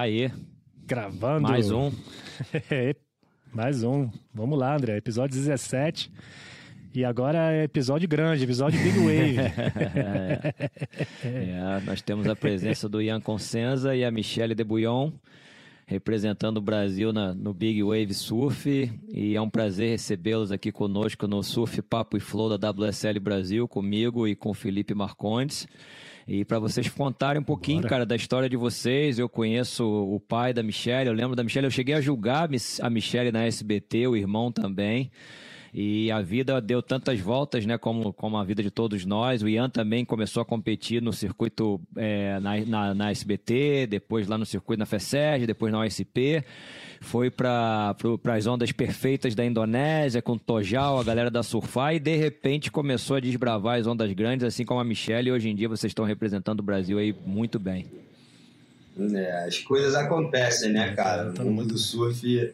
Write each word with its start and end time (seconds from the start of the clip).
Aí. 0.00 0.32
Gravando. 0.86 1.42
Mais 1.42 1.70
um. 1.70 1.92
Mais 3.52 3.82
um. 3.84 4.08
Vamos 4.32 4.58
lá, 4.58 4.74
André. 4.74 4.96
Episódio 4.96 5.36
17. 5.36 6.10
E 6.94 7.04
agora 7.04 7.52
é 7.52 7.64
episódio 7.64 8.08
grande, 8.08 8.42
episódio 8.42 8.80
Big 8.82 8.96
Wave. 9.04 9.36
é. 9.38 10.70
É, 11.22 11.80
nós 11.84 12.00
temos 12.00 12.26
a 12.28 12.34
presença 12.34 12.88
do 12.88 13.02
Ian 13.02 13.20
Consenza 13.20 13.94
e 13.94 14.02
a 14.02 14.10
Michelle 14.10 14.54
Debouillon, 14.54 15.12
representando 15.84 16.56
o 16.56 16.62
Brasil 16.62 17.12
na, 17.12 17.34
no 17.34 17.52
Big 17.52 17.82
Wave 17.82 18.14
Surf. 18.14 18.90
E 19.12 19.36
é 19.36 19.40
um 19.42 19.50
prazer 19.50 19.90
recebê-los 19.90 20.50
aqui 20.50 20.72
conosco 20.72 21.28
no 21.28 21.42
Surf 21.42 21.82
Papo 21.82 22.16
e 22.16 22.20
Flow 22.20 22.56
da 22.56 22.70
WSL 22.70 23.20
Brasil, 23.20 23.68
comigo 23.68 24.26
e 24.26 24.34
com 24.34 24.48
o 24.48 24.54
Felipe 24.54 24.94
Marcondes. 24.94 25.68
E 26.30 26.44
para 26.44 26.60
vocês 26.60 26.88
contarem 26.94 27.42
um 27.42 27.44
pouquinho, 27.44 27.78
Bora. 27.78 27.88
cara, 27.88 28.06
da 28.06 28.14
história 28.14 28.48
de 28.48 28.56
vocês, 28.56 29.18
eu 29.18 29.28
conheço 29.28 29.84
o 29.84 30.20
pai 30.20 30.54
da 30.54 30.62
Michelle, 30.62 31.08
eu 31.08 31.12
lembro 31.12 31.34
da 31.34 31.42
Michelle, 31.42 31.66
eu 31.66 31.72
cheguei 31.72 31.96
a 31.96 32.00
julgar 32.00 32.48
a 32.80 32.88
Michelle 32.88 33.32
na 33.32 33.46
SBT, 33.46 34.06
o 34.06 34.16
irmão 34.16 34.52
também. 34.52 35.10
E 35.72 36.10
a 36.10 36.20
vida 36.20 36.60
deu 36.60 36.82
tantas 36.82 37.20
voltas, 37.20 37.64
né, 37.64 37.78
como, 37.78 38.12
como 38.12 38.36
a 38.36 38.44
vida 38.44 38.60
de 38.62 38.70
todos 38.70 39.04
nós. 39.04 39.40
O 39.40 39.48
Ian 39.48 39.70
também 39.70 40.04
começou 40.04 40.40
a 40.40 40.44
competir 40.44 41.00
no 41.00 41.12
circuito 41.12 41.80
é, 41.96 42.40
na, 42.40 42.56
na, 42.64 42.94
na, 42.94 43.10
SBT, 43.10 43.86
depois 43.88 44.26
lá 44.26 44.36
no 44.36 44.44
circuito 44.44 44.80
na 44.80 44.86
FESERG, 44.86 45.46
depois 45.46 45.72
na 45.72 45.80
OSP. 45.80 46.44
Foi 47.00 47.30
para 47.30 47.94
as 48.36 48.46
ondas 48.46 48.72
perfeitas 48.72 49.34
da 49.34 49.44
Indonésia, 49.44 50.20
com 50.20 50.36
Tojal, 50.36 50.98
a 50.98 51.04
galera 51.04 51.30
da 51.30 51.42
Surfar, 51.42 51.94
e 51.94 52.00
de 52.00 52.16
repente 52.16 52.70
começou 52.70 53.16
a 53.16 53.20
desbravar 53.20 53.78
as 53.78 53.86
ondas 53.86 54.12
grandes, 54.12 54.44
assim 54.44 54.64
como 54.64 54.80
a 54.80 54.84
Michelle, 54.84 55.28
e 55.28 55.32
hoje 55.32 55.48
em 55.48 55.54
dia 55.54 55.68
vocês 55.68 55.90
estão 55.90 56.04
representando 56.04 56.60
o 56.60 56.64
Brasil 56.64 56.98
aí 56.98 57.14
muito 57.24 57.58
bem. 57.58 57.86
É, 58.98 59.44
as 59.46 59.58
coisas 59.60 59.94
acontecem, 59.94 60.72
né, 60.72 60.92
cara? 60.94 61.32
No 61.32 61.50
mundo 61.50 61.68
do 61.68 61.78
surf 61.78 62.52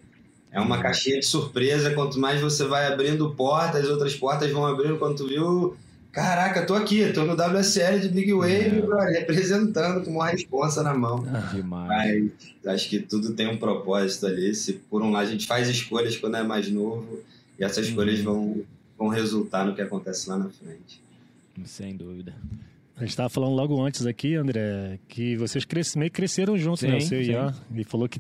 é 0.57 0.61
uma 0.61 0.81
caixinha 0.81 1.21
de 1.21 1.27
surpresa. 1.27 1.93
Quanto 1.93 2.19
mais 2.19 2.41
você 2.41 2.65
vai 2.65 2.91
abrindo 2.91 3.31
portas, 3.35 3.85
as 3.85 3.91
outras 3.91 4.17
portas 4.17 4.51
vão 4.51 4.65
abrindo. 4.65 4.97
Quando 4.97 5.17
tu 5.19 5.29
viu, 5.29 5.77
caraca, 6.11 6.65
tô 6.65 6.73
aqui, 6.73 7.13
tô 7.13 7.27
no 7.27 7.35
WSL 7.35 8.01
de 8.01 8.09
Big 8.09 8.33
Wave, 8.33 8.83
é. 9.07 9.19
representando 9.19 10.03
com 10.03 10.13
uma 10.13 10.29
responsa 10.29 10.83
na 10.83 10.95
mão. 10.95 11.27
Ah, 11.29 11.53
demais. 11.55 11.89
Mas 12.65 12.75
acho 12.75 12.89
que 12.89 13.01
tudo 13.01 13.35
tem 13.35 13.47
um 13.47 13.59
propósito 13.59 14.27
ali. 14.27 14.55
Se 14.55 14.73
por 14.73 15.03
um 15.03 15.11
lado 15.11 15.29
a 15.29 15.31
gente 15.31 15.47
faz 15.47 15.69
escolhas 15.69 16.17
quando 16.17 16.39
é 16.39 16.43
mais 16.43 16.70
novo, 16.70 17.20
e 17.59 17.63
essas 17.63 17.89
escolhas 17.89 18.19
vão, 18.20 18.63
vão 18.98 19.09
resultar 19.09 19.67
no 19.67 19.75
que 19.75 19.83
acontece 19.83 20.27
lá 20.31 20.39
na 20.39 20.48
frente. 20.48 21.03
Sem 21.67 21.95
dúvida. 21.95 22.35
A 22.97 23.01
gente 23.01 23.11
estava 23.11 23.29
falando 23.29 23.53
logo 23.53 23.79
antes 23.83 24.07
aqui, 24.07 24.37
André, 24.37 24.98
que 25.07 25.37
vocês 25.37 25.67
cres... 25.67 25.95
meio 25.97 26.11
que 26.11 26.17
cresceram 26.17 26.57
juntos, 26.57 26.81
sim, 26.81 26.89
né? 26.89 26.98
Você 26.98 27.20
e 27.20 27.31
Ian. 27.33 27.55
E 27.75 27.85
falou 27.85 28.09
que 28.09 28.19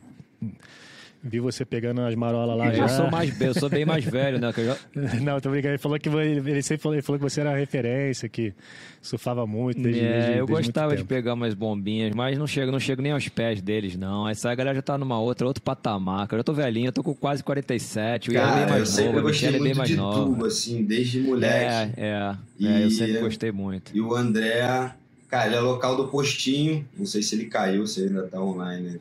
Vi 1.28 1.40
você 1.40 1.64
pegando 1.64 2.00
as 2.02 2.14
marolas 2.14 2.56
lá 2.56 2.68
eu 2.68 2.76
já. 2.76 2.82
Eu 2.84 2.88
sou, 2.88 3.10
mais, 3.10 3.40
eu 3.40 3.54
sou 3.54 3.68
bem 3.68 3.84
mais 3.84 4.04
velho, 4.04 4.38
né? 4.38 4.52
Já... 4.52 4.76
Não, 5.20 5.40
tô 5.40 5.50
brincando. 5.50 5.74
Ele 5.74 5.78
falou 5.78 5.98
que, 5.98 6.08
ele 6.08 6.62
sempre 6.62 6.82
falou, 6.82 6.94
ele 6.94 7.02
falou 7.02 7.18
que 7.18 7.24
você 7.24 7.40
era 7.40 7.56
referência, 7.56 8.28
que 8.28 8.54
surfava 9.02 9.46
muito 9.46 9.80
desde, 9.80 10.00
É, 10.00 10.12
desde, 10.12 10.38
eu 10.38 10.46
desde 10.46 10.64
gostava 10.66 10.96
de 10.96 11.04
pegar 11.04 11.34
umas 11.34 11.54
bombinhas, 11.54 12.14
mas 12.14 12.38
não 12.38 12.46
chego, 12.46 12.70
não 12.70 12.80
chego 12.80 13.02
nem 13.02 13.12
aos 13.12 13.28
pés 13.28 13.60
deles, 13.60 13.96
não. 13.96 14.28
Essa 14.28 14.54
galera 14.54 14.76
já 14.76 14.82
tá 14.82 14.96
numa 14.96 15.20
outra, 15.20 15.46
outro 15.46 15.62
patamar. 15.62 16.28
Eu 16.30 16.44
tô 16.44 16.52
velhinho, 16.52 16.88
eu 16.88 16.92
tô 16.92 17.02
com 17.02 17.14
quase 17.14 17.42
47. 17.42 18.30
Cara, 18.30 18.46
o 18.46 18.48
Ian 18.48 18.52
é 18.52 18.64
bem 18.64 18.70
mais 18.70 18.98
novo, 18.98 19.18
a 19.18 19.22
Michelle 19.22 19.56
é 19.56 19.60
bem 19.60 19.74
mais 19.74 19.90
nova. 19.90 20.24
Tubo, 20.24 20.44
assim, 20.44 20.84
desde 20.84 21.20
moleque. 21.20 21.54
É, 21.54 21.92
é. 21.96 22.36
E, 22.58 22.66
é 22.66 22.84
eu 22.84 22.90
sempre 22.90 23.18
gostei 23.18 23.52
muito. 23.52 23.90
E 23.94 24.00
o 24.00 24.14
André... 24.14 24.94
Cara, 25.28 25.48
ele 25.48 25.56
é 25.56 25.60
local 25.60 25.96
do 25.96 26.06
postinho. 26.06 26.86
Não 26.96 27.04
sei 27.04 27.20
se 27.20 27.34
ele 27.34 27.46
caiu, 27.46 27.86
se 27.86 28.00
ele 28.00 28.10
ainda 28.10 28.28
tá 28.28 28.40
online. 28.40 28.90
Né? 28.90 28.98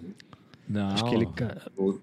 Não. 0.68 0.90
Acho 0.90 1.06
que 1.06 1.16
ele 1.16 1.28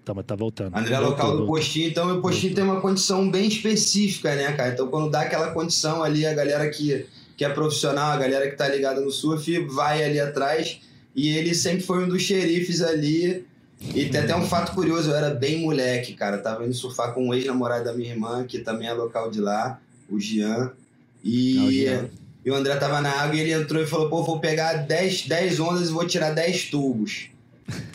tá, 0.05 0.13
tá 0.23 0.35
voltando. 0.35 0.75
André 0.75 0.95
é 0.95 0.99
local 0.99 1.37
do 1.37 1.45
postinho, 1.45 1.89
então 1.89 2.17
o 2.17 2.21
postinho 2.21 2.55
tem 2.55 2.63
uma 2.63 2.79
condição 2.79 3.29
bem 3.29 3.47
específica, 3.47 4.33
né, 4.35 4.53
cara? 4.53 4.73
Então 4.73 4.87
quando 4.87 5.11
dá 5.11 5.21
aquela 5.21 5.51
condição 5.51 6.01
ali, 6.01 6.25
a 6.25 6.33
galera 6.33 6.69
que, 6.69 7.05
que 7.35 7.43
é 7.43 7.49
profissional, 7.49 8.11
a 8.11 8.17
galera 8.17 8.49
que 8.49 8.55
tá 8.55 8.67
ligada 8.67 9.01
no 9.01 9.11
surf, 9.11 9.59
vai 9.67 10.03
ali 10.03 10.19
atrás. 10.19 10.79
E 11.15 11.29
ele 11.29 11.53
sempre 11.53 11.83
foi 11.83 12.03
um 12.03 12.07
dos 12.07 12.21
xerifes 12.21 12.81
ali. 12.81 13.45
E 13.93 14.05
tem 14.05 14.21
até 14.21 14.33
um 14.33 14.45
fato 14.45 14.73
curioso, 14.73 15.11
eu 15.11 15.15
era 15.15 15.29
bem 15.29 15.59
moleque, 15.61 16.13
cara. 16.13 16.37
Tava 16.37 16.65
indo 16.65 16.73
surfar 16.73 17.13
com 17.13 17.27
um 17.27 17.33
ex-namorado 17.33 17.83
da 17.83 17.93
minha 17.93 18.11
irmã, 18.11 18.45
que 18.45 18.59
também 18.59 18.87
é 18.87 18.93
local 18.93 19.29
de 19.29 19.41
lá, 19.41 19.79
o 20.09 20.17
Jean. 20.17 20.71
E, 21.21 21.57
é 21.57 21.61
o 21.61 21.71
Jean. 21.71 22.09
e 22.45 22.51
o 22.51 22.55
André 22.55 22.77
tava 22.77 23.01
na 23.01 23.11
água 23.11 23.35
e 23.35 23.41
ele 23.41 23.51
entrou 23.51 23.83
e 23.83 23.85
falou: 23.85 24.09
pô, 24.09 24.23
vou 24.23 24.39
pegar 24.39 24.73
10, 24.73 25.27
10 25.27 25.59
ondas 25.59 25.89
e 25.89 25.91
vou 25.91 26.07
tirar 26.07 26.31
10 26.31 26.69
tubos. 26.69 27.32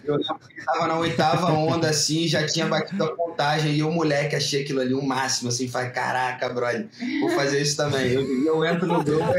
Eu 0.04 0.16
lembro 0.16 0.38
que 0.48 0.64
tava 0.64 0.86
na 0.86 0.98
oitava 0.98 1.52
onda, 1.52 1.90
assim, 1.90 2.26
já 2.26 2.46
tinha 2.46 2.66
batido 2.66 3.04
a 3.04 3.14
contagem, 3.14 3.74
e 3.76 3.82
o 3.82 3.90
moleque 3.90 4.36
achei 4.36 4.62
aquilo 4.62 4.80
ali 4.80 4.94
o 4.94 5.00
um 5.00 5.06
máximo, 5.06 5.50
assim, 5.50 5.68
falei, 5.68 5.90
caraca, 5.90 6.48
brother, 6.48 6.88
vou 7.20 7.30
fazer 7.30 7.60
isso 7.60 7.76
também. 7.76 8.12
Eu, 8.12 8.44
eu 8.44 8.64
entro 8.64 8.86
no 8.86 9.02
grupo 9.02 9.32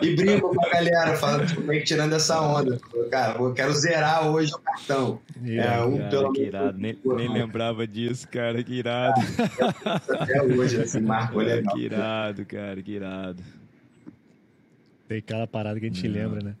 e 0.00 0.14
brinco 0.14 0.54
com 0.54 0.66
a 0.66 0.70
galera, 0.70 1.16
falando, 1.16 1.46
tipo, 1.46 1.60
meio 1.62 1.80
que 1.80 1.86
tirando 1.86 2.14
essa 2.14 2.40
onda. 2.40 2.78
Cara, 3.10 3.38
eu 3.38 3.52
quero 3.52 3.72
zerar 3.74 4.26
hoje 4.28 4.52
o 4.52 4.58
cartão. 4.58 5.20
Yeah, 5.44 5.76
é, 5.76 5.84
um 5.84 5.98
cara, 5.98 6.10
pelo 6.10 6.32
que 6.32 6.42
irado. 6.42 6.78
Nem, 6.78 6.98
nem, 7.04 7.32
lembrava 7.32 7.86
disso, 7.86 8.28
cara, 8.28 8.62
que 8.62 8.74
irado. 8.74 9.20
Até 9.84 10.42
hoje, 10.42 10.80
assim, 10.80 11.00
marcou 11.00 11.42
legal. 11.42 11.74
Que 11.74 11.80
irado, 11.82 12.44
cara, 12.46 12.82
que 12.82 12.92
irado. 12.92 13.42
Tem 15.08 15.18
aquela 15.18 15.46
parada 15.46 15.78
que 15.78 15.86
a 15.86 15.88
gente 15.88 16.08
Não. 16.08 16.14
lembra, 16.14 16.42
né? 16.42 16.54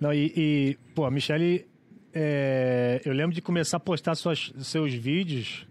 Não, 0.00 0.14
e, 0.14 0.32
e, 0.34 0.78
pô, 0.94 1.04
a 1.04 1.10
Michelle 1.10 1.66
é, 2.14 3.00
eu 3.04 3.12
lembro 3.12 3.34
de 3.34 3.40
começar 3.40 3.76
a 3.76 3.80
postar 3.80 4.14
suas, 4.14 4.52
seus 4.58 4.92
vídeos 4.92 5.66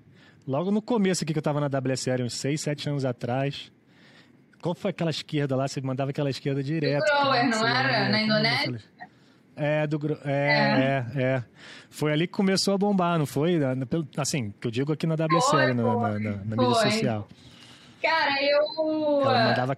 logo 0.48 0.72
no 0.72 0.82
começo 0.82 1.24
aqui 1.24 1.34
que 1.34 1.40
eu 1.40 1.44
tava 1.44 1.60
na 1.60 1.68
WSL, 1.68 2.24
uns 2.24 2.34
6, 2.34 2.62
7 2.62 2.90
anos 2.90 3.06
atrás. 3.06 3.72
Qual 4.62 4.76
foi 4.76 4.92
aquela 4.92 5.10
esquerda 5.10 5.56
lá? 5.56 5.68
Você 5.68 5.80
mandava 5.82 6.12
aquela 6.12 6.30
esquerda 6.30 6.62
direto. 6.62 7.06
Do 7.06 7.22
Grower, 7.22 7.50
não 7.50 7.68
era? 7.68 8.10
Na 8.10 8.22
Indonésia? 8.22 8.82
É, 9.56 9.86
do 9.86 10.18
é, 10.24 10.32
é, 10.32 11.06
é, 11.16 11.22
é, 11.22 11.44
Foi 11.90 12.14
ali 12.14 12.28
que 12.28 12.34
começou 12.34 12.74
a 12.74 12.78
bombar, 12.78 13.20
não 13.20 13.26
foi? 13.26 13.60
Assim, 14.16 14.54
que 14.60 14.68
eu 14.68 14.72
digo 14.72 14.94
aqui 14.94 15.06
na 15.06 15.16
WSL, 15.16 15.74
na, 15.74 15.84
na, 15.84 16.20
na, 16.20 16.32
na 16.46 16.56
mídia 16.56 16.92
social. 16.92 17.28
Cara, 18.02 18.42
eu. 18.42 19.22
Ela 19.22 19.44
mandava 19.50 19.78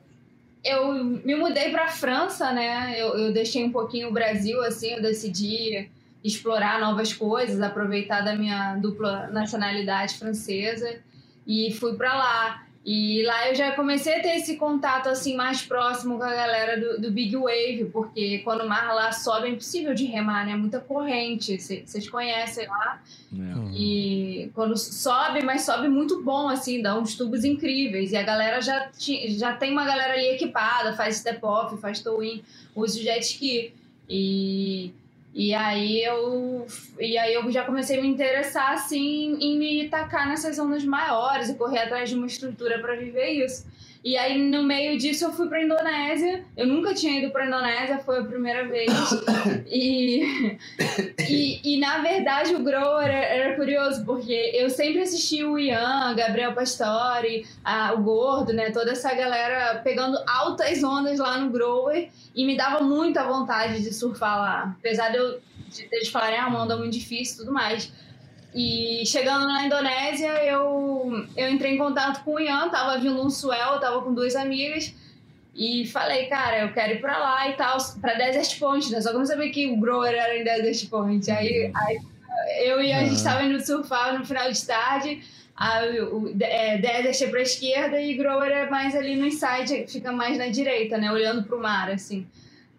eu 0.64 0.94
me 0.94 1.36
mudei 1.36 1.72
para 1.72 1.88
França, 1.88 2.52
né? 2.52 2.94
Eu, 2.96 3.18
eu, 3.18 3.34
deixei 3.34 3.64
um 3.64 3.72
pouquinho 3.72 4.10
o 4.10 4.14
Brasil, 4.14 4.64
assim, 4.64 4.92
eu 4.92 5.02
decidi 5.02 5.90
explorar 6.24 6.80
novas 6.80 7.14
coisas, 7.14 7.62
aproveitar 7.62 8.22
da 8.22 8.36
minha 8.36 8.76
dupla 8.76 9.28
nacionalidade 9.28 10.16
francesa 10.16 11.00
e 11.48 11.72
fui 11.74 11.96
para 11.96 12.14
lá. 12.14 12.66
E 12.84 13.22
lá 13.24 13.48
eu 13.48 13.54
já 13.54 13.74
comecei 13.74 14.16
a 14.16 14.22
ter 14.22 14.38
esse 14.38 14.56
contato 14.56 15.08
assim 15.08 15.36
mais 15.36 15.62
próximo 15.62 16.18
com 16.18 16.24
a 16.24 16.34
galera 16.34 16.80
do, 16.80 17.02
do 17.02 17.12
Big 17.12 17.36
Wave, 17.36 17.90
porque 17.94 18.40
quando 18.40 18.62
o 18.62 18.70
mar 18.70 18.92
lá 18.96 19.12
sobe 19.12 19.48
é 19.48 19.52
impossível 19.52 19.94
de 19.94 20.06
remar, 20.06 20.48
né? 20.48 20.56
Muita 20.56 20.80
corrente, 20.80 21.60
vocês 21.60 22.10
conhecem 22.10 22.68
lá. 22.68 23.00
É. 23.32 23.78
E 23.78 24.52
quando 24.56 24.76
sobe, 24.76 25.44
mas 25.44 25.62
sobe 25.62 25.90
muito 25.90 26.24
bom, 26.24 26.50
assim, 26.50 26.82
dá 26.82 26.98
uns 26.98 27.16
tubos 27.16 27.44
incríveis. 27.44 28.14
E 28.14 28.18
a 28.18 28.24
galera 28.24 28.60
já, 28.62 28.90
já 29.28 29.54
tem 29.54 29.72
uma 29.72 29.86
galera 29.86 30.14
ali 30.14 30.30
equipada, 30.30 30.94
faz 30.94 31.18
step-off, 31.18 31.78
faz 31.78 32.02
tow-in, 32.02 32.42
usa 32.76 33.00
jet 33.00 33.24
ski. 33.24 33.76
E 34.10 34.92
e 35.34 35.54
aí 35.54 36.04
eu 36.04 36.66
e 37.00 37.18
aí 37.18 37.34
eu 37.34 37.50
já 37.50 37.64
comecei 37.64 37.98
a 37.98 38.02
me 38.02 38.08
interessar 38.08 38.74
assim 38.74 39.38
em 39.40 39.58
me 39.58 39.88
tacar 39.88 40.28
nessas 40.28 40.60
ondas 40.60 40.84
maiores 40.84 41.50
e 41.50 41.56
correr 41.56 41.80
atrás 41.80 42.10
de 42.10 42.16
uma 42.16 42.28
estrutura 42.28 42.80
para 42.80 42.96
viver 42.96 43.30
isso. 43.46 43.66
E 44.04 44.18
aí 44.18 44.38
no 44.38 44.64
meio 44.64 44.98
disso 44.98 45.26
eu 45.26 45.32
fui 45.32 45.48
para 45.48 45.64
Indonésia. 45.64 46.44
Eu 46.58 46.66
nunca 46.66 46.94
tinha 46.94 47.20
ido 47.20 47.32
para 47.32 47.46
Indonésia, 47.46 48.00
foi 48.00 48.20
a 48.20 48.24
primeira 48.24 48.68
vez. 48.68 48.92
E, 49.74 50.58
e, 51.30 51.62
e 51.64 51.80
na 51.80 52.00
verdade 52.00 52.54
o 52.54 52.62
Grow 52.62 53.00
era, 53.00 53.14
era, 53.14 53.56
curioso 53.56 54.04
porque 54.04 54.52
eu 54.54 54.70
sempre 54.70 55.02
assisti 55.02 55.46
o 55.46 55.58
Ian, 55.58 56.14
Gabriel 56.14 56.54
Pastore, 56.54 57.48
a, 57.64 57.94
o 57.94 58.04
Gordo, 58.04 58.52
né, 58.52 58.72
toda 58.72 58.92
essa 58.92 59.14
galera 59.14 59.80
pegando 59.82 60.18
altas 60.28 60.84
ondas 60.84 61.20
lá 61.20 61.38
no 61.38 61.52
Grower 61.52 62.10
e 62.36 62.46
me 62.46 62.58
dava 62.58 62.84
muita 62.84 63.24
vontade 63.24 63.82
de 63.82 63.94
surfar 63.94 64.38
lá. 64.38 64.76
Apesar 64.78 65.10
de 65.10 65.18
eu 65.18 65.40
de 65.72 65.88
eles 65.92 66.10
falarem, 66.10 66.38
ah, 66.38 66.48
uma 66.48 66.64
onda 66.64 66.76
muito 66.76 66.94
difícil 66.94 67.36
e 67.36 67.38
tudo 67.40 67.54
mais. 67.54 67.92
E 68.54 69.06
chegando 69.06 69.48
na 69.48 69.66
Indonésia, 69.66 70.44
eu, 70.44 71.26
eu 71.38 71.50
entrei 71.50 71.76
em 71.76 71.78
contato 71.78 72.24
com 72.24 72.36
o 72.36 72.40
Ian, 72.40 72.70
tava 72.70 73.00
vindo 73.00 73.26
um 73.26 73.30
swell, 73.30 73.80
tava 73.80 74.02
com 74.02 74.14
duas 74.14 74.36
amigas. 74.36 74.94
E 75.56 75.86
falei, 75.88 76.28
cara, 76.28 76.60
eu 76.60 76.74
quero 76.74 76.94
ir 76.94 77.02
pra 77.02 77.18
lá 77.18 77.50
e 77.50 77.54
tal, 77.54 77.78
pra 78.00 78.14
Desert 78.14 78.58
Point, 78.58 78.90
né? 78.92 79.02
Só 79.02 79.10
que 79.10 79.16
eu 79.16 79.20
não 79.20 79.26
sabia 79.26 79.52
que 79.52 79.68
o 79.68 79.78
Grower 79.78 80.14
era 80.14 80.38
em 80.38 80.44
Desert 80.44 80.90
Point. 80.90 81.30
Aí, 81.30 81.72
aí 81.74 82.00
eu 82.66 82.82
e 82.82 82.92
a 82.92 83.04
gente 83.04 83.24
tava 83.24 83.44
indo 83.44 83.60
surfar 83.66 84.18
no 84.18 84.26
final 84.26 84.52
de 84.52 84.66
tarde. 84.66 85.22
Aí, 85.56 86.02
o 86.02 86.34
é, 86.40 86.78
Desert 86.78 87.22
é 87.22 87.28
pra 87.28 87.42
esquerda 87.42 88.02
e 88.02 88.14
Grower 88.16 88.50
é 88.50 88.70
mais 88.70 88.96
ali 88.96 89.16
no 89.16 89.26
inside, 89.26 89.86
fica 89.88 90.12
mais 90.12 90.38
na 90.38 90.48
direita, 90.48 90.98
né? 90.98 91.12
Olhando 91.12 91.44
pro 91.44 91.60
mar, 91.60 91.90
assim. 91.90 92.26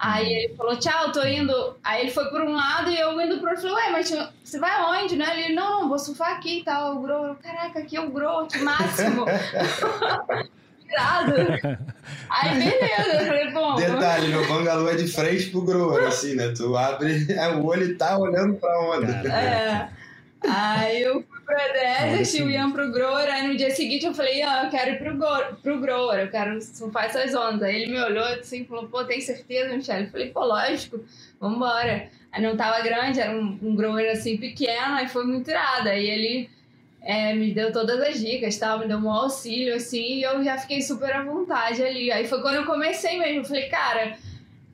Aí 0.03 0.33
ele 0.33 0.55
falou, 0.57 0.77
tchau, 0.77 1.13
tô 1.13 1.25
indo. 1.25 1.77
Aí 1.85 2.03
ele 2.03 2.11
foi 2.11 2.29
por 2.29 2.41
um 2.41 2.53
lado 2.53 2.91
e 2.91 2.99
eu 2.99 3.21
indo 3.21 3.39
pro 3.39 3.51
outro. 3.51 3.69
Falei, 3.69 3.85
ué, 3.85 3.91
mas 3.93 4.13
você 4.43 4.59
vai 4.59 4.83
onde, 4.83 5.15
né? 5.15 5.27
Ele, 5.39 5.55
não, 5.55 5.83
não, 5.83 5.89
vou 5.89 5.99
surfar 5.99 6.33
aqui 6.33 6.59
e 6.59 6.65
tal. 6.65 6.97
O 6.97 7.03
Grow, 7.03 7.37
caraca, 7.37 7.79
aqui 7.79 7.97
é 7.97 8.01
o 8.01 8.11
Grow, 8.11 8.47
que 8.47 8.59
máximo. 8.59 9.25
Irado. 10.91 11.35
Aí, 12.29 12.59
beleza. 12.59 13.13
Eu 13.13 13.27
falei, 13.27 13.51
bom... 13.53 13.75
Detalhe, 13.77 14.29
meu 14.29 14.47
bangalô 14.49 14.89
é 14.89 14.97
de 14.97 15.07
frente 15.07 15.51
pro 15.51 15.63
Grower, 15.63 16.07
assim, 16.07 16.35
né? 16.35 16.53
Tu 16.57 16.77
abre 16.77 17.27
o 17.59 17.65
olho 17.65 17.85
e 17.85 17.95
tá 17.95 18.19
olhando 18.19 18.55
pra 18.55 18.81
onde. 18.81 19.11
É. 19.29 19.89
Aí 20.47 21.03
eu 21.03 21.25
pro 21.45 21.57
Desert, 21.73 22.45
o 22.45 22.51
Ian 22.51 22.73
pro 22.73 22.91
Grower, 22.91 23.29
aí 23.33 23.47
no 23.47 23.57
dia 23.57 23.71
seguinte 23.71 24.07
eu 24.07 24.15
falei, 24.15 24.41
Ian, 24.41 24.65
eu 24.65 24.71
quero 24.71 24.91
ir 24.93 24.99
pro, 24.99 25.17
Go 25.17 25.57
pro 25.63 25.81
Grower, 25.81 26.21
eu 26.21 26.31
quero 26.31 26.61
surfar 26.61 27.07
essas 27.07 27.35
ondas. 27.35 27.63
Aí 27.63 27.83
ele 27.83 27.93
me 27.93 28.01
olhou 28.01 28.25
assim 28.25 28.63
e 28.63 28.65
falou, 28.65 28.89
pô, 28.89 29.05
tem 29.05 29.21
certeza, 29.21 29.75
Michelle? 29.75 30.05
Eu 30.05 30.11
falei, 30.11 30.31
pô, 30.31 30.45
lógico, 30.45 31.05
vambora. 31.41 32.09
Aí 32.31 32.43
não 32.43 32.57
tava 32.57 32.81
grande, 32.83 33.21
era 33.21 33.33
um, 33.33 33.59
um 33.63 33.75
Grower 33.75 34.11
assim 34.11 34.37
pequeno, 34.37 34.95
aí 34.95 35.09
foi 35.09 35.25
muito 35.25 35.51
irado. 35.51 35.89
Aí 35.89 36.09
ele 36.09 36.51
é, 37.03 37.35
me 37.35 37.53
deu 37.53 37.73
todas 37.73 38.01
as 38.01 38.19
dicas, 38.19 38.57
tal, 38.57 38.79
me 38.79 38.87
deu 38.87 38.99
um 38.99 39.11
auxílio, 39.11 39.75
assim, 39.75 40.19
e 40.19 40.23
eu 40.23 40.43
já 40.43 40.57
fiquei 40.57 40.81
super 40.81 41.13
à 41.13 41.23
vontade 41.23 41.83
ali. 41.83 42.11
Aí 42.13 42.27
foi 42.27 42.41
quando 42.41 42.57
eu 42.57 42.65
comecei 42.65 43.19
mesmo, 43.19 43.41
eu 43.41 43.45
falei, 43.45 43.69
cara, 43.69 44.17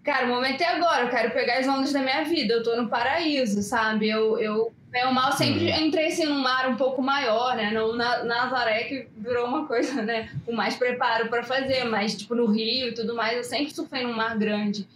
cara, 0.04 0.26
o 0.26 0.28
momento 0.28 0.60
é 0.60 0.66
agora, 0.66 1.04
eu 1.04 1.10
quero 1.10 1.30
pegar 1.32 1.58
as 1.58 1.66
ondas 1.66 1.92
da 1.92 2.00
minha 2.00 2.24
vida, 2.24 2.54
eu 2.54 2.62
tô 2.62 2.76
no 2.76 2.88
paraíso, 2.88 3.62
sabe? 3.62 4.08
Eu, 4.08 4.38
eu 4.38 4.72
bem 4.90 5.06
ou 5.06 5.12
mal, 5.12 5.32
sempre 5.32 5.70
uhum. 5.70 5.86
entrei 5.86 6.06
assim 6.06 6.24
num 6.24 6.40
mar 6.40 6.68
um 6.68 6.76
pouco 6.76 7.02
maior, 7.02 7.56
né? 7.56 7.70
Não 7.70 7.94
na 7.94 8.24
Nazaré, 8.24 8.84
que 8.84 9.06
virou 9.16 9.46
uma 9.46 9.66
coisa, 9.66 10.02
né? 10.02 10.30
Com 10.44 10.52
mais 10.52 10.76
preparo 10.76 11.28
para 11.28 11.42
fazer, 11.42 11.84
mas 11.84 12.16
tipo 12.16 12.34
no 12.34 12.46
Rio 12.46 12.88
e 12.88 12.94
tudo 12.94 13.14
mais, 13.14 13.36
eu 13.36 13.44
sempre 13.44 13.74
surfei 13.74 14.02
num 14.02 14.14
mar 14.14 14.36
grande. 14.36 14.86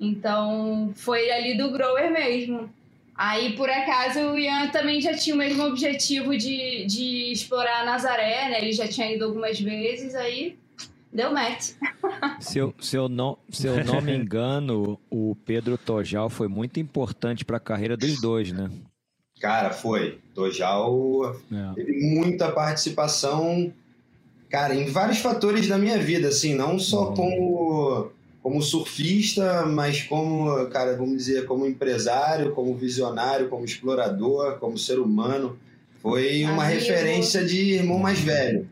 Então 0.00 0.92
foi 0.96 1.30
ali 1.30 1.56
do 1.56 1.70
grower 1.70 2.10
mesmo. 2.10 2.68
Aí, 3.14 3.54
por 3.54 3.68
acaso, 3.68 4.18
o 4.20 4.38
Ian 4.38 4.68
também 4.68 5.00
já 5.00 5.14
tinha 5.14 5.34
o 5.34 5.38
mesmo 5.38 5.62
objetivo 5.64 6.36
de, 6.36 6.86
de 6.86 7.30
explorar 7.30 7.82
a 7.82 7.84
Nazaré, 7.84 8.48
né? 8.48 8.58
Ele 8.58 8.72
já 8.72 8.88
tinha 8.88 9.12
ido 9.12 9.26
algumas 9.26 9.60
vezes, 9.60 10.14
aí 10.14 10.56
deu 11.12 11.30
match. 11.30 11.72
Se 12.40 12.58
eu, 12.58 12.74
se 12.80 12.96
eu, 12.96 13.08
não, 13.08 13.36
se 13.50 13.66
eu 13.66 13.84
não 13.84 14.00
me 14.00 14.16
engano, 14.16 14.98
o 15.10 15.36
Pedro 15.44 15.76
Tojal 15.76 16.30
foi 16.30 16.48
muito 16.48 16.80
importante 16.80 17.44
para 17.44 17.58
a 17.58 17.60
carreira 17.60 17.96
dos 17.96 18.20
dois, 18.20 18.50
né? 18.50 18.70
Cara, 19.42 19.70
foi. 19.70 20.20
Tojal 20.36 21.36
é. 21.52 21.74
teve 21.74 22.00
muita 22.00 22.52
participação, 22.52 23.72
cara, 24.48 24.72
em 24.72 24.86
vários 24.86 25.18
fatores 25.18 25.66
da 25.66 25.76
minha 25.76 25.98
vida, 25.98 26.28
assim, 26.28 26.54
não 26.54 26.78
só 26.78 27.08
uhum. 27.08 27.14
como, 27.14 28.10
como 28.40 28.62
surfista, 28.62 29.66
mas 29.66 30.04
como, 30.04 30.64
cara, 30.66 30.96
vamos 30.96 31.16
dizer, 31.16 31.44
como 31.44 31.66
empresário, 31.66 32.52
como 32.52 32.76
visionário, 32.76 33.48
como 33.48 33.64
explorador, 33.64 34.58
como 34.60 34.78
ser 34.78 35.00
humano. 35.00 35.58
Foi 36.00 36.44
uma 36.44 36.64
Amigo. 36.64 36.78
referência 36.78 37.44
de 37.44 37.74
irmão 37.74 37.98
mais 37.98 38.20
velho. 38.20 38.68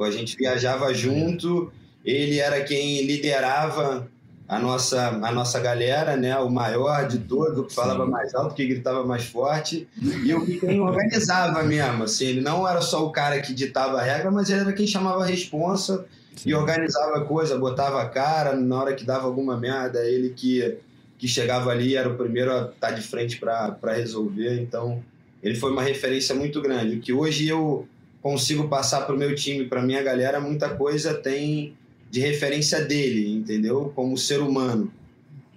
A 0.00 0.10
gente 0.10 0.36
viajava 0.36 0.92
junto, 0.92 1.72
ele 2.04 2.40
era 2.40 2.62
quem 2.64 3.02
liderava 3.02 4.10
a 4.52 4.58
nossa, 4.58 5.08
a 5.08 5.32
nossa 5.32 5.58
galera, 5.58 6.14
né? 6.14 6.36
O 6.36 6.50
maior 6.50 7.08
de 7.08 7.20
todos, 7.20 7.56
o 7.56 7.64
que 7.64 7.74
falava 7.74 8.04
Sim. 8.04 8.10
mais 8.10 8.34
alto, 8.34 8.54
que 8.54 8.66
gritava 8.66 9.02
mais 9.02 9.24
forte, 9.24 9.88
e 9.98 10.34
o 10.34 10.44
que 10.44 10.60
quem 10.60 10.78
organizava 10.78 11.62
mesmo, 11.62 12.04
assim, 12.04 12.26
ele 12.26 12.42
não 12.42 12.68
era 12.68 12.82
só 12.82 13.02
o 13.06 13.10
cara 13.10 13.40
que 13.40 13.54
ditava 13.54 13.98
a 13.98 14.02
regra, 14.02 14.30
mas 14.30 14.50
ele 14.50 14.60
era 14.60 14.72
quem 14.74 14.86
chamava 14.86 15.22
a 15.22 15.26
responsa 15.26 16.04
Sim. 16.36 16.50
e 16.50 16.54
organizava 16.54 17.16
a 17.16 17.24
coisa, 17.24 17.56
botava 17.56 18.02
a 18.02 18.08
cara, 18.10 18.54
na 18.54 18.78
hora 18.78 18.94
que 18.94 19.04
dava 19.04 19.24
alguma 19.24 19.56
merda, 19.56 20.04
ele 20.04 20.34
que, 20.36 20.76
que 21.16 21.26
chegava 21.26 21.70
ali 21.70 21.96
era 21.96 22.10
o 22.10 22.14
primeiro 22.18 22.52
a 22.52 22.58
estar 22.64 22.88
tá 22.88 22.90
de 22.90 23.00
frente 23.00 23.38
para 23.38 23.94
resolver, 23.94 24.60
então 24.60 25.02
ele 25.42 25.54
foi 25.54 25.72
uma 25.72 25.82
referência 25.82 26.34
muito 26.34 26.60
grande, 26.60 26.98
que 26.98 27.10
hoje 27.10 27.48
eu 27.48 27.88
consigo 28.20 28.68
passar 28.68 29.06
para 29.06 29.14
o 29.14 29.18
meu 29.18 29.34
time, 29.34 29.64
para 29.64 29.80
minha 29.80 30.02
galera, 30.02 30.38
muita 30.38 30.68
coisa 30.68 31.14
tem 31.14 31.74
de 32.12 32.20
referência 32.20 32.84
dele, 32.84 33.32
entendeu? 33.32 33.90
Como 33.96 34.18
ser 34.18 34.40
humano. 34.40 34.92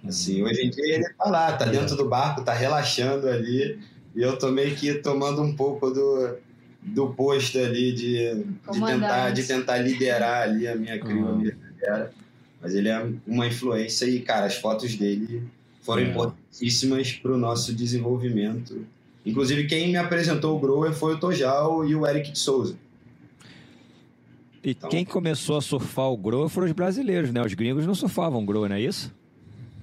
Assim, 0.02 0.42
hoje 0.42 0.62
em 0.64 0.70
dia 0.70 0.94
ele 0.94 1.08
tá 1.10 1.28
lá, 1.28 1.52
tá 1.52 1.66
dentro 1.66 1.94
do 1.94 2.08
barco, 2.08 2.42
tá 2.42 2.54
relaxando 2.54 3.28
ali, 3.28 3.78
e 4.14 4.22
eu 4.22 4.38
tô 4.38 4.50
meio 4.50 4.74
que 4.74 4.94
tomando 4.94 5.42
um 5.42 5.54
pouco 5.54 5.90
do, 5.90 6.36
do 6.80 7.08
posto 7.08 7.58
ali 7.58 7.92
de, 7.92 8.42
de, 8.72 8.80
tentar, 8.86 9.30
de 9.32 9.42
tentar 9.42 9.78
liderar 9.78 10.44
ali 10.44 10.66
a 10.66 10.74
minha 10.74 10.98
crew, 10.98 11.26
uhum. 11.26 11.52
Mas 12.62 12.74
ele 12.74 12.88
é 12.88 13.06
uma 13.26 13.46
influência 13.46 14.06
e, 14.06 14.20
cara, 14.20 14.46
as 14.46 14.54
fotos 14.56 14.94
dele 14.94 15.42
foram 15.82 16.02
é. 16.02 16.06
importantíssimas 16.06 17.12
para 17.12 17.32
o 17.32 17.36
nosso 17.36 17.74
desenvolvimento. 17.74 18.86
Inclusive, 19.26 19.66
quem 19.66 19.90
me 19.90 19.98
apresentou 19.98 20.56
o 20.56 20.58
Grower 20.58 20.94
foi 20.94 21.14
o 21.14 21.20
Tojal 21.20 21.86
e 21.86 21.94
o 21.94 22.06
Eric 22.06 22.32
de 22.32 22.38
Souza. 22.38 22.76
E 24.66 24.70
então, 24.72 24.90
quem 24.90 25.04
começou 25.04 25.56
a 25.56 25.62
surfar 25.62 26.10
o 26.10 26.16
Grow 26.16 26.48
foram 26.48 26.66
os 26.66 26.72
brasileiros, 26.72 27.32
né? 27.32 27.40
Os 27.40 27.54
gringos 27.54 27.86
não 27.86 27.94
surfavam 27.94 28.44
Grow, 28.44 28.68
não 28.68 28.74
é 28.74 28.80
isso? 28.80 29.14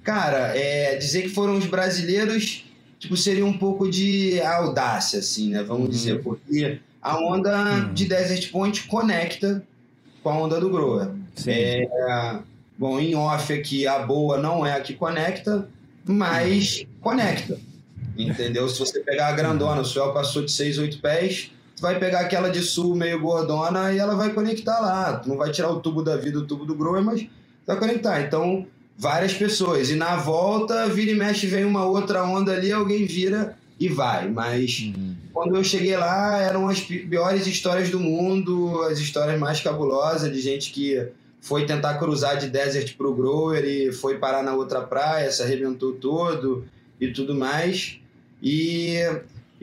Cara, 0.02 0.54
é, 0.54 0.96
dizer 0.96 1.22
que 1.22 1.30
foram 1.30 1.56
os 1.56 1.64
brasileiros, 1.64 2.66
tipo, 2.98 3.16
seria 3.16 3.46
um 3.46 3.56
pouco 3.56 3.90
de 3.90 4.38
audácia, 4.42 5.20
assim, 5.20 5.48
né? 5.48 5.62
Vamos 5.62 5.84
uhum. 5.84 5.90
dizer, 5.90 6.22
porque 6.22 6.80
a 7.00 7.18
onda 7.18 7.86
uhum. 7.86 7.94
de 7.94 8.04
Desert 8.04 8.50
Point 8.50 8.82
conecta 8.82 9.64
com 10.22 10.28
a 10.28 10.36
onda 10.36 10.60
do 10.60 10.68
Grower. 10.68 11.08
Sim. 11.34 11.50
É, 11.50 12.38
bom, 12.76 13.00
em 13.00 13.14
off 13.14 13.50
aqui, 13.54 13.86
a 13.86 14.00
boa 14.00 14.36
não 14.36 14.66
é 14.66 14.74
a 14.74 14.82
que 14.82 14.92
conecta, 14.92 15.66
mas 16.04 16.80
uhum. 16.80 16.86
conecta. 17.00 17.58
Entendeu? 18.18 18.68
Se 18.68 18.78
você 18.78 19.00
pegar 19.00 19.28
a 19.28 19.32
grandona, 19.32 19.80
o 19.80 19.84
Suel 19.84 20.12
passou 20.12 20.44
de 20.44 20.52
6, 20.52 20.76
8 20.76 20.98
pés, 21.00 21.50
vai 21.84 21.98
pegar 21.98 22.20
aquela 22.20 22.48
de 22.48 22.62
sul 22.62 22.96
meio 22.96 23.20
gordona 23.20 23.92
e 23.92 23.98
ela 23.98 24.14
vai 24.14 24.32
conectar 24.32 24.80
lá. 24.80 25.18
Tu 25.18 25.28
não 25.28 25.36
vai 25.36 25.50
tirar 25.50 25.68
o 25.68 25.80
tubo 25.80 26.02
da 26.02 26.16
vida, 26.16 26.38
o 26.38 26.46
tubo 26.46 26.64
do 26.64 26.74
grower, 26.74 27.02
mas 27.02 27.26
vai 27.66 27.78
conectar. 27.78 28.22
Então, 28.22 28.66
várias 28.96 29.34
pessoas. 29.34 29.90
E 29.90 29.94
na 29.94 30.16
volta, 30.16 30.88
vira 30.88 31.10
e 31.10 31.14
mexe, 31.14 31.46
vem 31.46 31.62
uma 31.62 31.84
outra 31.84 32.24
onda 32.24 32.52
ali, 32.52 32.72
alguém 32.72 33.04
vira 33.04 33.54
e 33.78 33.86
vai. 33.86 34.30
Mas 34.30 34.92
uhum. 34.96 35.14
quando 35.30 35.56
eu 35.56 35.62
cheguei 35.62 35.94
lá, 35.94 36.38
eram 36.38 36.68
as 36.68 36.80
piores 36.80 37.46
histórias 37.46 37.90
do 37.90 38.00
mundo, 38.00 38.80
as 38.84 38.98
histórias 38.98 39.38
mais 39.38 39.60
cabulosas 39.60 40.32
de 40.32 40.40
gente 40.40 40.72
que 40.72 41.06
foi 41.38 41.66
tentar 41.66 41.98
cruzar 41.98 42.38
de 42.38 42.48
desert 42.48 42.96
pro 42.96 43.14
grower 43.14 43.62
e 43.62 43.92
foi 43.92 44.16
parar 44.16 44.42
na 44.42 44.54
outra 44.54 44.80
praia, 44.80 45.30
se 45.30 45.42
arrebentou 45.42 45.92
todo 45.92 46.64
e 46.98 47.08
tudo 47.12 47.34
mais. 47.34 48.00
E 48.42 49.00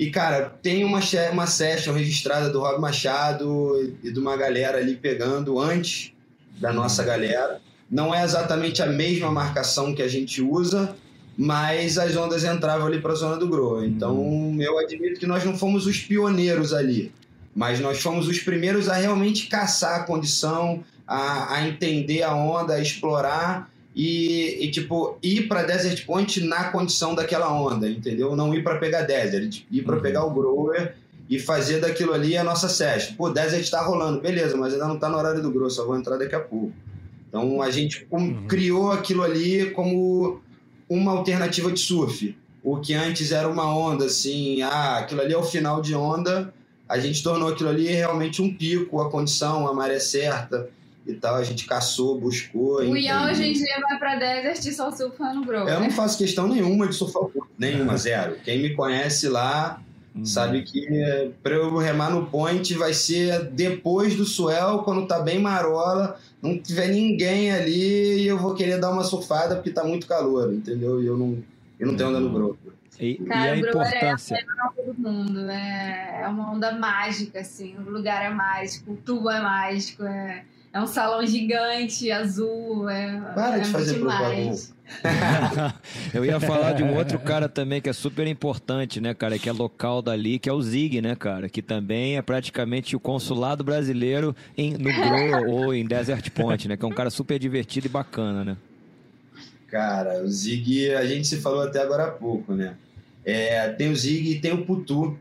e, 0.02 0.10
cara, 0.10 0.52
tem 0.64 0.84
uma, 0.84 1.00
uma 1.32 1.46
session 1.46 1.94
registrada 1.94 2.50
do 2.50 2.60
Rob 2.60 2.82
Machado 2.82 3.96
e 4.04 4.12
de 4.12 4.20
uma 4.20 4.36
galera 4.36 4.80
ali 4.80 4.96
pegando 4.96 5.60
antes 5.60 6.12
da 6.60 6.74
nossa 6.74 7.04
galera. 7.04 7.62
Não 7.88 8.12
é 8.14 8.24
exatamente 8.24 8.82
a 8.82 8.88
mesma 8.88 9.30
marcação 9.30 9.94
que 9.94 10.02
a 10.02 10.08
gente 10.08 10.42
usa, 10.42 10.96
mas 11.38 12.00
as 12.00 12.16
ondas 12.16 12.44
entravam 12.44 12.88
ali 12.88 13.00
para 13.00 13.12
a 13.12 13.16
zona 13.16 13.38
do 13.38 13.48
Grow. 13.48 13.86
Então, 13.86 14.18
uhum. 14.18 14.60
eu 14.60 14.80
admito 14.80 15.20
que 15.20 15.28
nós 15.28 15.46
não 15.46 15.56
fomos 15.56 15.86
os 15.86 16.00
pioneiros 16.00 16.74
ali, 16.74 17.12
mas 17.56 17.80
nós 17.80 18.02
fomos 18.02 18.28
os 18.28 18.40
primeiros 18.40 18.90
a 18.90 18.96
realmente 18.96 19.46
caçar 19.46 20.00
a 20.00 20.04
condição, 20.04 20.84
a, 21.06 21.58
a 21.58 21.68
entender 21.68 22.24
a 22.24 22.34
onda, 22.34 22.74
a 22.74 22.82
explorar 22.82 23.71
e, 23.96 24.66
e, 24.66 24.72
tipo, 24.72 25.18
ir 25.22 25.48
para 25.48 25.64
Desert 25.64 26.06
Point 26.06 26.42
na 26.42 26.66
condição 26.66 27.14
daquela 27.14 27.52
onda, 27.54 27.90
entendeu? 27.90 28.36
Não 28.36 28.54
ir 28.54 28.64
para 28.64 28.78
pegar 28.78 29.02
Desert, 29.02 29.64
ir 29.70 29.84
para 29.84 29.98
uhum. 29.98 30.02
pegar 30.02 30.26
o 30.26 30.32
Grower 30.32 30.96
e 31.30 31.38
fazer 31.38 31.80
daquilo 31.80 32.14
ali 32.14 32.38
a 32.38 32.44
nossa 32.44 32.70
session. 32.70 33.16
Pô, 33.16 33.30
Desert 33.30 33.70
tá 33.70 33.82
rolando, 33.82 34.22
beleza, 34.22 34.56
mas 34.56 34.74
ainda 34.74 34.88
não 34.88 34.98
tá 34.98 35.10
no 35.10 35.18
horário 35.18 35.42
do 35.42 35.52
Grower, 35.52 35.70
só 35.70 35.86
vou 35.86 35.98
entrar 35.98 36.18
daqui 36.18 36.36
a 36.36 36.40
pouco. 36.40 36.72
Então 37.28 37.62
a 37.62 37.70
gente 37.70 38.08
uhum. 38.10 38.48
criou 38.48 38.92
aquilo 38.92 39.24
ali 39.24 39.72
como 39.72 40.42
uma 40.90 41.12
alternativa 41.12 41.72
de 41.72 41.80
surf. 41.80 42.36
O 42.64 42.78
que 42.78 42.94
antes 42.94 43.32
era 43.32 43.48
uma 43.48 43.76
onda, 43.76 44.06
assim, 44.06 44.62
ah, 44.62 45.00
aquilo 45.00 45.22
ali 45.22 45.34
é 45.34 45.38
o 45.38 45.44
final 45.44 45.82
de 45.82 45.96
onda, 45.96 46.54
a 46.88 47.00
gente 47.00 47.24
tornou 47.24 47.50
aquilo 47.50 47.70
ali 47.70 47.88
realmente 47.88 48.42
um 48.42 48.54
pico, 48.54 49.02
a 49.02 49.10
condição, 49.10 49.68
a 49.68 49.74
maré 49.74 50.00
certa 50.00 50.70
e 51.06 51.14
tal. 51.14 51.36
A 51.36 51.44
gente 51.44 51.66
caçou, 51.66 52.20
buscou. 52.20 52.82
O 52.82 52.98
Ian 52.98 53.30
hoje 53.30 53.44
em 53.44 53.54
dia 53.54 53.80
vai 53.82 53.98
pra 53.98 54.16
desert 54.16 54.66
e 54.66 54.72
só 54.72 54.92
surfa 54.92 55.34
no 55.34 55.44
Grover. 55.44 55.74
Eu 55.74 55.80
não 55.80 55.92
faço 55.92 56.18
questão 56.18 56.48
nenhuma 56.48 56.88
de 56.88 56.96
surfar 56.96 57.24
o 57.24 57.32
nenhuma, 57.58 57.98
zero. 57.98 58.38
Quem 58.44 58.62
me 58.62 58.76
conhece 58.76 59.28
lá 59.28 59.82
uhum. 60.16 60.26
sabe 60.26 60.64
que 60.64 61.32
pra 61.42 61.56
eu 61.56 61.78
remar 61.78 62.10
no 62.10 62.28
point 62.28 62.74
vai 62.76 62.94
ser 62.94 63.46
depois 63.52 64.16
do 64.16 64.26
swell, 64.26 64.80
quando 64.80 65.08
tá 65.08 65.20
bem 65.20 65.40
marola, 65.40 66.18
não 66.42 66.58
tiver 66.58 66.88
ninguém 66.88 67.52
ali 67.52 68.24
e 68.24 68.28
eu 68.28 68.38
vou 68.38 68.54
querer 68.54 68.80
dar 68.80 68.92
uma 68.92 69.04
surfada 69.04 69.56
porque 69.56 69.72
tá 69.72 69.84
muito 69.84 70.08
calor, 70.08 70.54
entendeu? 70.54 71.02
E 71.02 71.08
eu 71.08 71.18
não, 71.18 71.38
eu 71.80 71.88
não 71.88 71.96
tenho 71.96 72.10
onda 72.10 72.20
no 72.20 72.28
uhum. 72.28 72.34
Grover. 72.34 72.72
E, 73.00 73.16
Cara, 73.16 73.48
e 73.48 73.50
a 73.50 73.58
importância. 73.58 74.36
É 74.36 74.62
a 74.62 74.70
todo 74.70 74.94
mundo, 74.94 75.50
é, 75.50 76.22
é 76.22 76.28
uma 76.28 76.52
onda 76.52 76.72
mágica, 76.74 77.40
assim. 77.40 77.76
O 77.80 77.90
lugar 77.90 78.24
é 78.24 78.30
mágico, 78.30 78.92
o 78.92 78.96
tubo 78.96 79.28
é 79.32 79.42
mágico, 79.42 80.04
é 80.04 80.44
é 80.74 80.82
um 80.82 80.88
salão 80.88 81.26
gigante, 81.26 82.12
azul. 82.12 82.90
É, 82.90 83.20
Para 83.34 83.58
é 83.58 83.60
de 83.60 83.70
fazer 83.70 83.96
demais. 83.96 84.74
Eu 86.14 86.26
ia 86.26 86.40
falar 86.40 86.74
de 86.74 86.84
um 86.84 86.96
outro 86.96 87.20
cara 87.20 87.48
também 87.48 87.82
que 87.82 87.90
é 87.90 87.94
super 87.94 88.28
importante, 88.28 89.00
né, 89.00 89.14
cara? 89.14 89.38
Que 89.38 89.50
é 89.50 89.52
local 89.52 90.02
dali, 90.02 90.40
que 90.40 90.50
é 90.50 90.54
o 90.54 90.62
Zig, 90.62 91.02
né, 91.02 91.16
cara? 91.16 91.50
Que 91.50 91.62
também 91.62 92.18
é 92.18 92.22
praticamente 92.22 92.96
o 92.96 93.00
consulado 93.00 93.64
brasileiro 93.64 94.36
em, 94.58 94.74
no 94.74 94.92
Grow 94.94 95.50
ou 95.52 95.74
em 95.74 95.86
Desert 95.86 96.30
Point, 96.32 96.68
né? 96.68 96.78
Que 96.78 96.86
é 96.86 96.88
um 96.88 96.94
cara 96.94 97.10
super 97.10 97.40
divertido 97.40 97.88
e 97.88 97.90
bacana, 97.90 98.44
né? 98.44 98.58
Cara, 99.68 100.22
o 100.24 100.28
Zig, 100.28 100.94
a 100.94 101.06
gente 101.06 101.28
se 101.28 101.38
falou 101.38 101.62
até 101.62 101.82
agora 101.82 102.06
há 102.06 102.12
pouco, 102.12 102.54
né? 102.54 102.76
É, 103.24 103.70
tem 103.70 103.90
o 103.90 103.96
Zig 103.96 104.30
e 104.30 104.40
tem 104.40 104.52
o 104.52 104.66
Putu, 104.66 105.18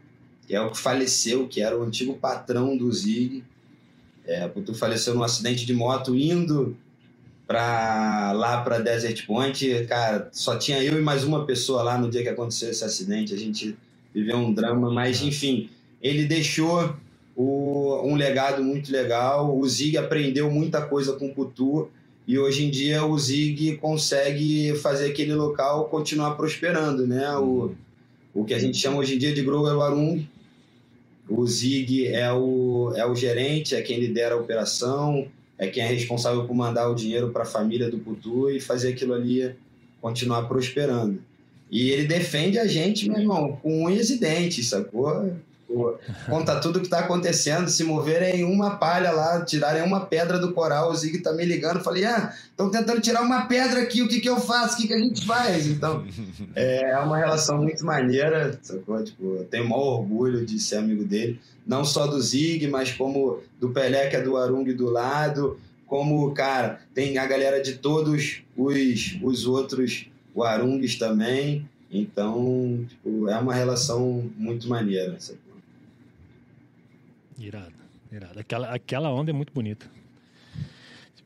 que 0.46 0.54
é 0.54 0.60
o 0.60 0.70
que 0.70 0.78
faleceu, 0.78 1.46
que 1.46 1.62
era 1.62 1.78
o 1.78 1.82
antigo 1.82 2.14
patrão 2.14 2.76
do 2.76 2.92
Zig. 2.92 3.44
É, 4.26 4.44
o 4.46 4.50
Putu 4.50 4.74
faleceu 4.74 5.14
num 5.14 5.22
acidente 5.22 5.64
de 5.66 5.72
moto 5.72 6.14
indo 6.14 6.76
para 7.46 8.32
lá 8.32 8.62
para 8.62 8.78
Desert 8.78 9.26
Point. 9.26 9.86
Cara, 9.88 10.28
só 10.32 10.56
tinha 10.56 10.82
eu 10.82 10.98
e 10.98 11.02
mais 11.02 11.24
uma 11.24 11.44
pessoa 11.44 11.82
lá 11.82 11.98
no 11.98 12.08
dia 12.08 12.22
que 12.22 12.28
aconteceu 12.28 12.70
esse 12.70 12.84
acidente. 12.84 13.34
A 13.34 13.36
gente 13.36 13.76
viveu 14.14 14.36
um 14.36 14.52
drama, 14.52 14.90
mas 14.90 15.20
enfim, 15.22 15.68
ele 16.00 16.26
deixou 16.26 16.94
o, 17.34 18.02
um 18.04 18.14
legado 18.14 18.62
muito 18.62 18.92
legal. 18.92 19.58
O 19.58 19.68
Zig 19.68 19.96
aprendeu 19.96 20.50
muita 20.50 20.82
coisa 20.82 21.14
com 21.14 21.26
o 21.26 21.34
Putu 21.34 21.88
e 22.26 22.38
hoje 22.38 22.64
em 22.64 22.70
dia 22.70 23.04
o 23.04 23.18
Zig 23.18 23.78
consegue 23.78 24.74
fazer 24.76 25.10
aquele 25.10 25.34
local 25.34 25.86
continuar 25.86 26.36
prosperando, 26.36 27.06
né? 27.06 27.36
O, 27.36 27.74
o 28.32 28.44
que 28.44 28.54
a 28.54 28.58
gente 28.58 28.78
chama 28.78 28.98
hoje 28.98 29.16
em 29.16 29.18
dia 29.18 29.34
de 29.34 29.42
Grover 29.42 29.76
Warung. 29.76 30.24
O 31.30 31.46
Zig 31.46 32.08
é 32.08 32.32
o, 32.32 32.92
é 32.96 33.06
o 33.06 33.14
gerente, 33.14 33.76
é 33.76 33.80
quem 33.80 34.00
lidera 34.00 34.34
a 34.34 34.38
operação, 34.38 35.28
é 35.56 35.68
quem 35.68 35.82
é 35.82 35.86
responsável 35.86 36.44
por 36.44 36.54
mandar 36.54 36.88
o 36.88 36.94
dinheiro 36.94 37.30
para 37.30 37.44
a 37.44 37.46
família 37.46 37.88
do 37.88 37.98
Putu 37.98 38.50
e 38.50 38.60
fazer 38.60 38.88
aquilo 38.88 39.14
ali 39.14 39.54
continuar 40.00 40.42
prosperando. 40.48 41.22
E 41.70 41.90
ele 41.90 42.04
defende 42.04 42.58
a 42.58 42.66
gente, 42.66 43.08
meu 43.08 43.20
irmão, 43.20 43.56
com 43.62 43.84
unhas 43.84 44.10
e 44.10 44.18
dentes, 44.18 44.68
sacou? 44.68 45.32
Conta 46.28 46.60
tudo 46.60 46.76
o 46.76 46.80
que 46.80 46.86
está 46.86 47.00
acontecendo. 47.00 47.68
Se 47.68 47.84
moverem 47.84 48.44
uma 48.44 48.76
palha 48.76 49.10
lá, 49.12 49.44
tirarem 49.44 49.82
uma 49.82 50.06
pedra 50.06 50.38
do 50.38 50.52
coral, 50.52 50.90
o 50.90 50.96
Zig 50.96 51.18
tá 51.18 51.32
me 51.32 51.44
ligando. 51.44 51.82
Falei, 51.82 52.04
ah, 52.04 52.34
estão 52.50 52.70
tentando 52.70 53.00
tirar 53.00 53.22
uma 53.22 53.46
pedra 53.46 53.80
aqui, 53.80 54.02
o 54.02 54.08
que, 54.08 54.20
que 54.20 54.28
eu 54.28 54.40
faço? 54.40 54.74
O 54.74 54.76
que, 54.78 54.88
que 54.88 54.94
a 54.94 54.98
gente 54.98 55.26
faz? 55.26 55.66
Então, 55.66 56.04
é 56.54 56.96
uma 56.98 57.18
relação 57.18 57.58
muito 57.58 57.84
maneira, 57.84 58.58
sacou? 58.62 59.02
Tipo, 59.02 59.36
eu 59.36 59.44
tenho 59.44 59.64
o 59.64 59.68
maior 59.68 60.00
orgulho 60.00 60.44
de 60.44 60.58
ser 60.58 60.76
amigo 60.76 61.04
dele, 61.04 61.40
não 61.66 61.84
só 61.84 62.06
do 62.06 62.20
Zig, 62.20 62.66
mas 62.68 62.92
como 62.92 63.40
do 63.58 63.70
Pelé, 63.70 64.08
que 64.08 64.16
é 64.16 64.22
do 64.22 64.36
Arung 64.36 64.64
do 64.72 64.90
lado, 64.90 65.58
como, 65.86 66.30
cara, 66.32 66.80
tem 66.94 67.18
a 67.18 67.26
galera 67.26 67.60
de 67.60 67.74
todos 67.74 68.42
os, 68.56 69.16
os 69.22 69.46
outros 69.46 70.06
Arungs 70.38 70.96
também. 70.96 71.68
Então, 71.90 72.86
tipo, 72.88 73.28
é 73.28 73.36
uma 73.36 73.52
relação 73.52 74.30
muito 74.36 74.68
maneira. 74.68 75.16
Sacou? 75.18 75.49
Irado, 77.40 77.72
irado. 78.12 78.38
Aquela, 78.38 78.74
aquela 78.74 79.10
onda 79.10 79.30
é 79.30 79.32
muito 79.32 79.52
bonita. 79.52 79.90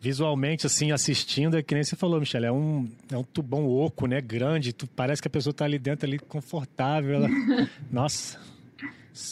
Visualmente, 0.00 0.66
assim, 0.66 0.92
assistindo, 0.92 1.56
é 1.56 1.62
que 1.62 1.74
nem 1.74 1.82
você 1.82 1.96
falou, 1.96 2.20
Michele, 2.20 2.46
é 2.46 2.52
um, 2.52 2.88
é 3.10 3.16
um 3.16 3.24
tubão 3.24 3.66
oco, 3.66 4.06
né? 4.06 4.20
Grande, 4.20 4.72
tu, 4.72 4.86
parece 4.86 5.20
que 5.20 5.26
a 5.26 5.30
pessoa 5.30 5.52
tá 5.52 5.64
ali 5.64 5.78
dentro, 5.78 6.06
ali, 6.06 6.18
confortável. 6.18 7.14
Ela... 7.14 7.28
Nossa, 7.90 8.38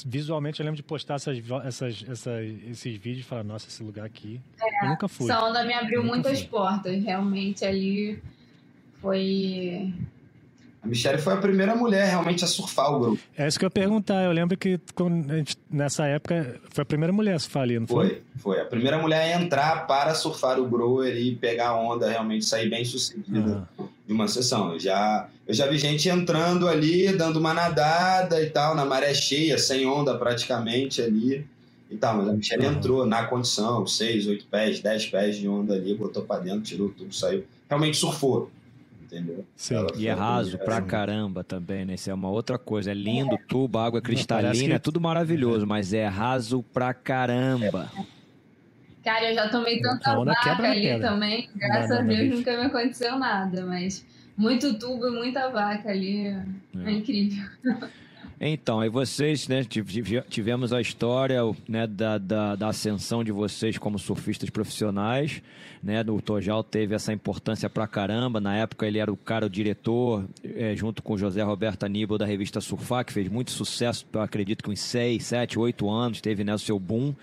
visualmente 0.05 0.59
eu 0.59 0.65
lembro 0.65 0.77
de 0.77 0.83
postar 0.83 1.17
essas, 1.17 1.39
essas, 1.65 2.05
essas, 2.09 2.47
esses 2.69 2.97
vídeos 2.97 3.27
e 3.27 3.29
falar, 3.29 3.45
nossa, 3.45 3.69
esse 3.69 3.83
lugar 3.83 4.07
aqui, 4.07 4.41
é, 4.61 4.85
eu 4.85 4.89
nunca 4.89 5.07
fui. 5.07 5.31
Essa 5.31 5.45
onda 5.45 5.65
me 5.65 5.75
abriu 5.75 6.03
muitas 6.03 6.41
fui. 6.41 6.49
portas, 6.49 7.03
realmente 7.05 7.65
ali 7.65 8.23
foi 8.95 9.93
a 10.83 10.89
Michelle 10.89 11.19
foi 11.19 11.35
a 11.35 11.37
primeira 11.37 11.77
mulher 11.77 12.09
realmente 12.09 12.45
a 12.45 12.49
surfar 12.49 12.93
o 12.93 12.99
grupo. 12.99 13.23
É 13.39 13.47
isso 13.47 13.57
que 13.57 13.65
eu 13.65 13.69
ia 13.69 13.71
perguntar. 13.71 14.25
Eu 14.25 14.33
lembro 14.33 14.57
que 14.57 14.81
gente, 15.29 15.57
nessa 15.71 16.07
época 16.07 16.61
foi 16.71 16.83
a 16.83 16.85
primeira 16.85 17.13
mulher 17.13 17.37
a 17.37 17.39
surfar 17.39 17.63
ali, 17.63 17.79
não 17.79 17.87
foi? 17.87 18.09
Foi, 18.09 18.23
foi. 18.39 18.61
A 18.61 18.65
primeira 18.65 18.99
mulher 18.99 19.21
a 19.21 19.41
entrar 19.41 19.87
para 19.87 20.13
surfar 20.15 20.59
o 20.59 20.69
Grower 20.69 21.17
e 21.17 21.37
pegar 21.37 21.69
a 21.69 21.81
onda, 21.81 22.11
realmente 22.11 22.45
sair 22.45 22.69
bem 22.69 22.85
sucedida 22.85 23.65
uhum. 23.79 23.89
de 24.09 24.13
uma 24.13 24.27
sessão. 24.27 24.73
Eu 24.73 24.81
já, 24.81 25.29
eu 25.47 25.55
já 25.55 25.69
vi 25.69 25.79
gente 25.79 26.09
entrando 26.09 26.67
ali, 26.67 27.17
dando 27.17 27.39
uma 27.39 27.55
nadada 27.55 28.43
e 28.43 28.51
tal, 28.51 28.75
na 28.75 28.85
maré 28.85 29.15
cheia, 29.15 29.59
sem 29.59 29.87
onda 29.87 30.19
praticamente 30.19 31.01
ali. 31.01 31.47
E 31.89 31.97
tal, 31.97 32.17
mas 32.17 32.29
a 32.29 32.33
Michelle 32.33 32.67
uhum. 32.67 32.73
entrou 32.73 33.07
na 33.07 33.25
condição, 33.27 33.87
6, 33.87 34.27
8 34.27 34.47
pés, 34.47 34.81
10 34.81 35.07
pés 35.07 35.37
de 35.37 35.47
onda 35.47 35.75
ali, 35.75 35.95
botou 35.95 36.25
para 36.25 36.41
dentro, 36.41 36.63
tirou 36.63 36.89
tudo, 36.89 37.15
saiu. 37.15 37.45
Realmente 37.69 37.99
surfou 37.99 38.51
entendeu? 39.13 39.45
Sim. 39.55 39.87
E 39.97 40.09
é 40.09 40.13
raso 40.13 40.59
pra 40.59 40.81
caramba 40.81 41.45
também, 41.45 41.85
né? 41.85 41.95
Isso 41.95 42.11
é 42.11 42.15
uma 42.15 42.31
outra 42.31 42.59
coisa. 42.59 42.91
É 42.91 42.95
lindo, 42.95 43.37
tubo, 43.47 43.79
água 43.79 44.01
cristalina, 44.01 44.69
que... 44.69 44.73
é 44.73 44.79
tudo 44.79 45.01
maravilhoso, 45.01 45.67
mas 45.67 45.93
é 45.93 46.07
raso 46.07 46.63
pra 46.73 46.95
caramba. 46.95 47.91
Cara, 49.05 49.31
eu 49.31 49.35
já 49.35 49.49
tomei 49.49 49.81
tanta 49.81 50.17
vaca 50.25 50.63
ali 50.63 51.01
também. 51.01 51.51
Graças 51.55 51.91
a 51.91 52.03
Deus 52.03 52.39
nunca 52.39 52.57
me 52.57 52.67
aconteceu 52.67 53.19
nada, 53.19 53.67
mas 53.67 54.07
muito 54.37 54.79
tubo 54.79 55.09
e 55.09 55.11
muita 55.11 55.51
vaca 55.51 55.91
ali 55.91 56.29
é, 56.29 56.45
é 56.85 56.91
incrível. 56.93 57.45
Então, 58.45 58.81
aí 58.81 58.89
vocês, 58.89 59.47
né, 59.47 59.65
tivemos 60.29 60.73
a 60.73 60.81
história 60.81 61.39
né, 61.69 61.87
da, 61.87 62.19
da, 62.19 62.57
da, 62.57 62.69
ascensão 62.71 63.23
de 63.23 63.31
vocês 63.31 63.79
como 63.79 64.01
surfistas 64.01 64.51
profissionais, 64.51 65.41
né, 65.81 66.01
o 66.09 66.21
Tojal 66.21 66.65
teve 66.65 66.93
essa 66.93 67.13
importância 67.13 67.71
pra 67.71 67.87
caramba, 67.87 68.41
na 68.41 68.57
época 68.57 68.85
ele 68.85 68.99
era 68.99 69.13
o 69.13 69.17
cara, 69.17 69.47
o 69.47 69.49
diretor, 69.49 70.25
é, 70.43 70.75
junto 70.75 71.05
com 71.05 71.13
o 71.13 71.19
José 71.19 71.41
Roberto 71.41 71.85
Aníbal 71.85 72.19
da 72.19 72.27
revista 72.27 72.61
Surfar, 72.61 73.05
que 73.05 73.13
fez 73.13 73.29
muito 73.29 73.53
sucesso, 73.53 74.05
acredito 74.15 74.65
que 74.65 74.71
uns 74.71 74.81
6, 74.81 75.25
7, 75.25 75.57
8 75.57 75.89
anos, 75.89 76.21
teve 76.21 76.43
né, 76.43 76.53
o 76.53 76.59
seu 76.59 76.81
boom, 76.81 77.15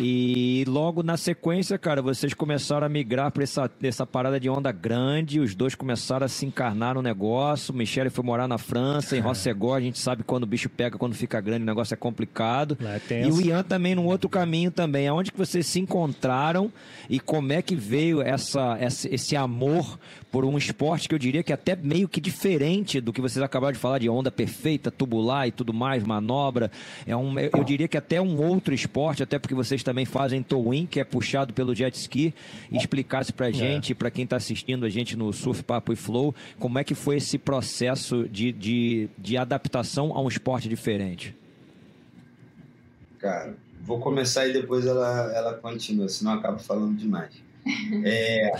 e 0.00 0.64
logo 0.66 1.02
na 1.02 1.16
sequência, 1.16 1.78
cara, 1.78 2.00
vocês 2.00 2.32
começaram 2.32 2.86
a 2.86 2.88
migrar 2.88 3.30
para 3.30 3.42
essa, 3.42 3.70
essa 3.82 4.06
parada 4.06 4.40
de 4.40 4.48
onda 4.48 4.72
grande, 4.72 5.40
os 5.40 5.54
dois 5.54 5.74
começaram 5.74 6.24
a 6.24 6.28
se 6.28 6.46
encarnar 6.46 6.94
no 6.94 7.02
negócio. 7.02 7.74
O 7.74 7.76
Michele 7.76 8.08
foi 8.08 8.24
morar 8.24 8.48
na 8.48 8.56
França, 8.56 9.16
em 9.16 9.20
Rossegó, 9.20 9.74
a 9.74 9.80
gente 9.80 9.98
sabe 9.98 10.22
quando 10.22 10.44
o 10.44 10.46
bicho 10.46 10.70
pega, 10.70 10.96
quando 10.96 11.14
fica 11.14 11.40
grande, 11.40 11.62
o 11.62 11.66
negócio 11.66 11.92
é 11.92 11.96
complicado. 11.96 12.78
É 13.10 13.26
e 13.26 13.30
o 13.30 13.40
Ian 13.40 13.62
também 13.62 13.94
num 13.94 14.06
outro 14.06 14.28
caminho 14.28 14.70
também. 14.70 15.06
Aonde 15.06 15.30
que 15.30 15.38
vocês 15.38 15.66
se 15.66 15.78
encontraram 15.78 16.72
e 17.08 17.20
como 17.20 17.52
é 17.52 17.60
que 17.60 17.76
veio 17.76 18.22
essa, 18.22 18.78
essa, 18.80 19.14
esse 19.14 19.36
amor 19.36 19.98
por 20.30 20.44
um 20.44 20.56
esporte 20.56 21.08
que 21.08 21.14
eu 21.14 21.18
diria 21.18 21.42
que 21.42 21.52
é 21.52 21.54
até 21.54 21.74
meio 21.74 22.08
que 22.08 22.20
diferente 22.20 23.00
do 23.00 23.12
que 23.12 23.20
vocês 23.20 23.42
acabaram 23.42 23.72
de 23.72 23.78
falar 23.78 23.98
de 23.98 24.08
onda 24.08 24.30
perfeita, 24.30 24.90
tubular 24.90 25.46
e 25.48 25.50
tudo 25.50 25.74
mais, 25.74 26.04
manobra. 26.04 26.70
É 27.06 27.16
um, 27.16 27.38
eu 27.38 27.64
diria 27.64 27.88
que 27.88 27.96
até 27.96 28.20
um 28.20 28.40
outro 28.40 28.72
esporte, 28.72 29.22
até 29.22 29.38
porque 29.38 29.54
vocês 29.54 29.82
também 29.90 30.04
fazem 30.04 30.40
towing, 30.40 30.86
que 30.86 31.00
é 31.00 31.04
puxado 31.04 31.52
pelo 31.52 31.74
jet 31.74 31.96
ski, 31.96 32.32
e 32.70 32.76
explicasse 32.76 33.32
pra 33.32 33.48
é. 33.48 33.52
gente, 33.52 33.90
é. 33.90 33.94
para 33.94 34.08
quem 34.08 34.22
está 34.22 34.36
assistindo 34.36 34.86
a 34.86 34.88
gente 34.88 35.16
no 35.16 35.32
Surf 35.32 35.64
Papo 35.64 35.92
e 35.92 35.96
Flow, 35.96 36.32
como 36.60 36.78
é 36.78 36.84
que 36.84 36.94
foi 36.94 37.16
esse 37.16 37.36
processo 37.36 38.28
de, 38.28 38.52
de, 38.52 39.08
de 39.18 39.36
adaptação 39.36 40.12
a 40.16 40.22
um 40.22 40.28
esporte 40.28 40.68
diferente. 40.68 41.34
Cara, 43.18 43.54
vou 43.82 43.98
começar 43.98 44.46
e 44.46 44.52
depois 44.52 44.86
ela, 44.86 45.32
ela 45.34 45.54
continua, 45.54 46.08
senão 46.08 46.34
eu 46.34 46.38
acabo 46.38 46.60
falando 46.60 46.96
demais. 46.96 47.34
É, 48.02 48.52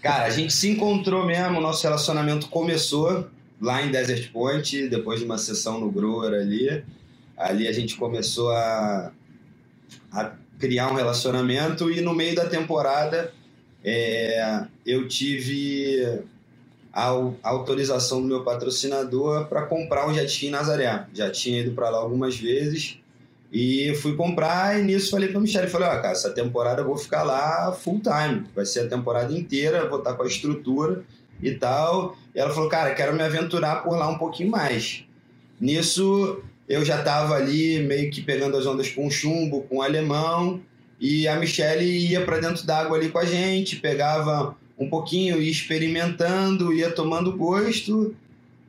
cara, 0.00 0.24
a 0.24 0.30
gente 0.30 0.52
se 0.54 0.70
encontrou 0.70 1.26
mesmo, 1.26 1.60
nosso 1.60 1.82
relacionamento 1.82 2.48
começou 2.48 3.28
lá 3.60 3.82
em 3.82 3.90
Desert 3.90 4.32
Point, 4.32 4.88
depois 4.88 5.20
de 5.20 5.26
uma 5.26 5.36
sessão 5.36 5.78
no 5.78 5.90
Grower 5.90 6.32
ali. 6.32 6.82
Ali 7.36 7.68
a 7.68 7.72
gente 7.72 7.96
começou 7.96 8.50
a, 8.50 9.12
a 10.10 10.32
criar 10.60 10.92
um 10.92 10.94
relacionamento 10.94 11.90
e 11.90 12.00
no 12.02 12.14
meio 12.14 12.36
da 12.36 12.46
temporada 12.46 13.32
é, 13.82 14.66
eu 14.84 15.08
tive 15.08 16.22
a, 16.92 17.08
a, 17.42 17.48
autorização 17.48 18.20
do 18.20 18.28
meu 18.28 18.44
patrocinador 18.44 19.46
para 19.46 19.62
comprar 19.62 20.06
um 20.06 20.14
jet 20.14 20.26
ski 20.30 20.48
em 20.48 20.50
Nazaré. 20.50 21.06
Já 21.14 21.30
tinha 21.30 21.60
ido 21.60 21.72
para 21.72 21.88
lá 21.88 21.98
algumas 21.98 22.36
vezes 22.38 22.98
e 23.50 23.94
fui 23.96 24.14
comprar 24.14 24.78
e 24.78 24.82
nisso 24.82 25.10
falei 25.10 25.28
para 25.28 25.40
Michelle, 25.40 25.68
falei, 25.68 25.88
ó, 25.88 25.96
cara, 25.96 26.12
essa 26.12 26.30
temporada 26.30 26.82
eu 26.82 26.86
vou 26.86 26.96
ficar 26.96 27.22
lá 27.22 27.72
full 27.72 28.00
time, 28.00 28.46
vai 28.54 28.66
ser 28.66 28.80
a 28.80 28.88
temporada 28.88 29.32
inteira, 29.32 29.88
vou 29.88 29.98
estar 29.98 30.14
com 30.14 30.22
a 30.22 30.26
estrutura 30.26 31.02
e 31.42 31.52
tal. 31.52 32.16
E 32.34 32.38
ela 32.38 32.50
falou, 32.50 32.68
cara, 32.68 32.94
quero 32.94 33.14
me 33.14 33.22
aventurar 33.22 33.82
por 33.82 33.96
lá 33.96 34.08
um 34.08 34.18
pouquinho 34.18 34.50
mais. 34.50 35.04
Nisso 35.58 36.42
eu 36.70 36.84
já 36.84 37.00
estava 37.00 37.34
ali 37.34 37.80
meio 37.80 38.12
que 38.12 38.22
pegando 38.22 38.56
as 38.56 38.64
ondas 38.64 38.88
com 38.88 39.10
chumbo, 39.10 39.62
com 39.62 39.82
alemão, 39.82 40.60
e 41.00 41.26
a 41.26 41.34
Michelle 41.34 41.84
ia 41.84 42.24
para 42.24 42.38
dentro 42.38 42.64
d'água 42.64 42.96
ali 42.96 43.08
com 43.08 43.18
a 43.18 43.24
gente, 43.24 43.74
pegava 43.74 44.56
um 44.78 44.88
pouquinho, 44.88 45.42
ia 45.42 45.50
experimentando, 45.50 46.72
ia 46.72 46.92
tomando 46.92 47.36
gosto, 47.36 48.14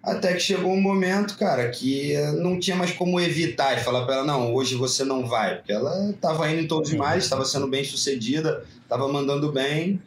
Até 0.02 0.34
que 0.34 0.40
chegou 0.40 0.74
um 0.74 0.82
momento, 0.82 1.38
cara, 1.38 1.70
que 1.70 2.14
não 2.40 2.60
tinha 2.60 2.76
mais 2.76 2.92
como 2.92 3.20
evitar 3.20 3.76
de 3.76 3.84
falar 3.84 4.04
para 4.04 4.16
ela, 4.16 4.24
não, 4.26 4.52
hoje 4.52 4.74
você 4.74 5.04
não 5.04 5.28
vai. 5.28 5.58
Porque 5.58 5.72
ela 5.72 6.10
estava 6.10 6.50
indo 6.50 6.62
em 6.62 6.68
todos 6.68 6.90
os 6.90 6.98
mares, 6.98 7.24
estava 7.24 7.46
sendo 7.46 7.68
bem 7.68 7.84
sucedida, 7.84 8.66
estava 8.82 9.08
mandando 9.08 9.52
bem. 9.52 10.02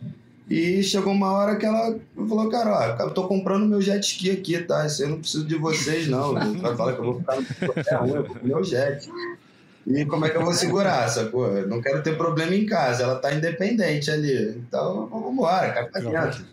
E 0.48 0.82
chegou 0.82 1.12
uma 1.12 1.32
hora 1.32 1.56
que 1.56 1.64
ela 1.64 1.98
falou, 2.14 2.50
cara, 2.50 2.96
ó, 2.98 3.02
eu 3.02 3.10
tô 3.14 3.26
comprando 3.26 3.66
meu 3.66 3.80
jet 3.80 4.04
ski 4.04 4.30
aqui, 4.30 4.58
tá? 4.58 4.84
Isso 4.84 5.02
eu 5.02 5.08
não 5.08 5.20
preciso 5.20 5.46
de 5.46 5.54
vocês, 5.54 6.06
não. 6.06 6.34
Vai 6.60 6.76
falar 6.76 6.92
que 6.92 6.98
eu 6.98 7.04
vou 7.04 7.18
ficar 7.18 7.36
no 7.36 8.16
eu 8.16 8.24
vou 8.24 8.36
meu 8.42 8.62
jet. 8.62 9.08
E 9.86 10.04
como 10.06 10.24
é 10.24 10.30
que 10.30 10.36
eu 10.36 10.44
vou 10.44 10.52
segurar, 10.52 11.08
sacou? 11.08 11.46
Eu 11.46 11.68
não 11.68 11.80
quero 11.80 12.02
ter 12.02 12.16
problema 12.16 12.54
em 12.54 12.64
casa, 12.64 13.04
ela 13.04 13.16
tá 13.16 13.34
independente 13.34 14.10
ali. 14.10 14.50
Então, 14.56 15.06
vamos 15.06 15.32
embora, 15.32 15.72
cai 15.72 15.84
pra 15.88 16.00
dentro. 16.00 16.44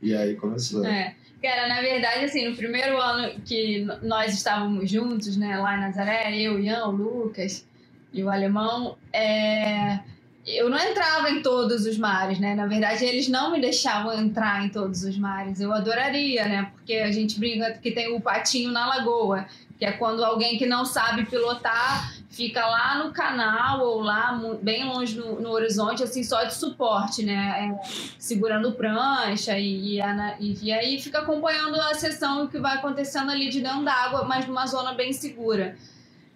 E 0.00 0.14
aí 0.14 0.34
começou. 0.34 0.84
É. 0.84 1.14
Cara, 1.42 1.68
na 1.68 1.80
verdade, 1.80 2.24
assim, 2.24 2.48
no 2.48 2.56
primeiro 2.56 2.98
ano 2.98 3.38
que 3.44 3.86
nós 4.02 4.32
estávamos 4.32 4.90
juntos, 4.90 5.36
né, 5.36 5.58
lá 5.58 5.76
em 5.76 5.80
Nazaré, 5.80 6.40
eu, 6.40 6.58
Ian, 6.58 6.86
o 6.86 6.90
Lucas 6.90 7.64
e 8.12 8.24
o 8.24 8.30
alemão, 8.30 8.96
é... 9.12 10.00
eu 10.46 10.70
não 10.70 10.78
entrava 10.78 11.28
em 11.30 11.42
todos 11.42 11.86
os 11.86 11.98
mares, 11.98 12.38
né? 12.38 12.54
Na 12.54 12.66
verdade, 12.66 13.04
eles 13.04 13.28
não 13.28 13.50
me 13.50 13.60
deixavam 13.60 14.12
entrar 14.12 14.64
em 14.64 14.68
todos 14.68 15.02
os 15.02 15.18
mares. 15.18 15.60
Eu 15.60 15.72
adoraria, 15.72 16.46
né? 16.46 16.70
Porque 16.72 16.94
a 16.94 17.10
gente 17.10 17.38
brinca 17.38 17.72
que 17.72 17.90
tem 17.90 18.14
o 18.14 18.20
patinho 18.20 18.70
na 18.70 18.86
lagoa, 18.86 19.46
que 19.76 19.84
é 19.84 19.90
quando 19.92 20.24
alguém 20.24 20.56
que 20.56 20.64
não 20.64 20.84
sabe 20.84 21.26
pilotar 21.26 22.14
fica 22.36 22.66
lá 22.66 23.02
no 23.02 23.12
canal 23.12 23.80
ou 23.80 24.02
lá 24.02 24.38
bem 24.60 24.84
longe 24.84 25.18
no, 25.18 25.40
no 25.40 25.50
horizonte, 25.50 26.02
assim, 26.02 26.22
só 26.22 26.44
de 26.44 26.54
suporte, 26.54 27.24
né? 27.24 27.74
É, 27.74 27.88
segurando 28.18 28.72
prancha 28.72 29.58
e, 29.58 29.98
e, 29.98 30.58
e, 30.62 30.72
aí 30.72 31.00
fica 31.00 31.20
acompanhando 31.20 31.80
a 31.80 31.94
sessão 31.94 32.46
que 32.46 32.58
vai 32.58 32.76
acontecendo 32.76 33.30
ali 33.30 33.48
de 33.48 33.62
dentro 33.62 33.82
d'água, 33.82 34.24
mas 34.24 34.46
numa 34.46 34.66
zona 34.66 34.92
bem 34.92 35.12
segura. 35.14 35.76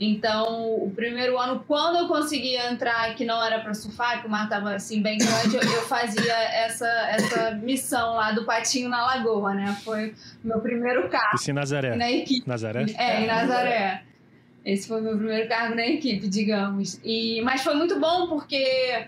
Então, 0.02 0.76
o 0.76 0.90
primeiro 0.96 1.38
ano, 1.38 1.62
quando 1.68 1.98
eu 1.98 2.08
conseguia 2.08 2.72
entrar, 2.72 3.14
que 3.14 3.22
não 3.22 3.44
era 3.44 3.60
para 3.60 3.74
surfar, 3.74 4.22
que 4.22 4.26
o 4.26 4.30
mar 4.30 4.44
estava 4.44 4.72
assim 4.72 5.02
bem 5.02 5.18
grande, 5.18 5.56
eu, 5.56 5.60
eu, 5.60 5.82
fazia 5.82 6.32
essa, 6.32 6.88
essa 7.10 7.50
missão 7.56 8.14
lá 8.14 8.32
do 8.32 8.46
patinho 8.46 8.88
na 8.88 9.04
lagoa, 9.04 9.52
né? 9.52 9.76
Foi 9.84 10.14
o 10.42 10.48
meu 10.48 10.60
primeiro 10.60 11.06
carro. 11.10 11.34
Isso 11.34 11.50
em 11.50 11.52
Nazaré. 11.52 11.96
Na 11.96 12.10
equipe. 12.10 12.48
Nazaré? 12.48 12.86
É, 12.96 13.20
em 13.20 13.26
Nazaré. 13.26 14.02
Esse 14.64 14.88
foi 14.88 15.02
meu 15.02 15.18
primeiro 15.18 15.46
cargo 15.50 15.74
na 15.74 15.86
equipe, 15.86 16.26
digamos. 16.28 16.98
E, 17.04 17.42
mas 17.42 17.62
foi 17.62 17.74
muito 17.74 18.00
bom 18.00 18.26
porque 18.26 19.06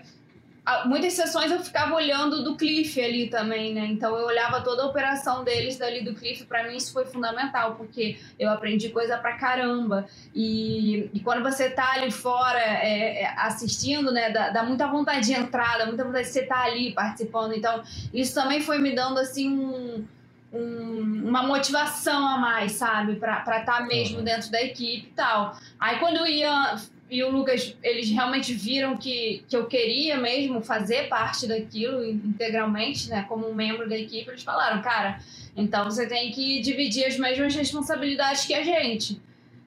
muitas 0.85 1.13
sessões 1.13 1.51
eu 1.51 1.59
ficava 1.59 1.93
olhando 1.93 2.43
do 2.43 2.55
Cliff 2.55 3.01
ali 3.01 3.27
também, 3.29 3.73
né? 3.73 3.85
Então 3.85 4.15
eu 4.15 4.25
olhava 4.25 4.61
toda 4.61 4.83
a 4.83 4.85
operação 4.85 5.43
deles 5.43 5.77
dali 5.77 6.01
do 6.01 6.13
Cliff. 6.13 6.45
Para 6.45 6.67
mim 6.67 6.77
isso 6.77 6.93
foi 6.93 7.05
fundamental 7.05 7.75
porque 7.75 8.17
eu 8.39 8.49
aprendi 8.49 8.89
coisa 8.89 9.17
pra 9.17 9.33
caramba. 9.33 10.05
E, 10.33 11.09
e 11.13 11.19
quando 11.19 11.43
você 11.43 11.69
tá 11.69 11.93
ali 11.93 12.11
fora 12.11 12.59
é, 12.59 13.23
é, 13.23 13.33
assistindo, 13.37 14.11
né? 14.11 14.31
Dá, 14.31 14.49
dá, 14.49 14.63
muita 14.63 14.87
vontade 14.87 15.27
de 15.27 15.33
entrar, 15.33 15.77
dá 15.77 15.85
muita 15.85 16.03
vontade 16.05 16.27
de 16.27 16.31
você 16.31 16.41
estar 16.41 16.55
tá 16.55 16.63
ali 16.63 16.93
participando. 16.93 17.53
Então 17.53 17.83
isso 18.13 18.33
também 18.33 18.61
foi 18.61 18.79
me 18.79 18.95
dando 18.95 19.19
assim 19.19 19.49
um 19.49 20.05
um, 20.53 21.23
uma 21.25 21.41
motivação 21.41 22.27
a 22.27 22.37
mais, 22.37 22.73
sabe? 22.73 23.15
Pra 23.15 23.39
estar 23.39 23.63
tá 23.65 23.81
mesmo 23.81 24.19
uhum. 24.19 24.23
dentro 24.23 24.51
da 24.51 24.61
equipe 24.61 25.07
e 25.07 25.13
tal. 25.15 25.57
Aí 25.79 25.97
quando 25.97 26.21
o 26.21 26.27
Ian 26.27 26.79
e 27.13 27.23
o 27.23 27.29
Lucas, 27.29 27.75
eles 27.83 28.09
realmente 28.09 28.53
viram 28.53 28.97
que, 28.97 29.43
que 29.47 29.55
eu 29.55 29.67
queria 29.67 30.17
mesmo 30.17 30.61
fazer 30.61 31.07
parte 31.07 31.47
daquilo 31.47 32.03
integralmente, 32.03 33.07
né? 33.07 33.23
Como 33.29 33.47
um 33.47 33.53
membro 33.53 33.87
da 33.87 33.95
equipe, 33.95 34.29
eles 34.29 34.41
falaram, 34.41 34.81
cara, 34.81 35.19
então 35.55 35.85
você 35.85 36.07
tem 36.07 36.31
que 36.31 36.59
dividir 36.61 37.05
as 37.05 37.17
mesmas 37.17 37.53
responsabilidades 37.55 38.45
que 38.45 38.53
a 38.55 38.63
gente, 38.63 39.21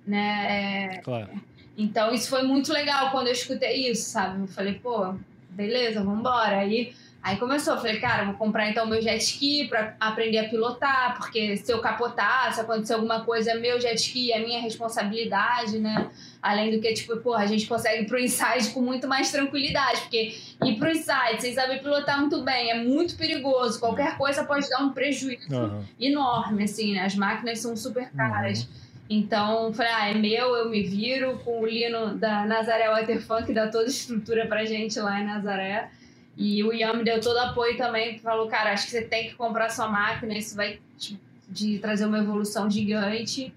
né? 0.04 0.94
É, 0.94 0.98
claro. 0.98 1.30
Então 1.78 2.12
isso 2.12 2.28
foi 2.28 2.42
muito 2.42 2.72
legal 2.72 3.12
quando 3.12 3.28
eu 3.28 3.32
escutei 3.32 3.90
isso, 3.90 4.10
sabe? 4.10 4.40
Eu 4.40 4.48
falei, 4.48 4.74
pô, 4.74 5.14
beleza, 5.50 6.02
vamos 6.02 6.18
embora. 6.18 6.58
Aí 6.58 6.92
Aí 7.26 7.38
começou, 7.38 7.74
eu 7.74 7.80
falei, 7.80 7.98
cara, 7.98 8.24
vou 8.24 8.34
comprar 8.34 8.70
então 8.70 8.86
meu 8.86 9.02
jet 9.02 9.20
ski 9.20 9.66
para 9.66 9.96
aprender 9.98 10.38
a 10.38 10.48
pilotar, 10.48 11.16
porque 11.16 11.56
se 11.56 11.72
eu 11.72 11.80
capotar, 11.80 12.54
se 12.54 12.60
acontecer 12.60 12.94
alguma 12.94 13.24
coisa, 13.24 13.50
é 13.50 13.54
meu 13.56 13.80
jet 13.80 13.96
ski, 13.96 14.30
é 14.30 14.38
minha 14.38 14.60
responsabilidade, 14.60 15.76
né? 15.80 16.08
Além 16.46 16.70
do 16.70 16.80
que, 16.80 16.92
tipo, 16.92 17.16
porra, 17.16 17.42
a 17.42 17.46
gente 17.46 17.66
consegue 17.66 18.04
ir 18.04 18.06
pro 18.06 18.20
inside 18.20 18.70
com 18.72 18.80
muito 18.80 19.08
mais 19.08 19.32
tranquilidade, 19.32 20.02
porque 20.02 20.38
ir 20.64 20.78
pro 20.78 20.88
inside, 20.88 21.40
vocês 21.40 21.56
sabem 21.56 21.80
pilotar 21.80 22.20
muito 22.20 22.40
bem, 22.42 22.70
é 22.70 22.84
muito 22.84 23.16
perigoso, 23.16 23.80
qualquer 23.80 24.16
coisa 24.16 24.44
pode 24.44 24.68
dar 24.70 24.84
um 24.84 24.90
prejuízo 24.90 25.52
uhum. 25.52 25.82
enorme, 26.00 26.62
assim, 26.62 26.94
né? 26.94 27.00
As 27.00 27.16
máquinas 27.16 27.58
são 27.58 27.76
super 27.76 28.08
caras. 28.12 28.62
Uhum. 28.62 28.68
Então, 29.10 29.72
falei, 29.72 29.92
ah, 29.92 30.10
é 30.10 30.14
meu, 30.14 30.54
eu 30.54 30.70
me 30.70 30.84
viro 30.84 31.36
com 31.44 31.62
o 31.62 31.66
Lino 31.66 32.14
da 32.16 32.46
Nazaré 32.46 32.88
Waterfun, 32.90 33.44
que 33.44 33.52
dá 33.52 33.66
toda 33.66 33.86
a 33.86 33.88
estrutura 33.88 34.46
pra 34.46 34.64
gente 34.64 35.00
lá 35.00 35.20
em 35.20 35.24
Nazaré. 35.24 35.90
E 36.36 36.62
o 36.62 36.72
Ian 36.72 36.92
me 36.92 37.02
deu 37.02 37.20
todo 37.20 37.38
apoio 37.38 37.76
também, 37.76 38.20
falou, 38.20 38.46
cara, 38.46 38.72
acho 38.72 38.84
que 38.84 38.92
você 38.92 39.02
tem 39.02 39.28
que 39.28 39.34
comprar 39.34 39.68
sua 39.70 39.88
máquina, 39.88 40.32
isso 40.38 40.54
vai 40.54 40.78
te, 40.96 41.18
de 41.48 41.80
trazer 41.80 42.06
uma 42.06 42.18
evolução 42.18 42.70
gigante. 42.70 43.52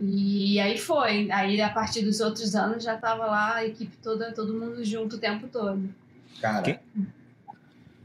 E 0.00 0.58
aí 0.58 0.78
foi. 0.78 1.30
Aí 1.30 1.60
a 1.60 1.68
partir 1.68 2.02
dos 2.02 2.20
outros 2.20 2.54
anos 2.54 2.82
já 2.82 2.96
tava 2.96 3.26
lá 3.26 3.56
a 3.56 3.66
equipe 3.66 3.96
toda, 4.02 4.32
todo 4.32 4.54
mundo 4.54 4.82
junto 4.84 5.16
o 5.16 5.18
tempo 5.18 5.46
todo. 5.48 5.88
Cara, 6.40 6.80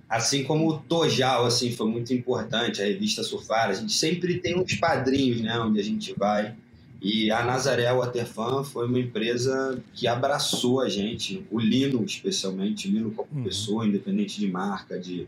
assim 0.10 0.44
como 0.44 0.70
o 0.70 0.78
Tojal, 0.80 1.46
assim, 1.46 1.72
foi 1.72 1.88
muito 1.88 2.14
importante, 2.14 2.82
a 2.82 2.86
revista 2.86 3.24
Surfar, 3.24 3.70
a 3.70 3.74
gente 3.74 3.94
sempre 3.94 4.40
tem 4.40 4.60
uns 4.60 4.76
padrinhos, 4.76 5.42
né, 5.42 5.58
onde 5.60 5.80
a 5.80 5.84
gente 5.84 6.14
vai. 6.18 6.54
E 7.02 7.30
a 7.30 7.44
Nazaré 7.44 7.92
Waterfan 7.94 8.64
foi 8.64 8.88
uma 8.88 9.00
empresa 9.00 9.82
que 9.94 10.08
abraçou 10.08 10.82
a 10.82 10.90
gente, 10.90 11.46
o 11.52 11.60
Lino 11.60 12.04
especialmente, 12.04 12.88
o 12.88 12.92
Lino 12.92 13.12
como 13.12 13.30
uhum. 13.32 13.44
pessoa, 13.44 13.86
independente 13.86 14.40
de 14.40 14.48
marca, 14.50 15.00
de 15.00 15.28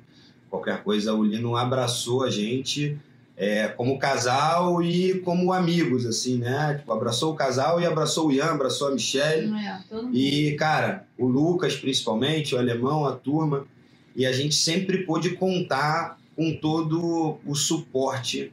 qualquer 0.50 0.84
coisa, 0.84 1.14
o 1.14 1.24
Lino 1.24 1.56
abraçou 1.56 2.24
a 2.24 2.30
gente 2.30 2.98
é, 3.38 3.68
como 3.68 4.00
casal 4.00 4.82
e 4.82 5.20
como 5.20 5.54
amigos, 5.54 6.08
assim, 6.08 6.40
né? 6.40 6.78
Tipo, 6.80 6.92
abraçou 6.92 7.34
o 7.34 7.36
casal 7.36 7.80
e 7.80 7.86
abraçou 7.86 8.30
o 8.30 8.32
Ian, 8.32 8.46
abraçou 8.46 8.88
a 8.88 8.92
Michelle. 8.92 9.54
É, 9.56 9.80
e, 10.12 10.54
cara, 10.54 11.06
o 11.16 11.28
Lucas, 11.28 11.76
principalmente, 11.76 12.56
o 12.56 12.58
alemão, 12.58 13.06
a 13.06 13.12
turma. 13.12 13.68
E 14.16 14.26
a 14.26 14.32
gente 14.32 14.56
sempre 14.56 15.06
pôde 15.06 15.36
contar 15.36 16.18
com 16.36 16.56
todo 16.56 17.38
o 17.46 17.54
suporte 17.54 18.52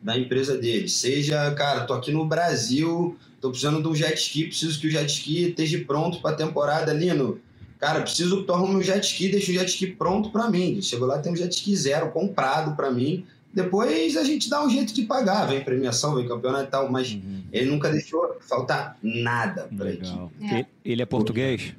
da 0.00 0.18
empresa 0.18 0.56
deles. 0.56 0.94
Seja, 0.94 1.50
cara, 1.52 1.84
tô 1.84 1.92
aqui 1.92 2.10
no 2.10 2.24
Brasil, 2.24 3.16
tô 3.42 3.50
precisando 3.50 3.82
de 3.82 3.88
um 3.88 3.94
jet 3.94 4.18
ski, 4.18 4.44
preciso 4.44 4.80
que 4.80 4.86
o 4.86 4.90
jet 4.90 5.10
ski 5.10 5.48
esteja 5.48 5.84
pronto 5.86 6.20
para 6.20 6.30
a 6.30 6.34
temporada, 6.36 6.94
Lino. 6.94 7.40
Cara, 7.78 8.00
preciso 8.00 8.38
que 8.38 8.44
tu 8.44 8.54
arrume 8.54 8.76
um 8.76 8.82
jet 8.82 9.04
ski, 9.04 9.28
deixa 9.28 9.50
o 9.50 9.54
jet 9.54 9.68
ski 9.68 9.86
pronto 9.88 10.30
para 10.30 10.50
mim. 10.50 10.80
Chegou 10.80 11.06
lá, 11.06 11.18
tem 11.18 11.32
um 11.32 11.36
jet 11.36 11.54
ski 11.54 11.76
zero 11.76 12.10
comprado 12.10 12.74
para 12.74 12.90
mim. 12.90 13.26
Depois 13.54 14.16
a 14.16 14.24
gente 14.24 14.50
dá 14.50 14.64
um 14.64 14.68
jeito 14.68 14.92
de 14.92 15.02
pagar, 15.02 15.46
vem 15.46 15.62
premiação, 15.62 16.16
vem 16.16 16.26
campeonato 16.26 16.64
e 16.64 16.70
tal, 16.70 16.90
mas 16.90 17.12
uhum. 17.12 17.42
ele 17.52 17.70
nunca 17.70 17.88
deixou 17.88 18.36
faltar 18.40 18.98
nada 19.00 19.68
para 19.76 19.92
equipe. 19.92 20.30
É. 20.42 20.66
Ele 20.84 21.00
é 21.00 21.06
português? 21.06 21.74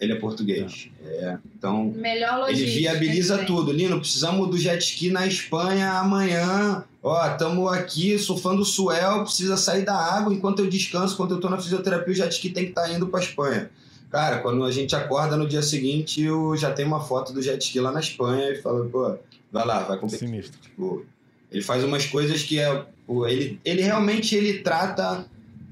Ele 0.00 0.14
é 0.14 0.16
português. 0.16 0.88
É. 1.04 1.38
Então, 1.56 1.92
Melhor 1.94 2.48
ele 2.48 2.64
viabiliza 2.64 3.44
tudo. 3.44 3.70
Lino, 3.70 4.00
precisamos 4.00 4.48
do 4.48 4.58
jet 4.58 4.82
ski 4.82 5.10
na 5.10 5.26
Espanha 5.26 5.92
amanhã. 5.92 6.84
Ó, 7.02 7.26
estamos 7.26 7.72
aqui 7.72 8.18
surfando 8.18 8.62
o 8.62 8.64
Suel, 8.64 9.22
precisa 9.22 9.56
sair 9.56 9.84
da 9.84 9.94
água 9.94 10.34
enquanto 10.34 10.60
eu 10.60 10.68
descanso, 10.68 11.14
enquanto 11.14 11.32
eu 11.32 11.36
estou 11.36 11.50
na 11.50 11.58
fisioterapia, 11.58 12.12
o 12.12 12.16
jet 12.16 12.32
ski 12.32 12.50
tem 12.50 12.64
que 12.64 12.70
estar 12.70 12.82
tá 12.82 12.92
indo 12.92 13.06
para 13.06 13.20
Espanha. 13.20 13.70
Cara, 14.10 14.38
quando 14.38 14.64
a 14.64 14.72
gente 14.72 14.94
acorda 14.96 15.36
no 15.36 15.46
dia 15.46 15.62
seguinte, 15.62 16.22
eu 16.22 16.56
já 16.56 16.72
tenho 16.72 16.88
uma 16.88 17.00
foto 17.00 17.32
do 17.32 17.40
jet 17.40 17.62
ski 17.62 17.80
lá 17.80 17.92
na 17.92 18.00
Espanha 18.00 18.50
e 18.50 18.56
fala, 18.56 18.84
pô, 18.86 19.16
vai 19.52 19.66
lá, 19.66 19.84
vai 19.84 19.98
competir. 19.98 20.26
Sinistro. 20.26 20.60
Tipo, 20.60 21.04
ele 21.50 21.62
faz 21.62 21.84
umas 21.84 22.06
coisas 22.06 22.42
que 22.42 22.58
é. 22.58 22.84
Ele, 23.28 23.60
ele 23.64 23.82
realmente 23.82 24.34
ele 24.34 24.58
trata 24.60 25.26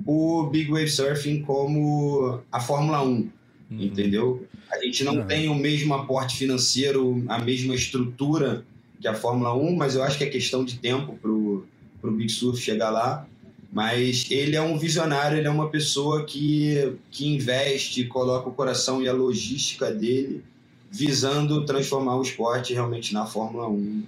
o 0.07 0.45
Big 0.45 0.71
Wave 0.71 0.89
Surfing 0.89 1.43
como 1.43 2.41
a 2.51 2.61
Fórmula 2.61 3.03
1 3.03 3.31
Uhum. 3.71 3.83
Entendeu? 3.83 4.47
A 4.73 4.83
gente 4.83 5.05
não 5.05 5.17
uhum. 5.17 5.27
tem 5.27 5.49
o 5.49 5.55
mesmo 5.55 5.95
aporte 5.95 6.37
financeiro, 6.37 7.23
a 7.29 7.39
mesma 7.39 7.75
estrutura 7.75 8.65
que 9.01 9.07
a 9.07 9.15
Fórmula 9.15 9.55
1, 9.55 9.77
mas 9.77 9.95
eu 9.95 10.03
acho 10.03 10.19
que 10.19 10.25
é 10.25 10.29
questão 10.29 10.65
de 10.65 10.79
tempo 10.79 11.17
pro, 11.21 11.67
pro 12.01 12.11
Big 12.11 12.31
Surf 12.31 12.61
chegar 12.61 12.91
lá. 12.91 13.27
Mas 13.71 14.31
ele 14.31 14.57
é 14.57 14.63
um 14.63 14.79
visionário, 14.79 15.37
ele 15.37 15.47
é 15.47 15.51
uma 15.51 15.69
pessoa 15.69 16.25
que, 16.25 16.95
que 17.11 17.27
investe, 17.27 18.05
coloca 18.07 18.49
o 18.49 18.53
coração 18.53 19.03
e 19.03 19.09
a 19.09 19.13
logística 19.13 19.93
dele 19.93 20.43
visando 20.91 21.65
transformar 21.67 22.17
o 22.17 22.23
esporte 22.23 22.73
realmente 22.73 23.13
na 23.13 23.27
Fórmula 23.27 23.69
1 23.69 24.03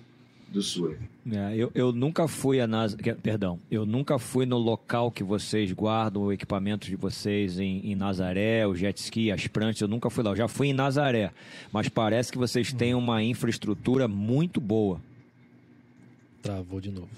do 0.48 0.62
Sul. 0.62 0.96
É, 1.30 1.54
eu, 1.54 1.70
eu 1.74 1.92
nunca 1.92 2.26
fui 2.26 2.60
a 2.60 2.66
NASA, 2.66 2.96
perdão, 3.22 3.58
eu 3.70 3.84
nunca 3.84 4.18
fui 4.18 4.46
no 4.46 4.56
local 4.56 5.10
que 5.10 5.22
vocês 5.22 5.70
guardam 5.72 6.22
o 6.22 6.32
equipamento 6.32 6.86
de 6.86 6.96
vocês 6.96 7.58
em, 7.58 7.92
em, 7.92 7.94
Nazaré, 7.94 8.66
o 8.66 8.74
jet 8.74 8.98
ski, 8.98 9.30
as 9.30 9.46
pranchas, 9.46 9.82
eu 9.82 9.88
nunca 9.88 10.08
fui 10.08 10.24
lá. 10.24 10.30
Eu 10.30 10.36
já 10.36 10.48
fui 10.48 10.68
em 10.68 10.72
Nazaré, 10.72 11.30
mas 11.70 11.88
parece 11.88 12.32
que 12.32 12.38
vocês 12.38 12.72
têm 12.72 12.94
uma 12.94 13.22
infraestrutura 13.22 14.08
muito 14.08 14.60
boa. 14.60 15.00
Travou 16.42 16.80
de 16.80 16.90
novo. 16.90 17.10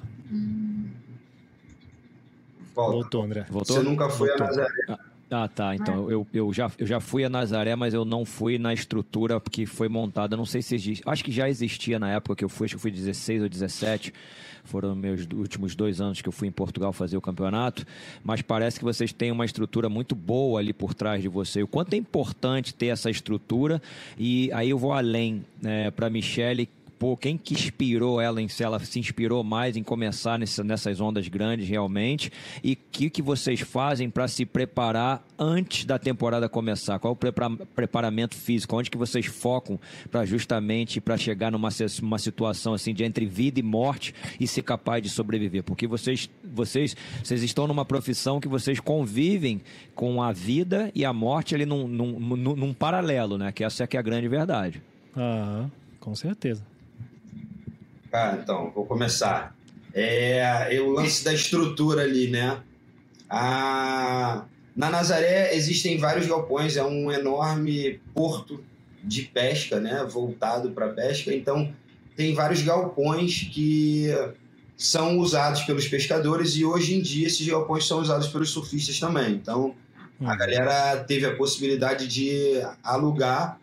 Voltou, 2.74 3.22
André. 3.22 3.46
Voltou? 3.50 3.76
Você 3.76 3.82
nunca 3.82 4.08
foi 4.08 4.28
Voltou. 4.28 4.46
a 4.46 4.50
Nazaré. 4.50 4.74
Ah. 4.88 4.98
Ah, 5.34 5.48
tá. 5.48 5.74
Então, 5.74 6.10
eu, 6.10 6.26
eu, 6.30 6.52
já, 6.52 6.70
eu 6.78 6.86
já 6.86 7.00
fui 7.00 7.24
a 7.24 7.28
Nazaré, 7.30 7.74
mas 7.74 7.94
eu 7.94 8.04
não 8.04 8.22
fui 8.22 8.58
na 8.58 8.74
estrutura 8.74 9.40
que 9.40 9.64
foi 9.64 9.88
montada. 9.88 10.36
Não 10.36 10.44
sei 10.44 10.60
se 10.60 10.74
existe. 10.74 11.02
Acho 11.06 11.24
que 11.24 11.32
já 11.32 11.48
existia 11.48 11.98
na 11.98 12.10
época 12.10 12.36
que 12.36 12.44
eu 12.44 12.50
fui, 12.50 12.66
acho 12.66 12.74
que 12.74 12.76
eu 12.76 12.80
fui 12.80 12.90
16 12.90 13.42
ou 13.42 13.48
17. 13.48 14.12
Foram 14.62 14.94
meus 14.94 15.26
últimos 15.32 15.74
dois 15.74 16.02
anos 16.02 16.20
que 16.20 16.28
eu 16.28 16.32
fui 16.32 16.48
em 16.48 16.52
Portugal 16.52 16.92
fazer 16.92 17.16
o 17.16 17.20
campeonato. 17.22 17.86
Mas 18.22 18.42
parece 18.42 18.78
que 18.78 18.84
vocês 18.84 19.10
têm 19.10 19.32
uma 19.32 19.46
estrutura 19.46 19.88
muito 19.88 20.14
boa 20.14 20.60
ali 20.60 20.74
por 20.74 20.92
trás 20.92 21.22
de 21.22 21.28
você. 21.28 21.62
O 21.62 21.66
quanto 21.66 21.94
é 21.94 21.96
importante 21.96 22.74
ter 22.74 22.88
essa 22.88 23.08
estrutura. 23.08 23.80
E 24.18 24.52
aí 24.52 24.68
eu 24.68 24.76
vou 24.76 24.92
além 24.92 25.42
né, 25.62 25.90
para 25.90 26.08
a 26.08 26.10
Michele 26.10 26.68
pô, 27.02 27.16
quem 27.16 27.36
que 27.36 27.54
inspirou 27.54 28.20
ela 28.20 28.40
em 28.40 28.46
se 28.46 28.62
ela 28.62 28.78
se 28.78 28.96
inspirou 28.96 29.42
mais 29.42 29.76
em 29.76 29.82
começar 29.82 30.38
nessa, 30.38 30.62
nessas 30.62 31.00
ondas 31.00 31.26
grandes 31.26 31.68
realmente 31.68 32.30
e 32.62 32.74
o 32.74 32.78
que, 32.92 33.10
que 33.10 33.20
vocês 33.20 33.58
fazem 33.58 34.08
para 34.08 34.28
se 34.28 34.46
preparar 34.46 35.26
antes 35.36 35.84
da 35.84 35.98
temporada 35.98 36.48
começar? 36.48 37.00
Qual 37.00 37.14
o 37.14 37.16
prepara 37.16 37.50
preparamento 37.74 38.36
físico? 38.36 38.76
Onde 38.76 38.88
que 38.88 38.96
vocês 38.96 39.26
focam 39.26 39.80
para 40.12 40.24
justamente 40.24 41.00
para 41.00 41.16
chegar 41.16 41.50
numa 41.50 41.70
uma 42.00 42.18
situação 42.20 42.72
assim 42.72 42.94
de 42.94 43.02
entre 43.02 43.26
vida 43.26 43.58
e 43.58 43.64
morte 43.64 44.14
e 44.38 44.46
ser 44.46 44.62
capaz 44.62 45.02
de 45.02 45.08
sobreviver? 45.08 45.64
Porque 45.64 45.88
vocês 45.88 46.30
vocês 46.54 46.94
vocês 47.20 47.42
estão 47.42 47.66
numa 47.66 47.84
profissão 47.84 48.38
que 48.38 48.46
vocês 48.46 48.78
convivem 48.78 49.60
com 49.92 50.22
a 50.22 50.30
vida 50.30 50.88
e 50.94 51.04
a 51.04 51.12
morte 51.12 51.52
ali 51.52 51.66
num, 51.66 51.88
num, 51.88 52.20
num, 52.20 52.54
num 52.54 52.72
paralelo, 52.72 53.36
né? 53.36 53.50
Que 53.50 53.64
essa 53.64 53.82
é 53.82 53.86
que 53.88 53.96
é 53.96 53.98
a 54.00 54.04
grande 54.04 54.28
verdade. 54.28 54.80
Ah, 55.16 55.66
com 55.98 56.14
certeza. 56.14 56.70
Cara, 58.12 58.38
então, 58.42 58.70
vou 58.74 58.84
começar. 58.84 59.56
É, 59.94 60.68
é 60.70 60.80
o 60.82 60.90
lance 60.90 61.24
da 61.24 61.32
estrutura 61.32 62.02
ali, 62.02 62.28
né? 62.28 62.60
A, 63.28 64.44
na 64.76 64.90
Nazaré 64.90 65.54
existem 65.54 65.96
vários 65.96 66.26
galpões, 66.26 66.76
é 66.76 66.84
um 66.84 67.10
enorme 67.10 68.02
porto 68.12 68.62
de 69.02 69.22
pesca, 69.22 69.80
né? 69.80 70.04
Voltado 70.04 70.72
para 70.72 70.90
pesca. 70.90 71.34
Então, 71.34 71.72
tem 72.14 72.34
vários 72.34 72.60
galpões 72.60 73.48
que 73.50 74.08
são 74.76 75.16
usados 75.16 75.62
pelos 75.62 75.88
pescadores 75.88 76.54
e 76.54 76.66
hoje 76.66 76.94
em 76.94 77.00
dia 77.00 77.26
esses 77.26 77.46
galpões 77.48 77.86
são 77.86 77.98
usados 77.98 78.28
pelos 78.28 78.50
surfistas 78.50 79.00
também. 79.00 79.32
Então, 79.32 79.74
a 80.20 80.34
hum. 80.34 80.36
galera 80.36 81.02
teve 81.04 81.24
a 81.24 81.34
possibilidade 81.34 82.06
de 82.06 82.60
alugar 82.84 83.58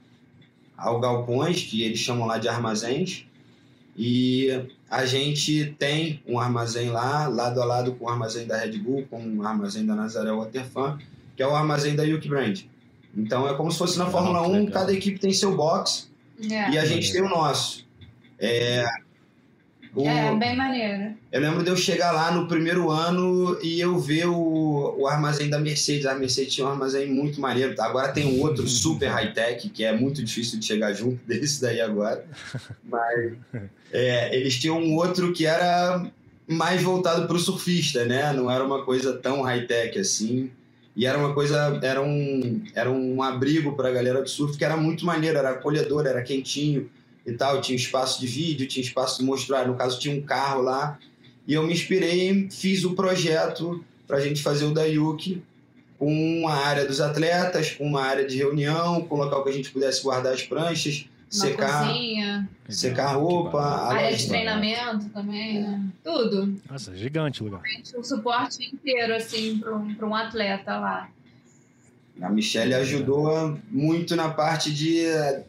ao 0.76 1.00
galpões, 1.00 1.62
que 1.62 1.84
eles 1.84 2.00
chamam 2.00 2.26
lá 2.26 2.40
de 2.40 2.48
armazéns, 2.48 3.29
e 4.02 4.66
a 4.90 5.06
gente 5.06 5.76
tem 5.78 6.24
um 6.26 6.40
armazém 6.40 6.90
lá, 6.90 7.28
lado 7.28 7.62
a 7.62 7.66
lado 7.66 7.96
com 7.96 8.06
o 8.06 8.10
armazém 8.10 8.48
da 8.48 8.56
Red 8.56 8.78
Bull, 8.78 9.06
com 9.10 9.22
o 9.22 9.46
armazém 9.46 9.86
da 9.86 9.94
Nazaré 9.94 10.32
Waterfan, 10.32 10.98
que 11.36 11.44
é 11.44 11.48
o 11.48 11.54
armazém 11.54 11.98
da 11.98 12.04
Yuki 12.04 12.30
Brand. 12.30 12.62
Então 13.14 13.46
é 13.46 13.54
como 13.56 13.70
se 13.70 13.78
fosse 13.78 14.00
na 14.00 14.06
Fórmula 14.06 14.48
1, 14.48 14.68
cada 14.68 14.94
equipe 14.94 15.20
tem 15.20 15.34
seu 15.34 15.54
box 15.54 16.10
é. 16.50 16.72
e 16.72 16.78
a 16.78 16.86
gente 16.86 17.12
tem 17.12 17.22
o 17.22 17.28
nosso. 17.28 17.86
É, 18.40 18.86
o, 20.00 20.08
é, 20.08 20.34
bem 20.36 20.56
maneiro. 20.56 21.14
Eu 21.30 21.42
lembro 21.42 21.62
de 21.62 21.70
eu 21.70 21.76
chegar 21.76 22.12
lá 22.12 22.32
no 22.32 22.48
primeiro 22.48 22.90
ano 22.90 23.60
e 23.62 23.82
eu 23.82 24.00
ver 24.00 24.28
o, 24.28 24.96
o 24.98 25.08
armazém 25.08 25.50
da 25.50 25.60
Mercedes. 25.60 26.06
A 26.06 26.16
Mercedes 26.16 26.54
tinha 26.54 26.66
um 26.66 26.70
armazém 26.70 27.12
muito 27.12 27.42
maneiro. 27.42 27.76
Tá? 27.76 27.86
Agora 27.86 28.08
tem 28.14 28.26
um 28.26 28.42
outro 28.42 28.66
super 28.68 29.10
high-tech, 29.10 29.70
que 29.70 29.84
é 29.84 29.92
muito 29.92 30.24
difícil 30.24 30.58
de 30.58 30.66
chegar 30.66 30.94
junto 30.94 31.20
desse 31.28 31.62
daí 31.62 31.82
agora. 31.82 32.26
Mas 32.84 33.34
é, 33.92 34.36
eles 34.36 34.58
tinham 34.58 34.80
um 34.80 34.96
outro 34.96 35.34
que 35.34 35.46
era 35.46 36.10
mais 36.48 36.82
voltado 36.82 37.28
para 37.28 37.36
o 37.36 37.40
surfista, 37.40 38.06
né? 38.06 38.32
Não 38.32 38.50
era 38.50 38.64
uma 38.64 38.84
coisa 38.86 39.14
tão 39.14 39.42
high-tech 39.42 40.00
assim. 40.00 40.50
E 40.96 41.06
era 41.06 41.18
uma 41.18 41.34
coisa, 41.34 41.80
era 41.84 42.02
um, 42.02 42.64
era 42.74 42.90
um 42.90 43.22
abrigo 43.22 43.74
para 43.74 43.90
a 43.90 43.92
galera 43.92 44.22
do 44.22 44.30
surf 44.30 44.58
que 44.58 44.66
era 44.66 44.76
muito 44.76 45.06
maneiro, 45.06 45.38
era 45.38 45.52
acolhedor, 45.52 46.06
era 46.06 46.22
quentinho 46.22 46.90
e 47.26 47.34
tal. 47.34 47.62
Tinha 47.62 47.76
espaço 47.76 48.20
de 48.20 48.28
vídeo, 48.28 48.68
tinha 48.68 48.84
espaço 48.84 49.20
de 49.20 49.26
mostrar. 49.26 49.68
No 49.68 49.76
caso, 49.76 50.00
tinha 50.00 50.16
um 50.16 50.22
carro 50.22 50.62
lá. 50.62 50.98
E 51.48 51.54
eu 51.54 51.64
me 51.64 51.74
inspirei, 51.74 52.48
fiz 52.52 52.84
o 52.84 52.94
projeto 52.94 53.84
para 54.08 54.18
a 54.18 54.22
gente 54.22 54.42
fazer 54.42 54.66
o 54.66 54.74
da 54.74 54.84
Yuki 54.84 55.42
com 56.00 56.40
uma 56.40 56.54
área 56.54 56.86
dos 56.86 57.02
atletas, 57.02 57.72
com 57.72 57.86
uma 57.86 58.02
área 58.02 58.26
de 58.26 58.38
reunião, 58.38 59.02
com 59.02 59.16
um 59.16 59.20
local 59.20 59.44
que 59.44 59.50
a 59.50 59.54
gente 59.54 59.70
pudesse 59.70 60.02
guardar 60.02 60.34
as 60.34 60.42
pranchas, 60.44 61.10
uma 61.32 61.46
secar, 61.46 61.88
cozinha. 61.88 62.50
secar 62.70 63.16
roupa, 63.18 63.62
área 63.62 64.16
de 64.16 64.28
treinamento 64.28 65.10
também, 65.10 65.62
né? 65.62 65.84
Tudo. 66.04 66.56
Nossa, 66.70 66.96
gigante 66.96 67.42
o 67.44 67.46
lugar. 67.46 67.62
O 67.98 68.04
suporte 68.04 68.64
inteiro, 68.74 69.14
assim, 69.14 69.60
para 69.60 69.76
um, 69.76 69.96
um 70.02 70.16
atleta 70.16 70.80
lá. 70.80 71.10
A 72.22 72.30
Michelle 72.30 72.74
ajudou 72.74 73.58
muito 73.72 74.16
na 74.16 74.30
parte 74.30 74.74
de, 74.74 75.04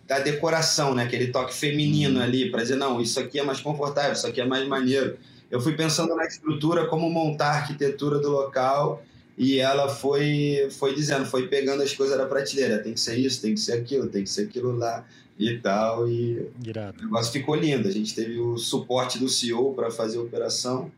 da 0.06 0.20
decoração, 0.20 0.94
né? 0.94 1.04
Aquele 1.04 1.28
toque 1.28 1.52
feminino 1.52 2.18
uhum. 2.18 2.24
ali, 2.24 2.50
para 2.50 2.62
dizer, 2.62 2.76
não, 2.76 3.00
isso 3.00 3.18
aqui 3.18 3.38
é 3.40 3.42
mais 3.42 3.60
confortável, 3.60 4.12
isso 4.12 4.26
aqui 4.26 4.40
é 4.40 4.46
mais 4.46 4.66
maneiro. 4.68 5.16
Eu 5.50 5.60
fui 5.60 5.74
pensando 5.74 6.14
na 6.14 6.24
estrutura, 6.24 6.86
como 6.86 7.10
montar 7.10 7.46
a 7.46 7.56
arquitetura 7.56 8.20
do 8.20 8.30
local, 8.30 9.02
e 9.36 9.58
ela 9.58 9.88
foi, 9.88 10.68
foi 10.78 10.94
dizendo, 10.94 11.26
foi 11.26 11.48
pegando 11.48 11.82
as 11.82 11.92
coisas 11.92 12.16
da 12.16 12.26
prateleira. 12.26 12.78
Tem 12.78 12.92
que 12.92 13.00
ser 13.00 13.16
isso, 13.18 13.42
tem 13.42 13.54
que 13.54 13.60
ser 13.60 13.72
aquilo, 13.72 14.08
tem 14.08 14.22
que 14.22 14.30
ser 14.30 14.42
aquilo 14.42 14.76
lá 14.76 15.04
e 15.36 15.58
tal. 15.58 16.08
E 16.08 16.46
Irado. 16.64 17.00
o 17.00 17.04
negócio 17.06 17.32
ficou 17.32 17.56
lindo. 17.56 17.88
A 17.88 17.90
gente 17.90 18.14
teve 18.14 18.38
o 18.38 18.56
suporte 18.56 19.18
do 19.18 19.28
CEO 19.28 19.74
para 19.74 19.90
fazer 19.90 20.18
a 20.18 20.22
operação, 20.22 20.92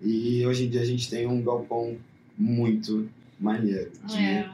e 0.00 0.46
hoje 0.46 0.64
em 0.64 0.70
dia 0.70 0.80
a 0.80 0.86
gente 0.86 1.10
tem 1.10 1.26
um 1.26 1.42
galpão 1.42 1.98
muito 2.38 3.06
maneiro. 3.38 3.90
De, 4.06 4.16
é 4.16 4.48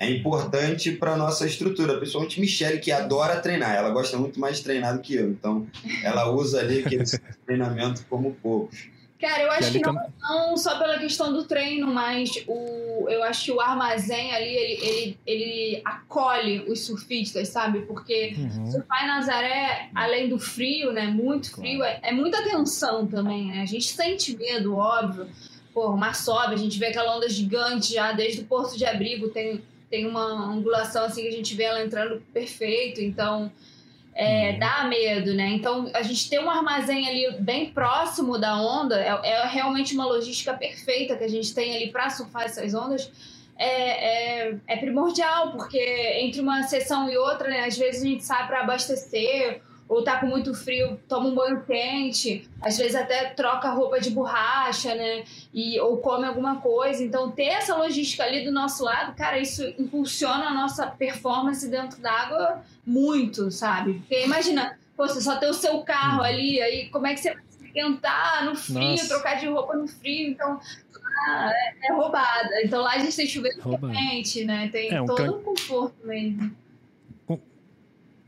é 0.00 0.10
importante 0.10 0.92
para 0.92 1.14
nossa 1.14 1.46
estrutura, 1.46 1.98
principalmente 1.98 2.40
Michelle, 2.40 2.80
que 2.80 2.90
adora 2.90 3.38
treinar. 3.38 3.74
Ela 3.76 3.90
gosta 3.90 4.16
muito 4.16 4.40
mais 4.40 4.56
de 4.56 4.64
treinar 4.64 4.94
do 4.94 5.02
que 5.02 5.14
eu. 5.14 5.28
Então, 5.28 5.66
ela 6.02 6.30
usa 6.30 6.60
ali 6.60 6.80
aquele 6.80 7.04
treinamento 7.44 8.06
como 8.08 8.34
poucos. 8.42 8.88
Cara, 9.20 9.42
eu 9.42 9.50
acho 9.50 9.70
que 9.70 9.80
não, 9.80 9.94
não, 10.18 10.56
só 10.56 10.78
pela 10.78 10.98
questão 10.98 11.30
do 11.30 11.44
treino, 11.44 11.86
mas 11.86 12.30
o, 12.48 13.06
eu 13.10 13.22
acho 13.22 13.44
que 13.44 13.52
o 13.52 13.60
armazém 13.60 14.32
ali, 14.32 14.48
ele, 14.48 14.86
ele, 14.86 15.18
ele 15.26 15.82
acolhe 15.84 16.60
os 16.60 16.86
surfistas, 16.86 17.48
sabe? 17.48 17.80
Porque 17.82 18.34
uhum. 18.38 18.70
surfar 18.70 19.04
em 19.04 19.08
Nazaré, 19.08 19.90
além 19.94 20.30
do 20.30 20.38
frio, 20.38 20.90
né? 20.90 21.08
Muito 21.08 21.54
frio, 21.54 21.84
é, 21.84 22.00
é 22.02 22.12
muita 22.12 22.42
tensão 22.42 23.06
também, 23.06 23.48
né? 23.48 23.60
A 23.60 23.66
gente 23.66 23.92
sente 23.92 24.34
medo, 24.34 24.74
óbvio. 24.74 25.28
Pô, 25.74 25.90
o 25.90 25.96
mar 25.98 26.14
sobe, 26.14 26.54
a 26.54 26.58
gente 26.58 26.78
vê 26.78 26.86
aquela 26.86 27.14
onda 27.14 27.28
gigante 27.28 27.92
já 27.92 28.12
desde 28.12 28.40
o 28.40 28.44
Porto 28.46 28.78
de 28.78 28.86
Abrigo, 28.86 29.28
tem 29.28 29.62
tem 29.90 30.06
uma 30.06 30.22
angulação 30.22 31.04
assim 31.04 31.22
que 31.22 31.28
a 31.28 31.32
gente 31.32 31.54
vê 31.54 31.64
ela 31.64 31.82
entrando 31.82 32.22
perfeito, 32.32 33.00
então 33.00 33.50
é, 34.14 34.52
uhum. 34.52 34.58
dá 34.58 34.84
medo, 34.84 35.34
né? 35.34 35.48
Então 35.48 35.90
a 35.92 36.02
gente 36.02 36.30
ter 36.30 36.38
um 36.40 36.48
armazém 36.48 37.08
ali 37.08 37.36
bem 37.40 37.70
próximo 37.70 38.38
da 38.38 38.60
onda 38.60 39.00
é, 39.00 39.08
é 39.08 39.46
realmente 39.46 39.94
uma 39.94 40.06
logística 40.06 40.54
perfeita 40.54 41.16
que 41.16 41.24
a 41.24 41.28
gente 41.28 41.52
tem 41.52 41.74
ali 41.74 41.90
para 41.90 42.08
surfar 42.10 42.44
essas 42.44 42.72
ondas. 42.72 43.10
É, 43.56 44.48
é, 44.48 44.56
é, 44.68 44.76
primordial, 44.78 45.52
porque 45.52 45.78
entre 45.78 46.40
uma 46.40 46.62
sessão 46.62 47.10
e 47.10 47.18
outra, 47.18 47.46
né, 47.46 47.66
às 47.66 47.76
vezes 47.76 48.02
a 48.02 48.06
gente 48.06 48.24
sai 48.24 48.46
para 48.46 48.60
abastecer 48.60 49.60
ou 49.90 50.04
tá 50.04 50.20
com 50.20 50.26
muito 50.26 50.54
frio, 50.54 51.00
toma 51.08 51.28
um 51.28 51.34
banho 51.34 51.64
quente, 51.64 52.48
às 52.62 52.78
vezes 52.78 52.94
até 52.94 53.30
troca 53.30 53.68
roupa 53.70 54.00
de 54.00 54.08
borracha, 54.10 54.94
né? 54.94 55.24
E, 55.52 55.80
ou 55.80 55.96
come 55.96 56.24
alguma 56.24 56.60
coisa. 56.60 57.02
Então, 57.02 57.32
ter 57.32 57.46
essa 57.46 57.74
logística 57.76 58.22
ali 58.22 58.44
do 58.44 58.52
nosso 58.52 58.84
lado, 58.84 59.16
cara, 59.16 59.40
isso 59.40 59.66
impulsiona 59.76 60.46
a 60.46 60.54
nossa 60.54 60.86
performance 60.86 61.68
dentro 61.68 62.00
d'água 62.00 62.62
muito, 62.86 63.50
sabe? 63.50 63.94
Porque 63.94 64.24
imagina, 64.24 64.78
pô, 64.96 65.08
você 65.08 65.20
só 65.20 65.36
tem 65.38 65.50
o 65.50 65.54
seu 65.54 65.80
carro 65.80 66.22
ali, 66.22 66.62
aí 66.62 66.88
como 66.90 67.08
é 67.08 67.14
que 67.14 67.20
você 67.20 67.34
vai 67.34 67.42
se 67.48 67.64
esquentar 67.64 68.44
no 68.44 68.54
frio, 68.54 68.90
Nossa. 68.90 69.08
trocar 69.08 69.40
de 69.40 69.46
roupa 69.48 69.74
no 69.74 69.88
frio? 69.88 70.30
Então, 70.30 70.60
ah, 71.26 71.50
é, 71.52 71.88
é, 71.88 71.92
roubada. 71.92 72.62
Então 72.62 72.80
lá 72.80 72.92
a 72.92 72.98
gente 72.98 73.16
tem 73.16 73.26
chuveiro 73.26 73.60
quente, 73.90 74.44
né? 74.44 74.68
Tem 74.68 74.92
é, 74.92 75.02
um 75.02 75.06
todo 75.06 75.16
can... 75.16 75.32
um 75.32 75.42
conforto 75.42 76.06
mesmo. 76.06 76.56
Um, 77.28 77.38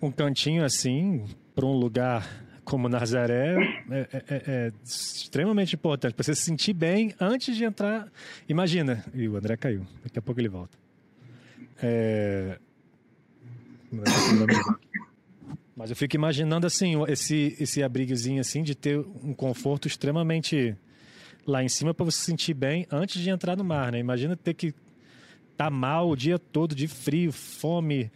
um 0.02 0.10
cantinho 0.10 0.64
assim, 0.64 1.24
para 1.54 1.66
um 1.66 1.76
lugar 1.76 2.28
como 2.64 2.88
Nazaré 2.88 3.56
é, 3.90 3.98
é, 3.98 4.06
é, 4.12 4.42
é 4.46 4.72
extremamente 4.84 5.74
importante 5.74 6.14
para 6.14 6.22
você 6.22 6.34
se 6.34 6.42
sentir 6.42 6.72
bem 6.72 7.14
antes 7.20 7.56
de 7.56 7.64
entrar. 7.64 8.10
Imagina, 8.48 9.04
e 9.12 9.28
o 9.28 9.36
André 9.36 9.56
caiu, 9.56 9.86
daqui 10.02 10.18
a 10.18 10.22
pouco 10.22 10.40
ele 10.40 10.48
volta. 10.48 10.78
É... 11.82 12.58
Mas 15.76 15.90
eu 15.90 15.96
fico 15.96 16.14
imaginando 16.16 16.66
assim, 16.66 16.94
esse, 17.08 17.56
esse 17.58 17.82
abrigozinho 17.82 18.40
assim, 18.40 18.62
de 18.62 18.74
ter 18.74 18.98
um 18.98 19.34
conforto 19.34 19.88
extremamente 19.88 20.76
lá 21.46 21.62
em 21.62 21.68
cima 21.68 21.92
para 21.92 22.04
você 22.04 22.18
se 22.18 22.24
sentir 22.24 22.54
bem 22.54 22.86
antes 22.90 23.20
de 23.20 23.28
entrar 23.28 23.56
no 23.56 23.64
mar, 23.64 23.90
né? 23.90 23.98
Imagina 23.98 24.36
ter 24.36 24.54
que 24.54 24.68
estar 24.68 24.76
tá 25.56 25.70
mal 25.70 26.08
o 26.08 26.16
dia 26.16 26.38
todo 26.38 26.74
de 26.74 26.86
frio, 26.86 27.32
fome, 27.32 28.10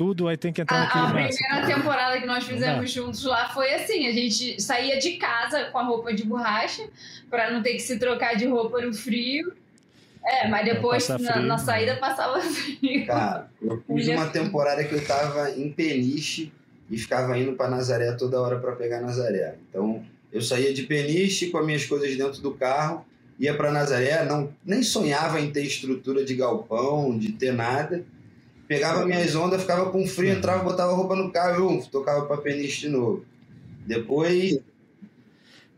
tudo, 0.00 0.28
aí 0.28 0.36
tem 0.38 0.50
que 0.50 0.62
entrar 0.62 0.78
a, 0.78 0.80
naquele 0.80 1.04
A 1.04 1.28
primeira 1.28 1.76
temporada 1.76 2.18
que 2.18 2.26
nós 2.26 2.42
fizemos 2.44 2.90
juntos 2.90 3.22
lá 3.24 3.50
foi 3.50 3.74
assim: 3.74 4.06
a 4.06 4.12
gente 4.12 4.58
saía 4.58 4.98
de 4.98 5.18
casa 5.18 5.64
com 5.64 5.76
a 5.76 5.82
roupa 5.82 6.14
de 6.14 6.24
borracha, 6.24 6.88
para 7.28 7.50
não 7.50 7.62
ter 7.62 7.74
que 7.74 7.80
se 7.80 7.98
trocar 7.98 8.34
de 8.34 8.46
roupa 8.46 8.80
no 8.80 8.94
frio. 8.94 9.52
É, 10.24 10.48
mas 10.48 10.64
depois 10.64 11.06
na, 11.06 11.40
na, 11.40 11.58
saída 11.58 11.96
passava 11.96 12.40
frio. 12.40 13.06
Cara, 13.06 13.50
eu 13.60 13.82
fiz 13.94 14.08
uma 14.08 14.26
temporada 14.26 14.82
que 14.84 14.94
eu 14.94 15.06
tava 15.06 15.50
em 15.50 15.70
Peniche 15.70 16.50
e 16.90 16.96
ficava 16.96 17.36
indo 17.38 17.52
para 17.52 17.68
Nazaré 17.68 18.12
toda 18.12 18.40
hora 18.40 18.58
para 18.58 18.72
pegar 18.72 19.02
Nazaré. 19.02 19.56
Então, 19.68 20.02
eu 20.32 20.40
saía 20.40 20.72
de 20.72 20.84
Peniche 20.84 21.50
com 21.50 21.58
as 21.58 21.66
minhas 21.66 21.84
coisas 21.84 22.16
dentro 22.16 22.40
do 22.40 22.52
carro, 22.52 23.04
ia 23.38 23.52
para 23.52 23.70
Nazaré, 23.70 24.24
não 24.24 24.50
nem 24.64 24.82
sonhava 24.82 25.38
em 25.40 25.50
ter 25.50 25.62
estrutura 25.62 26.24
de 26.24 26.34
galpão, 26.34 27.18
de 27.18 27.32
ter 27.32 27.52
nada. 27.52 28.02
Pegava 28.70 29.04
minhas 29.04 29.34
ondas, 29.34 29.62
ficava 29.62 29.90
com 29.90 30.06
frio, 30.06 30.32
entrava, 30.32 30.62
botava 30.62 30.92
roupa 30.92 31.16
no 31.16 31.32
carro, 31.32 31.68
um, 31.68 31.82
tocava 31.82 32.24
para 32.26 32.36
Peniche 32.36 32.82
de 32.82 32.88
novo. 32.88 33.24
Depois 33.84 34.60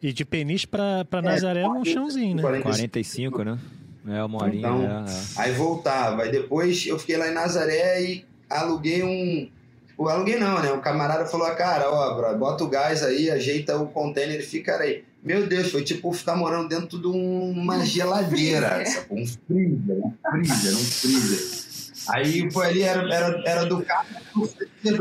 e 0.03 0.13
de 0.13 0.27
Peniche 0.27 0.67
para 0.67 1.07
é, 1.11 1.23
Nazaré 1.23 1.63
é 1.63 1.69
um 1.69 1.83
chãozinho, 1.87 2.37
né? 2.37 2.61
45, 2.61 3.45
né? 3.45 3.59
É, 4.07 4.23
uma 4.23 4.43
horinha. 4.43 4.69
Então, 4.69 4.83
é, 4.83 5.11
é. 5.11 5.15
Aí 5.37 5.53
voltava. 5.53 6.25
Aí 6.25 6.31
depois 6.31 6.87
eu 6.87 6.99
fiquei 6.99 7.17
lá 7.17 7.29
em 7.29 7.33
Nazaré 7.33 8.03
e 8.03 8.27
aluguei 8.51 9.03
um. 9.03 9.49
Tipo, 9.87 10.09
aluguei 10.09 10.39
não, 10.39 10.61
né? 10.61 10.71
O 10.73 10.83
camarada 10.83 11.25
falou, 11.25 11.49
cara, 11.55 11.91
ó, 11.91 12.15
bro, 12.15 12.37
bota 12.37 12.63
o 12.63 12.69
gás 12.69 13.03
aí, 13.03 13.31
ajeita 13.31 13.75
o 13.79 13.87
container 13.87 14.39
e 14.39 14.43
fica 14.43 14.77
aí. 14.77 15.03
Meu 15.23 15.47
Deus, 15.47 15.71
foi 15.71 15.83
tipo 15.83 16.13
ficar 16.13 16.37
morando 16.37 16.69
dentro 16.69 17.01
de 17.01 17.07
uma 17.07 17.87
geladeira, 17.87 18.85
Um 19.11 19.25
freezer, 19.25 19.97
um 19.97 20.13
freezer, 20.31 20.75
um 20.75 20.85
freezer. 20.85 21.62
Aí 22.09 22.51
foi 22.51 22.67
ali, 22.67 22.83
era, 22.83 23.15
era, 23.15 23.43
era 23.47 23.67
do 23.67 23.83
carro. 23.83 24.07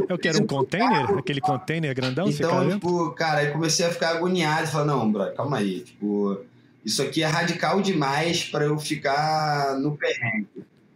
Eu 0.10 0.18
quero 0.18 0.44
um 0.44 0.48
container? 0.48 1.08
Carro. 1.08 1.20
Aquele 1.20 1.42
container 1.42 1.96
grandão? 1.96 2.28
Então, 2.28 2.70
tipo, 2.70 3.12
cara, 3.12 3.40
aí 3.40 3.52
comecei 3.52 3.86
a 3.86 3.92
ficar 3.92 4.12
agoniado. 4.12 4.68
Falei, 4.68 4.88
não, 4.88 5.12
bro, 5.12 5.34
calma 5.34 5.58
aí. 5.58 5.82
Tipo, 5.82 6.42
isso 6.86 7.02
aqui 7.02 7.24
é 7.24 7.28
radical 7.28 7.82
demais 7.82 8.44
para 8.44 8.66
eu 8.66 8.78
ficar 8.78 9.78
no 9.80 9.98
perrengue. 9.98 10.48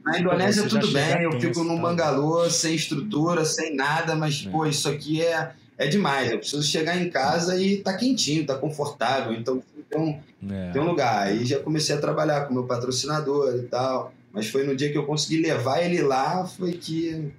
Na 0.03 0.19
Indonésia 0.19 0.67
tudo 0.67 0.91
bem, 0.91 1.23
eu 1.23 1.39
fico 1.39 1.63
num 1.63 1.81
bangalô 1.81 2.47
sem 2.47 2.75
estrutura, 2.75 3.43
sem 3.43 3.75
nada, 3.75 4.15
mas, 4.15 4.45
é. 4.45 4.51
pô, 4.51 4.65
isso 4.67 4.87
aqui 4.87 5.23
é, 5.23 5.51
é 5.79 5.87
demais. 5.87 6.31
Eu 6.31 6.37
preciso 6.37 6.61
chegar 6.61 6.95
em 6.95 7.09
casa 7.09 7.59
e 7.59 7.77
tá 7.77 7.93
quentinho, 7.93 8.45
tá 8.45 8.55
confortável. 8.55 9.33
Então 9.33 9.63
tem 9.89 9.99
um, 9.99 10.19
é. 10.53 10.71
tem 10.71 10.81
um 10.81 10.85
lugar. 10.85 11.27
Aí 11.27 11.43
já 11.43 11.59
comecei 11.59 11.95
a 11.95 11.99
trabalhar 11.99 12.45
com 12.45 12.53
meu 12.53 12.65
patrocinador 12.65 13.55
e 13.55 13.63
tal. 13.63 14.13
Mas 14.35 14.49
foi 14.49 14.65
no 14.65 14.75
dia 14.75 14.91
que 14.91 14.97
eu 14.97 15.05
consegui 15.05 15.41
levar 15.41 15.81
ele 15.81 16.01
lá, 16.01 16.45
foi 16.45 16.73
que 16.73 17.31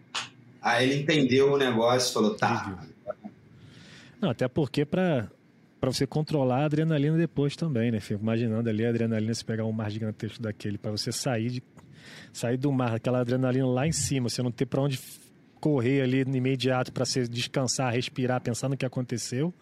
aí 0.63 0.91
ele 0.91 1.03
entendeu 1.03 1.53
o 1.53 1.59
negócio 1.59 2.11
falou, 2.11 2.35
tá. 2.35 2.87
Não, 4.19 4.31
até 4.31 4.49
porque 4.49 4.87
para 4.87 5.31
para 5.79 5.93
você 5.93 6.07
controlar 6.07 6.63
a 6.63 6.65
adrenalina 6.65 7.19
depois 7.19 7.55
também, 7.55 7.93
né? 7.93 8.01
Fico 8.01 8.23
imaginando 8.23 8.69
ali 8.71 8.85
a 8.85 8.89
adrenalina 8.89 9.33
se 9.35 9.45
pegar 9.45 9.67
um 9.67 9.73
mar 9.73 9.91
gigantesco 9.91 10.43
daquele 10.43 10.79
para 10.79 10.91
você 10.91 11.13
sair 11.13 11.51
de 11.51 11.63
sair 12.33 12.57
do 12.57 12.73
mar, 12.73 12.95
aquela 12.95 13.21
adrenalina 13.21 13.67
lá 13.67 13.87
em 13.87 13.93
cima, 13.93 14.31
você 14.31 14.43
não 14.43 14.51
ter 14.51 14.65
para 14.65 14.81
onde 14.81 14.99
correr 15.61 16.03
ali 16.03 16.25
no 16.25 16.37
imediato 16.37 16.93
para 16.93 17.05
você 17.05 17.27
descansar, 17.27 17.93
respirar, 17.93 18.41
pensar 18.41 18.69
no 18.69 18.77
que 18.77 18.87
aconteceu, 18.87 19.53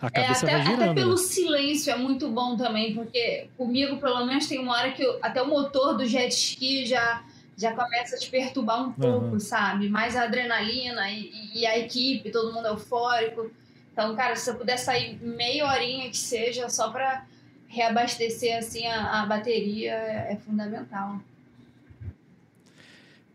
a 0.00 0.06
é, 0.06 0.10
cabeça 0.10 0.46
é, 0.46 0.48
até, 0.48 0.56
vai 0.56 0.66
girando. 0.66 0.90
Até 0.90 0.94
pelo 0.94 1.12
né? 1.12 1.16
silêncio 1.16 1.92
é 1.92 1.96
muito 1.96 2.28
bom 2.28 2.56
também, 2.56 2.94
porque 2.94 3.48
comigo, 3.56 3.98
pelo 3.98 4.24
menos, 4.26 4.46
tem 4.46 4.58
uma 4.58 4.74
hora 4.74 4.92
que 4.92 5.02
eu, 5.02 5.18
até 5.22 5.40
o 5.42 5.48
motor 5.48 5.96
do 5.96 6.04
jet 6.04 6.32
ski 6.32 6.86
já, 6.86 7.24
já 7.56 7.72
começa 7.72 8.16
a 8.16 8.18
te 8.18 8.28
perturbar 8.28 8.88
um 8.88 8.92
pouco, 8.92 9.26
uhum. 9.34 9.40
sabe? 9.40 9.88
Mais 9.88 10.16
a 10.16 10.24
adrenalina 10.24 11.10
e, 11.10 11.30
e, 11.54 11.66
a 11.66 11.78
equipe, 11.78 12.30
todo 12.30 12.52
mundo 12.52 12.66
eufórico. 12.66 13.50
Então, 13.92 14.16
cara, 14.16 14.34
se 14.34 14.50
eu 14.50 14.54
puder 14.56 14.78
sair 14.78 15.18
meia 15.22 15.66
horinha 15.66 16.10
que 16.10 16.16
seja, 16.16 16.68
só 16.68 16.90
para 16.90 17.26
reabastecer 17.68 18.58
assim 18.58 18.86
a, 18.86 19.22
a 19.22 19.26
bateria, 19.26 19.92
é, 19.92 20.32
é, 20.32 20.36
fundamental. 20.36 21.20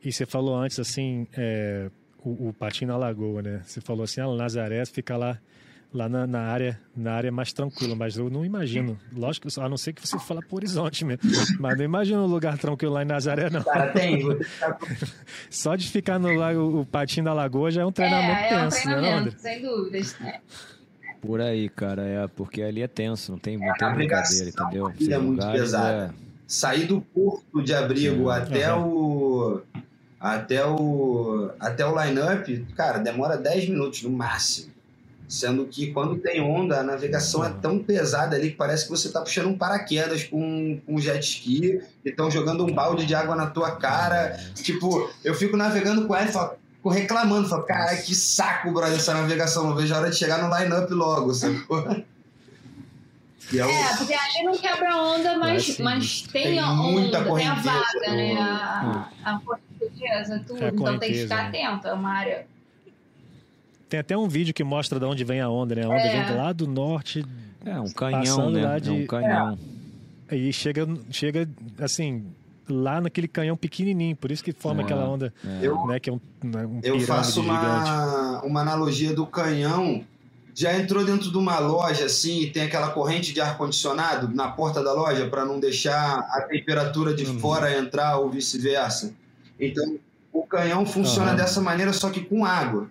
E 0.04 0.12
você 0.12 0.26
falou 0.26 0.56
antes, 0.56 0.80
assim, 0.80 1.28
é, 1.36 1.90
o, 2.28 2.50
o 2.50 2.54
patinho 2.54 2.92
na 2.92 2.98
lagoa, 2.98 3.42
né? 3.42 3.62
Você 3.66 3.82
falou 3.82 4.04
assim, 4.04 4.22
ah, 4.22 4.28
Nazaré 4.28 4.86
fica 4.86 5.16
lá 5.16 5.38
lá 5.94 6.10
na, 6.10 6.28
na, 6.28 6.42
área 6.42 6.80
na 6.96 7.14
área 7.14 7.32
mais 7.32 7.54
tranquila, 7.54 7.96
mas 7.96 8.18
eu 8.18 8.30
não 8.30 8.44
imagino. 8.44 9.00
Lógico, 9.16 9.48
a 9.60 9.70
não 9.70 9.78
ser 9.78 9.94
que 9.94 10.06
você 10.06 10.20
fala 10.20 10.42
por 10.42 10.58
horizonte 10.58 11.06
mesmo. 11.06 11.22
Mas 11.60 11.78
não 11.78 11.86
imagino 11.86 12.24
um 12.24 12.28
lugar 12.28 12.58
tranquilo 12.58 12.94
lá 12.94 13.04
em 13.04 13.06
Nazaré, 13.06 13.50
não. 13.50 13.64
Cara, 13.64 13.92
tem. 13.92 14.22
Só 15.50 15.76
de 15.76 15.90
ficar 15.90 16.20
no 16.20 16.34
lago, 16.34 16.82
o 16.82 16.86
patinho 16.86 17.26
da 17.26 17.34
lagoa 17.34 17.72
já 17.72 17.82
é 17.82 17.86
um 17.86 17.92
treinamento 17.92 18.42
é, 18.42 18.50
tenso, 18.50 18.78
é 18.78 18.80
um 18.80 18.82
treinamento, 18.82 19.32
né, 19.32 19.38
Sem 19.38 19.62
dúvidas. 19.62 20.16
É. 20.22 20.42
Por 21.22 21.42
aí, 21.42 21.70
cara, 21.70 22.04
é 22.04 22.28
porque 22.28 22.62
ali 22.62 22.82
é 22.82 22.88
tenso, 22.88 23.32
não 23.32 23.40
tem, 23.40 23.58
não 23.58 23.74
tem 23.74 23.94
brincadeira, 23.94 24.50
entendeu? 24.50 24.94
É 25.10 25.18
muito 25.18 25.52
pesada. 25.52 26.14
É... 26.14 26.28
Sair 26.46 26.86
do 26.86 27.02
porto 27.02 27.62
de 27.62 27.74
abrigo 27.74 28.30
até 28.30 28.74
uhum. 28.74 28.88
o 28.88 29.62
até 30.20 30.66
o 30.66 31.52
até 31.60 31.86
o 31.86 32.04
line-up, 32.04 32.66
cara, 32.76 32.98
demora 32.98 33.38
10 33.38 33.70
minutos 33.70 34.02
no 34.04 34.10
máximo. 34.10 34.72
Sendo 35.28 35.66
que 35.66 35.92
quando 35.92 36.18
tem 36.18 36.42
onda, 36.42 36.80
a 36.80 36.84
navegação 36.84 37.44
é 37.44 37.50
tão 37.50 37.80
pesada 37.80 38.38
ali 38.38 38.52
que 38.52 38.56
parece 38.56 38.86
que 38.86 38.90
você 38.90 39.08
está 39.08 39.20
puxando 39.20 39.48
um 39.48 39.58
paraquedas 39.58 40.24
com, 40.24 40.80
um 40.88 41.02
jet 41.02 41.20
ski 41.20 41.82
e 42.06 42.10
estão 42.10 42.32
jogando 42.32 42.66
um 42.66 42.74
balde 42.74 43.06
de 43.06 43.14
água 43.14 43.36
na 43.36 43.48
tua 43.48 43.76
cara. 43.76 44.40
Tipo, 44.56 45.12
eu 45.26 45.36
fico 45.36 45.58
navegando 45.58 46.08
com 46.08 46.16
ela 46.16 46.30
e 46.30 46.32
falo, 46.32 46.54
fico 46.78 46.90
reclamando, 46.90 47.50
falo, 47.50 47.64
cara, 47.64 47.98
que 47.98 48.16
saco, 48.16 48.72
brother, 48.72 48.96
essa 48.96 49.14
navegação. 49.14 49.68
Não 49.68 49.76
vejo 49.76 49.94
a 49.94 49.98
hora 49.98 50.10
de 50.10 50.16
chegar 50.16 50.42
no 50.42 50.58
line-up 50.58 50.94
logo, 50.94 51.34
sacou? 51.34 51.86
É, 53.54 53.58
é, 53.60 53.96
porque 53.98 54.14
ali 54.14 54.44
não 54.46 54.58
quebra 54.58 54.96
onda, 54.96 55.38
mas, 55.38 55.78
mas 55.80 56.22
tem, 56.22 56.44
tem 56.44 56.60
a 56.60 56.72
onda, 56.72 57.24
tem 57.24 57.48
a 57.48 57.54
vaga, 57.54 58.10
né? 58.10 58.36
A, 58.38 59.10
a 59.26 59.40
correnteza, 59.90 60.44
tudo. 60.46 60.64
É 60.64 60.68
então 60.70 61.00
tem 61.00 61.12
que 61.12 61.22
ficar 61.24 61.52
né? 61.52 61.64
atento. 61.64 61.88
É 61.88 61.94
uma 61.94 62.12
área 62.12 62.46
tem 63.90 64.00
até 64.00 64.18
um 64.18 64.28
vídeo 64.28 64.54
que 64.54 64.64
mostra 64.64 65.00
de 65.00 65.06
onde 65.06 65.24
vem 65.24 65.40
a 65.40 65.50
onda, 65.50 65.76
né? 65.76 65.84
A 65.84 65.88
onda 65.88 66.00
é. 66.00 66.26
vem 66.26 66.36
lá 66.36 66.52
do 66.52 66.68
norte. 66.68 67.26
É, 67.66 67.80
um 67.80 67.90
canhão, 67.90 68.50
né? 68.50 68.80
De... 68.80 68.90
É 68.90 68.92
um 68.92 69.06
canhão. 69.06 69.58
É. 70.30 70.36
E 70.36 70.52
chega, 70.52 70.86
chega, 71.10 71.50
assim, 71.80 72.26
lá 72.70 73.00
naquele 73.00 73.28
canhão 73.28 73.56
pequenininho, 73.56 74.16
por 74.16 74.30
isso 74.30 74.44
que 74.44 74.52
forma 74.52 74.82
é. 74.82 74.86
aquela 74.86 75.08
onda, 75.08 75.34
eu, 75.62 75.86
né? 75.88 76.00
Que 76.00 76.10
é 76.10 76.14
um, 76.14 76.20
né, 76.44 76.66
um 76.66 76.82
Eu 76.84 77.00
faço 77.02 77.42
uma, 77.42 78.42
uma 78.42 78.62
analogia 78.62 79.14
do 79.14 79.26
canhão. 79.26 80.04
Já 80.54 80.76
entrou 80.76 81.06
dentro 81.06 81.32
de 81.32 81.38
uma 81.38 81.60
loja 81.60 82.06
assim 82.06 82.42
e 82.42 82.50
tem 82.50 82.64
aquela 82.64 82.90
corrente 82.90 83.32
de 83.32 83.40
ar-condicionado 83.40 84.28
na 84.28 84.50
porta 84.50 84.84
da 84.84 84.92
loja 84.92 85.30
para 85.30 85.46
não 85.46 85.60
deixar 85.60 86.18
a 86.18 86.42
temperatura 86.50 87.14
de 87.14 87.26
uhum. 87.26 87.40
fora 87.40 87.78
entrar 87.78 88.18
ou 88.18 88.30
vice-versa? 88.30 89.14
Então, 89.60 89.98
o 90.32 90.44
canhão 90.44 90.86
funciona 90.86 91.32
uhum. 91.32 91.38
dessa 91.38 91.62
maneira, 91.62 91.92
só 91.94 92.10
que 92.10 92.22
com 92.22 92.46
água. 92.46 92.90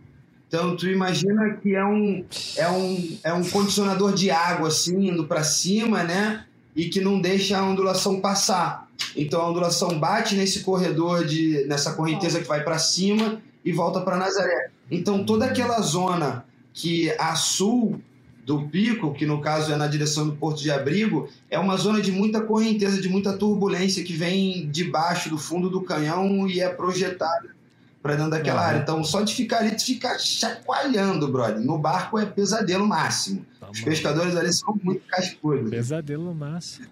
Então, 0.48 0.76
tu 0.76 0.87
imagina 0.88 1.55
que 1.55 1.74
é 1.74 1.85
um, 1.85 2.24
é 2.57 2.68
um, 2.70 3.18
é 3.24 3.33
um 3.33 3.44
condicionador 3.44 4.14
de 4.14 4.31
água, 4.31 4.68
assim, 4.68 5.09
indo 5.09 5.26
para 5.26 5.42
cima, 5.42 6.05
né? 6.05 6.44
E 6.74 6.88
que 6.88 7.00
não 7.00 7.20
deixa 7.20 7.59
a 7.59 7.64
ondulação 7.64 8.20
passar. 8.20 8.88
Então, 9.16 9.40
a 9.40 9.50
ondulação 9.50 9.98
bate 9.98 10.37
nesse 10.37 10.61
corredor, 10.61 11.24
de, 11.24 11.64
nessa 11.66 11.92
correnteza 11.94 12.40
que 12.40 12.46
vai 12.46 12.62
para 12.62 12.79
cima 12.79 13.40
e 13.64 13.72
volta 13.72 14.00
para 14.00 14.16
Nazaré. 14.16 14.70
Então, 14.90 15.24
toda 15.24 15.46
aquela 15.46 15.81
zona 15.81 16.44
que 16.72 17.11
a 17.18 17.35
sul 17.35 18.00
do 18.46 18.68
pico, 18.68 19.12
que 19.12 19.26
no 19.26 19.40
caso 19.40 19.72
é 19.72 19.76
na 19.76 19.88
direção 19.88 20.28
do 20.28 20.37
Porto 20.37 20.62
de 20.62 20.70
Abrigo, 20.70 21.28
é 21.50 21.59
uma 21.59 21.76
zona 21.76 22.00
de 22.00 22.12
muita 22.12 22.40
correnteza, 22.40 23.02
de 23.02 23.09
muita 23.09 23.37
turbulência 23.37 24.04
que 24.04 24.12
vem 24.12 24.70
debaixo 24.70 25.28
do 25.28 25.37
fundo 25.37 25.68
do 25.68 25.80
canhão 25.80 26.46
e 26.46 26.61
é 26.61 26.68
projetada 26.68 27.56
para 28.00 28.14
dentro 28.14 28.30
daquela 28.30 28.61
uhum. 28.61 28.68
área. 28.68 28.78
Então, 28.78 29.02
só 29.02 29.22
de 29.22 29.35
ficar 29.35 29.59
ali, 29.59 29.72
tu 29.72 29.85
fica 29.85 30.16
chacoalhando, 30.16 31.26
brother. 31.26 31.59
No 31.59 31.76
barco 31.76 32.20
é 32.20 32.24
pesadelo 32.24 32.87
máximo. 32.87 33.44
Tá 33.59 33.68
Os 33.68 33.80
pescadores 33.80 34.37
ali 34.37 34.52
são 34.52 34.78
muito 34.80 35.02
cascudos. 35.09 35.68
Pesadelo 35.68 36.32
máximo. 36.32 36.87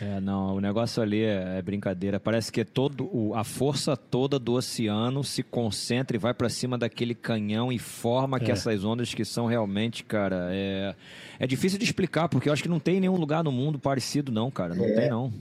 É, 0.00 0.20
não, 0.20 0.56
o 0.56 0.60
negócio 0.60 1.02
ali 1.02 1.22
é, 1.22 1.58
é 1.58 1.62
brincadeira. 1.62 2.18
Parece 2.18 2.50
que 2.50 2.60
é 2.60 2.64
todo 2.64 3.08
o, 3.12 3.34
a 3.34 3.44
força 3.44 3.96
toda 3.96 4.38
do 4.38 4.54
oceano 4.54 5.22
se 5.22 5.42
concentra 5.42 6.16
e 6.16 6.18
vai 6.18 6.34
para 6.34 6.48
cima 6.48 6.76
daquele 6.76 7.14
canhão 7.14 7.72
e 7.72 7.78
forma 7.78 8.40
que 8.40 8.50
é. 8.50 8.54
essas 8.54 8.84
ondas 8.84 9.14
que 9.14 9.24
são 9.24 9.46
realmente, 9.46 10.02
cara, 10.02 10.48
é, 10.50 10.94
é 11.38 11.46
difícil 11.46 11.78
de 11.78 11.84
explicar, 11.84 12.28
porque 12.28 12.48
eu 12.48 12.52
acho 12.52 12.62
que 12.62 12.68
não 12.68 12.80
tem 12.80 12.98
nenhum 12.98 13.16
lugar 13.16 13.44
no 13.44 13.52
mundo 13.52 13.78
parecido, 13.78 14.32
não, 14.32 14.50
cara. 14.50 14.74
Não 14.74 14.84
é. 14.84 14.92
tem, 14.92 15.10
não. 15.10 15.32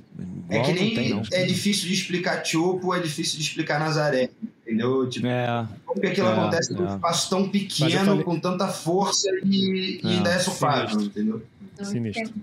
É 0.49 0.55
Igual 0.55 0.61
é 0.61 0.73
que 0.73 0.79
nem 0.79 0.93
tem, 0.93 1.21
é 1.31 1.45
difícil 1.45 1.87
de 1.87 1.93
explicar 1.93 2.45
Chopo, 2.45 2.93
é 2.93 2.99
difícil 2.99 3.39
de 3.39 3.43
explicar 3.43 3.79
Nazaré. 3.79 4.29
Entendeu? 4.65 5.09
Tipo, 5.09 5.27
é, 5.27 5.67
como 5.85 5.99
que 5.99 6.07
aquilo 6.07 6.27
é, 6.27 6.31
acontece 6.31 6.73
num 6.73 6.87
espaço 6.87 7.29
tão 7.29 7.49
pequeno, 7.49 8.05
falei... 8.05 8.23
com 8.23 8.39
tanta 8.39 8.67
força 8.67 9.29
e, 9.43 9.99
e 10.01 10.07
ainda 10.07 10.29
é 10.29 10.39
sofável, 10.39 11.01
entendeu? 11.01 11.43
Sinistro. 11.81 12.33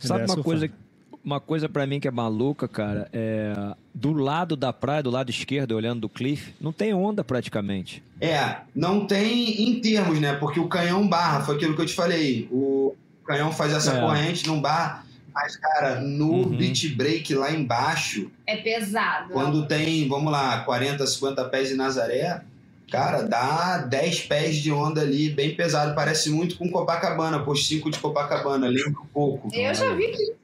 Sabe 0.00 0.24
uma 0.24 0.42
coisa 0.42 0.68
uma 1.24 1.40
coisa 1.40 1.68
para 1.68 1.86
mim 1.86 2.00
que 2.00 2.08
é 2.08 2.10
maluca, 2.10 2.66
cara, 2.66 3.08
é 3.12 3.74
do 3.94 4.12
lado 4.12 4.56
da 4.56 4.72
praia, 4.72 5.02
do 5.02 5.10
lado 5.10 5.30
esquerdo, 5.30 5.72
olhando 5.72 6.00
do 6.00 6.08
cliff, 6.08 6.54
não 6.60 6.72
tem 6.72 6.94
onda 6.94 7.22
praticamente. 7.22 8.02
É, 8.20 8.56
não 8.74 9.06
tem 9.06 9.68
em 9.68 9.80
termos, 9.80 10.18
né? 10.18 10.34
Porque 10.34 10.58
o 10.58 10.68
canhão 10.68 11.06
barra, 11.06 11.40
foi 11.42 11.56
aquilo 11.56 11.74
que 11.74 11.82
eu 11.82 11.86
te 11.86 11.94
falei. 11.94 12.48
O 12.50 12.94
canhão 13.26 13.52
faz 13.52 13.72
essa 13.72 13.96
é. 13.96 14.00
corrente, 14.00 14.46
não 14.46 14.60
barra. 14.60 15.04
Mas, 15.34 15.56
cara, 15.56 16.00
no 16.00 16.30
uhum. 16.30 16.56
beat 16.56 16.94
break 16.94 17.34
lá 17.34 17.50
embaixo. 17.50 18.30
É 18.46 18.56
pesado. 18.56 19.32
Quando 19.32 19.66
tem, 19.66 20.06
vamos 20.06 20.30
lá, 20.30 20.60
40, 20.60 21.06
50 21.06 21.44
pés 21.46 21.68
de 21.68 21.74
Nazaré, 21.74 22.42
cara, 22.90 23.22
dá 23.22 23.78
10 23.78 24.20
pés 24.24 24.56
de 24.56 24.70
onda 24.70 25.00
ali, 25.00 25.30
bem 25.30 25.54
pesado. 25.54 25.94
Parece 25.94 26.28
muito 26.28 26.56
com 26.56 26.70
Copacabana, 26.70 27.40
posto 27.40 27.66
5 27.66 27.90
de 27.90 27.98
Copacabana, 27.98 28.68
lembra 28.68 29.00
um 29.00 29.06
pouco. 29.06 29.48
Eu 29.54 29.74
já 29.74 29.94
vi 29.94 30.08
que 30.08 30.41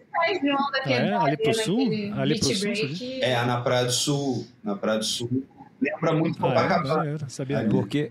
que 0.85 0.93
é, 0.93 1.15
ali 1.15 1.37
pro 1.37 1.55
sul? 1.55 1.81
Ali 2.17 2.39
pro 2.39 2.55
sul? 2.55 2.73
É, 3.21 3.45
na 3.45 3.61
Praia 3.61 3.85
do 3.85 3.93
Sul. 3.93 4.47
Na 4.63 4.77
Praia 4.77 4.99
do 4.99 5.05
Sul. 5.05 5.45
Lembra 5.81 6.13
muito 6.13 6.39
ah, 6.45 6.49
Copacabana. 6.49 7.19
É, 7.25 7.29
sabia. 7.29 7.67
Porque 7.69 8.11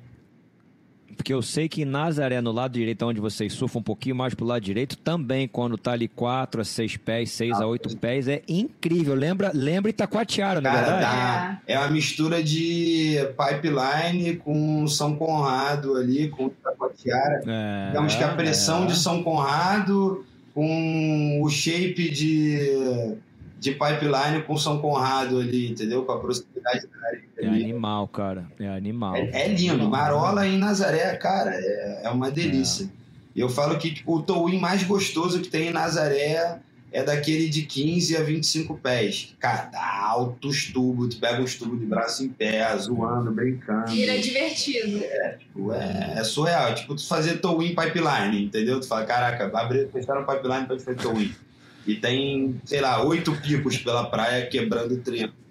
porque 1.17 1.34
eu 1.34 1.41
sei 1.41 1.67
que 1.67 1.82
em 1.82 1.86
Nazaré, 1.86 2.39
no 2.39 2.52
lado 2.52 2.74
direito, 2.74 3.04
onde 3.04 3.20
vocês 3.20 3.52
surfam 3.52 3.80
um 3.80 3.84
pouquinho 3.84 4.15
mais 4.15 4.36
pro 4.36 4.46
lado 4.46 4.62
direito, 4.62 4.96
também 4.96 5.48
quando 5.48 5.76
tá 5.76 5.91
ali 5.91 6.08
4 6.08 6.62
a 6.62 6.63
6 6.63 6.98
pés, 6.98 7.32
6 7.32 7.60
a 7.60 7.65
8 7.65 7.98
pés, 7.98 8.28
é 8.28 8.43
incrível. 8.48 9.15
Lembra, 9.15 9.52
lembra 9.54 9.89
Itacoatiara, 9.89 10.62
na 10.62 10.70
é 10.70 10.76
verdade? 10.76 11.02
Tá. 11.02 11.62
É 11.65 11.80
uma 11.80 11.89
mistura 11.89 12.43
de 12.43 13.17
pipeline 13.36 14.38
com 14.38 14.88
São 14.88 15.15
Conrado 15.15 15.96
ali, 15.96 16.30
com 16.30 16.48
Itacoatiara. 16.48 17.41
É, 17.48 17.88
Digamos 17.88 18.15
que 18.15 18.24
a 18.24 18.34
pressão 18.36 18.84
é. 18.84 18.88
de 18.88 18.96
São 18.96 19.24
Conrado 19.24 20.24
com 20.58 21.39
o 21.43 21.50
shape 21.52 22.10
de 22.10 23.15
de 23.60 23.72
pipeline 23.72 24.41
com 24.46 24.58
São 24.58 24.80
Conrado 24.80 25.39
ali, 25.39 25.70
entendeu? 25.70 26.04
Com 26.04 26.12
a 26.13 26.20
proximidade 26.20 26.88
da 26.88 27.08
areia. 27.08 27.24
É 27.38 27.48
animal, 27.48 28.08
cara. 28.08 28.48
É 28.60 28.67
animal. 28.67 29.15
É, 29.15 29.30
é 29.34 29.48
lindo. 29.50 29.88
Marola 29.88 30.48
em 30.48 30.58
Nazaré, 30.58 31.15
cara, 31.17 31.52
é, 31.54 32.02
é 32.06 32.10
uma 32.10 32.32
delícia. 32.32 32.86
É. 32.86 32.89
Eu 33.36 33.50
falo 33.50 33.78
que 33.78 33.93
tipo, 33.93 34.15
o 34.15 34.22
towin 34.24 34.60
mais 34.60 34.84
gostoso 34.84 35.41
que 35.41 35.48
tem 35.48 35.67
em 35.67 35.72
Nazaré 35.72 36.60
é 36.91 37.04
daquele 37.04 37.50
de 37.50 37.63
15 37.63 38.15
a 38.15 38.23
25 38.23 38.78
pés. 38.78 39.36
Cara, 39.39 39.65
dá 39.65 40.00
altos 40.02 40.71
tubos, 40.71 41.15
tu 41.15 41.19
pega 41.19 41.41
os 41.41 41.56
tubos 41.56 41.80
de 41.80 41.86
braço 41.86 42.23
em 42.23 42.30
pé, 42.30 42.76
zoando, 42.78 43.32
brincando. 43.32 43.91
Vira 43.91 44.17
divertido. 44.19 45.04
É, 45.04 45.38
tipo, 45.38 45.73
é, 45.73 46.13
é 46.17 46.23
surreal. 46.23 46.73
Tipo, 46.76 46.95
tu 46.95 47.06
fazer 47.06 47.38
towin 47.38 47.76
pipeline, 47.76 48.45
entendeu? 48.45 48.80
Tu 48.80 48.88
fala, 48.88 49.06
caraca, 49.06 49.52
abrir, 49.58 49.89
fechar 49.91 50.17
um 50.17 50.26
pipeline 50.26 50.65
pra 50.65 50.80
fazer 50.80 50.95
towin. 50.95 51.34
E 51.86 51.95
tem, 51.95 52.60
sei 52.65 52.82
lá, 52.82 53.04
oito 53.04 53.34
picos 53.41 53.78
pela 53.78 54.10
praia 54.10 54.45
quebrando 54.47 54.93
o 54.93 54.97
triângulo. 54.97 55.47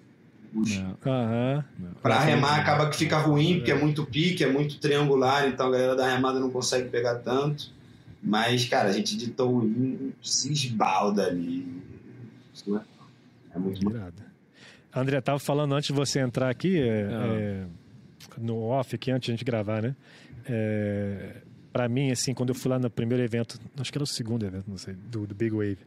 Uhum. 0.53 1.63
Para 2.01 2.19
remar 2.19 2.59
acaba 2.59 2.89
que 2.89 2.95
fica 2.95 3.17
ruim, 3.17 3.57
porque 3.57 3.71
é 3.71 3.75
muito 3.75 4.05
pique, 4.05 4.43
é 4.43 4.47
muito 4.47 4.79
triangular, 4.79 5.47
então 5.47 5.67
a 5.67 5.71
galera 5.71 5.95
da 5.95 6.09
remada 6.09 6.39
não 6.39 6.49
consegue 6.49 6.89
pegar 6.89 7.15
tanto. 7.15 7.76
Mas, 8.21 8.65
cara, 8.65 8.89
a 8.89 8.91
gente 8.91 9.15
de 9.15 9.31
Towin 9.31 10.13
se 10.21 10.51
esbalda 10.51 11.27
ali. 11.27 11.65
Isso 12.53 12.75
é, 12.75 12.81
é 13.55 13.59
muito 13.59 13.89
Irado. 13.89 14.23
André, 14.93 15.21
tava 15.21 15.39
falando 15.39 15.75
antes 15.75 15.87
de 15.87 15.93
você 15.93 16.19
entrar 16.19 16.49
aqui, 16.49 16.79
é, 16.79 17.07
ah. 17.11 17.37
é, 17.39 17.65
no 18.37 18.63
off 18.63 18.95
aqui, 18.95 19.11
antes 19.11 19.27
de 19.27 19.31
a 19.31 19.35
gente 19.35 19.45
gravar, 19.45 19.81
né? 19.81 19.95
É, 20.45 21.41
para 21.71 21.87
mim, 21.87 22.09
assim, 22.09 22.33
quando 22.33 22.49
eu 22.49 22.55
fui 22.55 22.71
lá 22.71 22.79
no 22.79 22.89
primeiro 22.89 23.23
evento, 23.23 23.59
acho 23.79 23.91
que 23.91 23.97
era 23.97 24.03
o 24.03 24.07
segundo 24.07 24.45
evento, 24.45 24.65
não 24.67 24.77
sei, 24.77 24.95
do, 24.95 25.27
do 25.27 25.35
Big 25.35 25.51
Wave, 25.51 25.77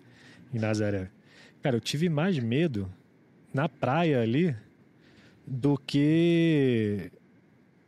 em 0.54 0.58
Nazaré. 0.58 1.10
Cara, 1.62 1.76
eu 1.76 1.80
tive 1.80 2.08
mais 2.08 2.38
medo 2.38 2.88
na 3.52 3.68
praia 3.68 4.20
ali 4.20 4.54
do 5.46 5.76
que 5.76 7.10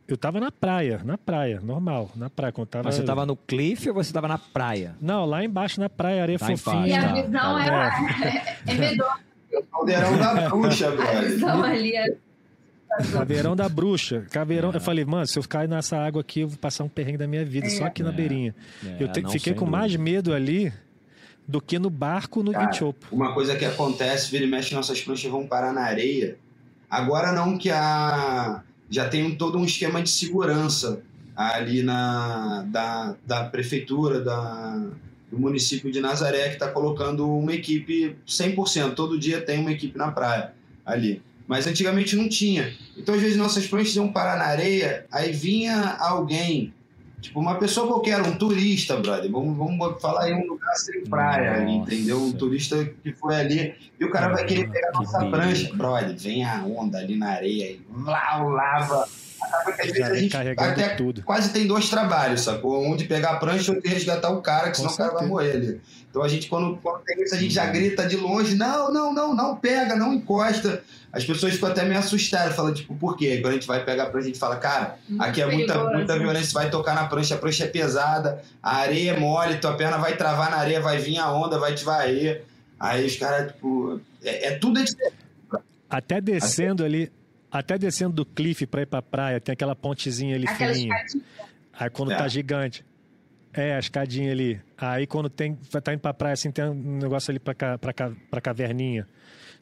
eu 0.07 0.17
tava 0.17 0.39
na 0.39 0.51
praia, 0.51 1.01
na 1.03 1.17
praia, 1.17 1.61
normal, 1.61 2.11
na 2.15 2.29
praia. 2.29 2.51
Quando 2.51 2.67
tava... 2.67 2.83
Mas 2.85 2.95
você 2.95 3.03
tava 3.03 3.25
no 3.25 3.35
cliff 3.35 3.87
ou 3.89 3.95
você 3.95 4.11
tava 4.11 4.27
na 4.27 4.37
praia? 4.37 4.95
Não, 4.99 5.25
lá 5.25 5.43
embaixo 5.43 5.79
na 5.79 5.89
praia, 5.89 6.21
areia 6.21 6.37
tá 6.37 6.45
fofinha. 6.45 6.87
E 6.87 6.93
a 6.93 7.13
visão 7.13 7.31
tá, 7.31 7.91
é, 8.21 8.71
é, 8.71 8.73
é 8.73 8.73
medonha. 8.73 9.33
É 9.51 9.59
o 9.59 9.63
caldeirão 9.63 10.17
da 10.17 10.49
bruxa, 10.49 10.91
velho. 10.95 11.17
A 11.17 11.21
visão 11.21 11.63
ali 11.63 11.95
é... 11.95 12.15
Caveirão 13.11 13.55
da 13.55 13.67
bruxa. 13.67 14.25
Caveirão. 14.29 14.71
É. 14.71 14.75
Eu 14.75 14.81
falei, 14.81 15.03
mano, 15.05 15.25
se 15.25 15.39
eu 15.39 15.43
cair 15.43 15.67
nessa 15.67 15.97
água 15.97 16.21
aqui, 16.21 16.41
eu 16.41 16.47
vou 16.47 16.57
passar 16.57 16.83
um 16.83 16.89
perrengue 16.89 17.17
da 17.17 17.27
minha 17.27 17.43
vida, 17.43 17.67
é. 17.67 17.69
só 17.69 17.85
aqui 17.85 18.03
na 18.03 18.09
é. 18.09 18.13
beirinha. 18.13 18.55
É, 18.85 19.03
eu 19.03 19.07
te... 19.07 19.27
fiquei 19.29 19.53
com 19.53 19.65
mais 19.65 19.95
medo 19.95 20.33
ali 20.33 20.71
do 21.47 21.59
que 21.59 21.79
no 21.79 21.89
barco 21.89 22.43
no 22.43 22.51
Cara, 22.51 22.69
Uma 23.11 23.33
coisa 23.33 23.55
que 23.55 23.65
acontece, 23.65 24.29
vira 24.29 24.43
e 24.43 24.47
mexe, 24.47 24.75
nossas 24.75 25.01
pranchas 25.01 25.31
vão 25.31 25.47
parar 25.47 25.73
na 25.73 25.81
areia. 25.81 26.37
Agora 26.89 27.31
não 27.31 27.57
que 27.57 27.71
a 27.71 28.61
já 28.93 29.09
tem 29.09 29.35
todo 29.35 29.57
um 29.57 29.65
esquema 29.65 30.03
de 30.03 30.09
segurança 30.09 31.01
ali 31.35 31.81
na 31.81 32.61
da, 32.67 33.15
da 33.25 33.43
prefeitura 33.45 34.21
da, 34.21 34.85
do 35.31 35.39
município 35.39 35.91
de 35.91 35.99
Nazaré 35.99 36.49
que 36.49 36.53
está 36.53 36.69
colocando 36.69 37.27
uma 37.27 37.53
equipe 37.53 38.15
100%. 38.27 38.93
Todo 38.93 39.17
dia 39.17 39.41
tem 39.41 39.59
uma 39.59 39.71
equipe 39.71 39.97
na 39.97 40.11
praia 40.11 40.53
ali. 40.85 41.23
Mas 41.47 41.65
antigamente 41.65 42.15
não 42.15 42.29
tinha. 42.29 42.71
Então, 42.95 43.15
às 43.15 43.21
vezes, 43.21 43.35
nossas 43.35 43.65
pranchas 43.65 43.95
iam 43.95 44.11
parar 44.11 44.37
na 44.37 44.45
areia, 44.45 45.05
aí 45.11 45.31
vinha 45.31 45.97
alguém 45.99 46.71
Tipo, 47.23 47.39
uma 47.39 47.55
pessoa 47.55 47.87
qualquer, 47.87 48.21
um 48.21 48.35
turista, 48.35 48.97
brother. 48.97 49.31
Vamos, 49.31 49.57
vamos 49.57 50.01
falar 50.01 50.23
aí 50.23 50.33
um 50.33 50.45
lugar 50.45 50.75
sem 50.75 51.05
praia, 51.05 51.53
ali, 51.53 51.71
entendeu? 51.71 52.21
Um 52.21 52.33
turista 52.33 52.83
que 53.01 53.13
foi 53.13 53.35
ali 53.35 53.75
e 53.97 54.03
o 54.03 54.11
cara 54.11 54.27
vai 54.27 54.45
querer 54.45 54.69
pegar 54.69 54.89
a 54.89 54.91
nossa 54.91 55.25
prancha. 55.29 55.73
Brother, 55.73 56.17
vem 56.17 56.43
a 56.43 56.65
onda 56.65 56.97
ali 56.97 57.15
na 57.15 57.29
areia 57.29 57.71
e 57.71 57.81
lá, 57.95 58.43
lava. 58.43 59.07
Acaba 59.43 59.71
que 59.73 59.81
às 59.81 59.87
vezes 59.87 60.01
a 60.01 60.15
gente 60.15 60.35
até 60.57 60.89
tudo. 60.89 61.21
quase 61.23 61.51
tem 61.51 61.67
dois 61.67 61.89
trabalhos, 61.89 62.41
sacou? 62.41 62.83
Um 62.85 62.95
de 62.95 63.05
pegar 63.05 63.31
a 63.31 63.35
prancha 63.37 63.71
e 63.71 63.75
outro 63.75 63.89
de 63.89 63.93
resgatar 63.93 64.29
o 64.29 64.41
cara, 64.41 64.71
que 64.71 64.77
senão 64.77 64.91
o 64.91 64.97
cara 64.97 65.13
vai 65.13 65.25
morrer 65.25 65.51
ali. 65.51 65.81
Então 66.09 66.21
a 66.21 66.27
gente, 66.27 66.47
quando, 66.47 66.77
quando 66.77 67.03
tem 67.03 67.23
isso, 67.23 67.33
a 67.33 67.37
gente 67.39 67.53
já 67.53 67.65
grita 67.65 68.05
de 68.05 68.15
longe: 68.15 68.55
não, 68.55 68.93
não, 68.93 69.11
não, 69.11 69.35
não 69.35 69.57
pega, 69.57 69.95
não 69.95 70.13
encosta. 70.13 70.83
As 71.11 71.23
pessoas 71.23 71.53
ficam 71.53 71.69
até 71.69 71.83
meio 71.85 71.99
assustadas, 71.99 72.55
falam, 72.55 72.73
tipo, 72.73 72.95
por 72.95 73.15
quê? 73.15 73.39
Quando 73.39 73.51
a 73.51 73.53
gente 73.53 73.67
vai 73.67 73.83
pegar 73.83 74.03
a 74.03 74.05
prancha, 74.07 74.25
a 74.25 74.27
gente 74.29 74.39
fala, 74.39 74.55
cara, 74.55 74.97
aqui 75.19 75.41
é 75.41 75.45
muita, 75.45 75.83
muita 75.91 76.17
violência, 76.17 76.51
vai 76.53 76.71
tocar 76.71 76.95
na 76.95 77.05
prancha, 77.05 77.35
a 77.35 77.37
prancha 77.37 77.65
é 77.65 77.67
pesada, 77.67 78.41
a 78.61 78.77
areia 78.77 79.11
é 79.11 79.19
mole, 79.19 79.57
tua 79.57 79.75
perna 79.75 79.97
vai 79.97 80.17
travar 80.17 80.49
na 80.49 80.57
areia, 80.57 80.81
vai 80.81 80.97
vir 80.97 81.19
a 81.19 81.31
onda, 81.31 81.59
vai 81.59 81.75
te 81.75 81.83
varrer. 81.83 82.43
Aí 82.79 83.05
os 83.05 83.15
caras, 83.15 83.51
tipo, 83.51 83.99
é, 84.23 84.47
é 84.47 84.51
tudo 84.57 84.83
diferente. 84.83 85.15
Até 85.89 86.19
descendo 86.19 86.83
assim, 86.83 86.95
ali, 86.95 87.11
até 87.53 87.77
descendo 87.77 88.13
do 88.13 88.25
cliff 88.25 88.65
pra 88.65 88.81
ir 88.81 88.87
pra 88.87 88.99
praia, 88.99 89.39
tem 89.39 89.53
aquela 89.53 89.75
pontezinha 89.75 90.35
ali 90.35 90.47
aquela 90.47 90.73
fininha. 90.73 90.95
Aí 91.71 91.89
quando 91.89 92.11
é. 92.11 92.15
tá 92.17 92.27
gigante. 92.27 92.83
É, 93.53 93.75
a 93.75 93.79
escadinha 93.79 94.31
ali. 94.31 94.59
Aí 94.75 95.05
quando 95.05 95.29
tem, 95.29 95.55
tá 95.83 95.93
indo 95.93 95.99
pra 95.99 96.11
praia, 96.11 96.33
assim, 96.33 96.49
tem 96.49 96.65
um 96.65 96.97
negócio 96.97 97.29
ali 97.29 97.37
pra, 97.37 97.53
ca, 97.53 97.77
pra, 97.77 97.93
ca, 97.93 98.11
pra 98.31 98.41
caverninha. 98.41 99.07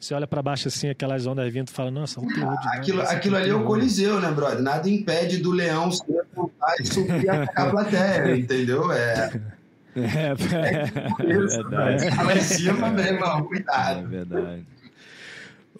Você 0.00 0.14
olha 0.14 0.26
para 0.26 0.42
baixo 0.42 0.66
assim, 0.66 0.88
aquelas 0.88 1.26
ondas 1.26 1.52
vindo 1.52 1.68
e 1.68 1.70
fala, 1.70 1.90
nossa, 1.90 2.18
um 2.18 2.26
terror 2.26 2.58
de 2.58 2.68
Aquilo, 2.68 3.02
aquilo 3.02 3.36
ali 3.36 3.50
é 3.50 3.54
o 3.54 3.64
Coliseu, 3.64 4.20
né, 4.20 4.32
brother? 4.32 4.62
Nada 4.62 4.88
impede 4.88 5.38
do 5.38 5.52
leão 5.52 5.92
se 5.92 6.02
levantar 6.10 6.74
e 6.80 6.86
subir 6.86 7.30
a 7.30 7.46
plateia, 7.70 8.36
entendeu? 8.36 8.90
É. 8.90 9.30
É, 9.94 10.00
é, 10.00 10.30
é, 10.30 11.44
isso, 11.44 11.60
é 11.60 11.62
verdade. 11.64 12.24
Lá 12.24 12.34
em 12.34 12.40
cima, 12.40 12.88
meu 12.88 13.04
irmão, 13.04 13.44
cuidado. 13.44 14.00
É 14.00 14.02
verdade. 14.06 14.66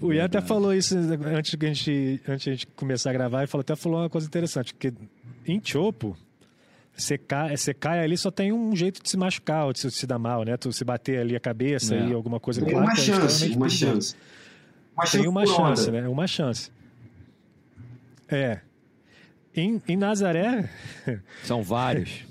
O 0.02 0.12
Ian 0.12 0.24
até 0.24 0.40
falou 0.40 0.74
isso 0.74 0.96
antes 0.96 1.54
que 1.54 1.64
a 1.64 1.68
gente, 1.72 2.20
antes 2.28 2.44
de 2.44 2.50
a 2.50 2.52
gente 2.52 2.66
começar 2.68 3.10
a 3.10 3.12
gravar, 3.12 3.44
e 3.44 3.46
falou, 3.46 3.62
até 3.62 3.76
falou 3.76 4.00
uma 4.00 4.10
coisa 4.10 4.26
interessante, 4.26 4.74
que 4.74 4.92
em 5.46 5.60
Chopo, 5.62 6.16
você 6.94 7.16
cai, 7.16 7.56
você 7.56 7.72
cai 7.72 8.02
ali, 8.02 8.16
só 8.16 8.30
tem 8.30 8.52
um 8.52 8.74
jeito 8.74 9.02
de 9.02 9.08
se 9.08 9.16
machucar 9.16 9.66
ou 9.66 9.72
de 9.72 9.78
se, 9.78 9.90
se 9.90 10.06
dar 10.06 10.18
mal, 10.18 10.44
né? 10.44 10.56
Tu 10.56 10.72
se 10.72 10.84
bater 10.84 11.20
ali 11.20 11.36
a 11.36 11.40
cabeça 11.40 11.94
é. 11.94 12.08
e 12.08 12.12
alguma 12.12 12.38
coisa 12.40 12.64
Tem 12.64 12.74
uma 12.74 12.94
chance, 12.94 13.48
uma 13.50 13.68
chance. 13.68 14.16
Uma 14.94 15.06
chance. 15.06 15.18
Tem 15.18 15.28
uma 15.28 15.46
chance, 15.46 15.90
né? 15.90 16.08
Uma 16.08 16.26
chance. 16.26 16.70
É. 18.28 18.60
Em, 19.54 19.80
em 19.86 19.96
Nazaré. 19.96 20.68
São 21.44 21.62
vários. 21.62 22.24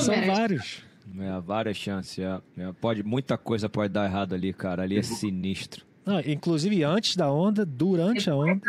São 0.00 0.26
vários. 0.26 0.82
É, 1.18 1.40
várias 1.40 1.76
chances. 1.76 2.18
É. 2.18 2.40
É, 2.58 2.72
pode, 2.80 3.02
muita 3.02 3.38
coisa 3.38 3.68
pode 3.68 3.92
dar 3.92 4.04
errado 4.04 4.34
ali, 4.34 4.52
cara. 4.52 4.82
Ali 4.82 4.98
é 4.98 5.02
sinistro. 5.02 5.84
Ah, 6.06 6.20
inclusive 6.26 6.82
antes 6.84 7.16
da 7.16 7.30
onda, 7.30 7.64
durante 7.64 8.28
a 8.28 8.36
onda, 8.36 8.60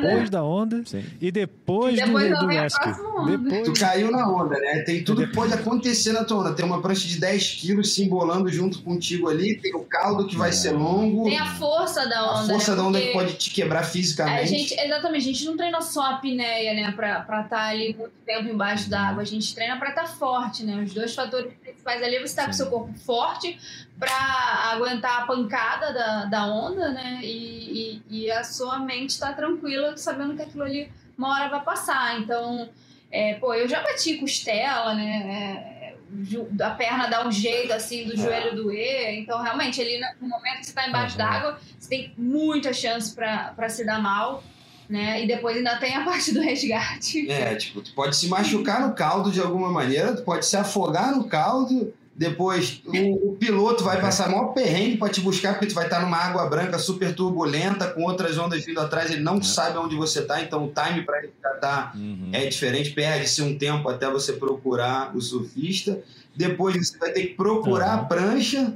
depois 0.00 0.28
da 0.28 0.42
onda 0.42 0.82
Sim. 0.84 1.04
e 1.20 1.30
depois, 1.30 1.96
e 1.96 2.04
depois 2.04 2.30
do, 2.30 2.40
do 2.40 2.46
rescue. 2.48 2.92
Depois... 3.26 3.62
Tu 3.64 3.72
caiu 3.74 4.10
na 4.10 4.28
onda, 4.28 4.58
né? 4.58 4.80
Tem 4.80 5.04
tudo 5.04 5.24
que 5.24 5.32
pode 5.32 5.54
acontecer 5.54 6.12
na 6.12 6.24
tua 6.24 6.38
onda. 6.38 6.52
Tem 6.52 6.64
uma 6.64 6.82
prancha 6.82 7.06
de 7.06 7.20
10 7.20 7.54
quilos 7.60 7.94
se 7.94 8.02
embolando 8.02 8.48
junto 8.48 8.82
contigo 8.82 9.28
ali, 9.28 9.56
tem 9.56 9.72
o 9.74 9.84
caldo 9.84 10.26
que 10.26 10.36
vai 10.36 10.48
é. 10.48 10.52
ser 10.52 10.72
longo. 10.72 11.24
Tem 11.24 11.38
a 11.38 11.54
força 11.54 12.08
da 12.08 12.32
onda. 12.32 12.40
A 12.40 12.46
força 12.54 12.72
né? 12.72 12.76
da 12.76 12.82
onda 12.82 13.00
que 13.00 13.12
pode 13.12 13.34
te 13.34 13.50
quebrar 13.50 13.84
fisicamente. 13.84 14.42
A 14.42 14.46
gente, 14.46 14.74
exatamente, 14.74 15.22
a 15.22 15.32
gente 15.32 15.44
não 15.44 15.56
treina 15.56 15.80
só 15.80 16.02
a 16.02 16.10
apneia, 16.16 16.74
né? 16.74 16.90
Pra 16.90 17.20
estar 17.20 17.48
tá 17.48 17.68
ali 17.68 17.94
muito 17.96 18.14
tempo 18.26 18.48
embaixo 18.48 18.90
d'água. 18.90 19.22
A 19.22 19.26
gente 19.26 19.54
treina 19.54 19.76
pra 19.76 19.90
estar 19.90 20.02
tá 20.02 20.08
forte, 20.08 20.64
né? 20.64 20.82
Os 20.82 20.92
dois 20.92 21.14
fatores 21.14 21.52
principais 21.62 22.02
ali, 22.02 22.18
você 22.18 22.34
tá 22.34 22.42
Sim. 22.42 22.46
com 22.46 22.52
o 22.52 22.54
seu 22.54 22.66
corpo 22.66 22.98
forte 22.98 23.56
para 24.00 24.72
aguentar 24.72 25.22
a 25.22 25.26
pancada 25.26 25.92
da, 25.92 26.24
da 26.24 26.46
onda, 26.46 26.88
né? 26.90 27.20
E, 27.22 28.00
e, 28.08 28.24
e 28.24 28.30
a 28.30 28.42
sua 28.42 28.78
mente 28.78 29.10
está 29.10 29.34
tranquila 29.34 29.94
sabendo 29.98 30.34
que 30.34 30.42
aquilo 30.42 30.64
ali 30.64 30.90
uma 31.18 31.34
hora 31.34 31.50
vai 31.50 31.62
passar. 31.62 32.18
Então, 32.18 32.70
é, 33.12 33.34
pô, 33.34 33.52
eu 33.52 33.68
já 33.68 33.82
bati 33.82 34.16
costela, 34.16 34.94
né? 34.94 35.04
É, 35.28 36.64
a 36.64 36.70
perna 36.70 37.06
dá 37.08 37.26
um 37.26 37.30
jeito 37.30 37.72
assim 37.74 38.04
do 38.04 38.16
joelho 38.16 38.56
doer. 38.56 39.18
Então, 39.18 39.42
realmente, 39.42 39.80
ali 39.82 40.00
no 40.18 40.28
momento 40.28 40.60
que 40.60 40.64
você 40.64 40.70
está 40.70 40.88
embaixo 40.88 41.12
uhum. 41.12 41.18
d'água, 41.18 41.60
você 41.78 41.88
tem 41.88 42.14
muita 42.16 42.72
chance 42.72 43.14
para 43.14 43.68
se 43.68 43.84
dar 43.84 44.00
mal. 44.00 44.42
Né? 44.88 45.22
E 45.22 45.26
depois 45.28 45.56
ainda 45.56 45.76
tem 45.76 45.94
a 45.94 46.02
parte 46.04 46.32
do 46.32 46.40
resgate. 46.40 47.30
É, 47.30 47.54
tipo, 47.54 47.82
tu 47.82 47.92
pode 47.92 48.16
se 48.16 48.28
machucar 48.28 48.80
no 48.88 48.94
caldo 48.94 49.30
de 49.30 49.40
alguma 49.40 49.70
maneira, 49.70 50.16
tu 50.16 50.24
pode 50.24 50.44
se 50.44 50.56
afogar 50.56 51.14
no 51.14 51.28
caldo, 51.28 51.94
depois 52.20 52.82
o, 52.84 53.30
o 53.30 53.36
piloto 53.36 53.82
vai 53.82 53.98
passar 53.98 54.28
maior 54.28 54.52
perrengue 54.52 54.98
para 54.98 55.08
te 55.08 55.22
buscar, 55.22 55.54
porque 55.54 55.68
tu 55.68 55.74
vai 55.74 55.86
estar 55.86 56.02
numa 56.02 56.18
água 56.18 56.46
branca 56.50 56.78
super 56.78 57.14
turbulenta, 57.14 57.86
com 57.86 58.02
outras 58.02 58.36
ondas 58.36 58.62
vindo 58.62 58.78
atrás, 58.78 59.10
ele 59.10 59.22
não 59.22 59.38
é. 59.38 59.42
sabe 59.42 59.78
onde 59.78 59.96
você 59.96 60.18
está, 60.20 60.38
então 60.42 60.66
o 60.66 60.70
time 60.70 61.02
para 61.02 61.20
ele 61.20 61.32
tá 61.62 61.92
uhum. 61.94 62.28
é 62.30 62.44
diferente, 62.44 62.90
perde-se 62.90 63.40
um 63.40 63.56
tempo 63.56 63.88
até 63.88 64.10
você 64.10 64.34
procurar 64.34 65.16
o 65.16 65.20
surfista. 65.22 65.98
Depois 66.36 66.76
você 66.76 66.98
vai 66.98 67.10
ter 67.10 67.22
que 67.22 67.34
procurar 67.34 67.96
uhum. 67.96 68.02
a 68.02 68.04
prancha, 68.04 68.74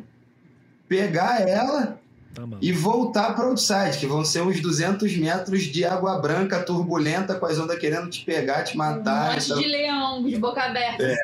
pegar 0.89 1.47
ela 1.47 1.99
Tá 2.35 2.43
e 2.61 2.73
voltar 2.73 3.33
para 3.37 3.47
o 3.47 3.51
outside, 3.51 3.97
que 3.97 4.07
vão 4.07 4.25
ser 4.25 4.43
uns 4.43 4.61
200 4.61 5.17
metros 5.19 5.63
de 5.63 5.85
água 5.85 6.19
branca 6.19 6.61
turbulenta, 6.61 7.37
com 7.37 7.47
as 7.47 7.59
ondas 7.61 7.79
querendo 7.79 8.11
te 8.11 8.25
pegar, 8.25 8.65
te 8.65 8.77
matar. 8.77 9.31
Um 9.31 9.35
monte 9.35 9.45
então... 9.45 9.59
de 9.59 9.69
leão 9.69 10.25
de 10.25 10.37
boca 10.39 10.63
aberta. 10.63 11.05
É. 11.05 11.17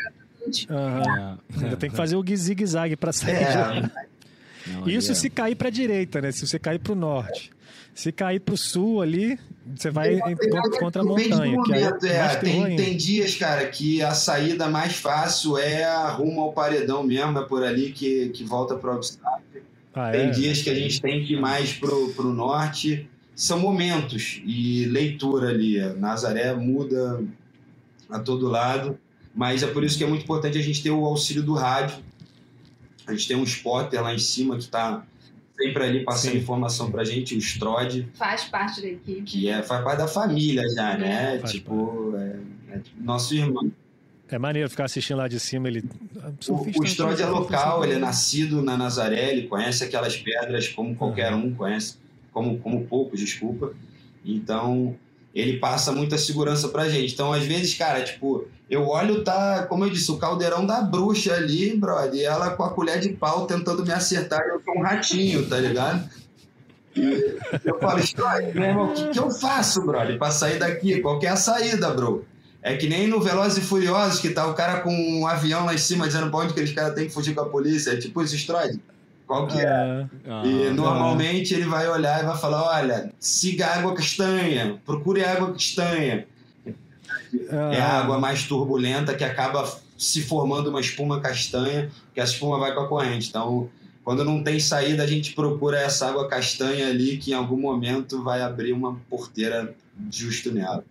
Uhum. 0.47 1.39
Ainda 1.63 1.77
tem 1.77 1.91
que 1.91 1.97
fazer 1.97 2.17
o 2.17 2.25
zigue-zague 2.35 2.97
para 2.97 3.13
sair. 3.13 3.35
É. 3.35 3.91
Não, 4.67 4.89
Isso 4.89 5.13
é. 5.13 5.15
se 5.15 5.31
cair 5.31 5.55
para 5.55 5.69
a 5.69 5.71
direita, 5.71 6.21
né? 6.21 6.33
Se 6.33 6.47
você 6.47 6.59
cair 6.59 6.79
para 6.79 6.93
o 6.93 6.97
norte. 6.97 7.51
Se 7.95 8.13
cair 8.13 8.41
para 8.41 8.55
o 8.55 8.57
sul 8.57 9.03
ali, 9.03 9.39
você 9.67 9.91
vai 9.91 10.19
contra 10.79 11.03
a 11.03 11.05
montanha. 11.05 11.57
Momento, 11.57 12.07
é, 12.07 12.17
é 12.17 12.37
tem, 12.37 12.77
tem, 12.77 12.97
dias, 12.97 13.35
cara, 13.35 13.67
que 13.67 14.01
a 14.01 14.13
saída 14.13 14.69
mais 14.69 14.97
fácil 14.97 15.59
é 15.59 15.85
rumo 16.13 16.41
ao 16.41 16.53
paredão 16.53 17.03
mesmo, 17.03 17.39
é 17.39 17.43
por 17.43 17.65
ali 17.65 17.93
que, 17.93 18.29
que 18.31 18.45
volta 18.45 18.77
para 18.77 18.93
o 18.93 18.97
obstáculo. 18.97 19.43
Ah, 19.93 20.11
Tem 20.13 20.29
é? 20.29 20.31
dias 20.31 20.63
que 20.63 20.71
a 20.71 20.75
gente 20.75 21.01
tem 21.01 21.25
que 21.25 21.35
ir 21.35 21.41
mais 21.41 21.73
pro, 21.73 22.13
pro 22.13 22.33
norte. 22.33 23.09
São 23.35 23.59
momentos 23.59 24.41
e 24.45 24.85
leitura 24.87 25.49
ali. 25.49 25.79
Nazaré 25.95 26.53
muda 26.55 27.23
a 28.09 28.19
todo 28.19 28.49
lado, 28.49 28.99
mas 29.35 29.63
é 29.63 29.67
por 29.67 29.85
isso 29.85 29.97
que 29.97 30.05
é 30.05 30.07
muito 30.07 30.23
importante 30.23 30.59
a 30.59 30.63
gente 30.63 30.83
ter 30.83 30.91
o 30.91 31.05
auxílio 31.05 31.43
do 31.43 31.55
rádio. 31.55 32.03
A 33.07 33.13
gente 33.13 33.29
tem 33.29 33.37
um 33.37 33.45
spotter 33.45 34.03
lá 34.03 34.15
em 34.15 34.19
cima 34.19 34.57
que 34.57 34.65
está 34.65 35.05
sempre 35.61 35.85
ali 35.85 36.05
passando 36.05 36.33
Sim. 36.33 36.39
informação 36.39 36.91
pra 36.91 37.05
gente, 37.05 37.35
o 37.35 37.39
Strode. 37.39 38.09
Faz 38.15 38.45
parte 38.45 38.81
da 38.81 38.89
equipe. 38.89 39.23
Que 39.23 39.49
é, 39.49 39.63
faz 39.63 39.85
parte 39.85 39.99
da 39.99 40.09
família 40.09 40.63
já, 40.75 40.97
né? 40.97 41.39
Faz 41.39 41.53
tipo, 41.53 42.15
é, 42.17 42.75
é, 42.75 42.79
tipo, 42.79 43.03
nosso 43.03 43.35
irmão. 43.35 43.71
É 44.29 44.39
maneiro 44.39 44.71
ficar 44.71 44.85
assistindo 44.85 45.19
lá 45.19 45.29
de 45.29 45.41
cima. 45.41 45.69
Ele... 45.69 45.85
O, 46.49 46.81
o 46.81 46.85
Strode 46.85 47.21
é 47.21 47.27
local, 47.27 47.85
ele 47.85 47.95
é 47.95 47.99
nascido 47.99 48.63
na 48.63 48.77
Nazaré, 48.77 49.33
ele 49.33 49.49
conhece 49.49 49.83
aquelas 49.83 50.17
pedras 50.17 50.69
como 50.69 50.95
qualquer 50.95 51.35
um 51.35 51.53
conhece, 51.53 51.97
como, 52.33 52.59
como 52.61 52.87
poucos, 52.87 53.19
desculpa. 53.19 53.75
Então, 54.25 54.97
ele 55.35 55.59
passa 55.59 55.93
muita 55.93 56.19
segurança 56.19 56.69
pra 56.69 56.89
gente. 56.89 57.15
Então, 57.15 57.33
às 57.33 57.45
vezes, 57.45 57.75
cara, 57.75 58.03
tipo, 58.03 58.47
eu 58.69 58.87
olho, 58.89 59.23
tá, 59.23 59.67
como 59.69 59.85
eu 59.85 59.91
disse, 59.91 60.11
o 60.11 60.17
caldeirão 60.17 60.67
da 60.67 60.81
bruxa 60.81 61.35
ali, 61.35 61.77
brother, 61.77 62.21
e 62.21 62.25
ela 62.25 62.51
com 62.51 62.65
a 62.65 62.71
colher 62.71 62.99
de 62.99 63.11
pau 63.11 63.47
tentando 63.47 63.85
me 63.85 63.93
acertar, 63.93 64.41
eu 64.41 64.61
sou 64.65 64.77
um 64.77 64.83
ratinho, 64.83 65.47
tá 65.47 65.59
ligado? 65.59 66.09
E 66.97 67.37
eu 67.65 67.79
falo, 67.79 68.01
meu 68.55 68.65
irmão, 68.65 68.91
o 68.91 68.95
que, 68.95 69.09
que 69.09 69.19
eu 69.19 69.31
faço, 69.31 69.87
brother, 69.87 70.19
pra 70.19 70.31
sair 70.31 70.59
daqui? 70.59 71.01
Qual 71.01 71.19
que 71.19 71.27
é 71.27 71.31
a 71.31 71.37
saída, 71.37 71.91
bro? 71.91 72.25
É 72.63 72.77
que 72.77 72.89
nem 72.89 73.07
no 73.07 73.21
Velozes 73.21 73.59
e 73.59 73.61
Furiosos, 73.67 74.21
que 74.21 74.31
tá 74.31 74.47
o 74.47 74.55
cara 74.55 74.81
com 74.81 74.93
um 74.93 75.27
avião 75.27 75.65
lá 75.65 75.73
em 75.73 75.79
cima 75.79 76.07
dizendo 76.07 76.31
pra 76.31 76.41
onde 76.41 76.53
que 76.53 76.61
eles 76.61 76.73
caras 76.73 76.95
têm 76.95 77.07
que 77.07 77.15
fugir 77.15 77.35
com 77.35 77.41
a 77.41 77.49
polícia. 77.49 77.93
É 77.93 77.97
tipo 77.97 78.23
esse 78.23 78.37
Stroid. 78.37 78.79
Qual 79.31 79.47
que 79.47 79.61
é? 79.61 79.63
é? 79.63 80.07
Ah, 80.29 80.43
e 80.45 80.71
normalmente 80.71 81.55
ele 81.55 81.65
vai 81.65 81.89
olhar 81.89 82.21
e 82.21 82.27
vai 82.27 82.37
falar: 82.37 82.65
olha, 82.65 83.13
siga 83.21 83.69
água 83.69 83.95
castanha, 83.95 84.81
procure 84.85 85.25
água 85.25 85.53
castanha. 85.53 86.27
Ah, 87.49 87.73
é 87.73 87.81
a 87.81 88.01
água 88.01 88.19
mais 88.19 88.43
turbulenta 88.43 89.15
que 89.15 89.23
acaba 89.23 89.73
se 89.97 90.21
formando 90.21 90.69
uma 90.69 90.81
espuma 90.81 91.21
castanha, 91.21 91.93
que 92.13 92.21
essa 92.21 92.33
espuma 92.33 92.59
vai 92.59 92.75
com 92.75 92.81
a 92.81 92.89
corrente. 92.89 93.29
Então, 93.29 93.71
quando 94.03 94.25
não 94.25 94.43
tem 94.43 94.59
saída, 94.59 95.05
a 95.05 95.07
gente 95.07 95.33
procura 95.33 95.79
essa 95.79 96.09
água 96.09 96.27
castanha 96.27 96.89
ali, 96.89 97.17
que 97.17 97.31
em 97.31 97.35
algum 97.35 97.57
momento 97.57 98.25
vai 98.25 98.43
abrir 98.43 98.73
uma 98.73 98.97
porteira 99.09 99.73
justo 100.11 100.51
nela. 100.51 100.85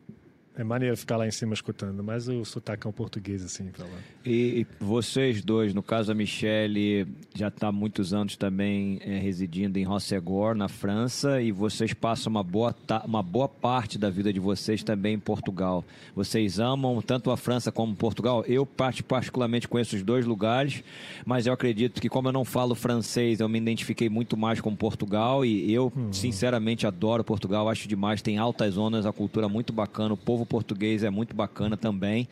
É 0.59 0.63
maneiro 0.65 0.97
ficar 0.97 1.15
lá 1.15 1.25
em 1.25 1.31
cima 1.31 1.53
escutando, 1.53 2.03
mas 2.03 2.27
o 2.27 2.43
sotacão 2.43 2.91
português, 2.91 3.45
assim, 3.45 3.67
pra 3.67 3.85
lá. 3.85 3.97
E, 4.25 4.59
e 4.59 4.83
vocês 4.83 5.41
dois, 5.41 5.73
no 5.73 5.81
caso 5.81 6.11
a 6.11 6.13
Michelle, 6.13 7.07
já 7.33 7.47
está 7.47 7.69
há 7.69 7.71
muitos 7.71 8.13
anos 8.13 8.35
também 8.35 8.99
é, 9.05 9.17
residindo 9.19 9.79
em 9.79 9.85
Rossegor, 9.85 10.55
na 10.55 10.67
França, 10.67 11.41
e 11.41 11.53
vocês 11.53 11.93
passam 11.93 12.29
uma 12.29 12.43
boa, 12.43 12.75
uma 13.05 13.23
boa 13.23 13.47
parte 13.47 13.97
da 13.97 14.09
vida 14.09 14.33
de 14.33 14.39
vocês 14.41 14.83
também 14.83 15.13
em 15.13 15.19
Portugal. 15.19 15.85
Vocês 16.13 16.59
amam 16.59 17.01
tanto 17.01 17.31
a 17.31 17.37
França 17.37 17.71
como 17.71 17.95
Portugal? 17.95 18.43
Eu, 18.45 18.65
particularmente, 18.65 19.65
conheço 19.65 19.95
os 19.95 20.03
dois 20.03 20.25
lugares, 20.25 20.83
mas 21.25 21.47
eu 21.47 21.53
acredito 21.53 22.01
que, 22.01 22.09
como 22.09 22.27
eu 22.27 22.33
não 22.33 22.43
falo 22.43 22.75
francês, 22.75 23.39
eu 23.39 23.47
me 23.47 23.59
identifiquei 23.59 24.09
muito 24.09 24.35
mais 24.35 24.59
com 24.59 24.75
Portugal, 24.75 25.45
e 25.45 25.73
eu, 25.73 25.89
uhum. 25.95 26.11
sinceramente, 26.11 26.85
adoro 26.85 27.23
Portugal, 27.23 27.69
acho 27.69 27.87
demais, 27.87 28.21
tem 28.21 28.37
altas 28.37 28.73
zonas, 28.73 29.05
a 29.05 29.13
cultura 29.13 29.47
muito 29.47 29.71
bacana, 29.71 30.15
o 30.15 30.17
povo 30.17 30.48
português 30.49 31.03
é 31.03 31.09
muito 31.09 31.35
bacana 31.35 31.77
também. 31.77 32.27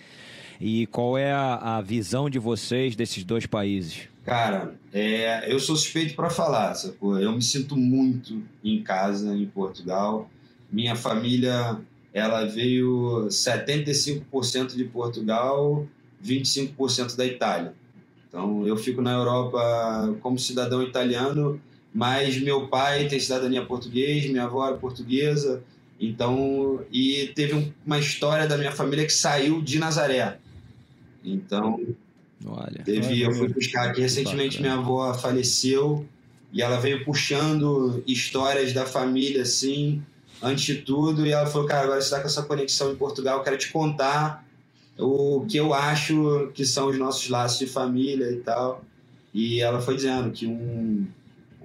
E 0.59 0.87
qual 0.87 1.17
é 1.17 1.31
a, 1.31 1.77
a 1.77 1.81
visão 1.81 2.29
de 2.29 2.39
vocês 2.39 2.95
desses 2.95 3.23
dois 3.23 3.45
países? 3.45 4.09
Cara, 4.25 4.75
é, 4.91 5.49
eu 5.49 5.59
sou 5.59 5.75
suspeito 5.77 6.15
para 6.15 6.29
falar, 6.29 6.73
sacou? 6.73 7.17
Eu 7.19 7.31
me 7.31 7.41
sinto 7.41 7.77
muito 7.77 8.43
em 8.63 8.83
casa 8.83 9.33
em 9.33 9.45
Portugal. 9.45 10.29
Minha 10.69 10.95
família, 10.95 11.79
ela 12.13 12.43
veio 12.43 13.27
75% 13.29 14.75
de 14.75 14.83
Portugal, 14.83 15.87
25% 16.21 17.15
da 17.15 17.25
Itália. 17.25 17.73
Então, 18.27 18.67
eu 18.67 18.75
fico 18.75 19.01
na 19.01 19.13
Europa 19.13 20.17
como 20.19 20.37
cidadão 20.37 20.83
italiano, 20.83 21.61
mas 21.93 22.37
meu 22.41 22.67
pai 22.67 23.07
tem 23.07 23.19
cidadania 23.19 23.65
portuguesa, 23.65 24.27
minha 24.27 24.43
avó 24.43 24.69
é 24.69 24.73
portuguesa, 24.75 25.63
então, 25.99 26.81
e 26.91 27.31
teve 27.33 27.73
uma 27.85 27.99
história 27.99 28.47
da 28.47 28.57
minha 28.57 28.71
família 28.71 29.05
que 29.05 29.13
saiu 29.13 29.61
de 29.61 29.79
Nazaré. 29.79 30.37
Então, 31.23 31.79
Olha, 32.45 32.83
teve, 32.83 33.21
eu 33.21 33.31
fui 33.33 33.47
buscar 33.47 33.89
aqui 33.89 34.01
recentemente 34.01 34.61
minha 34.61 34.75
avó 34.75 35.13
faleceu 35.13 36.05
e 36.53 36.61
ela 36.61 36.79
veio 36.79 37.03
puxando 37.03 38.03
histórias 38.05 38.73
da 38.73 38.85
família 38.85 39.41
assim, 39.41 40.01
antes 40.41 40.63
de 40.65 40.75
tudo, 40.83 41.25
e 41.25 41.31
ela 41.31 41.47
falou: 41.47 41.67
"Cara, 41.67 41.85
agora 41.85 41.99
você 41.99 42.07
está 42.07 42.19
com 42.19 42.27
essa 42.27 42.43
conexão 42.43 42.91
em 42.91 42.95
Portugal, 42.95 43.39
eu 43.39 43.43
quero 43.43 43.57
te 43.57 43.71
contar 43.71 44.45
o 44.97 45.45
que 45.49 45.57
eu 45.57 45.73
acho 45.73 46.51
que 46.53 46.63
são 46.65 46.87
os 46.89 46.97
nossos 46.97 47.27
laços 47.27 47.59
de 47.59 47.67
família 47.67 48.31
e 48.31 48.37
tal". 48.37 48.83
E 49.33 49.59
ela 49.59 49.81
foi 49.81 49.95
dizendo 49.95 50.31
que 50.31 50.45
um 50.45 51.07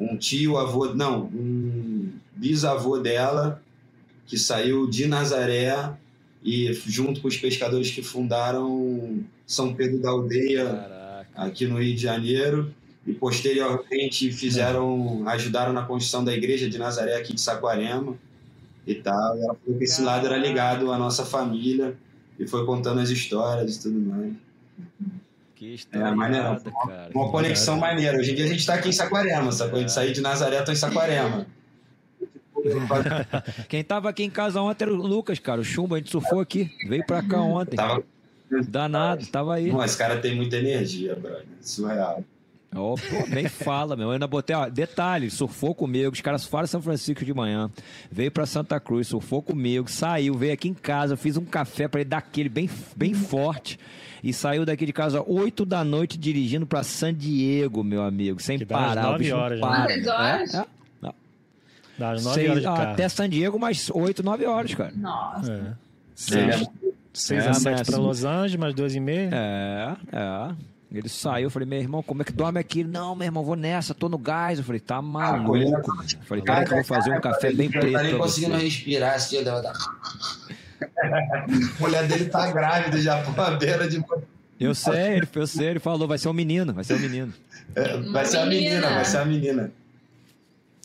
um 0.01 0.16
tio 0.16 0.57
avô, 0.57 0.95
não, 0.95 1.26
um 1.26 2.11
bisavô 2.35 2.99
dela 2.99 3.62
que 4.33 4.39
saiu 4.39 4.87
de 4.87 5.07
Nazaré 5.07 5.91
e 6.43 6.72
junto 6.87 7.20
com 7.20 7.28
os 7.28 7.37
pescadores 7.37 7.91
que 7.91 8.03
fundaram 8.03 9.22
São 9.47 9.74
Pedro 9.74 10.01
da 10.01 10.09
Aldeia 10.09 10.64
Caraca. 10.64 11.28
aqui 11.35 11.66
no 11.66 11.78
Rio 11.78 11.95
de 11.95 12.01
Janeiro 12.01 12.72
e 13.07 13.12
posteriormente 13.12 14.33
fizeram 14.33 15.28
ajudaram 15.28 15.74
na 15.74 15.83
construção 15.83 16.24
da 16.24 16.33
igreja 16.33 16.66
de 16.66 16.78
Nazaré 16.78 17.14
aqui 17.14 17.35
de 17.35 17.43
Saquarema 17.43 18.16
e 18.87 18.95
tal. 18.95 19.37
Ela 19.37 19.55
falou 19.55 19.78
que 19.78 19.85
esse 19.85 20.01
lado 20.01 20.26
era 20.26 20.39
ligado 20.39 20.91
à 20.91 20.97
nossa 20.97 21.26
família 21.26 21.95
e 22.39 22.47
foi 22.47 22.64
contando 22.64 23.01
as 23.01 23.11
histórias 23.11 23.76
e 23.76 23.83
tudo 23.83 24.01
mais. 24.01 24.33
Que 25.57 25.74
história. 25.74 26.07
É, 26.07 26.11
maneira, 26.14 26.59
uma, 26.64 27.09
uma 27.14 27.30
conexão 27.30 27.76
maneira. 27.78 28.16
Hoje 28.16 28.33
em 28.33 28.35
dia 28.35 28.47
a 28.47 28.49
gente 28.49 28.61
está 28.61 28.76
aqui 28.76 28.89
em 28.89 28.93
Saquarema, 28.93 29.53
sacou? 29.53 29.76
A 29.76 29.80
gente 29.80 29.93
sair 29.93 30.14
de 30.14 30.22
Nazaré, 30.22 30.62
tô 30.62 30.72
em 30.72 30.76
Saquarema. 30.76 31.47
Quem 33.69 33.83
tava 33.83 34.09
aqui 34.09 34.23
em 34.23 34.31
casa 34.31 34.61
ontem 34.61 34.85
era 34.85 34.93
o 34.93 34.97
Lucas, 34.97 35.39
cara. 35.39 35.61
O 35.61 35.65
Chumbo, 35.65 35.95
a 35.95 35.99
gente 35.99 36.11
surfou 36.11 36.41
aqui. 36.41 36.71
Veio 36.89 37.05
pra 37.07 37.23
cá 37.23 37.41
ontem. 37.41 37.77
Tava... 37.77 38.03
Danado, 38.69 39.27
tava 39.27 39.55
aí. 39.55 39.73
Não, 39.73 39.83
esse 39.83 39.97
cara 39.97 40.19
tem 40.19 40.37
muita 40.37 40.57
energia, 40.57 41.15
brother. 41.15 41.47
Surreal. 41.61 42.23
Oh, 42.75 42.95
pô, 42.95 43.27
nem 43.29 43.49
fala, 43.49 43.97
meu. 43.97 44.09
Eu 44.09 44.13
ainda 44.13 44.27
botei, 44.27 44.57
ó, 44.57 44.69
detalhe, 44.69 45.31
surfou 45.31 45.75
comigo, 45.75 46.13
os 46.13 46.21
caras 46.23 46.47
foram 46.47 46.67
São 46.67 46.81
Francisco 46.81 47.23
de 47.23 47.35
manhã, 47.35 47.71
veio 48.11 48.31
para 48.31 48.47
Santa 48.47 48.81
Cruz, 48.81 49.09
surfou 49.09 49.43
comigo, 49.43 49.91
saiu, 49.91 50.35
veio 50.35 50.55
aqui 50.55 50.69
em 50.69 50.75
casa, 50.75 51.15
fiz 51.15 51.37
um 51.37 51.45
café 51.45 51.87
para 51.87 52.01
ele 52.01 52.09
daquele 52.09 52.49
bem, 52.49 52.71
bem 52.97 53.13
forte 53.13 53.79
e 54.23 54.33
saiu 54.33 54.65
daqui 54.65 54.87
de 54.87 54.93
casa 54.93 55.23
8 55.27 55.67
da 55.67 55.85
noite 55.85 56.17
dirigindo 56.17 56.67
para 56.67 56.83
San 56.83 57.13
Diego, 57.13 57.83
meu 57.85 58.03
amigo, 58.03 58.41
sem 58.41 58.59
que 58.59 58.65
parar. 58.65 59.03
9 59.03 59.33
horas, 59.33 59.61
né? 59.61 59.67
horas? 59.67 60.55
É, 60.55 60.59
é. 60.59 60.65
Dá 61.99 62.12
9 62.12 62.20
Seis, 62.20 62.51
horas 62.51 62.62
de 62.62 62.68
carro. 62.68 62.93
Até 62.93 63.09
San 63.09 63.28
Diego, 63.28 63.59
mais 63.59 63.90
8, 63.93 64.22
9 64.22 64.47
horas, 64.47 64.74
cara. 64.74 64.93
Nossa. 64.97 65.53
É. 65.53 65.93
6 67.12 67.45
é. 67.45 67.49
a 67.49 67.55
7 67.55 67.90
para 67.90 67.99
Los 67.99 68.24
Angeles, 68.24 68.57
mais 68.57 68.74
2 68.74 68.95
e 68.95 69.01
meia. 69.01 69.30
É, 69.32 69.97
é. 70.12 70.55
Ele 70.95 71.09
saiu, 71.09 71.45
eu 71.45 71.51
falei, 71.51 71.66
meu 71.66 71.78
irmão, 71.78 72.03
como 72.03 72.20
é 72.20 72.24
que 72.24 72.32
dorme 72.32 72.61
aqui? 72.61 72.84
Não, 72.84 73.16
meu 73.16 73.24
irmão, 73.24 73.43
vou 73.43 73.57
nessa, 73.57 73.95
tô 73.95 74.11
no 74.11 74.18
gás. 74.18 74.59
Eu 74.59 74.64
falei, 74.64 74.80
tá 74.80 74.97
ah, 74.97 75.03
maluco. 75.03 75.57
Ah, 75.57 76.05
eu 76.12 76.22
falei, 76.26 76.45
peraí 76.45 76.66
que 76.66 76.72
eu 76.72 76.76
vou 76.76 76.84
fazer 76.84 77.16
um 77.16 77.20
café 77.20 77.51
bem 77.51 77.70
preto. 77.70 77.93
Tá 77.93 78.03
nem 78.03 78.18
conseguindo 78.18 78.57
respirar 78.57 79.14
assim, 79.14 79.38
a 81.03 81.47
mulher 81.80 82.07
dele 82.07 82.26
tá 82.26 82.51
grávida 82.51 83.01
já, 83.01 83.22
pô, 83.22 83.40
a 83.40 83.53
beira 83.53 83.88
de. 83.88 84.05
Eu 84.61 84.74
sei, 84.74 85.16
ele, 85.16 85.28
eu 85.34 85.47
sei, 85.47 85.68
ele 85.68 85.78
falou, 85.80 86.07
vai 86.07 86.18
ser 86.18 86.28
um 86.28 86.32
menino, 86.32 86.74
vai 86.74 86.84
ser 86.84 86.95
um 86.95 86.99
menino. 86.99 87.32
É, 87.74 87.97
vai 88.12 88.24
ser 88.26 88.38
a 88.38 88.47
menina, 88.47 88.90
vai 88.90 89.05
ser 89.05 89.16
a 89.18 89.24
menina. 89.24 89.72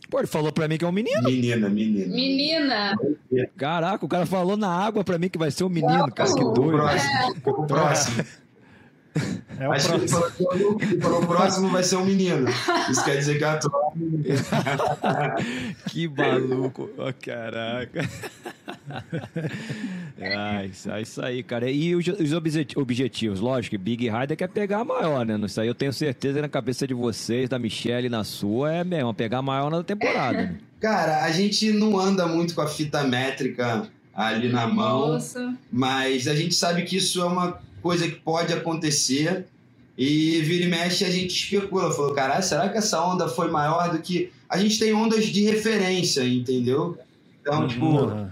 Pô, 0.09 0.19
ele 0.19 0.27
falou 0.27 0.51
pra 0.51 0.67
mim 0.67 0.77
que 0.77 0.85
é 0.85 0.87
um 0.87 0.91
menino. 0.91 1.23
Menina, 1.23 1.69
menina. 1.69 2.13
Menina. 2.13 2.95
Caraca, 3.57 4.05
o 4.05 4.09
cara 4.09 4.25
falou 4.25 4.55
na 4.55 4.69
água 4.69 5.03
pra 5.03 5.17
mim 5.17 5.29
que 5.29 5.37
vai 5.37 5.51
ser 5.51 5.63
um 5.65 5.69
menino, 5.69 6.11
cara, 6.11 6.33
que 6.33 6.39
doido. 6.39 6.61
O 6.61 6.71
próximo. 6.71 7.35
O 7.45 7.67
próximo. 7.67 8.25
É 9.59 9.67
o 9.67 9.71
Acho 9.71 9.87
próximo. 9.87 10.21
que 10.21 10.43
ele 10.43 10.61
falou, 10.61 10.77
ele 10.81 11.01
falou, 11.01 11.23
o 11.23 11.27
próximo 11.27 11.69
vai 11.69 11.83
ser 11.83 11.95
um 11.95 12.05
menino. 12.05 12.47
Isso 12.89 13.03
quer 13.03 13.17
dizer 13.17 13.37
que 13.37 13.43
a 13.43 13.57
tua 13.57 13.91
Que 15.89 16.07
maluco. 16.07 16.89
Oh, 16.97 17.13
caraca. 17.25 18.07
Ah, 20.21 20.65
isso, 20.65 20.91
é 20.91 21.01
isso 21.01 21.21
aí, 21.21 21.43
cara. 21.43 21.69
E 21.69 21.95
os, 21.95 22.07
os 22.07 22.33
objetivos? 22.75 23.39
Lógico, 23.39 23.77
Big 23.77 24.09
Rider 24.09 24.37
quer 24.37 24.49
pegar 24.49 24.79
a 24.79 24.85
maior, 24.85 25.25
né? 25.25 25.39
Isso 25.45 25.59
aí 25.61 25.67
eu 25.67 25.75
tenho 25.75 25.93
certeza 25.93 26.41
na 26.41 26.49
cabeça 26.49 26.87
de 26.87 26.93
vocês, 26.93 27.49
da 27.49 27.59
Michelle 27.59 28.09
na 28.09 28.23
sua, 28.23 28.73
é 28.73 28.83
mesmo, 28.83 29.13
pegar 29.13 29.39
a 29.39 29.41
maior 29.41 29.69
na 29.69 29.83
temporada. 29.83 30.37
Né? 30.37 30.55
Cara, 30.79 31.23
a 31.23 31.31
gente 31.31 31.71
não 31.71 31.99
anda 31.99 32.27
muito 32.27 32.53
com 32.53 32.61
a 32.61 32.67
fita 32.67 33.03
métrica 33.03 33.87
ali 34.13 34.49
na 34.49 34.67
mão, 34.67 35.13
Nossa. 35.13 35.55
mas 35.71 36.27
a 36.27 36.35
gente 36.35 36.55
sabe 36.55 36.83
que 36.83 36.97
isso 36.97 37.21
é 37.21 37.25
uma 37.25 37.59
coisa 37.81 38.07
que 38.07 38.15
pode 38.15 38.53
acontecer. 38.53 39.45
E 39.97 40.41
vira 40.41 40.65
e 40.65 40.67
mexe 40.67 41.03
a 41.03 41.09
gente 41.09 41.31
especula. 41.31 41.91
Falou, 41.91 42.13
caralho, 42.13 42.43
será 42.43 42.69
que 42.69 42.77
essa 42.77 43.03
onda 43.03 43.27
foi 43.27 43.49
maior 43.49 43.91
do 43.91 43.99
que. 43.99 44.31
A 44.47 44.57
gente 44.57 44.77
tem 44.77 44.93
ondas 44.93 45.25
de 45.25 45.43
referência, 45.43 46.23
entendeu? 46.23 46.97
Então, 47.41 47.61
uhum. 47.61 47.67
tipo, 47.67 47.87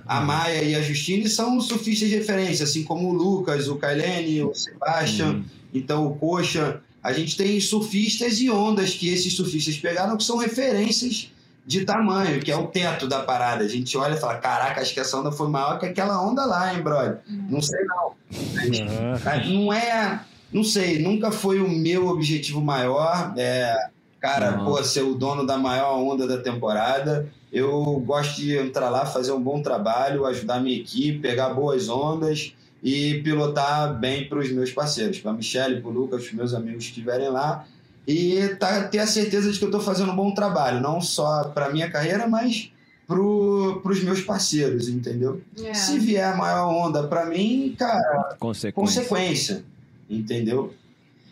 a 0.06 0.22
Maia 0.22 0.62
e 0.64 0.76
a 0.76 0.82
Justine 0.82 1.30
são 1.30 1.60
surfistas 1.62 2.10
de 2.10 2.16
referência, 2.16 2.66
assim 2.66 2.84
como 2.84 3.10
o 3.10 3.14
Lucas, 3.14 3.68
o 3.68 3.78
Kailene, 3.78 4.44
o 4.44 4.54
Sebastian, 4.54 5.36
uhum. 5.36 5.44
então 5.74 6.06
o 6.06 6.16
Coxa. 6.16 6.82
A 7.02 7.14
gente 7.14 7.38
tem 7.38 7.60
surfistas 7.60 8.40
e 8.42 8.50
ondas 8.50 8.94
que 8.94 9.10
esses 9.10 9.34
surfistas 9.34 9.78
pegaram 9.78 10.18
que 10.18 10.24
são 10.24 10.38
referências 10.38 11.30
de 11.66 11.84
tamanho, 11.84 12.40
que 12.40 12.52
é 12.52 12.58
o 12.58 12.68
teto 12.68 13.08
da 13.08 13.22
parada. 13.22 13.64
A 13.64 13.68
gente 13.68 13.98
olha 13.98 14.14
e 14.14 14.20
fala: 14.20 14.36
caraca, 14.36 14.82
acho 14.82 14.94
que 14.94 15.00
essa 15.00 15.18
onda 15.18 15.32
foi 15.32 15.50
maior 15.50 15.80
que 15.80 15.86
aquela 15.86 16.22
onda 16.22 16.46
lá, 16.46 16.74
hein, 16.74 16.82
brother? 16.82 17.20
Não 17.28 17.62
sei 17.62 17.84
não. 17.86 18.14
Gente, 18.32 19.52
não 19.52 19.74
é. 19.74 20.22
Não 20.54 20.64
sei, 20.64 21.02
nunca 21.02 21.32
foi 21.32 21.60
o 21.60 21.68
meu 21.68 22.08
objetivo 22.08 22.62
maior. 22.62 23.34
É, 23.36 23.90
cara, 24.22 24.60
uhum. 24.60 24.66
pô, 24.66 24.84
ser 24.84 25.02
o 25.02 25.16
dono 25.16 25.46
da 25.46 25.58
maior 25.58 25.98
onda 25.98 26.28
da 26.28 26.38
temporada. 26.38 27.28
Eu 27.52 28.02
gosto 28.06 28.36
de 28.36 28.58
entrar 28.58 28.90
lá, 28.90 29.06
fazer 29.06 29.32
um 29.32 29.42
bom 29.42 29.62
trabalho, 29.62 30.26
ajudar 30.26 30.60
minha 30.60 30.78
equipe, 30.78 31.20
pegar 31.20 31.50
boas 31.50 31.90
ondas 31.90 32.54
e 32.84 33.22
pilotar 33.24 33.98
bem 33.98 34.30
para 34.30 34.40
os 34.40 34.52
meus 34.52 34.72
parceiros, 34.72 35.20
para 35.20 35.32
a 35.32 35.34
Michelle, 35.34 35.82
para 35.82 35.90
o 35.90 35.94
Lucas, 35.94 36.22
para 36.22 36.30
os 36.30 36.34
meus 36.34 36.54
amigos 36.54 36.84
que 36.86 36.92
estiverem 36.92 37.30
lá. 37.30 37.66
E 38.08 38.50
tá, 38.60 38.84
ter 38.84 39.00
a 39.00 39.08
certeza 39.08 39.52
de 39.52 39.58
que 39.58 39.66
eu 39.66 39.70
estou 39.70 39.82
fazendo 39.82 40.12
um 40.12 40.16
bom 40.16 40.32
trabalho, 40.32 40.80
não 40.80 41.02
só 41.02 41.46
para 41.46 41.72
minha 41.72 41.90
carreira, 41.90 42.28
mas 42.28 42.72
para 43.08 43.20
os 43.20 44.04
meus 44.04 44.22
parceiros, 44.22 44.90
entendeu? 44.90 45.42
É. 45.64 45.74
Se 45.74 46.00
vier 46.00 46.34
a 46.34 46.36
maior 46.36 46.68
onda 46.68 47.08
para 47.08 47.26
mim, 47.26 47.76
cara, 47.78 48.36
consequência. 48.40 48.74
consequência, 48.74 49.66
entendeu? 50.10 50.74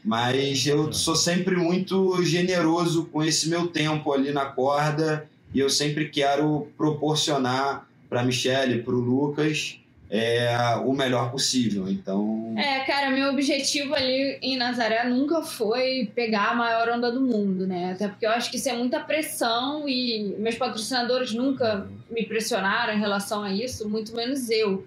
Mas 0.03 0.67
eu 0.67 0.91
sou 0.91 1.15
sempre 1.15 1.55
muito 1.55 2.24
generoso 2.24 3.05
com 3.05 3.24
esse 3.24 3.49
meu 3.49 3.67
tempo 3.67 4.11
ali 4.11 4.32
na 4.32 4.45
corda 4.45 5.28
e 5.53 5.59
eu 5.59 5.69
sempre 5.69 6.09
quero 6.09 6.67
proporcionar 6.78 7.88
para 8.09 8.21
a 8.21 8.26
Michelle, 8.26 8.84
para 8.84 8.93
o 8.93 8.99
Lucas, 8.99 9.80
é, 10.16 10.76
o 10.86 10.93
melhor 10.93 11.32
possível. 11.32 11.89
Então. 11.89 12.53
É, 12.55 12.82
cara, 12.82 13.09
meu 13.09 13.32
objetivo 13.32 13.95
ali 13.95 14.38
em 14.43 14.55
Nazaré 14.55 15.03
nunca 15.05 15.41
foi 15.41 16.11
pegar 16.14 16.51
a 16.51 16.53
maior 16.53 16.88
onda 16.89 17.11
do 17.11 17.20
mundo, 17.20 17.66
né? 17.66 17.93
Até 17.93 18.07
porque 18.07 18.24
eu 18.24 18.30
acho 18.30 18.51
que 18.51 18.57
isso 18.57 18.70
é 18.70 18.74
muita 18.74 18.99
pressão 18.99 19.89
e 19.89 20.36
meus 20.38 20.53
patrocinadores 20.53 21.34
nunca 21.34 21.88
me 22.11 22.24
pressionaram 22.28 22.93
em 22.93 22.99
relação 22.99 23.41
a 23.41 23.51
isso, 23.51 23.89
muito 23.89 24.16
menos 24.16 24.51
eu. 24.51 24.86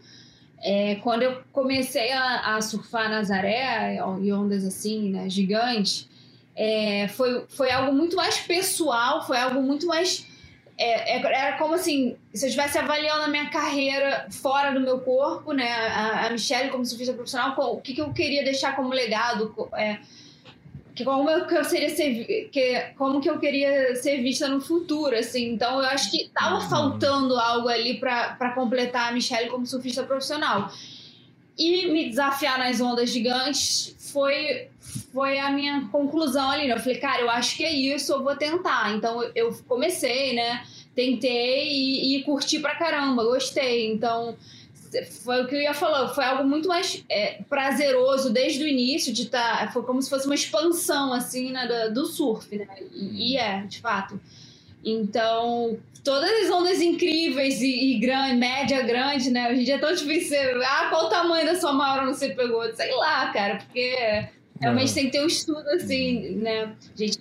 É, 0.62 0.94
quando 1.02 1.22
eu 1.22 1.42
comecei 1.50 2.12
a, 2.12 2.54
a 2.54 2.62
surfar 2.62 3.10
Nazaré 3.10 3.96
e 4.22 4.32
ondas 4.32 4.64
assim, 4.64 5.10
né, 5.10 5.28
gigantes, 5.28 6.08
é, 6.54 7.08
foi, 7.08 7.44
foi 7.48 7.72
algo 7.72 7.92
muito 7.92 8.14
mais 8.14 8.38
pessoal, 8.38 9.26
foi 9.26 9.38
algo 9.38 9.60
muito 9.60 9.88
mais 9.88 10.24
é, 10.78 11.16
é, 11.16 11.22
era 11.22 11.56
como 11.56 11.74
assim, 11.74 12.16
se 12.34 12.44
eu 12.44 12.48
estivesse 12.48 12.78
avaliando 12.78 13.24
a 13.24 13.28
minha 13.28 13.48
carreira 13.48 14.26
fora 14.30 14.72
do 14.72 14.80
meu 14.80 15.00
corpo, 15.00 15.52
né? 15.52 15.70
A, 15.72 16.26
a 16.26 16.30
Michelle 16.30 16.70
como 16.70 16.84
surfista 16.84 17.14
profissional, 17.14 17.54
o 17.58 17.80
que, 17.80 17.94
que 17.94 18.00
eu 18.00 18.12
queria 18.12 18.44
deixar 18.44 18.76
como 18.76 18.90
legado, 18.90 19.70
é, 19.74 19.98
que 20.94 21.04
como 21.04 21.30
eu, 21.30 21.46
que 21.46 21.54
eu 21.54 21.64
seria 21.64 21.88
ser, 21.90 22.48
que, 22.50 22.80
como 22.96 23.20
que 23.20 23.28
eu 23.28 23.38
queria 23.38 23.96
ser 23.96 24.22
vista 24.22 24.48
no 24.48 24.60
futuro, 24.60 25.16
assim. 25.16 25.52
Então 25.52 25.80
eu 25.80 25.86
acho 25.86 26.10
que 26.10 26.28
tava 26.28 26.56
uhum. 26.56 26.68
faltando 26.68 27.38
algo 27.38 27.68
ali 27.68 27.98
para 27.98 28.52
completar 28.54 29.08
a 29.08 29.12
Michelle 29.12 29.48
como 29.48 29.66
surfista 29.66 30.02
profissional. 30.02 30.70
E 31.58 31.86
me 31.86 32.08
desafiar 32.08 32.58
nas 32.58 32.80
ondas 32.80 33.10
gigantes 33.10 33.94
foi 34.12 34.68
foi 35.12 35.38
a 35.38 35.50
minha 35.50 35.88
conclusão 35.90 36.50
ali, 36.50 36.68
né? 36.68 36.74
Eu 36.74 36.80
falei, 36.80 36.98
cara, 36.98 37.20
eu 37.20 37.30
acho 37.30 37.56
que 37.56 37.64
é 37.64 37.72
isso, 37.72 38.12
eu 38.12 38.22
vou 38.22 38.36
tentar. 38.36 38.94
Então 38.94 39.22
eu 39.34 39.52
comecei, 39.66 40.34
né? 40.34 40.64
Tentei 40.94 41.68
e, 41.68 42.16
e 42.16 42.22
curti 42.22 42.58
pra 42.58 42.76
caramba, 42.76 43.24
gostei. 43.24 43.92
Então 43.92 44.36
foi 45.24 45.42
o 45.42 45.46
que 45.46 45.54
eu 45.54 45.60
ia 45.60 45.74
falar, 45.74 46.08
foi 46.08 46.24
algo 46.24 46.48
muito 46.48 46.68
mais 46.68 47.04
é, 47.08 47.42
prazeroso 47.48 48.32
desde 48.32 48.62
o 48.62 48.68
início 48.68 49.12
de 49.12 49.24
estar. 49.24 49.66
Tá, 49.66 49.72
foi 49.72 49.82
como 49.82 50.00
se 50.00 50.08
fosse 50.08 50.26
uma 50.26 50.34
expansão, 50.34 51.12
assim, 51.12 51.50
né, 51.50 51.66
do, 51.66 51.94
do 51.94 52.06
surf, 52.06 52.56
né? 52.56 52.66
E, 52.92 53.32
e, 53.32 53.36
é, 53.36 53.62
de 53.62 53.80
fato. 53.80 54.20
Então, 54.86 55.76
todas 56.04 56.30
as 56.30 56.50
ondas 56.50 56.80
incríveis 56.80 57.60
e, 57.60 57.92
e 57.92 57.98
grande, 57.98 58.36
média 58.36 58.82
grande, 58.82 59.30
né? 59.30 59.50
Hoje 59.50 59.60
em 59.62 59.64
dia 59.64 59.74
é 59.74 59.78
tão 59.78 59.92
difícil. 59.92 60.38
Ah, 60.64 60.86
qual 60.88 61.06
o 61.06 61.08
tamanho 61.08 61.44
da 61.44 61.56
sua 61.56 61.72
maior 61.72 62.06
você 62.06 62.28
pegou? 62.30 62.62
Sei 62.74 62.94
lá, 62.94 63.32
cara, 63.32 63.56
porque 63.56 64.28
Realmente 64.60 64.94
tem 64.94 65.04
que 65.06 65.12
ter 65.12 65.22
um 65.22 65.26
estudo 65.26 65.68
assim, 65.70 66.36
né? 66.36 66.72
A 66.94 66.98
gente 66.98 67.18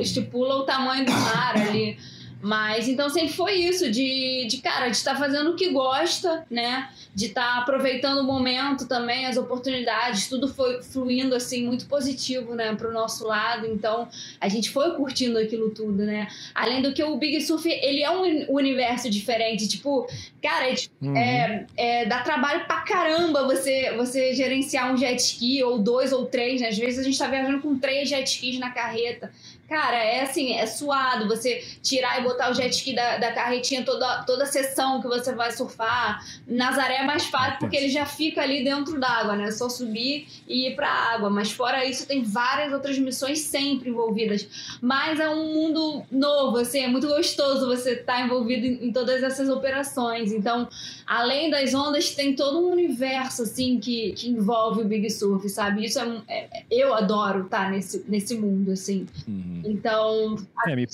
estipula 0.00 0.56
o 0.56 0.64
tamanho 0.64 1.04
do 1.04 1.12
mar 1.12 1.56
ali. 1.56 1.96
Mas 2.44 2.88
então 2.88 3.08
sempre 3.08 3.32
foi 3.32 3.54
isso, 3.54 3.90
de, 3.90 4.46
de 4.46 4.58
cara, 4.58 4.90
de 4.90 4.96
estar 4.98 5.14
tá 5.14 5.18
fazendo 5.18 5.52
o 5.52 5.56
que 5.56 5.70
gosta, 5.70 6.44
né? 6.50 6.90
De 7.14 7.26
estar 7.26 7.40
tá 7.40 7.58
aproveitando 7.62 8.18
o 8.18 8.22
momento 8.22 8.86
também, 8.86 9.24
as 9.24 9.38
oportunidades, 9.38 10.28
tudo 10.28 10.46
foi 10.46 10.82
fluindo 10.82 11.34
assim, 11.34 11.64
muito 11.64 11.86
positivo, 11.86 12.54
né, 12.54 12.74
pro 12.74 12.92
nosso 12.92 13.26
lado. 13.26 13.66
Então 13.66 14.06
a 14.38 14.46
gente 14.46 14.68
foi 14.68 14.94
curtindo 14.94 15.38
aquilo 15.38 15.70
tudo, 15.70 16.04
né? 16.04 16.28
Além 16.54 16.82
do 16.82 16.92
que 16.92 17.02
o 17.02 17.16
Big 17.16 17.40
Surf, 17.40 17.66
ele 17.66 18.02
é 18.02 18.10
um 18.10 18.52
universo 18.52 19.08
diferente. 19.08 19.66
Tipo, 19.66 20.06
cara, 20.42 20.68
é, 20.68 20.74
uhum. 21.00 21.16
é, 21.16 21.66
é, 21.78 22.04
dá 22.04 22.20
trabalho 22.20 22.66
pra 22.66 22.82
caramba 22.82 23.46
você, 23.46 23.94
você 23.96 24.34
gerenciar 24.34 24.92
um 24.92 24.98
jet 24.98 25.18
ski, 25.18 25.62
ou 25.62 25.78
dois 25.78 26.12
ou 26.12 26.26
três, 26.26 26.60
né? 26.60 26.68
Às 26.68 26.76
vezes 26.76 26.98
a 26.98 27.02
gente 27.04 27.18
tá 27.18 27.26
viajando 27.26 27.62
com 27.62 27.78
três 27.78 28.06
jet 28.06 28.28
skis 28.28 28.58
na 28.58 28.68
carreta. 28.68 29.32
Cara, 29.68 29.96
é 29.96 30.22
assim, 30.22 30.52
é 30.52 30.66
suado 30.66 31.26
você 31.26 31.64
tirar 31.82 32.20
e 32.20 32.22
botar 32.22 32.50
o 32.50 32.54
jet 32.54 32.70
ski 32.70 32.94
da, 32.94 33.16
da 33.16 33.32
carretinha 33.32 33.82
toda, 33.82 34.22
toda 34.24 34.44
a 34.44 34.46
sessão 34.46 35.00
que 35.00 35.08
você 35.08 35.34
vai 35.34 35.50
surfar. 35.52 36.22
Nazaré 36.46 36.96
é 36.96 37.04
mais 37.04 37.24
fácil 37.24 37.60
porque 37.60 37.76
ele 37.76 37.88
já 37.88 38.04
fica 38.04 38.42
ali 38.42 38.62
dentro 38.62 39.00
d'água, 39.00 39.34
né? 39.36 39.44
É 39.44 39.50
só 39.50 39.70
subir 39.70 40.28
e 40.46 40.68
ir 40.68 40.76
pra 40.76 40.88
água. 40.88 41.30
Mas 41.30 41.50
fora 41.50 41.84
isso, 41.84 42.06
tem 42.06 42.22
várias 42.22 42.72
outras 42.74 42.98
missões 42.98 43.40
sempre 43.40 43.88
envolvidas. 43.88 44.46
Mas 44.82 45.18
é 45.18 45.30
um 45.30 45.54
mundo 45.54 46.02
novo, 46.12 46.58
assim, 46.58 46.80
é 46.80 46.88
muito 46.88 47.08
gostoso 47.08 47.66
você 47.66 47.92
estar 47.92 48.18
tá 48.18 48.20
envolvido 48.20 48.66
em, 48.66 48.88
em 48.88 48.92
todas 48.92 49.22
essas 49.22 49.48
operações. 49.48 50.30
Então, 50.30 50.68
além 51.06 51.48
das 51.48 51.72
ondas, 51.72 52.14
tem 52.14 52.36
todo 52.36 52.58
um 52.58 52.70
universo, 52.70 53.42
assim, 53.42 53.80
que, 53.80 54.12
que 54.12 54.28
envolve 54.28 54.82
o 54.82 54.84
Big 54.84 55.08
Surf, 55.10 55.48
sabe? 55.48 55.86
Isso 55.86 55.98
é, 55.98 56.22
é 56.28 56.64
eu 56.70 56.92
adoro 56.92 57.44
estar 57.44 57.64
tá 57.64 57.70
nesse, 57.70 58.04
nesse 58.06 58.36
mundo, 58.36 58.72
assim. 58.72 59.06
Uhum. 59.26 59.53
Então. 59.64 60.36
É, 60.66 60.74
me. 60.74 60.86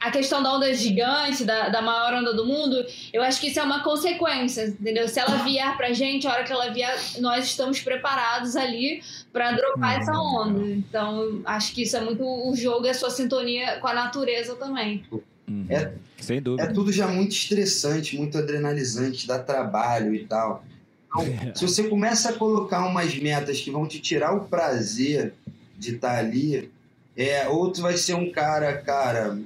A 0.00 0.10
questão 0.10 0.42
da 0.42 0.52
onda 0.54 0.72
gigante, 0.74 1.44
da, 1.44 1.70
da 1.70 1.80
maior 1.80 2.12
onda 2.12 2.34
do 2.34 2.44
mundo, 2.44 2.84
eu 3.10 3.22
acho 3.22 3.40
que 3.40 3.46
isso 3.46 3.58
é 3.58 3.62
uma 3.62 3.82
consequência, 3.82 4.66
entendeu? 4.66 5.08
Se 5.08 5.18
ela 5.18 5.36
vier 5.42 5.74
pra 5.78 5.94
gente, 5.94 6.26
a 6.26 6.32
hora 6.32 6.44
que 6.44 6.52
ela 6.52 6.68
vier, 6.68 6.94
nós 7.20 7.46
estamos 7.46 7.80
preparados 7.80 8.54
ali 8.54 9.02
para 9.32 9.52
dropar 9.52 9.94
uhum. 9.94 10.02
essa 10.02 10.12
onda. 10.12 10.66
Então, 10.66 11.40
acho 11.46 11.72
que 11.72 11.84
isso 11.84 11.96
é 11.96 12.02
muito 12.02 12.22
o 12.22 12.54
jogo 12.54 12.84
e 12.84 12.90
a 12.90 12.94
sua 12.94 13.08
sintonia 13.08 13.78
com 13.78 13.86
a 13.86 13.94
natureza 13.94 14.54
também. 14.56 15.02
Uhum. 15.48 15.66
É, 15.70 15.92
Sem 16.18 16.42
dúvida. 16.42 16.68
É 16.68 16.72
tudo 16.72 16.92
já 16.92 17.06
muito 17.06 17.32
estressante, 17.32 18.16
muito 18.16 18.36
adrenalizante, 18.36 19.26
dá 19.26 19.38
trabalho 19.38 20.14
e 20.14 20.26
tal. 20.26 20.64
Então, 21.06 21.22
é. 21.22 21.54
se 21.54 21.66
você 21.66 21.84
começa 21.84 22.30
a 22.30 22.32
colocar 22.32 22.86
umas 22.86 23.14
metas 23.14 23.60
que 23.60 23.70
vão 23.70 23.86
te 23.86 24.00
tirar 24.00 24.32
o 24.32 24.44
prazer 24.44 25.32
de 25.78 25.94
estar 25.94 26.14
tá 26.14 26.18
ali, 26.18 26.70
é, 27.16 27.48
ou 27.48 27.70
tu 27.70 27.82
vai 27.82 27.96
ser 27.96 28.14
um 28.14 28.30
cara, 28.30 28.76
cara, 28.78 29.38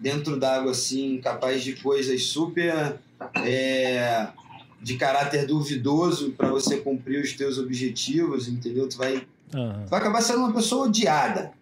dentro 0.00 0.38
d'água 0.38 0.72
assim, 0.72 1.20
capaz 1.22 1.62
de 1.62 1.74
coisas 1.74 2.24
super 2.24 2.98
é, 3.36 4.28
de 4.80 4.96
caráter 4.96 5.46
duvidoso 5.46 6.32
para 6.32 6.50
você 6.50 6.76
cumprir 6.76 7.22
os 7.22 7.32
teus 7.32 7.58
objetivos, 7.58 8.48
entendeu? 8.48 8.88
Tu 8.88 8.96
vai, 8.96 9.26
uhum. 9.54 9.84
tu 9.84 9.90
vai 9.90 10.00
acabar 10.00 10.20
sendo 10.20 10.40
uma 10.40 10.52
pessoa 10.52 10.86
odiada. 10.86 11.52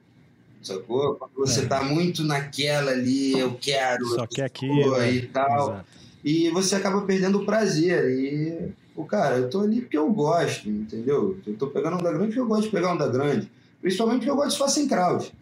Sacou? 0.62 1.16
Quando 1.16 1.33
você 1.35 1.62
é. 1.62 1.66
tá 1.66 1.83
muito 1.83 2.22
naquela 2.22 2.93
ali, 2.93 3.39
eu 3.39 3.55
quero, 3.61 4.07
só 4.07 4.26
aquilo 4.45 4.97
né? 4.99 5.12
e 5.12 5.26
tal. 5.26 5.70
Exato. 5.70 5.87
E 6.24 6.51
você 6.51 6.76
acaba 6.76 7.03
perdendo 7.03 7.39
o 7.39 7.45
prazer. 7.45 8.11
E, 8.11 8.72
o 8.95 9.05
cara, 9.05 9.39
eu 9.39 9.51
tô 9.51 9.61
ali 9.61 9.80
porque 9.80 9.99
eu 9.99 10.11
gosto, 10.12 10.68
entendeu? 10.68 11.39
Eu 11.47 11.55
tô 11.57 11.66
pegando 11.66 11.97
onda 11.97 12.11
grande 12.11 12.26
porque 12.26 12.41
eu 12.41 12.47
gosto 12.47 12.64
de 12.64 12.70
pegar 12.70 12.93
onda 12.93 13.09
grande. 13.09 13.51
Principalmente 13.83 14.18
porque 14.20 14.30
eu 14.30 14.37
gosto 14.37 14.53
de 14.53 14.59
fazer 14.59 14.72
sem 14.72 14.89
crowd. 14.89 15.33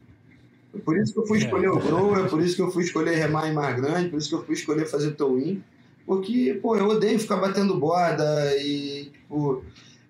É 0.75 0.79
por 0.79 0.97
isso 0.97 1.13
que 1.13 1.19
eu 1.21 1.27
fui 1.27 1.39
é. 1.39 1.43
escolher 1.43 1.69
o 1.69 1.79
Grow, 1.79 2.17
é 2.19 2.29
por 2.29 2.41
isso 2.43 2.57
que 2.57 2.63
eu 2.63 2.71
fui 2.71 2.83
escolher 2.83 3.15
remar 3.17 3.49
em 3.49 3.55
mar 3.55 3.75
grande, 3.77 4.09
por 4.09 4.19
isso 4.19 4.31
que 4.31 4.35
eu 4.35 4.45
fui 4.45 4.55
escolher 4.55 4.87
fazer 4.87 5.13
towing. 5.13 5.63
Porque, 6.07 6.59
pô, 6.61 6.75
eu 6.77 6.89
odeio 6.89 7.19
ficar 7.21 7.37
batendo 7.37 7.79
borda 7.79 8.57
e, 8.57 9.11
tipo, 9.13 9.63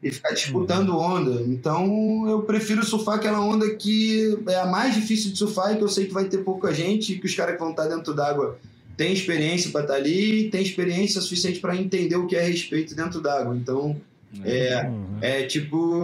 e 0.02 0.10
ficar 0.10 0.30
disputando 0.30 0.96
onda. 0.96 1.42
Então, 1.42 2.26
eu 2.28 2.42
prefiro 2.42 2.84
surfar 2.84 3.16
aquela 3.16 3.40
onda 3.40 3.68
que 3.74 4.38
é 4.48 4.56
a 4.56 4.66
mais 4.66 4.94
difícil 4.94 5.32
de 5.32 5.38
surfar 5.38 5.72
e 5.72 5.76
que 5.76 5.84
eu 5.84 5.88
sei 5.88 6.06
que 6.06 6.14
vai 6.14 6.24
ter 6.24 6.38
pouca 6.38 6.72
gente 6.72 7.12
e 7.12 7.18
que 7.18 7.26
os 7.26 7.34
caras 7.34 7.54
que 7.54 7.60
vão 7.60 7.70
estar 7.70 7.86
dentro 7.86 8.14
d'água 8.14 8.58
têm 8.96 9.12
experiência 9.12 9.70
para 9.70 9.82
estar 9.82 9.94
ali 9.94 10.46
e 10.46 10.50
têm 10.50 10.62
experiência 10.62 11.20
suficiente 11.20 11.58
para 11.58 11.76
entender 11.76 12.16
o 12.16 12.26
que 12.26 12.36
é 12.36 12.42
respeito 12.42 12.94
dentro 12.94 13.20
d'água. 13.20 13.54
Então, 13.56 14.00
é, 14.44 14.86
uhum. 14.86 15.18
é 15.20 15.42
tipo 15.42 16.02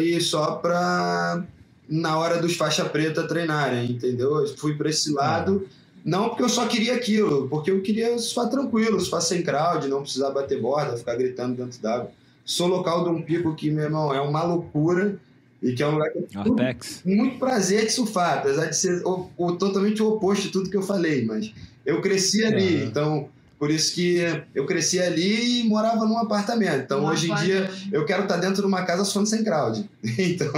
ir 0.00 0.20
só 0.20 0.56
para 0.56 1.44
na 1.90 2.16
hora 2.16 2.40
dos 2.40 2.56
faixa 2.56 2.84
preta 2.84 3.26
treinarem, 3.26 3.90
entendeu? 3.90 4.38
Eu 4.38 4.56
fui 4.56 4.74
para 4.74 4.88
esse 4.88 5.12
lado, 5.12 5.66
não 6.04 6.28
porque 6.28 6.44
eu 6.44 6.48
só 6.48 6.66
queria 6.66 6.94
aquilo, 6.94 7.48
porque 7.48 7.70
eu 7.70 7.82
queria 7.82 8.16
surfar 8.18 8.48
tranquilo, 8.48 9.00
surfar 9.00 9.20
sem 9.20 9.42
crowd, 9.42 9.88
não 9.88 10.02
precisar 10.02 10.30
bater 10.30 10.60
borda, 10.60 10.96
ficar 10.96 11.16
gritando 11.16 11.56
dentro 11.56 11.80
d'água. 11.82 12.10
Sou 12.44 12.68
local 12.68 13.04
de 13.04 13.10
um 13.10 13.22
pico 13.22 13.54
que, 13.54 13.70
meu 13.70 13.84
irmão, 13.84 14.14
é 14.14 14.20
uma 14.20 14.42
loucura 14.44 15.18
e 15.60 15.72
que 15.72 15.82
é 15.82 15.86
um 15.86 15.92
lugar 15.92 16.10
que 16.10 16.18
eu 16.18 16.22
tenho 16.54 16.76
muito 17.04 17.38
prazer 17.38 17.84
de 17.84 17.92
surfar, 17.92 18.38
apesar 18.38 18.66
de 18.66 18.76
ser 18.76 19.02
o, 19.04 19.28
o, 19.36 19.52
totalmente 19.52 20.02
o 20.02 20.08
oposto 20.08 20.44
de 20.44 20.50
tudo 20.50 20.70
que 20.70 20.76
eu 20.76 20.82
falei, 20.82 21.24
mas 21.24 21.52
eu 21.84 22.00
cresci 22.00 22.44
ali, 22.44 22.76
uhum. 22.76 22.86
então 22.86 23.28
por 23.58 23.70
isso 23.70 23.94
que 23.94 24.20
eu 24.54 24.64
cresci 24.64 24.98
ali 24.98 25.60
e 25.60 25.68
morava 25.68 26.06
num 26.06 26.16
apartamento. 26.16 26.84
Então, 26.84 27.04
hoje 27.04 27.30
em 27.30 27.34
dia, 27.34 27.70
eu 27.92 28.06
quero 28.06 28.22
estar 28.22 28.38
dentro 28.38 28.62
de 28.62 28.66
uma 28.66 28.84
casa 28.84 29.04
só 29.04 29.22
sem 29.26 29.44
crowd. 29.44 29.86
Então. 30.18 30.50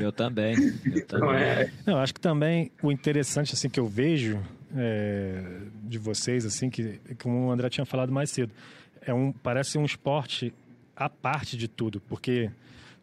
Eu 0.00 0.12
também. 0.12 0.54
Eu 0.54 0.98
então, 0.98 1.20
também. 1.20 1.42
É. 1.42 1.70
Não, 1.86 1.98
acho 1.98 2.14
que 2.14 2.20
também 2.20 2.70
o 2.82 2.90
interessante 2.90 3.54
assim 3.54 3.68
que 3.68 3.78
eu 3.78 3.86
vejo 3.86 4.40
é, 4.76 5.40
de 5.84 5.98
vocês, 5.98 6.44
assim, 6.44 6.68
que 6.68 7.00
como 7.22 7.46
o 7.46 7.50
André 7.50 7.68
tinha 7.68 7.84
falado 7.84 8.12
mais 8.12 8.30
cedo, 8.30 8.52
é 9.00 9.12
um, 9.12 9.32
parece 9.32 9.78
um 9.78 9.84
esporte 9.84 10.52
à 10.96 11.08
parte 11.08 11.56
de 11.56 11.68
tudo, 11.68 12.00
porque 12.00 12.50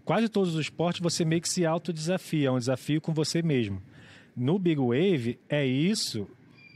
quase 0.03 0.27
todos 0.27 0.55
os 0.55 0.61
esportes 0.61 1.01
você 1.01 1.23
meio 1.23 1.41
que 1.41 1.49
se 1.49 1.65
autodesafia, 1.65 2.47
é 2.47 2.51
um 2.51 2.59
desafio 2.59 2.99
com 2.99 3.13
você 3.13 3.41
mesmo. 3.41 3.81
No 4.35 4.57
Big 4.57 4.79
Wave 4.79 5.39
é 5.49 5.65
isso, 5.65 6.27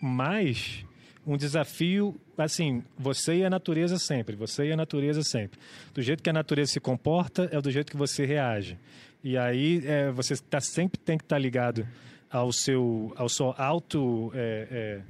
mas 0.01 0.85
um 1.25 1.37
desafio, 1.37 2.15
assim, 2.37 2.83
você 2.97 3.37
e 3.37 3.45
a 3.45 3.49
natureza 3.49 3.97
sempre, 3.97 4.35
você 4.35 4.65
e 4.65 4.71
a 4.71 4.77
natureza 4.77 5.23
sempre. 5.23 5.59
Do 5.93 6.01
jeito 6.01 6.21
que 6.21 6.29
a 6.29 6.33
natureza 6.33 6.73
se 6.73 6.79
comporta, 6.79 7.49
é 7.51 7.59
do 7.59 7.71
jeito 7.71 7.91
que 7.91 7.97
você 7.97 8.25
reage. 8.25 8.77
E 9.25 9.39
aí 9.39 9.81
é, 9.83 10.11
você 10.11 10.37
tá, 10.37 10.61
sempre 10.61 10.99
tem 10.99 11.17
que 11.17 11.23
estar 11.23 11.37
tá 11.37 11.39
ligado 11.39 11.87
ao 12.29 12.53
seu, 12.53 13.11
ao 13.15 13.27
seu 13.27 13.55
auto, 13.57 14.31
é, 14.35 14.67
é, 14.69 15.01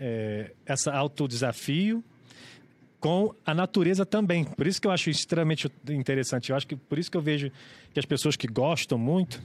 é 0.00 0.50
essa 0.66 0.92
auto 0.92 1.28
desafio 1.28 2.02
com 2.98 3.32
a 3.46 3.54
natureza 3.54 4.04
também. 4.04 4.44
Por 4.44 4.66
isso 4.66 4.80
que 4.80 4.88
eu 4.88 4.90
acho 4.90 5.10
extremamente 5.10 5.70
interessante. 5.88 6.50
Eu 6.50 6.56
acho 6.56 6.66
que 6.66 6.74
por 6.74 6.98
isso 6.98 7.08
que 7.08 7.16
eu 7.16 7.20
vejo 7.20 7.52
que 7.92 8.00
as 8.00 8.06
pessoas 8.06 8.36
que 8.36 8.46
gostam 8.46 8.98
muito 8.98 9.42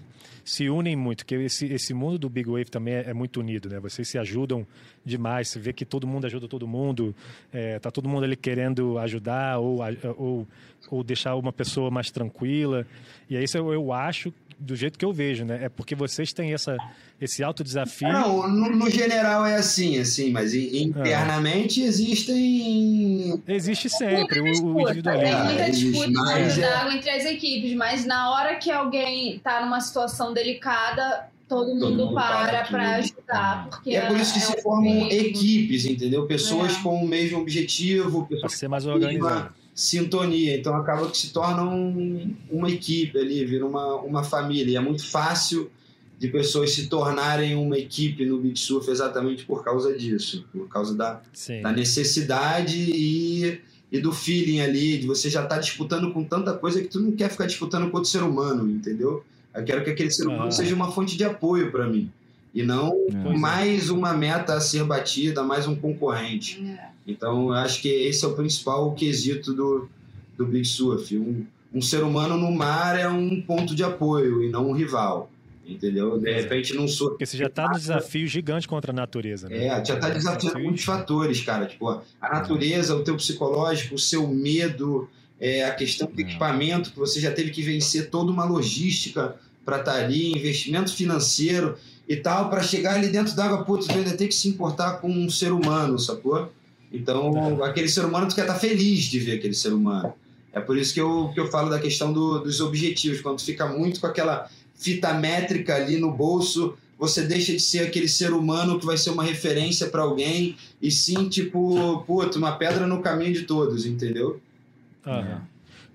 se 0.47 0.69
unem 0.69 0.95
muito, 0.95 1.25
que 1.25 1.35
esse, 1.35 1.65
esse 1.65 1.93
mundo 1.93 2.17
do 2.17 2.29
Big 2.29 2.49
Wave 2.49 2.65
também 2.65 2.93
é, 2.93 3.09
é, 3.09 3.13
muito 3.13 3.41
unido, 3.41 3.69
né? 3.69 3.81
Vocês 3.81 4.07
se 4.07 4.17
ajudam 4.17 4.65
demais, 5.03 5.49
você 5.49 5.59
vê 5.59 5.73
que 5.73 5.83
todo 5.83 6.07
mundo 6.07 6.25
ajuda 6.25 6.47
todo 6.47 6.65
mundo, 6.65 7.13
é, 7.51 7.77
tá 7.79 7.91
todo 7.91 8.07
mundo 8.07 8.23
ali 8.23 8.37
querendo 8.37 8.97
ajudar 8.97 9.59
ou, 9.59 9.79
ou, 10.15 10.47
ou 10.89 11.03
deixar 11.03 11.35
uma 11.35 11.51
pessoa 11.51 11.91
mais 11.91 12.09
tranquila. 12.09 12.87
E 13.29 13.35
aí 13.35 13.43
isso 13.43 13.57
eu, 13.57 13.73
eu 13.73 13.91
acho 13.91 14.33
do 14.59 14.75
jeito 14.75 14.97
que 14.97 15.05
eu 15.05 15.13
vejo, 15.13 15.45
né? 15.45 15.65
É 15.65 15.69
porque 15.69 15.95
vocês 15.95 16.33
têm 16.33 16.53
essa, 16.53 16.77
esse 17.21 17.43
alto 17.43 17.63
desafio. 17.63 18.07
Não, 18.07 18.47
no, 18.47 18.69
no 18.69 18.89
geral 18.89 19.45
é 19.45 19.55
assim, 19.55 19.99
assim, 19.99 20.31
mas 20.31 20.53
internamente 20.53 21.83
é. 21.83 21.85
existem. 21.85 23.41
Existe 23.47 23.89
sempre 23.89 24.39
o, 24.39 24.75
o 24.75 24.81
individualismo. 24.81 25.37
Tem 25.37 25.45
muita 25.45 25.71
disputa 25.71 26.11
mais, 26.11 26.57
é... 26.57 26.95
entre 26.95 27.09
as 27.09 27.25
equipes, 27.25 27.73
mas 27.75 28.05
na 28.05 28.31
hora 28.31 28.55
que 28.55 28.71
alguém 28.71 29.35
está 29.35 29.63
numa 29.63 29.79
situação 29.79 30.33
delicada, 30.33 31.29
todo 31.47 31.69
mundo, 31.69 31.79
todo 31.79 31.97
mundo 31.97 32.13
para 32.13 32.65
para 32.65 32.95
ajudar. 32.95 33.67
Porque 33.69 33.95
é 33.95 34.05
por 34.07 34.17
isso 34.17 34.33
que 34.33 34.39
é 34.39 34.41
se 34.41 34.61
formam 34.61 35.07
equipes, 35.09 35.85
entendeu? 35.85 36.25
Pessoas 36.25 36.75
é. 36.75 36.81
com 36.81 36.95
o 37.03 37.07
mesmo 37.07 37.39
objetivo, 37.39 38.25
pessoas 38.25 38.41
pra 38.41 38.49
ser 38.49 38.67
mais 38.67 38.85
organizado 38.85 39.53
sintonia. 39.78 40.57
Então 40.57 40.75
acaba 40.75 41.07
que 41.07 41.17
se 41.17 41.30
torna 41.30 41.63
um, 41.63 42.36
uma 42.49 42.67
equipe 42.67 43.15
ali, 43.15 43.45
vira 43.45 43.65
uma, 43.65 43.97
uma 43.97 44.23
família. 44.23 44.71
E 44.71 44.75
é 44.75 44.80
muito 44.80 45.07
fácil 45.07 45.69
de 46.17 46.28
pessoas 46.30 46.73
se 46.73 46.88
tornarem 46.88 47.55
uma 47.55 47.78
equipe 47.78 48.25
no 48.25 48.39
beach 48.39 48.59
surf 48.59 48.89
exatamente 48.89 49.45
por 49.45 49.63
causa 49.63 49.95
disso, 49.95 50.43
por 50.51 50.67
causa 50.67 50.95
da, 50.95 51.21
da 51.61 51.71
necessidade 51.71 52.75
e, 52.75 53.61
e 53.91 53.99
do 53.99 54.11
feeling 54.11 54.61
ali, 54.61 54.97
de 54.97 55.05
você 55.05 55.30
já 55.30 55.43
estar 55.43 55.55
tá 55.55 55.61
disputando 55.61 56.11
com 56.11 56.23
tanta 56.23 56.53
coisa 56.53 56.82
que 56.82 56.88
tu 56.88 56.99
não 56.99 57.11
quer 57.11 57.30
ficar 57.30 57.45
disputando 57.45 57.91
com 57.91 57.97
outro 57.97 58.09
ser 58.09 58.23
humano, 58.23 58.67
entendeu? 58.67 59.23
Eu 59.53 59.63
quero 59.63 59.84
que 59.84 59.91
aquele 59.91 60.09
ser 60.09 60.25
humano 60.25 60.47
ah. 60.47 60.51
seja 60.51 60.73
uma 60.73 60.91
fonte 60.91 61.15
de 61.15 61.23
apoio 61.23 61.71
para 61.71 61.88
mim 61.88 62.11
e 62.57 62.63
não 62.63 63.05
é. 63.07 63.37
mais 63.37 63.91
uma 63.91 64.15
meta 64.15 64.55
a 64.55 64.59
ser 64.59 64.83
batida, 64.83 65.43
mais 65.43 65.67
um 65.67 65.75
concorrente. 65.75 66.59
É. 66.65 66.89
Então, 67.05 67.49
eu 67.49 67.53
acho 67.53 67.79
que 67.79 67.87
esse 67.87 68.25
é 68.25 68.27
o 68.27 68.33
principal 68.33 68.95
quesito 68.95 69.53
do, 69.53 69.87
do 70.35 70.43
Big 70.43 70.65
Surf. 70.65 71.15
Um, 71.15 71.45
um 71.71 71.79
ser 71.83 72.01
humano 72.01 72.35
no 72.35 72.51
mar 72.51 72.97
é 72.97 73.07
um 73.07 73.39
ponto 73.39 73.75
de 73.75 73.83
apoio 73.83 74.43
e 74.43 74.49
não 74.49 74.71
um 74.71 74.73
rival. 74.73 75.29
Entendeu? 75.67 76.17
De 76.17 76.33
repente 76.33 76.73
não 76.73 76.87
sou. 76.87 77.09
Porque 77.09 77.27
você 77.27 77.37
já 77.37 77.45
está 77.45 77.67
no 77.67 77.77
desafio 77.77 78.25
gigante 78.25 78.67
contra 78.67 78.91
a 78.91 78.95
natureza, 78.95 79.47
né? 79.47 79.67
É, 79.67 79.85
já 79.85 79.93
está 79.93 80.09
desafiando 80.09 80.59
muitos 80.59 80.83
fatores, 80.83 81.41
cara. 81.41 81.67
Tipo, 81.67 82.01
a 82.19 82.29
natureza, 82.33 82.95
o 82.95 83.03
teu 83.03 83.17
psicológico, 83.17 83.93
o 83.93 83.99
seu 83.99 84.27
medo, 84.27 85.07
é, 85.39 85.65
a 85.65 85.75
questão 85.75 86.09
do 86.09 86.19
é. 86.19 86.23
equipamento, 86.23 86.91
que 86.91 86.97
você 86.97 87.19
já 87.19 87.31
teve 87.31 87.51
que 87.51 87.61
vencer 87.61 88.09
toda 88.09 88.31
uma 88.31 88.45
logística 88.45 89.35
para 89.63 89.79
estar 89.79 89.91
tá 89.91 89.97
ali, 89.99 90.31
investimento 90.31 90.95
financeiro 90.95 91.77
e 92.07 92.15
tal, 92.15 92.49
para 92.49 92.63
chegar 92.63 92.95
ali 92.95 93.09
dentro 93.09 93.35
d'água, 93.35 93.63
putz, 93.63 93.87
tu 93.87 93.93
ainda 93.93 94.15
tem 94.15 94.27
que 94.27 94.33
se 94.33 94.47
importar 94.47 95.01
com 95.01 95.09
um 95.09 95.29
ser 95.29 95.51
humano, 95.51 95.99
sacou? 95.99 96.51
Então, 96.91 97.61
é. 97.61 97.69
aquele 97.69 97.89
ser 97.89 98.05
humano, 98.05 98.27
tu 98.27 98.35
quer 98.35 98.41
estar 98.41 98.53
tá 98.53 98.59
feliz 98.59 99.03
de 99.05 99.19
ver 99.19 99.33
aquele 99.33 99.53
ser 99.53 99.73
humano. 99.73 100.13
É 100.53 100.59
por 100.59 100.77
isso 100.77 100.93
que 100.93 101.01
eu, 101.01 101.29
que 101.33 101.39
eu 101.39 101.51
falo 101.51 101.69
da 101.69 101.79
questão 101.79 102.13
do, 102.13 102.39
dos 102.39 102.61
objetivos. 102.61 103.21
Quando 103.21 103.37
tu 103.37 103.43
fica 103.43 103.67
muito 103.67 103.99
com 103.99 104.07
aquela 104.07 104.49
fita 104.73 105.13
métrica 105.13 105.75
ali 105.75 105.97
no 105.97 106.11
bolso, 106.11 106.77
você 106.97 107.23
deixa 107.23 107.51
de 107.51 107.59
ser 107.59 107.87
aquele 107.87 108.07
ser 108.07 108.31
humano 108.31 108.79
que 108.79 108.85
vai 108.85 108.97
ser 108.97 109.09
uma 109.09 109.23
referência 109.23 109.87
para 109.87 110.01
alguém 110.01 110.55
e 110.81 110.89
sim, 110.89 111.27
tipo, 111.29 112.03
uma 112.35 112.55
pedra 112.57 112.87
no 112.87 113.01
caminho 113.01 113.33
de 113.33 113.43
todos, 113.43 113.85
entendeu? 113.85 114.41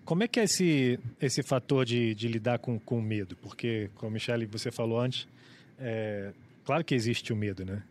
Como 0.04 0.22
é 0.22 0.28
que 0.28 0.38
é 0.40 0.44
esse, 0.44 0.98
esse 1.20 1.42
fator 1.42 1.84
de, 1.84 2.14
de 2.14 2.28
lidar 2.28 2.58
com, 2.58 2.78
com 2.78 3.00
medo? 3.00 3.36
Porque, 3.36 3.88
como 3.96 4.12
Michele, 4.12 4.46
você 4.46 4.70
falou 4.70 5.00
antes, 5.00 5.26
é, 5.83 6.30
claro 6.64 6.85
que 6.85 6.95
existe 6.95 7.33
o 7.33 7.37
medo, 7.37 7.64
né? 7.64 7.83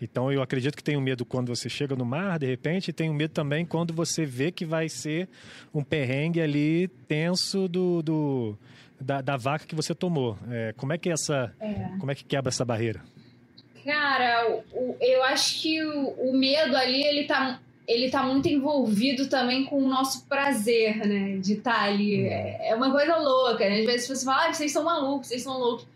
Então 0.00 0.32
eu 0.32 0.42
acredito 0.42 0.76
que 0.76 0.82
tem 0.82 0.96
um 0.96 1.00
medo 1.00 1.24
quando 1.24 1.54
você 1.54 1.68
chega 1.68 1.94
no 1.94 2.04
mar, 2.04 2.38
de 2.38 2.46
repente, 2.46 2.88
e 2.88 2.92
tem 2.92 3.08
um 3.08 3.14
medo 3.14 3.32
também 3.32 3.64
quando 3.64 3.94
você 3.94 4.24
vê 4.24 4.50
que 4.50 4.64
vai 4.64 4.88
ser 4.88 5.28
um 5.72 5.84
perrengue 5.84 6.40
ali 6.40 6.88
tenso 7.06 7.68
do, 7.68 8.02
do 8.02 8.58
da, 9.00 9.20
da, 9.20 9.36
vaca 9.36 9.64
que 9.64 9.76
você 9.76 9.94
tomou. 9.94 10.36
É, 10.50 10.74
como 10.76 10.92
é 10.92 10.98
que 10.98 11.08
essa, 11.08 11.54
é. 11.60 11.90
como 12.00 12.10
é 12.10 12.14
que 12.16 12.24
quebra 12.24 12.48
essa 12.48 12.64
barreira? 12.64 13.00
Cara, 13.84 14.60
o, 14.72 14.96
eu 15.00 15.22
acho 15.24 15.60
que 15.60 15.84
o, 15.84 16.08
o, 16.18 16.36
medo 16.36 16.76
ali 16.76 17.04
ele 17.04 17.24
tá, 17.24 17.60
ele 17.86 18.10
tá 18.10 18.24
muito 18.24 18.48
envolvido 18.48 19.28
também 19.28 19.64
com 19.64 19.76
o 19.76 19.88
nosso 19.88 20.24
prazer, 20.26 20.96
né? 21.06 21.36
De 21.38 21.54
estar 21.54 21.74
tá 21.74 21.82
ali. 21.82 22.22
Hum. 22.22 22.26
É, 22.26 22.70
é, 22.70 22.74
uma 22.74 22.90
coisa 22.90 23.16
louca, 23.16 23.68
né? 23.68 23.80
Às 23.80 23.86
vezes 23.86 24.08
você 24.08 24.24
fala, 24.24 24.48
ah, 24.48 24.52
vocês 24.52 24.72
são 24.72 24.84
malucos, 24.84 25.28
vocês 25.28 25.42
são 25.42 25.58
loucos. 25.58 25.86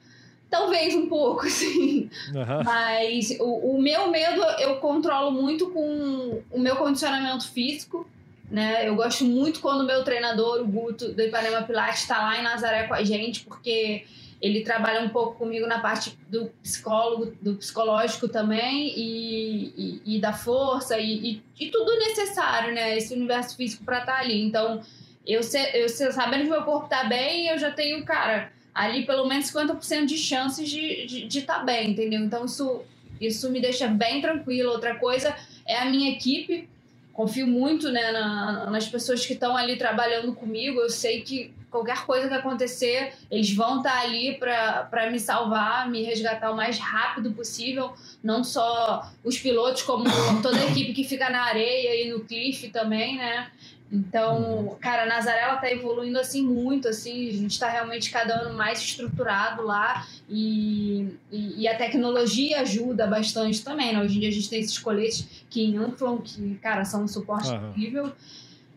Talvez 0.57 0.95
um 0.95 1.07
pouco, 1.07 1.49
sim. 1.51 2.09
Uhum. 2.35 2.65
Mas 2.65 3.37
o, 3.39 3.77
o, 3.77 3.83
meu 3.83 4.11
medo 4.11 4.43
eu 4.59 4.77
controlo 4.77 5.31
muito 5.31 5.69
com 5.71 6.43
o 6.51 6.59
meu 6.59 6.77
condicionamento 6.77 7.51
físico. 7.51 8.09
Né? 8.51 8.89
Eu 8.89 8.95
gosto 8.95 9.25
muito 9.25 9.61
quando 9.61 9.83
o 9.83 9.87
meu 9.87 10.03
treinador, 10.03 10.61
o 10.61 10.67
Guto, 10.67 11.13
do 11.13 11.21
Ipanema 11.21 11.63
Pilates, 11.63 12.03
está 12.03 12.23
lá 12.23 12.39
em 12.39 12.43
Nazaré 12.43 12.85
com 12.85 12.95
a 12.95 13.03
gente, 13.03 13.45
porque 13.45 14.07
ele 14.41 14.63
trabalha 14.63 15.03
um 15.03 15.09
pouco 15.09 15.37
comigo 15.37 15.67
na 15.67 15.81
parte 15.81 16.17
do 16.29 16.47
psicólogo, 16.63 17.37
do 17.43 17.55
psicológico 17.57 18.29
também 18.29 18.93
e, 18.97 20.01
e, 20.07 20.17
e 20.17 20.21
da 20.21 20.33
força 20.33 20.99
e, 20.99 21.43
e, 21.59 21.71
tudo 21.71 21.99
necessário, 21.99 22.73
né? 22.73 22.97
Esse 22.97 23.15
universo 23.15 23.57
físico 23.57 23.85
para 23.85 24.01
estar 24.01 24.13
tá 24.13 24.21
ali. 24.21 24.41
Então, 24.43 24.81
eu, 25.27 25.41
eu 25.75 25.89
sabendo 25.89 26.45
que 26.45 26.51
meu 26.51 26.63
corpo 26.63 26.89
tá 26.89 27.05
bem, 27.05 27.49
eu 27.49 27.59
já 27.59 27.71
tenho, 27.73 28.05
cara, 28.05 28.53
ali 28.77 29.07
pelo 29.07 29.27
menos 29.27 29.51
50% 29.51 30.05
de 30.05 30.19
chances 30.19 30.69
de 30.69 31.27
estar 31.27 31.61
tá 31.61 31.65
bem, 31.65 31.91
entendeu? 31.91 32.21
Então, 32.21 32.45
isso, 32.45 32.83
isso 33.19 33.51
me 33.51 33.59
deixa 33.59 33.89
bem 33.89 34.21
tranquilo. 34.21 34.71
Outra 34.71 34.97
coisa 34.97 35.35
é 35.67 35.79
a 35.79 35.87
minha 35.87 36.11
equipe. 36.11 36.69
Confio 37.15 37.47
muito 37.47 37.91
né, 37.91 38.13
na, 38.13 38.69
nas 38.71 38.87
pessoas 38.87 39.25
que 39.25 39.33
estão 39.33 39.57
ali 39.57 39.77
trabalhando 39.77 40.35
comigo. 40.35 40.79
Eu 40.79 40.91
sei 40.91 41.23
que 41.23 41.55
qualquer 41.71 42.05
coisa 42.05 42.29
que 42.29 42.35
acontecer, 42.35 43.15
eles 43.31 43.51
vão 43.55 43.79
estar 43.79 43.93
tá 43.93 44.01
ali 44.01 44.35
para 44.37 45.11
me 45.11 45.19
salvar, 45.19 45.89
me 45.89 46.03
resgatar 46.03 46.51
o 46.51 46.57
mais 46.57 46.79
rápido 46.79 47.33
possível. 47.33 47.95
Não 48.23 48.45
só 48.45 49.11
os 49.25 49.39
pilotos, 49.39 49.83
como 49.85 50.05
toda 50.43 50.59
a 50.59 50.67
equipe 50.67 50.93
que 50.93 51.05
fica 51.05 51.31
na 51.31 51.45
areia 51.45 52.05
e 52.05 52.11
no 52.11 52.21
cliff 52.21 52.69
também, 52.69 53.17
né? 53.17 53.51
Então, 53.91 54.77
cara, 54.81 55.05
a 55.05 55.07
Nazaré 55.07 55.43
ela 55.43 55.57
tá 55.57 55.71
evoluindo 55.71 56.19
assim 56.19 56.43
muito, 56.43 56.89
assim, 56.89 57.29
a 57.29 57.33
gente 57.33 57.53
está 57.53 57.69
realmente 57.69 58.11
cada 58.11 58.35
ano 58.35 58.57
mais 58.57 58.81
estruturado 58.81 59.63
lá 59.63 60.05
e, 60.29 61.15
e, 61.31 61.63
e, 61.63 61.69
a 61.69 61.77
tecnologia 61.77 62.63
ajuda 62.63 63.07
bastante 63.07 63.63
também, 63.63 63.93
né? 63.93 64.03
Hoje 64.03 64.17
em 64.17 64.21
dia 64.21 64.29
a 64.29 64.33
gente 64.33 64.51
tem 64.51 64.61
esses 64.61 64.79
coletes 64.79 65.45
que 65.49 65.65
inflam, 65.65 66.19
que, 66.19 66.57
cara, 66.57 66.85
são 66.85 67.05
um 67.05 67.09
suporte 67.09 67.49
uhum. 67.49 67.71
incrível. 67.71 68.13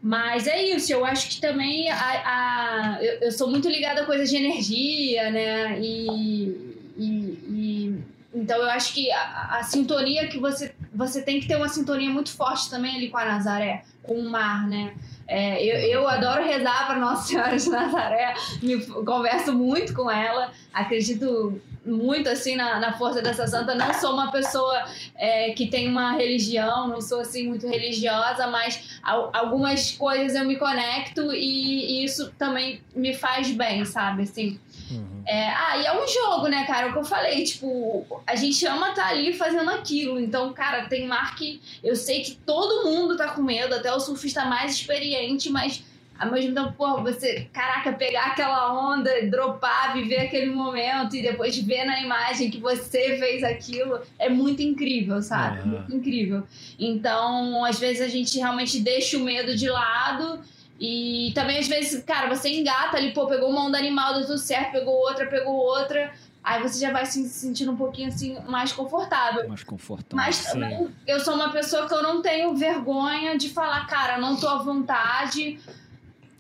Mas 0.02 0.48
é 0.48 0.64
isso, 0.64 0.94
eu 0.94 1.04
acho 1.04 1.28
que 1.28 1.42
também 1.42 1.90
a, 1.90 1.98
a 1.98 3.04
eu, 3.04 3.20
eu, 3.22 3.32
sou 3.32 3.50
muito 3.50 3.68
ligada 3.68 4.02
a 4.02 4.06
coisas 4.06 4.30
de 4.30 4.38
energia, 4.38 5.30
né? 5.32 5.80
E, 5.82 6.78
e, 6.98 7.06
e 7.50 8.04
então 8.34 8.58
eu 8.58 8.70
acho 8.70 8.94
que 8.94 9.12
a, 9.12 9.58
a, 9.60 9.64
sintonia 9.64 10.28
que 10.28 10.40
você 10.40 10.74
você 11.00 11.22
tem 11.22 11.40
que 11.40 11.48
ter 11.48 11.56
uma 11.56 11.70
sintonia 11.70 12.10
muito 12.10 12.36
forte 12.36 12.70
também 12.70 12.98
ali 12.98 13.10
com 13.10 13.18
a 13.18 13.24
Nazaré, 13.24 13.86
com 14.04 14.16
o 14.16 14.30
mar, 14.30 14.68
né? 14.68 14.94
É, 15.26 15.64
eu, 15.64 16.02
eu 16.02 16.08
adoro 16.08 16.44
rezar 16.44 16.88
para 16.88 17.00
Nossa 17.00 17.28
Senhora 17.28 17.56
de 17.58 17.70
Nazaré, 17.70 18.34
me, 18.62 18.86
converso 18.86 19.54
muito 19.54 19.94
com 19.94 20.12
ela, 20.12 20.52
acredito 20.74 21.62
muito 21.90 22.30
assim 22.30 22.56
na, 22.56 22.80
na 22.80 22.98
força 22.98 23.22
dessa 23.22 23.48
santa. 23.48 23.76
Não 23.76 23.94
sou 23.94 24.14
uma 24.14 24.32
pessoa 24.32 24.86
é, 25.16 25.52
que 25.52 25.68
tem 25.68 25.88
uma 25.88 26.14
religião, 26.14 26.88
não 26.88 27.02
sou 27.02 27.22
assim 27.22 27.48
muito 27.48 27.68
religiosa, 27.68 28.48
mas 28.48 29.00
algumas 29.04 29.92
coisas 29.92 30.36
eu 30.36 30.46
me 30.46 30.58
conecto 30.58 31.34
e, 31.34 32.02
e 32.02 32.06
isso 32.06 32.32
também 32.38 32.82
me 32.96 33.14
faz 33.14 33.52
bem, 33.52 33.86
sabe? 33.86 34.24
Assim, 34.24 34.60
Uhum. 34.92 35.22
É, 35.26 35.48
ah, 35.50 35.78
e 35.78 35.86
é 35.86 36.04
um 36.04 36.08
jogo, 36.08 36.48
né, 36.48 36.66
cara? 36.66 36.88
É 36.88 36.90
o 36.90 36.94
que 36.94 37.00
eu 37.00 37.04
falei, 37.04 37.44
tipo, 37.44 38.06
a 38.26 38.36
gente 38.36 38.66
ama 38.66 38.90
estar 38.90 39.04
tá 39.04 39.10
ali 39.10 39.34
fazendo 39.34 39.70
aquilo. 39.70 40.20
Então, 40.20 40.52
cara, 40.52 40.88
tem 40.88 41.08
mar 41.08 41.36
que 41.36 41.62
eu 41.84 41.96
sei 41.96 42.22
que 42.22 42.36
todo 42.36 42.90
mundo 42.90 43.16
tá 43.16 43.30
com 43.30 43.42
medo, 43.42 43.76
até 43.76 43.94
o 43.94 44.00
surfista 44.00 44.46
mais 44.46 44.74
experiente, 44.74 45.50
mas 45.50 45.84
ao 46.20 46.32
mesmo 46.32 46.54
tempo, 46.54 46.74
pô, 46.74 47.02
você, 47.02 47.48
caraca, 47.54 47.94
pegar 47.94 48.28
aquela 48.28 48.92
onda, 48.92 49.10
dropar, 49.30 49.94
viver 49.94 50.18
aquele 50.18 50.52
momento 50.52 51.16
e 51.16 51.22
depois 51.22 51.58
ver 51.58 51.86
na 51.86 52.02
imagem 52.02 52.52
que 52.52 52.60
você 52.60 53.18
fez 53.18 53.44
aquilo, 53.44 54.02
é 54.20 54.28
muito 54.28 54.62
incrível, 54.62 55.22
sabe? 55.22 55.66
Muito 55.66 55.96
incrível. 55.96 56.44
Então, 56.78 57.64
às 57.64 57.80
vezes 57.80 58.02
a 58.02 58.08
gente 58.10 58.38
realmente 58.38 58.80
deixa 58.82 59.18
o 59.18 59.22
medo 59.22 59.56
de 59.56 59.70
lado 59.70 60.42
e 60.80 61.32
também, 61.34 61.58
às 61.58 61.68
vezes, 61.68 62.04
cara, 62.04 62.28
você 62.28 62.50
engata 62.50 62.98
ali, 62.98 63.14
pô, 63.14 63.26
pegou 63.26 63.50
uma 63.50 63.66
onda 63.66 63.78
animal, 63.78 64.14
deu 64.14 64.26
tudo 64.26 64.38
certo, 64.38 64.74
pegou 64.74 64.94
outra, 64.94 65.26
pegou 65.26 65.54
outra. 65.54 66.12
Aí 66.42 66.62
você 66.62 66.80
já 66.80 66.92
vai 66.92 67.06
se 67.06 67.28
sentindo 67.28 67.74
um 67.74 67.76
pouquinho 67.76 68.08
assim 68.08 68.38
mais 68.48 68.72
confortável. 68.72 69.48
Mais 69.48 69.64
confortável. 69.64 70.16
Mas 70.16 70.46
também 70.46 70.90
eu 71.06 71.20
sou 71.20 71.36
uma 71.36 71.50
pessoa 71.50 71.86
que 71.86 71.94
eu 71.94 72.02
não 72.02 72.22
tenho 72.22 72.56
vergonha 72.56 73.38
de 73.38 73.50
falar, 73.50 73.86
cara, 73.88 74.18
não 74.18 74.38
tô 74.38 74.48
à 74.48 74.58
vontade, 74.58 75.60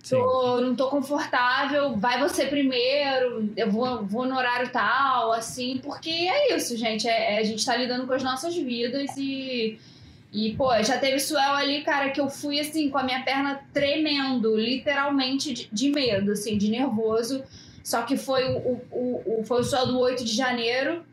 tô, 0.09 0.61
não 0.61 0.75
tô 0.75 0.87
confortável, 0.87 1.95
vai 1.97 2.19
você 2.19 2.45
primeiro, 2.45 3.49
eu 3.55 3.69
vou, 3.71 4.05
vou 4.05 4.25
no 4.25 4.35
horário 4.35 4.69
tal, 4.71 5.31
assim, 5.31 5.79
porque 5.83 6.09
é 6.09 6.55
isso, 6.55 6.75
gente. 6.77 7.07
É, 7.07 7.35
é 7.35 7.39
a 7.39 7.43
gente 7.43 7.65
tá 7.65 7.75
lidando 7.75 8.07
com 8.07 8.13
as 8.13 8.23
nossas 8.23 8.55
vidas 8.55 9.15
e 9.17 9.79
e, 10.31 10.53
pô, 10.53 10.71
já 10.83 10.97
teve 10.99 11.19
suel 11.19 11.53
ali, 11.53 11.81
cara, 11.81 12.11
que 12.11 12.21
eu 12.21 12.29
fui 12.29 12.59
assim, 12.59 12.89
com 12.89 12.99
a 12.99 13.03
minha 13.03 13.23
perna 13.23 13.61
tremendo, 13.73 14.55
literalmente 14.55 15.53
de, 15.53 15.69
de 15.71 15.89
medo, 15.89 16.33
assim, 16.33 16.57
de 16.57 16.69
nervoso. 16.69 17.43
Só 17.83 18.03
que 18.03 18.15
foi 18.15 18.43
o, 18.45 18.79
o, 18.91 19.39
o, 19.39 19.43
foi 19.43 19.61
o 19.61 19.63
suel 19.63 19.87
do 19.87 19.99
8 19.99 20.23
de 20.23 20.35
janeiro 20.35 21.03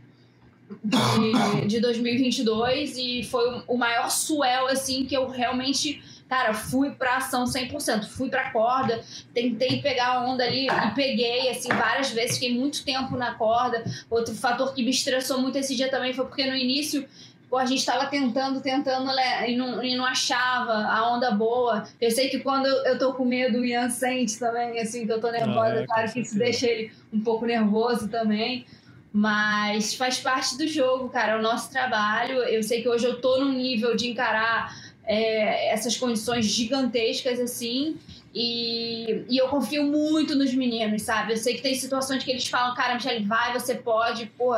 de, 0.84 1.66
de 1.66 1.80
2022 1.80 2.98
e 2.98 3.24
foi 3.24 3.62
o 3.66 3.78
maior 3.78 4.10
suel, 4.10 4.66
assim, 4.66 5.06
que 5.06 5.16
eu 5.16 5.28
realmente, 5.28 6.02
cara, 6.28 6.54
fui 6.54 6.90
pra 6.90 7.16
ação 7.16 7.44
100%. 7.44 8.06
Fui 8.06 8.28
pra 8.28 8.50
corda, 8.50 9.02
tentei 9.32 9.80
pegar 9.80 10.08
a 10.08 10.24
onda 10.24 10.44
ali 10.44 10.66
e 10.66 10.90
peguei, 10.94 11.50
assim, 11.50 11.68
várias 11.68 12.10
vezes. 12.10 12.38
Fiquei 12.38 12.54
muito 12.54 12.84
tempo 12.84 13.16
na 13.16 13.34
corda. 13.34 13.84
Outro 14.10 14.34
fator 14.34 14.74
que 14.74 14.82
me 14.82 14.90
estressou 14.90 15.40
muito 15.40 15.56
esse 15.58 15.74
dia 15.74 15.90
também 15.90 16.12
foi 16.12 16.26
porque 16.26 16.46
no 16.46 16.56
início 16.56 17.06
Pô, 17.48 17.56
a 17.58 17.64
gente 17.64 17.78
estava 17.78 18.06
tentando, 18.06 18.60
tentando 18.60 19.06
né, 19.14 19.48
e 19.48 19.56
não, 19.56 19.82
e 19.82 19.96
não 19.96 20.04
achava 20.04 20.72
a 20.72 21.14
onda 21.14 21.30
boa. 21.30 21.84
Eu 22.00 22.10
sei 22.10 22.28
que 22.28 22.40
quando 22.40 22.66
eu 22.66 22.98
tô 22.98 23.14
com 23.14 23.24
medo, 23.24 23.58
o 23.58 23.64
Ian 23.64 23.88
sente 23.88 24.36
também, 24.36 24.80
assim, 24.80 25.06
que 25.06 25.12
eu 25.12 25.20
tô 25.20 25.30
nervosa. 25.30 25.74
Ah, 25.74 25.82
é, 25.82 25.86
claro 25.86 26.12
que 26.12 26.20
isso 26.20 26.36
deixa 26.36 26.66
ele 26.66 26.92
um 27.12 27.20
pouco 27.20 27.46
nervoso 27.46 28.08
também. 28.08 28.66
Mas 29.12 29.94
faz 29.94 30.18
parte 30.18 30.58
do 30.58 30.66
jogo, 30.66 31.08
cara, 31.08 31.32
é 31.32 31.36
o 31.36 31.42
nosso 31.42 31.70
trabalho. 31.70 32.42
Eu 32.42 32.62
sei 32.64 32.82
que 32.82 32.88
hoje 32.88 33.06
eu 33.06 33.20
tô 33.20 33.38
num 33.38 33.52
nível 33.52 33.94
de 33.96 34.10
encarar 34.10 34.74
é, 35.06 35.72
essas 35.72 35.96
condições 35.96 36.44
gigantescas, 36.44 37.38
assim. 37.38 37.96
E, 38.34 39.24
e 39.30 39.38
eu 39.38 39.48
confio 39.48 39.84
muito 39.84 40.34
nos 40.34 40.52
meninos, 40.52 41.02
sabe? 41.02 41.32
Eu 41.32 41.36
sei 41.38 41.54
que 41.54 41.62
tem 41.62 41.74
situações 41.74 42.22
que 42.22 42.30
eles 42.30 42.46
falam, 42.46 42.74
cara, 42.74 42.94
Michelle, 42.94 43.24
vai, 43.24 43.52
você 43.52 43.74
pode, 43.74 44.26
pô, 44.36 44.52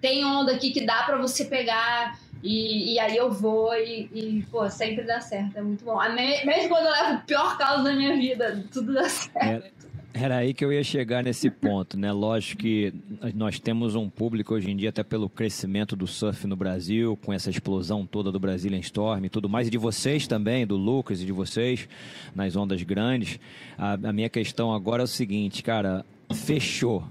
tem 0.00 0.24
onda 0.24 0.52
aqui 0.52 0.70
que 0.70 0.84
dá 0.84 1.02
para 1.02 1.16
você 1.16 1.44
pegar. 1.44 2.16
E, 2.44 2.92
e 2.92 2.98
aí 2.98 3.16
eu 3.16 3.32
vou 3.32 3.74
e, 3.74 4.08
e, 4.12 4.46
pô, 4.50 4.68
sempre 4.70 5.02
dá 5.02 5.20
certo. 5.20 5.56
É 5.56 5.62
muito 5.62 5.84
bom. 5.84 5.98
Mesmo 6.12 6.68
quando 6.68 6.86
eu 6.86 6.92
levo 6.92 7.14
o 7.14 7.20
pior 7.22 7.56
caso 7.56 7.82
da 7.82 7.94
minha 7.94 8.14
vida, 8.14 8.62
tudo 8.70 8.92
dá 8.92 9.08
certo. 9.08 9.36
Era, 9.36 9.72
era 10.14 10.36
aí 10.36 10.54
que 10.54 10.64
eu 10.64 10.72
ia 10.72 10.84
chegar 10.84 11.24
nesse 11.24 11.50
ponto, 11.50 11.98
né? 11.98 12.12
Lógico 12.12 12.62
que 12.62 12.94
nós 13.34 13.58
temos 13.58 13.96
um 13.96 14.08
público 14.08 14.54
hoje 14.54 14.70
em 14.70 14.76
dia, 14.76 14.90
até 14.90 15.02
pelo 15.02 15.28
crescimento 15.28 15.96
do 15.96 16.06
surf 16.06 16.46
no 16.46 16.54
Brasil, 16.54 17.18
com 17.22 17.32
essa 17.32 17.50
explosão 17.50 18.06
toda 18.06 18.30
do 18.30 18.38
Brazilian 18.38 18.78
Storm 18.78 19.24
e 19.24 19.28
tudo 19.28 19.48
mais, 19.48 19.66
e 19.66 19.70
de 19.70 19.76
vocês 19.76 20.28
também, 20.28 20.64
do 20.64 20.76
Lucas 20.76 21.20
e 21.20 21.26
de 21.26 21.32
vocês, 21.32 21.88
nas 22.32 22.54
ondas 22.54 22.80
grandes. 22.84 23.40
A, 23.76 23.94
a 23.94 24.12
minha 24.12 24.28
questão 24.28 24.72
agora 24.72 25.02
é 25.02 25.04
o 25.04 25.08
seguinte, 25.08 25.64
cara, 25.64 26.06
fechou. 26.32 27.04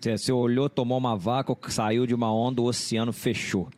Você 0.00 0.32
olhou, 0.32 0.68
tomou 0.68 0.98
uma 0.98 1.16
vaca, 1.16 1.56
saiu 1.68 2.06
de 2.06 2.14
uma 2.14 2.32
onda, 2.32 2.60
o 2.60 2.64
oceano 2.64 3.12
fechou. 3.12 3.68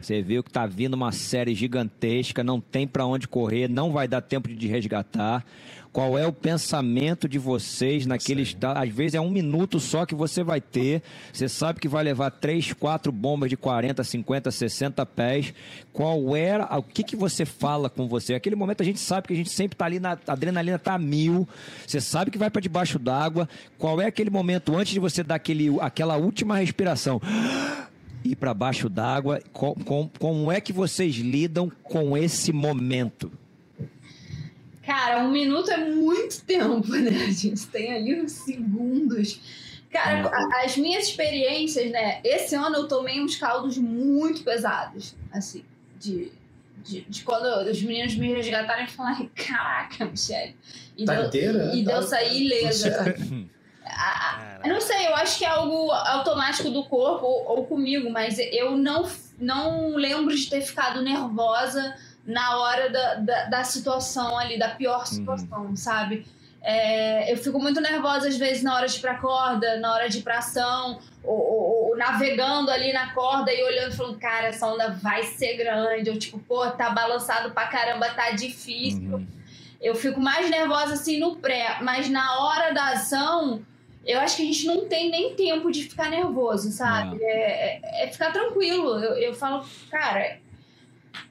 Você 0.00 0.22
viu 0.22 0.42
que 0.42 0.50
tá 0.50 0.64
vindo 0.64 0.94
uma 0.94 1.12
série 1.12 1.54
gigantesca, 1.54 2.42
não 2.42 2.58
tem 2.58 2.86
para 2.86 3.04
onde 3.04 3.28
correr, 3.28 3.68
não 3.68 3.92
vai 3.92 4.08
dar 4.08 4.22
tempo 4.22 4.48
de 4.48 4.66
resgatar. 4.66 5.44
Qual 5.92 6.16
é 6.16 6.24
o 6.24 6.32
pensamento 6.32 7.28
de 7.28 7.36
vocês 7.36 8.06
naquele 8.06 8.42
estado? 8.42 8.78
Às 8.78 8.90
vezes 8.90 9.16
é 9.16 9.20
um 9.20 9.28
minuto 9.30 9.80
só 9.80 10.06
que 10.06 10.14
você 10.14 10.44
vai 10.44 10.60
ter. 10.60 11.02
Você 11.32 11.48
sabe 11.48 11.80
que 11.80 11.88
vai 11.88 12.04
levar 12.04 12.30
três, 12.30 12.72
quatro 12.72 13.10
bombas 13.10 13.50
de 13.50 13.56
40, 13.56 14.04
50, 14.04 14.52
60 14.52 15.04
pés. 15.06 15.52
Qual 15.92 16.36
era. 16.36 16.64
O 16.78 16.82
que, 16.82 17.02
que 17.02 17.16
você 17.16 17.44
fala 17.44 17.90
com 17.90 18.06
você? 18.06 18.34
Aquele 18.34 18.54
momento 18.54 18.82
a 18.82 18.84
gente 18.84 19.00
sabe 19.00 19.26
que 19.26 19.32
a 19.32 19.36
gente 19.36 19.50
sempre 19.50 19.74
está 19.74 19.86
ali 19.86 19.98
na. 19.98 20.16
A 20.28 20.32
adrenalina 20.32 20.78
tá 20.78 20.96
mil. 20.96 21.48
Você 21.84 22.00
sabe 22.00 22.30
que 22.30 22.38
vai 22.38 22.50
para 22.50 22.60
debaixo 22.60 22.96
d'água. 22.96 23.48
Qual 23.76 24.00
é 24.00 24.06
aquele 24.06 24.30
momento 24.30 24.76
antes 24.76 24.92
de 24.92 25.00
você 25.00 25.24
dar 25.24 25.34
aquele, 25.34 25.76
aquela 25.80 26.16
última 26.16 26.56
respiração? 26.56 27.20
ir 28.24 28.36
para 28.36 28.54
baixo 28.54 28.88
d'água. 28.88 29.42
Com, 29.52 29.74
com, 29.74 30.08
como 30.20 30.52
é 30.52 30.60
que 30.60 30.72
vocês 30.72 31.16
lidam 31.16 31.68
com 31.82 32.16
esse 32.16 32.52
momento? 32.52 33.39
Cara, 34.90 35.20
um 35.22 35.30
minuto 35.30 35.70
é 35.70 35.76
muito 35.76 36.42
tempo, 36.42 36.88
né? 36.88 37.26
A 37.28 37.30
gente 37.30 37.64
tem 37.68 37.94
ali 37.94 38.20
uns 38.20 38.32
segundos. 38.32 39.40
Cara, 39.88 40.28
as 40.64 40.76
minhas 40.76 41.04
experiências, 41.04 41.92
né? 41.92 42.20
Esse 42.24 42.56
ano 42.56 42.74
eu 42.74 42.88
tomei 42.88 43.20
uns 43.20 43.36
caldos 43.36 43.78
muito 43.78 44.42
pesados, 44.42 45.14
assim, 45.32 45.64
de, 45.96 46.32
de, 46.82 47.02
de 47.02 47.22
quando 47.22 47.70
os 47.70 47.80
meninos 47.80 48.16
me 48.16 48.34
resgataram 48.34 48.82
e 48.82 48.90
falaram: 48.90 49.30
Caraca, 49.32 50.06
Michelle. 50.06 50.56
E 50.98 51.04
tá 51.04 51.14
deu, 51.14 51.26
inteira? 51.26 51.70
E 51.72 51.84
tá... 51.84 51.92
deu 51.92 52.02
sair 52.02 52.42
ilesa. 52.42 53.14
eu 54.64 54.74
não 54.74 54.80
sei, 54.80 55.06
eu 55.06 55.14
acho 55.14 55.38
que 55.38 55.44
é 55.44 55.48
algo 55.50 55.88
automático 55.92 56.68
do 56.68 56.82
corpo 56.82 57.26
ou, 57.26 57.58
ou, 57.58 57.64
comigo, 57.64 58.10
mas 58.10 58.40
eu 58.40 58.76
não, 58.76 59.08
não 59.38 59.94
lembro 59.94 60.34
de 60.34 60.50
ter 60.50 60.62
ficado 60.62 61.00
nervosa 61.00 61.94
na 62.30 62.58
hora 62.58 62.88
da, 62.90 63.14
da, 63.14 63.44
da 63.44 63.64
situação 63.64 64.38
ali, 64.38 64.58
da 64.58 64.70
pior 64.70 65.00
uhum. 65.00 65.06
situação, 65.06 65.62
uhum. 65.66 65.76
sabe? 65.76 66.26
É, 66.62 67.32
eu 67.32 67.38
fico 67.38 67.58
muito 67.58 67.80
nervosa 67.80 68.28
às 68.28 68.36
vezes 68.36 68.62
na 68.62 68.74
hora 68.74 68.86
de 68.86 68.98
ir 68.98 69.00
pra 69.00 69.14
corda, 69.14 69.78
na 69.78 69.94
hora 69.94 70.08
de 70.08 70.18
ir 70.18 70.22
pra 70.22 70.38
ação, 70.38 71.00
ou, 71.24 71.38
ou, 71.38 71.88
ou, 71.88 71.96
navegando 71.96 72.70
ali 72.70 72.92
na 72.92 73.12
corda 73.14 73.52
e 73.52 73.62
olhando 73.62 73.92
e 73.92 73.96
falando, 73.96 74.18
cara, 74.18 74.48
essa 74.48 74.66
onda 74.66 74.90
vai 75.02 75.22
ser 75.24 75.56
grande. 75.56 76.10
Ou 76.10 76.18
tipo, 76.18 76.38
pô, 76.38 76.70
tá 76.70 76.90
balançado 76.90 77.50
pra 77.52 77.66
caramba, 77.66 78.10
tá 78.10 78.30
difícil. 78.32 79.14
Uhum. 79.14 79.26
Eu 79.80 79.94
fico 79.94 80.20
mais 80.20 80.50
nervosa 80.50 80.94
assim 80.94 81.18
no 81.18 81.36
pré, 81.36 81.78
mas 81.80 82.10
na 82.10 82.40
hora 82.40 82.74
da 82.74 82.90
ação, 82.90 83.62
eu 84.06 84.20
acho 84.20 84.36
que 84.36 84.42
a 84.42 84.46
gente 84.46 84.66
não 84.66 84.86
tem 84.86 85.10
nem 85.10 85.34
tempo 85.34 85.70
de 85.70 85.84
ficar 85.84 86.10
nervoso, 86.10 86.70
sabe? 86.70 87.22
É, 87.22 87.80
é, 87.82 88.04
é, 88.04 88.08
ficar 88.08 88.30
tranquilo. 88.30 88.98
Eu, 88.98 89.14
eu 89.16 89.34
falo, 89.34 89.64
cara, 89.90 90.38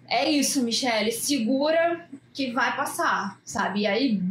é 0.07 0.29
isso, 0.29 0.63
Michele, 0.63 1.11
segura 1.11 2.07
que 2.33 2.51
vai 2.51 2.75
passar, 2.75 3.39
sabe? 3.43 3.81
E 3.81 3.87
aí. 3.87 4.19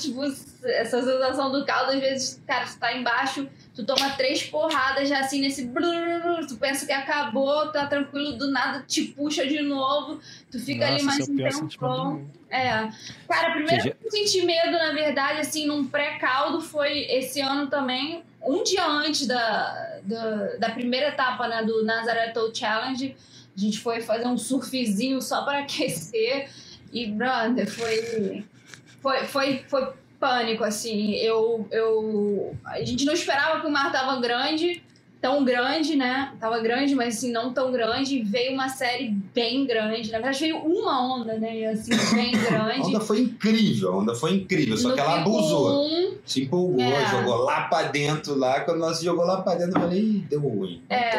Tipo, 0.00 0.22
essa 0.64 1.02
sensação 1.02 1.50
do 1.50 1.64
caldo, 1.64 1.92
às 1.92 2.00
vezes, 2.00 2.42
cara, 2.46 2.64
tu 2.64 2.78
tá 2.78 2.96
embaixo, 2.96 3.48
tu 3.74 3.84
toma 3.84 4.10
três 4.10 4.42
porradas 4.44 5.08
já 5.08 5.20
assim 5.20 5.40
nesse. 5.40 5.70
Tu 6.48 6.56
pensa 6.56 6.86
que 6.86 6.92
acabou, 6.92 7.70
tá 7.70 7.86
tranquilo, 7.86 8.36
do 8.36 8.50
nada 8.50 8.84
te 8.86 9.04
puxa 9.04 9.46
de 9.46 9.62
novo, 9.62 10.20
tu 10.50 10.58
fica 10.58 10.90
Nossa, 10.90 10.94
ali 10.94 11.04
mais 11.04 11.58
um 11.58 11.68
tempão. 11.68 12.26
É. 12.50 12.88
Cara, 13.28 13.48
a 13.48 13.52
primeira 13.52 13.82
vez 13.82 13.94
que 13.94 14.06
eu 14.06 14.10
senti 14.10 14.46
medo, 14.46 14.72
na 14.72 14.92
verdade, 14.92 15.40
assim, 15.40 15.66
num 15.66 15.86
pré-caldo 15.86 16.60
foi 16.60 17.00
esse 17.10 17.40
ano 17.40 17.68
também, 17.68 18.22
um 18.42 18.62
dia 18.62 18.86
antes 18.86 19.26
da, 19.26 19.98
da, 20.02 20.56
da 20.56 20.70
primeira 20.70 21.08
etapa, 21.08 21.48
né, 21.48 21.62
do 21.64 21.84
Nazaré 21.84 22.28
Toll 22.28 22.54
Challenge 22.54 23.16
a 23.56 23.60
gente 23.60 23.78
foi 23.78 24.00
fazer 24.00 24.26
um 24.26 24.36
surfzinho 24.36 25.22
só 25.22 25.44
para 25.44 25.60
aquecer 25.64 26.50
e, 26.92 27.06
brother, 27.06 27.70
foi, 27.70 28.44
foi, 29.00 29.26
foi, 29.26 29.64
foi 29.68 29.92
pânico, 30.24 30.64
assim. 30.64 31.12
Eu, 31.16 31.68
eu, 31.70 32.56
a 32.64 32.82
gente 32.82 33.04
não 33.04 33.12
esperava 33.12 33.60
que 33.60 33.66
o 33.66 33.70
mar 33.70 33.92
tava 33.92 34.18
grande, 34.18 34.82
tão 35.20 35.44
grande, 35.44 35.96
né? 35.96 36.32
Tava 36.40 36.60
grande, 36.60 36.94
mas 36.94 37.18
assim, 37.18 37.30
não 37.30 37.52
tão 37.52 37.70
grande. 37.70 38.22
Veio 38.22 38.54
uma 38.54 38.70
série 38.70 39.10
bem 39.34 39.66
grande. 39.66 40.10
Na 40.10 40.18
verdade, 40.18 40.40
veio 40.40 40.56
uma 40.56 41.14
onda, 41.14 41.34
né? 41.34 41.66
Assim, 41.66 41.90
bem 42.14 42.32
grande. 42.32 42.80
a 42.80 42.86
onda 42.86 43.00
foi 43.00 43.20
incrível, 43.20 43.92
a 43.92 43.96
onda 43.98 44.14
foi 44.14 44.32
incrível, 44.32 44.78
só 44.78 44.88
no 44.88 44.94
que 44.94 45.00
ela 45.00 45.20
abusou. 45.20 45.84
Um, 45.84 46.16
se 46.24 46.44
empolgou, 46.44 46.80
é. 46.80 47.10
jogou 47.10 47.44
lá 47.44 47.64
pra 47.64 47.82
dentro, 47.82 48.34
lá. 48.34 48.60
Quando 48.60 48.82
ela 48.82 48.94
se 48.94 49.04
jogou 49.04 49.26
lá 49.26 49.42
pra 49.42 49.56
dentro, 49.56 49.76
eu 49.76 49.82
falei, 49.82 50.24
deu 50.30 50.40
ruim. 50.40 50.82
É. 50.88 51.10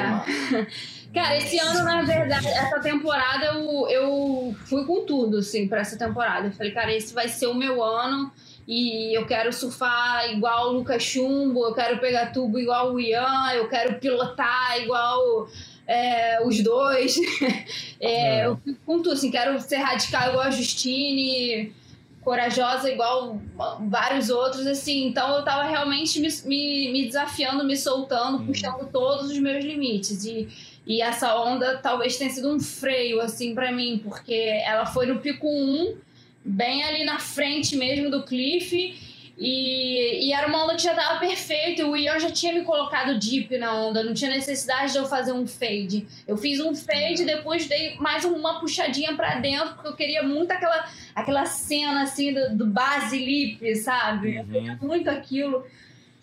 Cara, 1.14 1.38
esse 1.38 1.58
ano, 1.60 1.84
na 1.84 2.01
verdade, 2.01 2.47
essa 2.47 2.80
temporada 2.82 3.45
eu, 3.45 3.88
eu 3.88 4.56
fui 4.66 4.84
com 4.84 5.06
tudo, 5.06 5.38
assim, 5.38 5.68
pra 5.68 5.80
essa 5.80 5.95
temporada. 5.97 6.47
Eu 6.47 6.51
falei, 6.51 6.74
cara, 6.74 6.93
esse 6.93 7.14
vai 7.14 7.30
ser 7.30 7.47
o 7.47 7.53
meu 7.53 7.82
ano 7.82 8.30
e 8.68 9.18
eu 9.18 9.26
quero 9.26 9.53
surfar 9.53 10.32
igual 10.32 10.70
o 10.70 10.74
Lucas 10.74 11.03
Chumbo, 11.03 11.66
eu 11.66 11.74
quero 11.74 11.99
pegar 11.99 12.32
tubo 12.32 12.57
igual 12.57 12.93
o 12.93 12.99
Ian, 12.99 13.53
eu 13.53 13.70
quero 13.70 13.99
pilotar 13.99 14.82
igual 14.82 15.47
é, 15.88 16.43
os 16.45 16.61
dois. 16.63 17.16
é, 18.01 18.39
é. 18.39 18.45
Eu 18.47 18.57
fico 18.57 18.80
com 18.86 18.97
tudo, 18.97 19.11
assim, 19.11 19.30
quero 19.30 19.59
ser 19.61 19.78
radical 19.78 20.30
igual 20.30 20.47
a 20.47 20.51
Justine, 20.51 21.74
corajosa 22.22 22.91
igual 22.91 23.39
vários 23.88 24.32
outros, 24.32 24.66
assim. 24.66 25.07
Então 25.07 25.36
eu 25.36 25.43
tava 25.43 25.63
realmente 25.63 26.20
me, 26.20 26.30
me, 26.45 26.91
me 26.91 27.05
desafiando, 27.05 27.63
me 27.63 27.78
soltando, 27.78 28.39
uhum. 28.39 28.47
puxando 28.47 28.89
todos 28.91 29.30
os 29.30 29.38
meus 29.38 29.63
limites. 29.63 30.26
E 30.26 30.47
e 30.88 31.01
essa 31.01 31.36
onda 31.36 31.78
talvez 31.78 32.16
tenha 32.16 32.30
sido 32.30 32.53
um 32.53 32.59
freio, 32.59 33.20
assim, 33.20 33.55
para 33.55 33.72
mim, 33.72 33.99
porque 34.03 34.34
ela 34.63 34.86
foi 34.86 35.07
no 35.07 35.20
pico 35.20 35.47
1, 35.47 35.97
bem 36.46 36.84
ali 36.84 37.04
na 37.04 37.18
frente 37.20 37.76
mesmo 37.76 38.12
do 38.12 38.24
cliff. 38.24 39.16
E, 39.38 40.28
e 40.28 40.34
era 40.34 40.48
uma 40.48 40.64
onda 40.64 40.76
que 40.76 40.84
já 40.84 40.93
tava 40.93 41.20
perfeita. 41.20 41.86
O 41.86 41.96
Ian 41.96 42.20
já 42.20 42.32
tinha 42.32 42.54
me 42.54 42.64
colocado 42.64 43.20
deep 43.20 43.58
na 43.58 43.74
onda, 43.74 44.04
não 44.04 44.14
tinha 44.14 44.30
necessidade 44.30 44.93
de 44.93 44.98
eu 44.98 45.06
fazer 45.06 45.34
um 45.34 45.46
fade. 45.46 46.08
Eu 46.26 46.38
fiz 46.38 46.60
um 46.60 46.74
fade 46.74 47.24
e 47.24 47.26
depois 47.26 47.68
dei 47.68 47.96
mais 47.98 48.24
uma 48.24 48.60
puxadinha 48.60 49.14
para 49.14 49.36
dentro, 49.36 49.74
porque 49.74 49.88
eu 49.89 49.96
queria 49.96 50.24
muito 50.24 50.52
aquela, 50.52 50.88
aquela 51.14 51.46
cena 51.46 52.04
assim 52.04 52.34
do, 52.34 52.56
do 52.56 52.66
base 52.66 53.18
lip, 53.18 53.76
sabe? 53.76 54.38
Eu 54.38 54.46
queria 54.46 54.78
uhum. 54.82 54.88
muito 54.88 55.10
aquilo. 55.10 55.66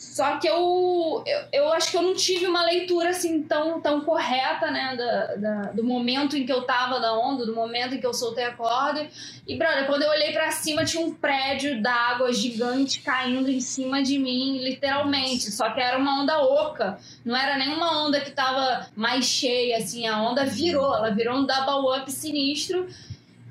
Só 0.02 0.36
que 0.36 0.46
eu, 0.46 1.22
eu, 1.24 1.40
eu, 1.52 1.72
acho 1.72 1.90
que 1.90 1.96
eu 1.96 2.02
não 2.02 2.14
tive 2.14 2.46
uma 2.46 2.62
leitura 2.64 3.10
assim 3.10 3.44
tão, 3.44 3.80
tão 3.80 4.00
correta, 4.02 4.70
né? 4.70 4.94
Da, 4.96 5.34
da, 5.36 5.62
do 5.72 5.84
momento 5.84 6.36
em 6.36 6.44
que 6.44 6.52
eu 6.52 6.62
tava 6.64 7.00
da 7.00 7.16
onda, 7.16 7.46
do 7.46 7.54
momento 7.54 7.94
em 7.94 8.00
que 8.00 8.04
eu 8.04 8.12
soltei 8.12 8.44
a 8.44 8.52
corda. 8.52 9.08
E, 9.46 9.56
brother, 9.56 9.86
quando 9.86 10.02
eu 10.02 10.10
olhei 10.10 10.32
para 10.32 10.50
cima, 10.50 10.84
tinha 10.84 11.06
um 11.06 11.14
prédio 11.14 11.80
d'água 11.80 12.32
gigante 12.32 13.00
caindo 13.00 13.48
em 13.48 13.60
cima 13.60 14.02
de 14.02 14.18
mim, 14.18 14.58
literalmente. 14.58 15.50
Só 15.52 15.70
que 15.70 15.80
era 15.80 15.96
uma 15.96 16.20
onda 16.20 16.42
oca. 16.42 16.98
Não 17.24 17.34
era 17.34 17.56
nenhuma 17.56 18.04
onda 18.04 18.20
que 18.20 18.32
tava 18.32 18.88
mais 18.96 19.24
cheia, 19.24 19.78
assim. 19.78 20.06
A 20.06 20.20
onda 20.20 20.44
virou, 20.44 20.94
ela 20.94 21.10
virou 21.10 21.38
um 21.38 21.46
double 21.46 21.98
up 21.98 22.10
sinistro. 22.10 22.86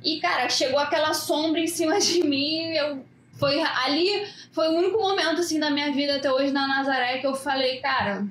E, 0.04 0.20
cara, 0.20 0.48
chegou 0.50 0.80
aquela 0.80 1.14
sombra 1.14 1.62
em 1.62 1.68
cima 1.68 2.00
de 2.00 2.22
mim. 2.24 2.74
Eu 2.74 3.04
foi 3.42 3.60
ali, 3.60 4.28
foi 4.52 4.68
o 4.68 4.78
único 4.78 5.00
momento 5.00 5.42
assim 5.42 5.60
da 5.60 5.72
minha 5.72 5.92
vida 5.92 6.18
até 6.18 6.32
hoje 6.32 6.52
na 6.52 6.68
Nazaré 6.68 7.18
que 7.18 7.26
eu 7.26 7.34
falei, 7.34 7.78
cara, 7.78 8.28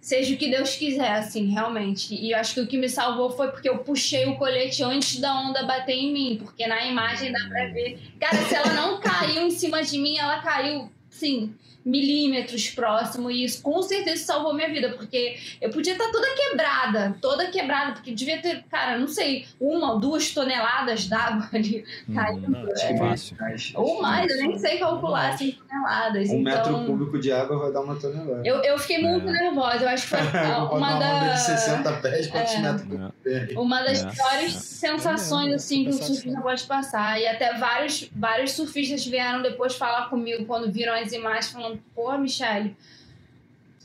seja 0.00 0.32
o 0.32 0.38
que 0.38 0.48
Deus 0.48 0.76
quiser, 0.76 1.14
assim, 1.14 1.50
realmente. 1.50 2.14
E 2.14 2.30
eu 2.30 2.38
acho 2.38 2.54
que 2.54 2.60
o 2.60 2.66
que 2.68 2.78
me 2.78 2.88
salvou 2.88 3.30
foi 3.30 3.48
porque 3.48 3.68
eu 3.68 3.78
puxei 3.78 4.24
o 4.26 4.36
colete 4.36 4.84
antes 4.84 5.18
da 5.18 5.34
onda 5.40 5.64
bater 5.64 5.96
em 5.96 6.12
mim, 6.12 6.40
porque 6.40 6.64
na 6.68 6.86
imagem 6.86 7.32
dá 7.32 7.40
pra 7.48 7.66
ver. 7.66 7.98
Cara, 8.20 8.36
se 8.44 8.54
ela 8.54 8.72
não 8.72 9.00
caiu 9.00 9.42
em 9.42 9.50
cima 9.50 9.82
de 9.82 9.98
mim, 9.98 10.16
ela 10.16 10.40
caiu, 10.42 10.88
sim, 11.10 11.52
milímetros 11.88 12.68
próximo 12.70 13.30
e 13.30 13.44
isso 13.44 13.62
com 13.62 13.80
certeza 13.82 14.24
salvou 14.24 14.52
minha 14.52 14.68
vida, 14.68 14.90
porque 14.90 15.36
eu 15.60 15.70
podia 15.70 15.92
estar 15.92 16.10
toda 16.10 16.26
quebrada, 16.34 17.16
toda 17.20 17.50
quebrada, 17.50 17.92
porque 17.92 18.12
devia 18.12 18.40
ter, 18.40 18.62
cara, 18.70 18.98
não 18.98 19.08
sei, 19.08 19.46
uma 19.58 19.94
ou 19.94 19.98
duas 19.98 20.32
toneladas 20.32 21.06
d'água 21.06 21.48
ali 21.54 21.84
hum, 22.08 22.14
caindo. 22.14 22.50
Não, 22.50 22.68
é, 22.68 22.96
fácil. 22.98 23.36
Ou 23.74 24.02
mais, 24.02 24.30
eu 24.30 24.36
nem 24.36 24.58
sei 24.58 24.78
calcular 24.78 25.30
assim, 25.30 25.52
toneladas. 25.52 26.28
Um 26.28 26.40
então, 26.40 26.42
metro 26.42 26.86
cúbico 26.86 27.18
de 27.18 27.32
água 27.32 27.58
vai 27.58 27.72
dar 27.72 27.80
uma 27.80 27.96
tonelada. 27.96 28.46
Eu, 28.46 28.62
eu 28.62 28.78
fiquei 28.78 28.98
muito 28.98 29.28
é. 29.28 29.32
nervosa, 29.32 29.84
eu 29.84 29.88
acho 29.88 30.02
que 30.02 30.08
foi 30.10 30.18
uma, 30.76 30.98
das... 30.98 31.46
de 31.46 31.58
60 31.58 31.92
pés, 31.94 32.26
quantos 32.26 32.54
é. 32.54 32.58
metros 32.60 33.56
Uma 33.56 33.82
das 33.82 34.04
é. 34.04 34.10
piores 34.10 34.52
sensações, 34.52 35.54
assim, 35.54 35.84
que 35.84 35.90
um 35.90 35.92
surfista 35.92 36.40
pode 36.40 36.64
passar. 36.64 37.18
E 37.18 37.26
até 37.26 37.56
vários, 37.56 38.10
vários 38.14 38.52
surfistas 38.52 39.06
vieram 39.06 39.40
depois 39.40 39.74
falar 39.74 40.10
comigo 40.10 40.44
quando 40.44 40.70
viram 40.70 40.92
as 40.94 41.12
imagens, 41.12 41.50
falando 41.50 41.77
falando, 41.94 42.16
pô, 42.16 42.18
Michele, 42.18 42.76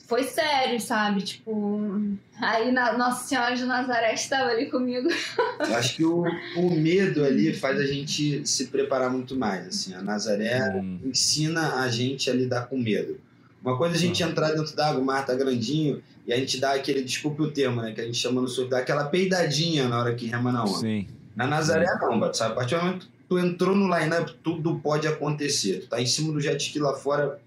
foi 0.07 0.23
sério, 0.23 0.79
sabe? 0.79 1.21
Tipo, 1.21 1.81
aí 2.39 2.71
na, 2.71 2.97
Nossa 2.97 3.27
Senhora 3.27 3.55
de 3.55 3.65
Nazaré 3.65 4.13
estava 4.13 4.49
ali 4.49 4.67
comigo. 4.67 5.07
Eu 5.59 5.75
acho 5.75 5.95
que 5.95 6.05
o, 6.05 6.23
o 6.57 6.69
medo 6.69 7.23
ali 7.23 7.53
faz 7.53 7.79
a 7.79 7.85
gente 7.85 8.45
se 8.47 8.67
preparar 8.67 9.09
muito 9.09 9.35
mais. 9.35 9.67
Assim, 9.67 9.93
a 9.93 10.01
Nazaré 10.01 10.75
hum. 10.75 10.99
ensina 11.05 11.81
a 11.81 11.87
gente 11.87 12.29
a 12.29 12.33
lidar 12.33 12.67
com 12.67 12.77
medo. 12.77 13.19
Uma 13.63 13.77
coisa 13.77 13.95
é 13.95 13.97
a 13.97 13.99
gente 13.99 14.23
hum. 14.23 14.27
entrar 14.27 14.51
dentro 14.51 14.75
d'água, 14.75 15.01
o 15.01 15.05
mar 15.05 15.25
tá 15.25 15.33
grandinho, 15.33 16.03
e 16.27 16.33
a 16.33 16.37
gente 16.37 16.59
dá 16.59 16.73
aquele, 16.73 17.01
desculpe 17.01 17.41
o 17.41 17.51
termo, 17.51 17.81
né? 17.81 17.93
Que 17.93 18.01
a 18.01 18.05
gente 18.05 18.17
chama 18.17 18.41
no 18.41 18.47
surf, 18.47 18.69
dá 18.69 18.79
aquela 18.79 19.05
peidadinha 19.05 19.87
na 19.87 19.99
hora 19.99 20.13
que 20.13 20.25
rema 20.25 20.51
na 20.51 20.63
onda. 20.63 20.79
Sim. 20.79 21.07
Na 21.35 21.47
Nazaré 21.47 21.87
não, 21.99 22.33
sabe? 22.33 22.51
A 22.51 22.55
partir 22.55 22.75
do 22.75 22.81
momento 22.81 23.07
que 23.07 23.11
tu 23.27 23.39
entrou 23.39 23.75
no 23.75 23.85
line-up, 23.85 24.35
tudo 24.43 24.79
pode 24.79 25.07
acontecer. 25.07 25.79
Tu 25.79 25.87
tá 25.87 26.01
em 26.01 26.05
cima 26.05 26.31
do 26.31 26.39
jet 26.39 26.61
ski 26.61 26.77
lá 26.77 26.93
fora, 26.93 27.39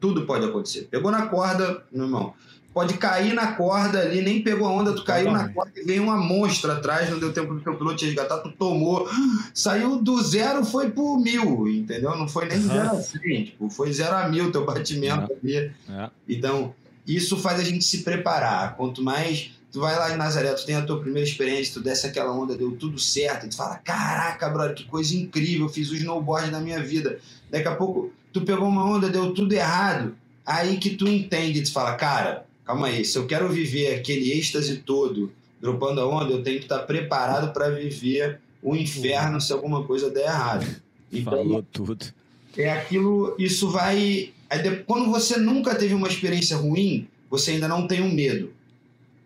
tudo 0.00 0.26
pode 0.26 0.44
acontecer. 0.44 0.88
Pegou 0.90 1.10
na 1.10 1.26
corda, 1.26 1.82
meu 1.90 2.04
irmão. 2.04 2.34
Pode 2.74 2.94
cair 2.94 3.32
na 3.32 3.52
corda 3.52 4.00
ali, 4.00 4.20
nem 4.20 4.42
pegou 4.42 4.66
a 4.66 4.72
onda, 4.72 4.92
tu 4.92 5.04
caiu 5.04 5.30
na 5.30 5.48
corda 5.48 5.72
e 5.76 5.84
veio 5.84 6.02
uma 6.02 6.16
monstra 6.16 6.72
atrás, 6.72 7.08
não 7.08 7.20
deu 7.20 7.32
tempo 7.32 7.54
do 7.54 7.60
teu 7.60 7.76
piloto 7.76 7.96
te 7.96 8.06
resgatar, 8.06 8.38
tu 8.38 8.50
tomou. 8.50 9.08
Saiu 9.54 10.02
do 10.02 10.20
zero, 10.20 10.64
foi 10.64 10.90
pro 10.90 11.16
mil, 11.16 11.68
entendeu? 11.68 12.16
Não 12.16 12.28
foi 12.28 12.46
nem 12.46 12.60
zero 12.60 12.90
a 12.90 13.00
cem, 13.00 13.44
tipo, 13.44 13.70
foi 13.70 13.92
zero 13.92 14.16
a 14.16 14.28
mil 14.28 14.50
teu 14.50 14.66
batimento 14.66 15.32
é. 15.32 15.36
ali. 15.36 15.56
É. 15.88 16.10
Então, 16.28 16.74
isso 17.06 17.36
faz 17.36 17.60
a 17.60 17.64
gente 17.64 17.84
se 17.84 17.98
preparar. 17.98 18.76
Quanto 18.76 19.02
mais 19.02 19.52
tu 19.70 19.80
vai 19.80 19.96
lá 19.96 20.12
em 20.12 20.16
Nazaré, 20.16 20.52
tu 20.52 20.66
tem 20.66 20.74
a 20.74 20.82
tua 20.82 21.00
primeira 21.00 21.28
experiência, 21.28 21.74
tu 21.74 21.80
desce 21.80 22.06
aquela 22.06 22.32
onda, 22.32 22.56
deu 22.56 22.72
tudo 22.72 22.98
certo, 22.98 23.48
tu 23.48 23.56
fala, 23.56 23.76
caraca, 23.76 24.48
brother, 24.48 24.74
que 24.74 24.84
coisa 24.84 25.14
incrível, 25.16 25.68
fiz 25.68 25.90
o 25.90 25.94
snowboard 25.94 26.50
na 26.50 26.60
minha 26.60 26.82
vida. 26.82 27.20
Daqui 27.50 27.68
a 27.68 27.74
pouco 27.76 28.12
tu 28.34 28.42
pegou 28.42 28.68
uma 28.68 28.84
onda, 28.84 29.08
deu 29.08 29.32
tudo 29.32 29.54
errado. 29.54 30.14
Aí 30.44 30.76
que 30.76 30.90
tu 30.90 31.08
entende, 31.08 31.62
tu 31.62 31.72
fala, 31.72 31.94
cara, 31.94 32.44
calma 32.66 32.88
aí, 32.88 33.04
se 33.04 33.16
eu 33.16 33.26
quero 33.26 33.48
viver 33.48 33.94
aquele 33.94 34.32
êxtase 34.32 34.78
todo, 34.78 35.32
dropando 35.62 36.00
a 36.00 36.06
onda, 36.06 36.32
eu 36.32 36.42
tenho 36.42 36.58
que 36.58 36.64
estar 36.64 36.80
preparado 36.80 37.52
para 37.52 37.70
viver 37.70 38.40
o 38.60 38.74
inferno 38.74 39.40
se 39.40 39.52
alguma 39.52 39.84
coisa 39.84 40.10
der 40.10 40.24
errado. 40.24 40.66
Então, 41.10 41.32
Falou 41.32 41.64
tudo. 41.72 42.04
É 42.56 42.70
aquilo, 42.70 43.34
isso 43.38 43.70
vai. 43.70 44.32
Quando 44.86 45.10
você 45.10 45.38
nunca 45.38 45.74
teve 45.74 45.94
uma 45.94 46.08
experiência 46.08 46.56
ruim, 46.56 47.06
você 47.30 47.52
ainda 47.52 47.68
não 47.68 47.86
tem 47.86 48.02
um 48.02 48.12
medo. 48.12 48.52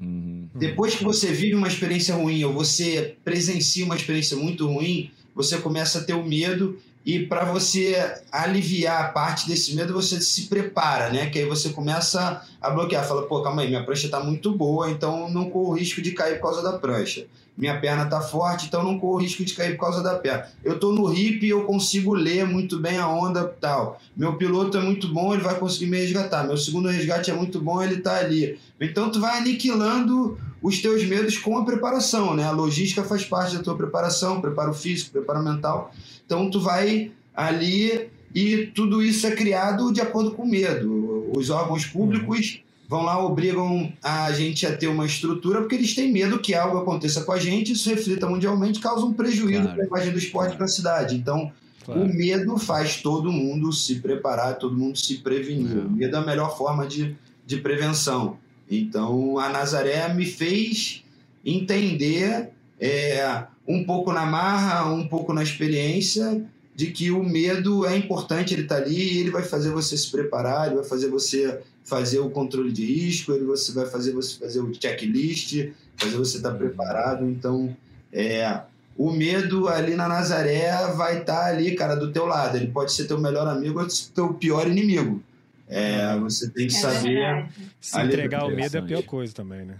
Uhum. 0.00 0.48
Depois 0.54 0.94
que 0.94 1.04
você 1.04 1.32
vive 1.32 1.54
uma 1.54 1.68
experiência 1.68 2.14
ruim 2.14 2.44
ou 2.44 2.52
você 2.52 3.16
presencia 3.24 3.84
uma 3.84 3.96
experiência 3.96 4.36
muito 4.36 4.66
ruim, 4.66 5.10
você 5.34 5.58
começa 5.58 5.98
a 5.98 6.04
ter 6.04 6.14
o 6.14 6.24
medo 6.24 6.78
e 7.08 7.24
para 7.24 7.42
você 7.46 8.20
aliviar 8.30 9.14
parte 9.14 9.48
desse 9.48 9.74
medo, 9.74 9.94
você 9.94 10.20
se 10.20 10.42
prepara, 10.42 11.08
né? 11.08 11.30
Que 11.30 11.38
aí 11.38 11.46
você 11.46 11.70
começa 11.70 12.42
a 12.60 12.68
bloquear. 12.68 13.02
Fala, 13.08 13.22
pô, 13.22 13.40
calma 13.40 13.62
aí, 13.62 13.68
minha 13.68 13.82
prancha 13.82 14.04
está 14.04 14.20
muito 14.20 14.52
boa, 14.52 14.90
então 14.90 15.26
não 15.30 15.48
corro 15.48 15.72
risco 15.72 16.02
de 16.02 16.10
cair 16.12 16.34
por 16.34 16.42
causa 16.42 16.62
da 16.62 16.78
prancha. 16.78 17.24
Minha 17.56 17.80
perna 17.80 18.04
está 18.04 18.20
forte, 18.20 18.66
então 18.66 18.82
não 18.82 18.98
corro 18.98 19.22
risco 19.22 19.42
de 19.42 19.54
cair 19.54 19.74
por 19.78 19.86
causa 19.86 20.02
da 20.02 20.16
perna. 20.16 20.48
Eu 20.62 20.74
estou 20.74 20.92
no 20.92 21.10
hip 21.10 21.46
e 21.46 21.48
eu 21.48 21.64
consigo 21.64 22.12
ler 22.12 22.46
muito 22.46 22.78
bem 22.78 22.98
a 22.98 23.08
onda 23.08 23.42
tal. 23.58 23.98
Meu 24.14 24.36
piloto 24.36 24.76
é 24.76 24.80
muito 24.82 25.08
bom, 25.08 25.32
ele 25.32 25.42
vai 25.42 25.58
conseguir 25.58 25.86
me 25.86 25.96
resgatar. 25.96 26.44
Meu 26.44 26.58
segundo 26.58 26.90
resgate 26.90 27.30
é 27.30 27.34
muito 27.34 27.58
bom, 27.58 27.82
ele 27.82 27.94
está 27.94 28.18
ali. 28.18 28.60
Então 28.78 29.10
tu 29.10 29.18
vai 29.18 29.38
aniquilando 29.38 30.38
os 30.62 30.80
teus 30.80 31.04
medos 31.04 31.38
com 31.38 31.56
a 31.56 31.64
preparação, 31.64 32.34
né? 32.34 32.44
A 32.44 32.50
logística 32.50 33.04
faz 33.04 33.24
parte 33.24 33.56
da 33.56 33.62
tua 33.62 33.76
preparação, 33.76 34.40
preparo 34.40 34.74
físico, 34.74 35.12
preparo 35.12 35.42
mental. 35.42 35.92
Então 36.24 36.50
tu 36.50 36.60
vai 36.60 37.12
ali 37.34 38.10
e 38.34 38.66
tudo 38.74 39.02
isso 39.02 39.26
é 39.26 39.30
criado 39.30 39.92
de 39.92 40.00
acordo 40.00 40.32
com 40.32 40.42
o 40.42 40.48
medo. 40.48 41.30
Os 41.34 41.50
órgãos 41.50 41.86
públicos 41.86 42.62
vão 42.88 43.02
lá, 43.02 43.24
obrigam 43.24 43.92
a 44.02 44.32
gente 44.32 44.66
a 44.66 44.76
ter 44.76 44.88
uma 44.88 45.06
estrutura 45.06 45.60
porque 45.60 45.76
eles 45.76 45.94
têm 45.94 46.10
medo 46.10 46.38
que 46.38 46.54
algo 46.54 46.78
aconteça 46.78 47.22
com 47.22 47.32
a 47.32 47.38
gente, 47.38 47.72
isso 47.72 47.88
reflita 47.88 48.26
mundialmente, 48.26 48.80
causa 48.80 49.04
um 49.04 49.12
prejuízo 49.12 49.62
claro. 49.62 49.74
para 49.74 49.84
a 49.84 49.86
imagem 49.86 50.12
do 50.12 50.18
esporte 50.18 50.46
claro. 50.46 50.56
para 50.56 50.64
a 50.64 50.68
cidade. 50.68 51.14
Então, 51.14 51.52
claro. 51.84 52.02
o 52.02 52.08
medo 52.08 52.56
faz 52.56 53.00
todo 53.00 53.30
mundo 53.30 53.72
se 53.72 53.96
preparar, 53.96 54.58
todo 54.58 54.76
mundo 54.76 54.96
se 54.96 55.18
prevenir. 55.18 55.86
O 55.86 55.90
medo 55.90 56.16
é 56.16 56.18
a 56.18 56.24
melhor 56.24 56.56
forma 56.56 56.86
de, 56.86 57.14
de 57.46 57.58
prevenção. 57.58 58.38
Então, 58.70 59.38
a 59.38 59.48
Nazaré 59.48 60.12
me 60.12 60.26
fez 60.26 61.04
entender 61.44 62.50
é, 62.80 63.44
um 63.66 63.84
pouco 63.84 64.12
na 64.12 64.26
marra, 64.26 64.92
um 64.92 65.06
pouco 65.06 65.32
na 65.32 65.42
experiência, 65.42 66.44
de 66.74 66.92
que 66.92 67.10
o 67.10 67.24
medo 67.24 67.84
é 67.86 67.96
importante, 67.96 68.54
ele 68.54 68.62
está 68.62 68.76
ali, 68.76 69.18
ele 69.18 69.30
vai 69.30 69.42
fazer 69.42 69.70
você 69.70 69.96
se 69.96 70.10
preparar, 70.10 70.66
ele 70.66 70.76
vai 70.76 70.84
fazer 70.84 71.08
você 71.08 71.60
fazer 71.82 72.20
o 72.20 72.30
controle 72.30 72.70
de 72.70 72.84
risco, 72.84 73.32
ele 73.32 73.44
você 73.44 73.72
vai 73.72 73.86
fazer 73.86 74.12
você 74.12 74.38
fazer 74.38 74.60
o 74.60 74.72
checklist, 74.72 75.70
fazer 75.96 76.16
você 76.16 76.36
estar 76.36 76.52
tá 76.52 76.56
preparado. 76.56 77.24
Então, 77.28 77.74
é, 78.12 78.60
o 78.96 79.10
medo 79.10 79.68
ali 79.68 79.94
na 79.94 80.06
Nazaré 80.06 80.70
vai 80.94 81.20
estar 81.20 81.40
tá 81.40 81.46
ali, 81.46 81.74
cara, 81.74 81.96
do 81.96 82.12
teu 82.12 82.26
lado. 82.26 82.56
Ele 82.56 82.68
pode 82.68 82.92
ser 82.92 83.06
teu 83.06 83.18
melhor 83.18 83.48
amigo 83.48 83.80
ou 83.80 83.86
teu 84.14 84.34
pior 84.34 84.68
inimigo. 84.68 85.22
É, 85.68 86.18
você 86.18 86.48
tem 86.50 86.66
que 86.66 86.74
é 86.74 86.78
saber. 86.78 87.46
Se 87.80 88.00
entregar 88.00 88.46
o 88.46 88.50
medo 88.50 88.76
é 88.76 88.80
a 88.80 88.82
pior 88.82 89.02
coisa 89.02 89.34
também, 89.34 89.66
né? 89.66 89.76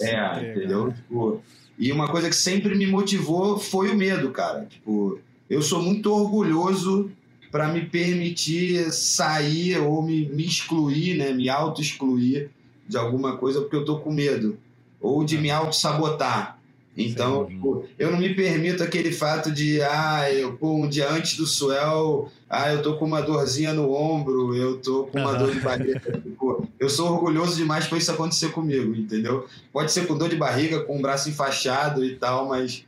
É, 0.00 0.10
é 0.10 0.50
entendeu? 0.50 0.92
Tipo, 0.92 1.42
e 1.78 1.92
uma 1.92 2.08
coisa 2.08 2.28
que 2.28 2.36
sempre 2.36 2.74
me 2.74 2.86
motivou 2.86 3.58
foi 3.58 3.90
o 3.90 3.96
medo, 3.96 4.30
cara. 4.30 4.64
Tipo, 4.64 5.20
eu 5.48 5.60
sou 5.60 5.82
muito 5.82 6.12
orgulhoso 6.12 7.10
para 7.50 7.68
me 7.68 7.82
permitir 7.82 8.92
sair 8.92 9.78
ou 9.78 10.02
me, 10.02 10.28
me 10.28 10.44
excluir, 10.44 11.16
né, 11.16 11.32
me 11.32 11.48
auto-excluir 11.48 12.50
de 12.88 12.96
alguma 12.96 13.36
coisa 13.36 13.60
porque 13.60 13.76
eu 13.76 13.84
tô 13.84 13.98
com 13.98 14.12
medo 14.12 14.58
ou 15.00 15.24
de 15.24 15.38
me 15.38 15.50
auto-sabotar. 15.50 16.55
Então, 16.96 17.44
tipo, 17.44 17.84
eu 17.98 18.10
não 18.10 18.18
me 18.18 18.34
permito 18.34 18.82
aquele 18.82 19.12
fato 19.12 19.52
de, 19.52 19.82
ah, 19.82 20.32
eu, 20.32 20.56
pô, 20.56 20.76
um 20.76 20.88
dia 20.88 21.10
antes 21.10 21.36
do 21.36 21.46
swell, 21.46 22.32
ah, 22.48 22.72
eu 22.72 22.80
tô 22.80 22.96
com 22.96 23.04
uma 23.04 23.20
dorzinha 23.20 23.74
no 23.74 23.92
ombro, 23.92 24.56
eu 24.56 24.78
tô 24.78 25.04
com 25.04 25.18
uma 25.18 25.32
uhum. 25.32 25.38
dor 25.38 25.52
de 25.52 25.60
barriga. 25.60 26.02
Eu 26.78 26.90
sou 26.90 27.10
orgulhoso 27.10 27.56
demais 27.56 27.86
para 27.86 27.96
isso 27.96 28.10
acontecer 28.10 28.50
comigo, 28.50 28.94
entendeu? 28.94 29.46
Pode 29.72 29.90
ser 29.90 30.06
com 30.06 30.16
dor 30.16 30.28
de 30.28 30.36
barriga, 30.36 30.80
com 30.80 30.98
o 30.98 31.00
braço 31.00 31.30
enfaixado 31.30 32.04
e 32.04 32.16
tal, 32.16 32.46
mas 32.48 32.84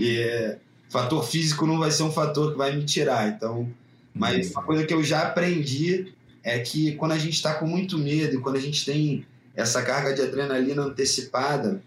é, 0.00 0.58
fator 0.88 1.24
físico 1.24 1.66
não 1.66 1.78
vai 1.78 1.90
ser 1.90 2.04
um 2.04 2.12
fator 2.12 2.52
que 2.52 2.58
vai 2.58 2.74
me 2.76 2.84
tirar. 2.84 3.28
Então, 3.28 3.68
mas 4.14 4.52
uma 4.52 4.62
coisa 4.62 4.86
que 4.86 4.94
eu 4.94 5.02
já 5.02 5.22
aprendi 5.22 6.12
é 6.44 6.60
que 6.60 6.92
quando 6.92 7.12
a 7.12 7.18
gente 7.18 7.34
está 7.34 7.54
com 7.54 7.66
muito 7.66 7.98
medo 7.98 8.36
e 8.36 8.40
quando 8.40 8.56
a 8.56 8.60
gente 8.60 8.84
tem 8.84 9.26
essa 9.56 9.82
carga 9.82 10.14
de 10.14 10.22
adrenalina 10.22 10.82
antecipada, 10.82 11.82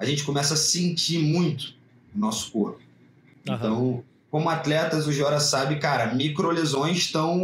a 0.00 0.04
gente 0.06 0.24
começa 0.24 0.54
a 0.54 0.56
sentir 0.56 1.18
muito 1.18 1.74
o 2.16 2.18
nosso 2.18 2.50
corpo. 2.50 2.80
Uhum. 3.46 3.54
Então, 3.54 4.04
como 4.30 4.48
atletas, 4.48 5.06
o 5.06 5.12
Jora 5.12 5.38
sabe, 5.38 5.76
cara, 5.76 6.14
microlesões 6.14 6.96
estão 6.96 7.38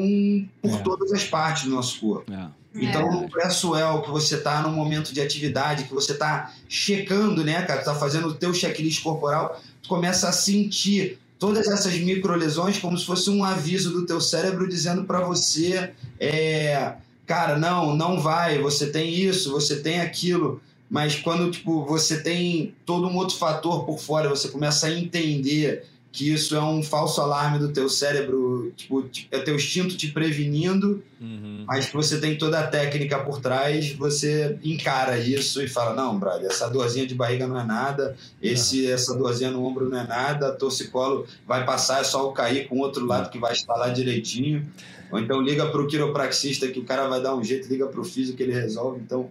por 0.63 0.75
é. 0.75 0.79
todas 0.79 1.13
as 1.13 1.25
partes 1.25 1.65
do 1.65 1.71
nosso 1.71 2.01
corpo. 2.01 2.33
É. 2.33 2.49
Então, 2.75 3.11
no 3.11 3.29
pré-swell, 3.29 4.03
que 4.03 4.11
você 4.11 4.37
está 4.37 4.63
num 4.63 4.73
momento 4.73 5.13
de 5.13 5.21
atividade, 5.21 5.85
que 5.85 5.95
você 5.95 6.13
está 6.13 6.53
checando, 6.69 7.43
né, 7.45 7.63
cara, 7.63 7.81
está 7.81 7.95
fazendo 7.95 8.29
o 8.29 8.35
teu 8.35 8.53
checklist 8.53 9.03
corporal, 9.03 9.61
começa 9.89 10.29
a 10.29 10.33
sentir 10.33 11.19
todas 11.39 11.69
essas 11.69 11.95
microlesões 11.95 12.79
como 12.79 12.97
se 12.99 13.05
fosse 13.05 13.31
um 13.31 13.45
aviso 13.45 13.93
do 13.93 14.07
teu 14.07 14.21
cérebro 14.21 14.69
dizendo 14.69 15.05
para 15.05 15.21
você, 15.21 15.93
é, 16.19 16.95
cara, 17.27 17.59
não, 17.59 17.97
não 17.97 18.21
vai, 18.21 18.59
você 18.59 18.87
tem 18.87 19.13
isso, 19.13 19.51
você 19.51 19.77
tem 19.77 20.01
aquilo. 20.01 20.61
Mas 20.89 21.17
quando 21.17 21.51
tipo, 21.51 21.85
você 21.85 22.23
tem 22.23 22.75
todo 22.85 23.09
um 23.09 23.17
outro 23.17 23.37
fator 23.37 23.85
por 23.85 23.99
fora, 23.99 24.29
você 24.29 24.49
começa 24.49 24.87
a 24.87 24.93
entender 24.93 25.85
que 26.17 26.33
isso 26.33 26.57
é 26.57 26.63
um 26.63 26.83
falso 26.83 27.21
alarme 27.21 27.59
do 27.59 27.71
teu 27.75 27.91
cérebro, 27.91 28.73
tipo, 28.75 29.07
é 29.31 29.39
teu 29.39 29.55
instinto 29.55 29.99
te 29.99 30.11
prevenindo, 30.11 31.03
uhum. 31.21 31.65
mas 31.67 31.87
que 31.87 31.93
você 31.95 32.19
tem 32.19 32.39
toda 32.39 32.59
a 32.59 32.67
técnica 32.67 33.19
por 33.19 33.39
trás, 33.39 33.93
você 33.93 34.59
encara 34.65 35.19
isso 35.19 35.63
e 35.63 35.69
fala, 35.69 35.95
não, 35.95 36.19
brother, 36.19 36.51
essa 36.51 36.71
dorzinha 36.71 37.07
de 37.07 37.15
barriga 37.15 37.47
não 37.47 37.61
é 37.61 37.65
nada, 37.65 38.17
esse, 38.41 38.91
essa 38.91 39.15
dorzinha 39.15 39.51
no 39.51 39.63
ombro 39.63 39.91
não 39.91 40.01
é 40.01 40.07
nada, 40.07 40.53
torcicolo 40.53 41.27
vai 41.47 41.67
passar, 41.67 42.01
é 42.01 42.05
só 42.05 42.23
eu 42.23 42.33
cair 42.33 42.67
com 42.67 42.77
o 42.77 42.81
outro 42.81 43.05
lado 43.05 43.29
que 43.29 43.39
vai 43.39 43.53
instalar 43.53 43.93
direitinho, 43.93 44.67
ou 45.13 45.19
então 45.19 45.43
liga 45.43 45.67
para 45.67 45.83
o 45.83 45.87
quiropraxista 45.87 46.67
que 46.69 46.79
o 46.79 46.85
cara 46.85 47.07
vai 47.09 47.21
dar 47.21 47.37
um 47.37 47.45
jeito, 47.45 47.69
liga 47.69 47.87
para 47.89 48.01
o 48.01 48.05
físico 48.05 48.39
que 48.39 48.43
ele 48.43 48.55
resolve, 48.55 49.03
então 49.05 49.29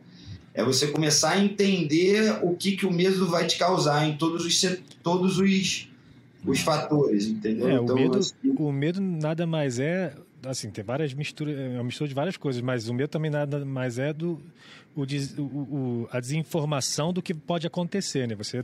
é 0.56 0.64
você 0.64 0.88
começar 0.88 1.32
a 1.32 1.44
entender 1.44 2.40
o 2.42 2.56
que, 2.56 2.78
que 2.78 2.86
o 2.86 2.92
medo 2.92 3.28
vai 3.28 3.46
te 3.46 3.58
causar 3.58 4.08
em 4.08 4.18
todos 4.18 4.46
os, 4.46 4.80
todos 5.04 5.38
os 5.38 5.90
os 6.48 6.60
fatores, 6.60 7.26
entendeu? 7.26 7.68
É, 7.68 7.74
então, 7.74 7.96
o, 7.96 8.00
medo, 8.00 8.18
assim... 8.20 8.36
o 8.44 8.72
medo 8.72 9.02
nada 9.02 9.48
mais 9.48 9.80
é, 9.80 10.14
assim, 10.46 10.70
tem 10.70 10.84
várias 10.84 11.14
misturas, 11.14 11.58
é 11.58 11.70
uma 11.70 11.86
mistura 11.86 12.08
de 12.08 12.14
várias 12.14 12.38
coisas, 12.38 12.62
mas 12.62 12.88
o 12.88 12.94
medo 12.94 13.10
também 13.10 13.32
nada 13.32 13.66
mais 13.66 13.98
é 13.98 14.14
do 14.14 14.40
o, 14.96 15.02
o, 15.42 16.08
a 16.12 16.20
desinformação 16.20 17.12
do 17.12 17.22
que 17.22 17.34
pode 17.34 17.68
acontecer, 17.68 18.28
né? 18.28 18.36
Você 18.36 18.64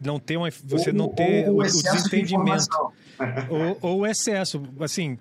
não 0.00 0.18
ter 0.18 0.36
uma, 0.36 0.48
você 0.64 0.90
ou, 0.90 0.96
não 0.96 1.08
ter 1.08 1.50
o, 1.50 1.58
o 1.58 1.62
desentendimento 1.62 2.68
ou, 3.50 3.78
ou 3.82 3.98
o 4.00 4.06
excesso, 4.06 4.62
assim. 4.80 5.18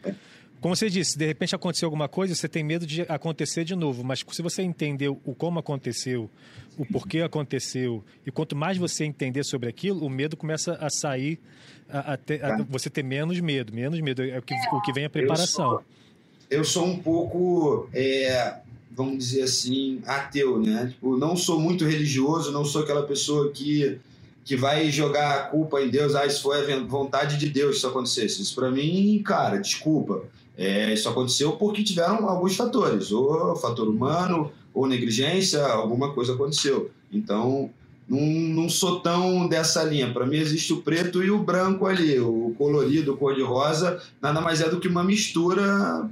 Como 0.61 0.75
você 0.75 0.89
disse, 0.89 1.17
de 1.17 1.25
repente 1.25 1.55
aconteceu 1.55 1.87
alguma 1.87 2.09
coisa, 2.09 2.35
você 2.35 2.49
tem 2.49 2.63
medo 2.63 2.85
de 2.85 3.03
acontecer 3.03 3.63
de 3.63 3.75
novo, 3.75 4.03
mas 4.03 4.23
se 4.29 4.41
você 4.41 4.61
entendeu 4.61 5.19
o 5.23 5.33
como 5.33 5.59
aconteceu, 5.59 6.29
o 6.77 6.85
porquê 6.85 7.21
aconteceu, 7.21 8.03
e 8.25 8.31
quanto 8.31 8.55
mais 8.55 8.77
você 8.77 9.05
entender 9.05 9.43
sobre 9.45 9.69
aquilo, 9.69 10.05
o 10.05 10.09
medo 10.09 10.35
começa 10.35 10.73
a 10.73 10.89
sair 10.89 11.39
a, 11.89 12.13
a, 12.13 12.17
ter, 12.17 12.43
a, 12.43 12.57
você 12.63 12.89
ter 12.89 13.03
menos 13.03 13.39
medo, 13.39 13.73
menos 13.73 13.99
medo. 14.01 14.21
É 14.21 14.37
o 14.37 14.41
que, 14.41 14.53
o 14.73 14.81
que 14.81 14.91
vem 14.91 15.05
a 15.05 15.09
preparação. 15.09 15.71
Eu 15.71 15.71
sou, 15.71 15.83
eu 16.49 16.63
sou 16.65 16.85
um 16.85 16.99
pouco, 16.99 17.89
é, 17.93 18.55
vamos 18.91 19.17
dizer 19.17 19.43
assim, 19.43 20.01
ateu, 20.05 20.59
né? 20.59 20.87
Tipo, 20.87 21.17
não 21.17 21.37
sou 21.37 21.59
muito 21.59 21.85
religioso, 21.85 22.51
não 22.51 22.65
sou 22.65 22.83
aquela 22.83 23.03
pessoa 23.03 23.51
que, 23.51 23.97
que 24.43 24.57
vai 24.57 24.91
jogar 24.91 25.35
a 25.35 25.43
culpa 25.43 25.81
em 25.81 25.89
Deus. 25.89 26.15
Ah, 26.15 26.25
isso 26.25 26.41
foi 26.41 26.73
a 26.73 26.79
vontade 26.81 27.37
de 27.37 27.49
Deus 27.49 27.71
que 27.71 27.77
isso 27.77 27.87
acontecesse. 27.87 28.41
Isso 28.41 28.55
para 28.55 28.69
mim, 28.69 29.21
cara, 29.23 29.57
desculpa. 29.57 30.23
É, 30.61 30.93
isso 30.93 31.07
aconteceu 31.07 31.53
porque 31.53 31.81
tiveram 31.81 32.27
alguns 32.27 32.57
fatores, 32.57 33.13
ou 33.13 33.55
fator 33.55 33.87
humano, 33.87 34.51
ou 34.73 34.85
negligência, 34.85 35.65
alguma 35.65 36.11
coisa 36.11 36.33
aconteceu. 36.33 36.91
Então, 37.09 37.69
não, 38.09 38.19
não 38.19 38.67
sou 38.67 38.99
tão 38.99 39.47
dessa 39.47 39.81
linha. 39.85 40.11
Para 40.11 40.25
mim 40.25 40.35
existe 40.35 40.73
o 40.73 40.81
preto 40.81 41.23
e 41.23 41.31
o 41.31 41.41
branco 41.41 41.85
ali, 41.85 42.19
o 42.19 42.53
colorido, 42.57 43.13
o 43.13 43.17
cor-de-rosa, 43.17 44.03
nada 44.21 44.41
mais 44.41 44.59
é 44.59 44.67
do 44.67 44.81
que 44.81 44.89
uma 44.89 45.01
mistura 45.01 46.09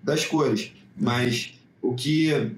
das 0.00 0.24
cores. 0.24 0.70
Mas 0.96 1.54
o 1.82 1.92
que 1.92 2.52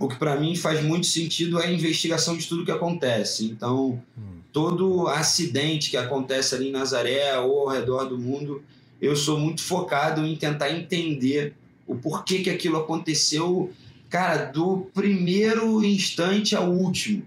o 0.00 0.08
que 0.08 0.16
para 0.16 0.40
mim 0.40 0.56
faz 0.56 0.82
muito 0.82 1.06
sentido 1.06 1.60
é 1.60 1.66
a 1.66 1.72
investigação 1.72 2.38
de 2.38 2.48
tudo 2.48 2.64
que 2.64 2.70
acontece. 2.70 3.44
Então, 3.44 4.02
todo 4.50 5.08
acidente 5.08 5.90
que 5.90 5.98
acontece 5.98 6.54
ali 6.54 6.68
em 6.68 6.72
Nazaré 6.72 7.38
ou 7.38 7.68
ao 7.68 7.74
redor 7.74 8.04
do 8.06 8.18
mundo, 8.18 8.62
eu 9.04 9.16
sou 9.16 9.38
muito 9.38 9.62
focado 9.62 10.24
em 10.24 10.36
tentar 10.36 10.70
entender 10.70 11.54
o 11.86 11.94
porquê 11.94 12.40
que 12.40 12.50
aquilo 12.50 12.78
aconteceu, 12.78 13.72
cara, 14.08 14.44
do 14.46 14.88
primeiro 14.94 15.84
instante 15.84 16.56
ao 16.56 16.70
último 16.70 17.22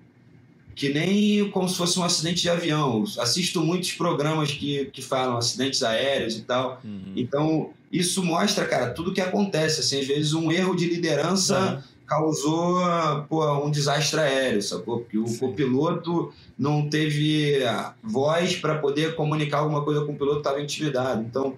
que 0.78 0.90
nem 0.90 1.50
como 1.50 1.68
se 1.68 1.76
fosse 1.76 2.00
um 2.00 2.04
acidente 2.04 2.44
de 2.44 2.50
avião. 2.52 3.04
Assisto 3.18 3.64
muitos 3.64 3.94
programas 3.94 4.52
que, 4.52 4.86
que 4.94 5.02
falam 5.02 5.36
acidentes 5.36 5.82
aéreos 5.82 6.38
e 6.38 6.42
tal. 6.44 6.80
Uhum. 6.86 7.14
Então, 7.16 7.72
isso 7.92 8.24
mostra, 8.24 8.64
cara, 8.64 8.92
tudo 8.92 9.12
que 9.12 9.20
acontece. 9.20 9.80
Assim, 9.80 10.00
às 10.00 10.06
vezes, 10.06 10.34
um 10.34 10.52
erro 10.52 10.76
de 10.76 10.86
liderança 10.86 11.74
uhum. 11.74 11.82
Causou 12.08 12.80
pô, 13.28 13.66
um 13.66 13.70
desastre 13.70 14.20
aéreo, 14.20 14.62
sacou? 14.62 15.00
Porque 15.00 15.18
o 15.18 15.28
Sim. 15.28 15.40
copiloto 15.40 16.34
não 16.58 16.90
teve 16.90 17.60
voz 18.02 18.56
para 18.56 18.76
poder 18.76 19.16
comunicar 19.16 19.60
alguma 19.60 19.84
coisa 19.84 20.06
com 20.06 20.14
o 20.14 20.16
piloto 20.16 20.38
estava 20.38 20.62
intimidado. 20.62 21.22
Então, 21.22 21.56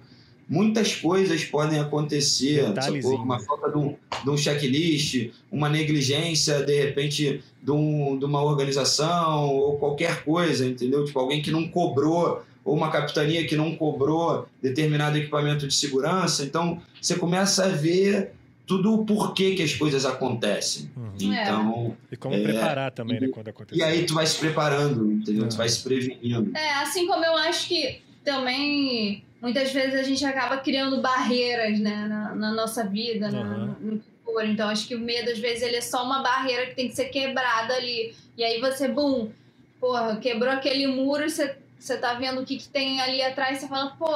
muitas 0.48 0.96
coisas 0.96 1.44
podem 1.44 1.78
acontecer. 1.78 2.64
Uma 3.04 3.38
falta 3.38 3.70
de 3.70 3.78
um, 3.78 3.96
de 4.24 4.30
um, 4.30 4.36
checklist, 4.36 5.30
uma 5.50 5.68
negligência, 5.68 6.62
de 6.64 6.82
repente, 6.82 7.42
de, 7.62 7.70
um, 7.70 8.18
de 8.18 8.24
uma 8.24 8.42
organização 8.42 9.48
ou 9.48 9.78
qualquer 9.78 10.24
coisa, 10.24 10.66
entendeu? 10.66 11.04
Tipo, 11.04 11.20
alguém 11.20 11.40
que 11.40 11.52
não 11.52 11.68
cobrou 11.68 12.42
ou 12.64 12.76
uma 12.76 12.90
capitania 12.90 13.46
que 13.46 13.56
não 13.56 13.74
cobrou 13.74 14.46
determinado 14.60 15.16
equipamento 15.16 15.66
de 15.66 15.74
segurança. 15.74 16.44
Então, 16.44 16.80
você 17.00 17.14
começa 17.14 17.64
a 17.64 17.68
ver 17.68 18.32
tudo 18.70 18.94
o 18.94 19.04
porquê 19.04 19.56
que 19.56 19.64
as 19.64 19.74
coisas 19.74 20.06
acontecem. 20.06 20.88
Uhum. 20.96 21.12
Então, 21.20 21.96
e 22.08 22.16
como 22.16 22.36
é, 22.36 22.40
preparar 22.40 22.92
também, 22.92 23.16
e, 23.16 23.20
né, 23.22 23.28
quando 23.28 23.48
acontecer. 23.48 23.80
E 23.80 23.82
aí 23.82 24.06
tu 24.06 24.14
vai 24.14 24.24
se 24.24 24.38
preparando, 24.38 25.10
entendeu? 25.10 25.48
Tu 25.48 25.56
vai 25.56 25.68
se 25.68 25.82
prevenindo. 25.82 26.56
É, 26.56 26.74
assim 26.74 27.04
como 27.08 27.24
eu 27.24 27.36
acho 27.36 27.66
que 27.66 28.00
também 28.24 29.24
muitas 29.42 29.72
vezes 29.72 29.98
a 29.98 30.04
gente 30.04 30.24
acaba 30.24 30.58
criando 30.58 31.02
barreiras 31.02 31.80
né, 31.80 32.06
na, 32.06 32.32
na 32.36 32.52
nossa 32.52 32.84
vida, 32.84 33.28
uhum. 33.28 33.74
no 33.80 34.00
futuro. 34.00 34.46
Então 34.46 34.68
acho 34.68 34.86
que 34.86 34.94
o 34.94 35.00
medo, 35.00 35.32
às 35.32 35.40
vezes, 35.40 35.64
ele 35.64 35.74
é 35.74 35.80
só 35.80 36.04
uma 36.04 36.22
barreira 36.22 36.66
que 36.66 36.76
tem 36.76 36.88
que 36.88 36.94
ser 36.94 37.06
quebrada 37.06 37.74
ali. 37.74 38.14
E 38.36 38.44
aí 38.44 38.60
você, 38.60 38.86
bum, 38.86 39.30
porra, 39.80 40.14
quebrou 40.18 40.52
aquele 40.52 40.86
muro, 40.86 41.28
você, 41.28 41.56
você 41.76 41.96
tá 41.96 42.14
vendo 42.14 42.40
o 42.40 42.44
que, 42.44 42.56
que 42.56 42.68
tem 42.68 43.00
ali 43.00 43.20
atrás, 43.20 43.58
você 43.58 43.66
fala, 43.66 43.96
pô 43.98 44.14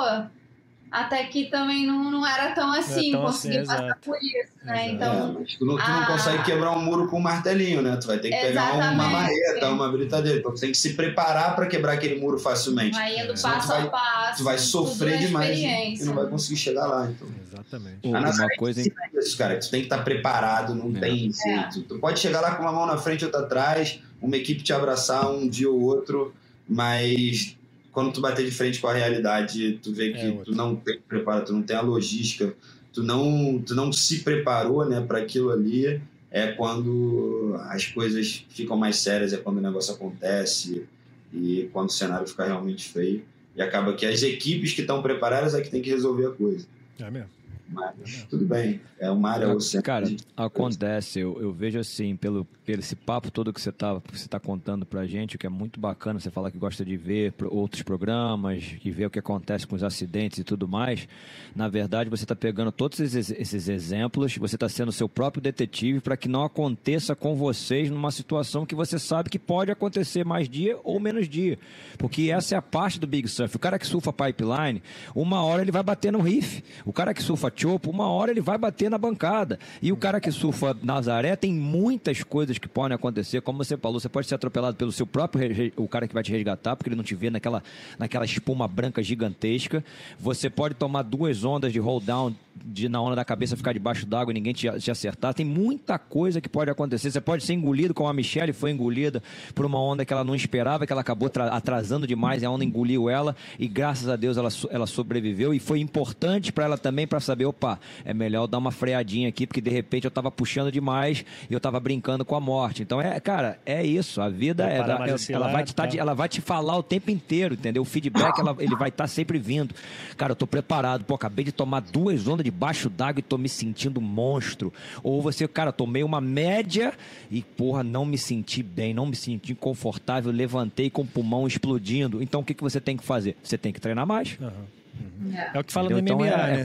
até 0.94 1.22
aqui 1.22 1.46
também 1.46 1.84
não, 1.84 2.08
não 2.08 2.24
era 2.24 2.54
tão 2.54 2.72
assim, 2.72 3.10
não 3.10 3.18
é 3.18 3.22
tão 3.22 3.30
assim, 3.30 3.58
passar 3.64 3.84
exato. 3.84 4.00
por 4.04 4.16
isso, 4.16 4.52
né? 4.62 4.90
Então, 4.92 5.42
é, 5.42 5.58
tu, 5.58 5.66
não, 5.66 5.76
tu 5.76 5.90
não 5.90 6.06
consegue 6.06 6.44
quebrar 6.44 6.70
um 6.70 6.80
muro 6.80 7.08
com 7.08 7.18
um 7.18 7.20
martelinho, 7.20 7.82
né? 7.82 7.96
Tu 7.96 8.06
vai 8.06 8.20
ter 8.20 8.30
que 8.30 8.36
pegar 8.36 8.74
uma 8.74 8.92
marreta, 8.92 9.70
uma 9.70 9.90
britadeira. 9.90 10.38
Então 10.38 10.54
tu 10.54 10.60
tem 10.60 10.70
que 10.70 10.78
se 10.78 10.94
preparar 10.94 11.56
para 11.56 11.66
quebrar 11.66 11.94
aquele 11.94 12.20
muro 12.20 12.38
facilmente. 12.38 12.92
Vai 12.92 13.18
indo 13.18 13.34
passo 13.42 13.72
a 13.72 13.86
passo. 13.88 14.38
Tu 14.38 14.44
vai 14.44 14.56
sofrer 14.56 15.18
demais 15.18 15.58
e 16.00 16.04
não 16.04 16.14
vai 16.14 16.28
conseguir 16.28 16.60
chegar 16.60 16.86
lá. 16.86 17.10
Então. 17.10 17.26
Exatamente. 17.44 17.98
Uma 18.06 18.48
coisa 18.56 18.80
isso, 19.14 19.36
cara, 19.36 19.58
tu 19.58 19.68
tem 19.68 19.80
que 19.80 19.86
estar 19.86 19.98
tá 19.98 20.04
preparado, 20.04 20.76
não 20.76 20.96
é. 20.96 21.00
tem 21.00 21.32
jeito. 21.32 21.82
Tu 21.88 21.98
pode 21.98 22.20
chegar 22.20 22.40
lá 22.40 22.54
com 22.54 22.62
uma 22.62 22.72
mão 22.72 22.86
na 22.86 22.98
frente 22.98 23.22
e 23.22 23.24
outra 23.24 23.40
atrás, 23.40 23.98
uma 24.22 24.36
equipe 24.36 24.62
te 24.62 24.72
abraçar 24.72 25.28
um 25.28 25.48
dia 25.48 25.68
ou 25.68 25.80
outro, 25.80 26.32
mas 26.68 27.56
quando 27.94 28.12
tu 28.12 28.20
bater 28.20 28.44
de 28.44 28.50
frente 28.50 28.80
com 28.80 28.88
a 28.88 28.92
realidade, 28.92 29.78
tu 29.80 29.92
vê 29.92 30.12
que 30.12 30.18
é, 30.18 30.32
tu 30.44 30.52
não 30.52 30.74
tem 30.74 31.00
preparo, 31.00 31.44
tu 31.44 31.52
não 31.52 31.62
tem 31.62 31.76
a 31.76 31.80
logística, 31.80 32.52
tu 32.92 33.04
não, 33.04 33.62
tu 33.64 33.72
não 33.74 33.92
se 33.92 34.24
preparou 34.24 34.84
né, 34.84 35.00
para 35.00 35.18
aquilo 35.18 35.50
ali, 35.50 36.00
é 36.28 36.48
quando 36.48 37.54
as 37.68 37.86
coisas 37.86 38.44
ficam 38.50 38.76
mais 38.76 38.96
sérias, 38.96 39.32
é 39.32 39.36
quando 39.36 39.58
o 39.58 39.60
negócio 39.60 39.94
acontece 39.94 40.84
e 41.32 41.70
quando 41.72 41.88
o 41.88 41.92
cenário 41.92 42.26
fica 42.26 42.44
realmente 42.44 42.88
feio. 42.88 43.24
E 43.54 43.62
acaba 43.62 43.94
que 43.94 44.04
as 44.04 44.24
equipes 44.24 44.72
que 44.72 44.80
estão 44.80 45.00
preparadas 45.00 45.54
é 45.54 45.60
que 45.60 45.70
tem 45.70 45.80
que 45.80 45.90
resolver 45.90 46.26
a 46.26 46.30
coisa. 46.30 46.66
É 46.98 47.08
mesmo. 47.08 47.30
Mas 47.74 48.26
tudo 48.30 48.46
bem, 48.46 48.80
é 48.98 49.10
uma 49.10 49.30
área 49.30 49.48
oceânica. 49.48 49.92
Cara, 49.92 50.16
acontece, 50.36 51.20
eu, 51.20 51.40
eu 51.40 51.52
vejo 51.52 51.78
assim, 51.78 52.16
pelo, 52.16 52.44
pelo 52.64 52.80
esse 52.80 52.96
papo 52.96 53.30
todo 53.30 53.52
que 53.52 53.60
você 53.60 53.70
está 53.70 53.94
você 54.12 54.28
tá 54.28 54.38
contando 54.38 54.86
pra 54.86 55.06
gente, 55.06 55.36
o 55.36 55.38
que 55.38 55.46
é 55.46 55.50
muito 55.50 55.80
bacana, 55.80 56.20
você 56.20 56.30
fala 56.30 56.50
que 56.50 56.58
gosta 56.58 56.84
de 56.84 56.96
ver 56.96 57.34
outros 57.50 57.82
programas, 57.82 58.62
de 58.62 58.90
ver 58.90 59.06
o 59.06 59.10
que 59.10 59.18
acontece 59.18 59.66
com 59.66 59.74
os 59.74 59.82
acidentes 59.82 60.38
e 60.38 60.44
tudo 60.44 60.68
mais. 60.68 61.08
Na 61.54 61.68
verdade, 61.68 62.08
você 62.08 62.24
está 62.24 62.36
pegando 62.36 62.70
todos 62.70 63.00
esses, 63.00 63.30
esses 63.30 63.68
exemplos, 63.68 64.36
você 64.36 64.56
está 64.56 64.68
sendo 64.68 64.92
seu 64.92 65.08
próprio 65.08 65.42
detetive 65.42 66.00
para 66.00 66.16
que 66.16 66.28
não 66.28 66.44
aconteça 66.44 67.14
com 67.14 67.34
vocês 67.34 67.90
numa 67.90 68.10
situação 68.10 68.66
que 68.66 68.74
você 68.74 68.98
sabe 68.98 69.30
que 69.30 69.38
pode 69.38 69.70
acontecer 69.70 70.24
mais 70.24 70.48
dia 70.48 70.78
ou 70.84 71.00
menos 71.00 71.28
dia. 71.28 71.58
Porque 71.98 72.30
essa 72.30 72.54
é 72.54 72.58
a 72.58 72.62
parte 72.62 72.98
do 72.98 73.06
Big 73.06 73.28
Surf. 73.28 73.56
O 73.56 73.58
cara 73.58 73.78
que 73.78 73.86
surfa 73.86 74.12
pipeline, 74.12 74.82
uma 75.14 75.42
hora 75.42 75.62
ele 75.62 75.72
vai 75.72 75.82
bater 75.82 76.12
no 76.12 76.20
riff. 76.20 76.62
O 76.84 76.92
cara 76.92 77.14
que 77.14 77.22
surfa 77.22 77.50
chopo, 77.64 77.90
uma 77.90 78.08
hora 78.08 78.30
ele 78.30 78.42
vai 78.42 78.58
bater 78.58 78.90
na 78.90 78.98
bancada. 78.98 79.58
E 79.80 79.90
o 79.90 79.96
cara 79.96 80.20
que 80.20 80.30
surfa 80.30 80.76
Nazaré 80.82 81.34
tem 81.34 81.50
muitas 81.50 82.22
coisas 82.22 82.58
que 82.58 82.68
podem 82.68 82.94
acontecer. 82.94 83.40
Como 83.40 83.56
você 83.56 83.74
falou, 83.78 83.98
você 83.98 84.08
pode 84.08 84.26
ser 84.26 84.34
atropelado 84.34 84.76
pelo 84.76 84.92
seu 84.92 85.06
próprio 85.06 85.72
o 85.76 85.88
cara 85.88 86.06
que 86.06 86.12
vai 86.12 86.22
te 86.22 86.30
resgatar, 86.30 86.76
porque 86.76 86.90
ele 86.90 86.96
não 86.96 87.02
te 87.02 87.14
vê 87.14 87.30
naquela, 87.30 87.62
naquela 87.98 88.26
espuma 88.26 88.68
branca 88.68 89.02
gigantesca. 89.02 89.82
Você 90.18 90.50
pode 90.50 90.74
tomar 90.74 91.02
duas 91.02 91.42
ondas 91.42 91.72
de 91.72 91.78
hold 91.78 92.04
down 92.04 92.34
de 92.64 92.88
na 92.88 93.00
onda 93.00 93.16
da 93.16 93.24
cabeça 93.24 93.56
ficar 93.56 93.72
debaixo 93.72 94.06
d'água 94.06 94.32
e 94.32 94.34
ninguém 94.34 94.52
te, 94.52 94.70
te, 94.78 94.90
acertar. 94.90 95.34
Tem 95.34 95.44
muita 95.44 95.98
coisa 95.98 96.40
que 96.40 96.48
pode 96.48 96.70
acontecer. 96.70 97.10
Você 97.10 97.20
pode 97.20 97.42
ser 97.42 97.54
engolido, 97.54 97.92
como 97.92 98.08
a 98.08 98.12
Michelle 98.12 98.52
foi 98.52 98.70
engolida 98.70 99.22
por 99.54 99.66
uma 99.66 99.80
onda 99.80 100.04
que 100.04 100.12
ela 100.12 100.22
não 100.22 100.34
esperava, 100.34 100.86
que 100.86 100.92
ela 100.92 101.00
acabou 101.00 101.30
atrasando 101.50 102.06
demais 102.06 102.42
e 102.42 102.46
a 102.46 102.50
onda 102.50 102.64
engoliu 102.64 103.10
ela. 103.10 103.34
E 103.58 103.66
graças 103.66 104.08
a 104.08 104.16
Deus 104.16 104.36
ela, 104.36 104.48
ela 104.70 104.86
sobreviveu. 104.86 105.52
E 105.52 105.58
foi 105.58 105.80
importante 105.80 106.52
para 106.52 106.64
ela 106.64 106.78
também 106.78 107.06
para 107.06 107.18
saber: 107.20 107.46
opa, 107.46 107.78
é 108.04 108.14
melhor 108.14 108.46
dar 108.46 108.58
uma 108.58 108.70
freadinha 108.70 109.28
aqui, 109.28 109.46
porque 109.46 109.60
de 109.60 109.70
repente 109.70 110.04
eu 110.04 110.08
estava 110.08 110.30
puxando 110.30 110.70
demais 110.70 111.24
e 111.50 111.52
eu 111.52 111.58
estava 111.58 111.80
brincando 111.80 112.24
com 112.24 112.36
a 112.36 112.40
morte. 112.40 112.82
Então, 112.82 113.00
é, 113.00 113.18
cara, 113.18 113.58
é 113.66 113.84
isso. 113.84 114.20
A 114.20 114.28
vida 114.28 114.64
é, 114.64 114.78
da, 114.78 115.06
é 115.06 115.32
ela, 115.32 115.48
vai 115.48 115.64
te 115.64 115.74
tá, 115.74 115.88
ela 115.96 116.14
vai 116.14 116.28
te 116.28 116.40
falar 116.40 116.76
o 116.76 116.82
tempo 116.82 117.10
inteiro, 117.10 117.54
entendeu? 117.54 117.82
O 117.82 117.86
feedback 117.86 118.38
ela, 118.38 118.54
ele 118.60 118.76
vai 118.76 118.90
estar 118.90 119.04
tá 119.04 119.08
sempre 119.08 119.38
vindo. 119.38 119.74
Cara, 120.16 120.32
eu 120.32 120.36
tô 120.36 120.46
preparado. 120.46 121.04
Pô, 121.04 121.14
acabei 121.14 121.44
de 121.44 121.52
tomar 121.52 121.80
duas 121.80 122.26
ondas 122.28 122.43
debaixo 122.44 122.90
d'água 122.90 123.20
e 123.20 123.22
tô 123.22 123.38
me 123.38 123.48
sentindo 123.48 124.00
monstro. 124.00 124.72
Ou 125.02 125.22
você, 125.22 125.48
cara, 125.48 125.72
tomei 125.72 126.04
uma 126.04 126.20
média 126.20 126.92
e, 127.30 127.42
porra, 127.42 127.82
não 127.82 128.04
me 128.04 128.18
senti 128.18 128.62
bem, 128.62 128.92
não 128.92 129.06
me 129.06 129.16
senti 129.16 129.54
confortável, 129.54 130.30
levantei 130.30 130.90
com 130.90 131.02
o 131.02 131.06
pulmão 131.06 131.46
explodindo. 131.46 132.22
Então 132.22 132.42
o 132.42 132.44
que, 132.44 132.52
que 132.52 132.62
você 132.62 132.80
tem 132.80 132.96
que 132.96 133.04
fazer? 133.04 133.36
Você 133.42 133.56
tem 133.56 133.72
que 133.72 133.80
treinar 133.80 134.06
mais. 134.06 134.38
Uhum. 134.38 134.48
Uhum. 134.48 135.34
É. 135.34 135.50
é. 135.54 135.60
o 135.60 135.64
que 135.64 135.72
fala 135.72 135.90
Entendeu? 135.90 136.16
no 136.16 136.24
MMA, 136.24 136.28
então, 136.28 136.42
é, 136.42 136.52
né? 136.52 136.60
É, 136.60 136.64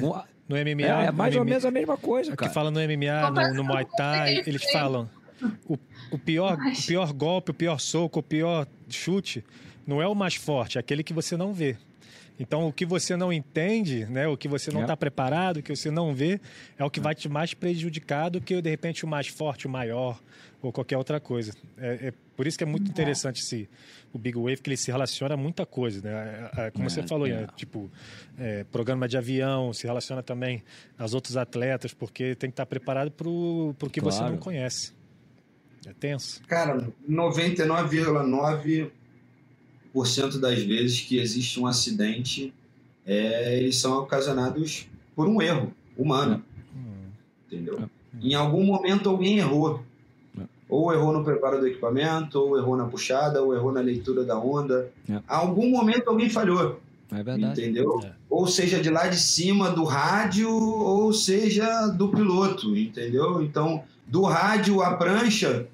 no 0.49 0.75
MMA. 0.75 1.03
É, 1.03 1.05
é 1.07 1.11
mais 1.11 1.35
ou 1.35 1.45
menos 1.45 1.65
a 1.65 1.71
mesma 1.71 1.97
coisa, 1.97 2.35
cara. 2.35 2.41
É 2.41 2.45
o 2.45 2.49
que 2.49 2.53
fala 2.53 2.69
no 2.69 2.79
MMA, 2.79 3.31
no, 3.31 3.53
no 3.55 3.63
Muay 3.63 3.85
Thai, 3.97 4.43
eles 4.45 4.63
falam. 4.71 5.09
O, 5.65 5.79
o, 6.11 6.19
pior, 6.19 6.57
o 6.57 6.85
pior 6.85 7.13
golpe, 7.13 7.51
o 7.51 7.53
pior 7.53 7.79
soco, 7.79 8.19
o 8.19 8.23
pior 8.23 8.67
chute 8.89 9.43
não 9.87 10.01
é 10.01 10.07
o 10.07 10.13
mais 10.13 10.35
forte, 10.35 10.77
é 10.77 10.81
aquele 10.81 11.01
que 11.01 11.13
você 11.13 11.37
não 11.37 11.53
vê. 11.53 11.77
Então, 12.39 12.67
o 12.67 12.73
que 12.73 12.85
você 12.85 13.17
não 13.17 13.33
entende, 13.33 14.05
né, 14.05 14.25
o 14.27 14.37
que 14.37 14.47
você 14.47 14.71
não 14.71 14.81
está 14.81 14.95
preparado, 14.95 15.57
o 15.57 15.63
que 15.63 15.75
você 15.75 15.91
não 15.91 16.15
vê, 16.15 16.39
é 16.77 16.85
o 16.85 16.89
que 16.89 17.01
vai 17.01 17.13
te 17.13 17.27
mais 17.27 17.53
prejudicar 17.53 18.29
do 18.29 18.39
que, 18.39 18.61
de 18.61 18.69
repente, 18.69 19.03
o 19.03 19.07
mais 19.07 19.27
forte, 19.27 19.67
o 19.67 19.69
maior, 19.69 20.17
ou 20.61 20.71
qualquer 20.71 20.97
outra 20.97 21.19
coisa. 21.19 21.53
É, 21.77 22.07
é 22.07 22.13
por 22.37 22.47
isso 22.47 22.57
que 22.57 22.63
é 22.63 22.67
muito 22.67 22.87
é. 22.87 22.91
interessante 22.91 23.41
esse, 23.41 23.69
o 24.13 24.17
Big 24.17 24.37
Wave, 24.37 24.57
que 24.57 24.69
ele 24.69 24.77
se 24.77 24.89
relaciona 24.89 25.33
a 25.33 25.37
muita 25.37 25.65
coisa. 25.65 26.01
Né? 26.01 26.11
É, 26.55 26.67
é, 26.67 26.71
como 26.71 26.85
é, 26.85 26.89
você 26.89 27.03
falou, 27.03 27.27
é. 27.27 27.45
tipo, 27.57 27.91
programa 28.71 29.05
de 29.05 29.17
avião, 29.17 29.73
se 29.73 29.85
relaciona 29.85 30.23
também 30.23 30.63
aos 30.97 31.13
outros 31.13 31.35
atletas, 31.35 31.93
porque 31.93 32.35
tem 32.35 32.49
que 32.49 32.53
estar 32.53 32.65
preparado 32.65 33.11
para 33.11 33.27
o 33.27 33.75
que 33.91 33.99
claro. 33.99 34.15
você 34.15 34.23
não 34.23 34.37
conhece. 34.37 34.97
É 35.85 35.93
tenso. 35.93 36.41
Cara, 36.43 36.87
99,9 37.09 38.91
das 40.39 40.59
vezes 40.59 41.01
que 41.01 41.17
existe 41.17 41.59
um 41.59 41.67
acidente, 41.67 42.53
é, 43.05 43.57
eles 43.57 43.77
são 43.77 43.97
ocasionados 43.97 44.87
por 45.15 45.27
um 45.27 45.41
erro 45.41 45.73
humano. 45.97 46.43
Hum. 46.75 47.09
Entendeu? 47.47 47.79
É. 47.79 47.89
Em 48.21 48.33
algum 48.35 48.63
momento 48.63 49.09
alguém 49.09 49.39
errou. 49.39 49.83
É. 50.39 50.43
Ou 50.67 50.93
errou 50.93 51.11
no 51.11 51.23
preparo 51.23 51.59
do 51.59 51.67
equipamento, 51.67 52.39
ou 52.39 52.57
errou 52.57 52.77
na 52.77 52.85
puxada, 52.85 53.41
ou 53.41 53.53
errou 53.55 53.71
na 53.71 53.81
leitura 53.81 54.23
da 54.23 54.37
onda. 54.37 54.91
É. 55.09 55.19
Algum 55.27 55.69
momento 55.69 56.07
alguém 56.07 56.29
falhou. 56.29 56.79
É 57.11 57.23
verdade. 57.23 57.61
Entendeu? 57.61 57.99
É. 58.03 58.11
Ou 58.29 58.47
seja, 58.47 58.79
de 58.79 58.89
lá 58.89 59.07
de 59.07 59.19
cima 59.19 59.71
do 59.71 59.83
rádio, 59.83 60.51
ou 60.51 61.11
seja, 61.11 61.87
do 61.87 62.09
piloto, 62.09 62.77
entendeu? 62.77 63.41
Então, 63.41 63.83
do 64.05 64.21
rádio 64.21 64.81
à 64.81 64.93
prancha, 64.93 65.67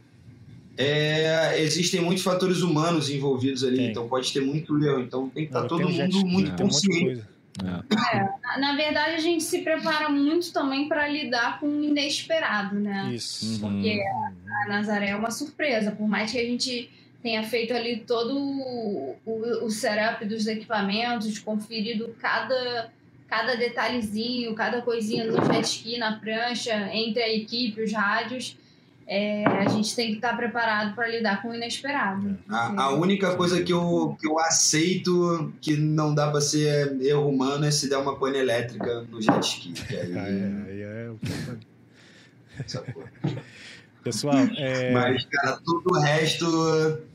é, 0.78 1.62
existem 1.62 2.02
muitos 2.02 2.24
fatores 2.24 2.62
humanos 2.62 3.10
envolvidos 3.10 3.64
ali, 3.64 3.78
tem. 3.78 3.92
então 3.92 4.08
pode 4.08 4.32
ter 4.34 4.42
muito 4.42 4.78
erro. 4.84 5.02
Então 5.02 5.30
tem 5.30 5.44
que 5.44 5.50
estar 5.50 5.62
tá 5.62 5.68
todo 5.68 5.88
mundo 5.88 6.26
muito 6.26 6.52
é, 6.52 6.58
consciente. 6.58 7.24
É. 7.64 8.18
É, 8.18 8.60
na 8.60 8.76
verdade, 8.76 9.16
a 9.16 9.20
gente 9.20 9.44
se 9.44 9.60
prepara 9.60 10.10
muito 10.10 10.52
também 10.52 10.90
para 10.90 11.08
lidar 11.08 11.60
com 11.60 11.68
o 11.68 11.84
inesperado, 11.84 12.76
né? 12.76 13.12
Isso. 13.14 13.60
Porque 13.62 14.02
uhum. 14.02 14.54
a 14.64 14.68
Nazaré 14.68 15.10
é 15.10 15.16
uma 15.16 15.32
surpresa, 15.32 15.92
por 15.92 16.08
mais 16.08 16.32
que 16.32 16.40
a 16.40 16.44
gente 16.44 16.90
tenha 17.24 17.44
feito 17.44 17.74
ali 17.74 18.02
todo 18.02 18.38
o, 18.38 19.16
o, 19.26 19.66
o 19.66 19.72
setup 19.72 20.26
dos 20.26 20.46
equipamentos, 20.46 21.40
conferido 21.40 22.14
cada, 22.20 22.92
cada 23.28 23.56
detalhezinho, 23.56 24.54
cada 24.54 24.82
coisinha 24.82 25.24
no 25.24 25.44
jet 25.46 25.66
ski, 25.66 25.98
na 25.98 26.20
prancha, 26.20 26.90
entre 26.94 27.24
a 27.24 27.34
equipe, 27.34 27.82
os 27.82 27.94
rádios 27.94 28.58
é, 29.08 29.46
a 29.46 29.68
gente 29.68 29.96
tem 29.96 30.10
que 30.10 30.16
estar 30.16 30.36
preparado 30.36 30.96
para 30.96 31.08
lidar 31.08 31.42
com 31.42 31.50
o 31.50 31.56
inesperado. 31.56 32.38
A, 32.50 32.84
a, 32.84 32.90
única 32.94 33.36
coisa 33.36 33.62
que 33.62 33.72
eu, 33.72 34.18
que 34.20 34.28
eu 34.28 34.40
aceito 34.40 35.54
que 35.62 35.78
não 35.78 36.14
dá 36.14 36.32
para 36.32 36.42
ser 36.42 37.00
erro 37.02 37.30
humano 37.30 37.66
é 37.66 37.72
se 37.72 37.88
der 37.88 37.98
uma 37.98 38.18
pane 38.18 38.40
elétrica 38.40 39.02
no 39.04 39.22
jet 39.22 39.46
ski. 39.46 39.74
Aí, 39.90 40.18
aí, 40.18 40.24
aí 40.68 40.82
é 40.82 41.10
o 41.10 41.18
que 41.18 41.28
Pessoal, 44.04 44.36
é... 44.58 44.92
Mas, 44.92 45.26
cara, 45.26 45.60
tudo 45.66 45.96
o 45.96 46.00
resto, 46.00 46.46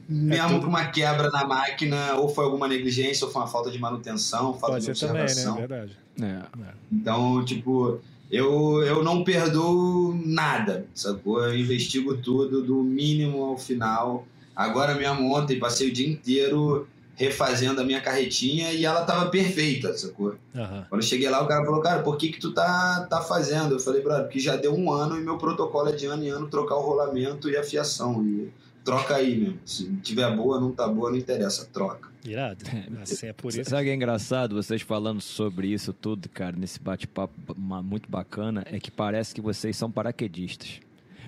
mesmo 0.09 0.35
é 0.35 0.49
tudo... 0.49 0.63
com 0.63 0.67
uma 0.67 0.87
quebra 0.87 1.31
na 1.31 1.45
máquina, 1.45 2.15
ou 2.15 2.29
foi 2.29 2.45
alguma 2.45 2.67
negligência, 2.67 3.25
ou 3.25 3.33
foi 3.33 3.43
uma 3.43 3.49
falta 3.49 3.71
de 3.71 3.79
manutenção, 3.79 4.55
falta 4.55 4.75
Pode 4.75 4.85
de 4.85 4.91
observação. 4.91 5.55
Também, 5.55 5.69
né? 5.69 5.77
Verdade. 5.77 5.99
É. 6.21 6.73
Então, 6.91 7.45
tipo, 7.45 8.01
eu, 8.31 8.83
eu 8.85 9.03
não 9.03 9.25
perdoo 9.25 10.15
nada, 10.25 10.87
sacou? 10.95 11.43
Eu 11.43 11.59
investigo 11.59 12.17
tudo 12.17 12.63
do 12.63 12.83
mínimo 12.83 13.43
ao 13.43 13.59
final. 13.59 14.25
Agora 14.55 14.95
mesmo 14.95 15.35
ontem 15.35 15.59
passei 15.59 15.89
o 15.89 15.93
dia 15.93 16.09
inteiro 16.09 16.87
refazendo 17.17 17.81
a 17.83 17.85
minha 17.85 18.01
carretinha 18.01 18.73
e 18.73 18.87
ela 18.87 19.05
tava 19.05 19.29
perfeita, 19.29 19.93
sacou? 19.97 20.37
Uhum. 20.55 20.85
Quando 20.89 21.03
eu 21.03 21.07
cheguei 21.07 21.29
lá, 21.29 21.43
o 21.43 21.47
cara 21.47 21.65
falou, 21.65 21.81
cara, 21.83 22.03
por 22.03 22.17
que 22.17 22.31
que 22.31 22.41
tu 22.41 22.53
tá, 22.53 23.07
tá 23.11 23.21
fazendo? 23.21 23.75
Eu 23.75 23.81
falei, 23.81 24.01
brother, 24.01 24.25
porque 24.25 24.39
já 24.39 24.57
deu 24.57 24.75
um 24.75 24.91
ano 24.91 25.19
e 25.19 25.21
meu 25.21 25.37
protocolo 25.37 25.91
é 25.91 25.93
de 25.93 26.07
ano 26.07 26.25
em 26.25 26.29
ano 26.29 26.49
trocar 26.49 26.77
o 26.77 26.81
rolamento 26.81 27.51
e 27.51 27.57
a 27.57 27.63
fiação. 27.63 28.25
E 28.25 28.51
troca 28.85 29.17
aí 29.17 29.37
mesmo. 29.37 29.59
Se 29.67 29.93
tiver 30.03 30.35
boa, 30.35 30.59
não 30.59 30.73
tá 30.73 30.89
boa, 30.89 31.11
não 31.11 31.19
interessa, 31.19 31.69
troca. 31.73 32.10
Irado. 32.25 32.65
Assim 33.01 33.29
é 33.29 33.33
por 33.33 33.49
isso. 33.49 33.71
Sabe 33.71 33.83
o 33.83 33.85
que 33.87 33.91
é 33.91 33.95
engraçado? 33.95 34.55
Vocês 34.55 34.83
falando 34.83 35.21
sobre 35.21 35.69
isso 35.69 35.93
tudo, 35.93 36.29
cara, 36.29 36.57
nesse 36.57 36.79
bate-papo 36.79 37.33
muito 37.57 38.11
bacana, 38.11 38.65
é 38.71 38.79
que 38.79 38.91
parece 38.91 39.35
que 39.35 39.41
vocês 39.41 39.77
são 39.77 39.91
paraquedistas. 39.91 40.81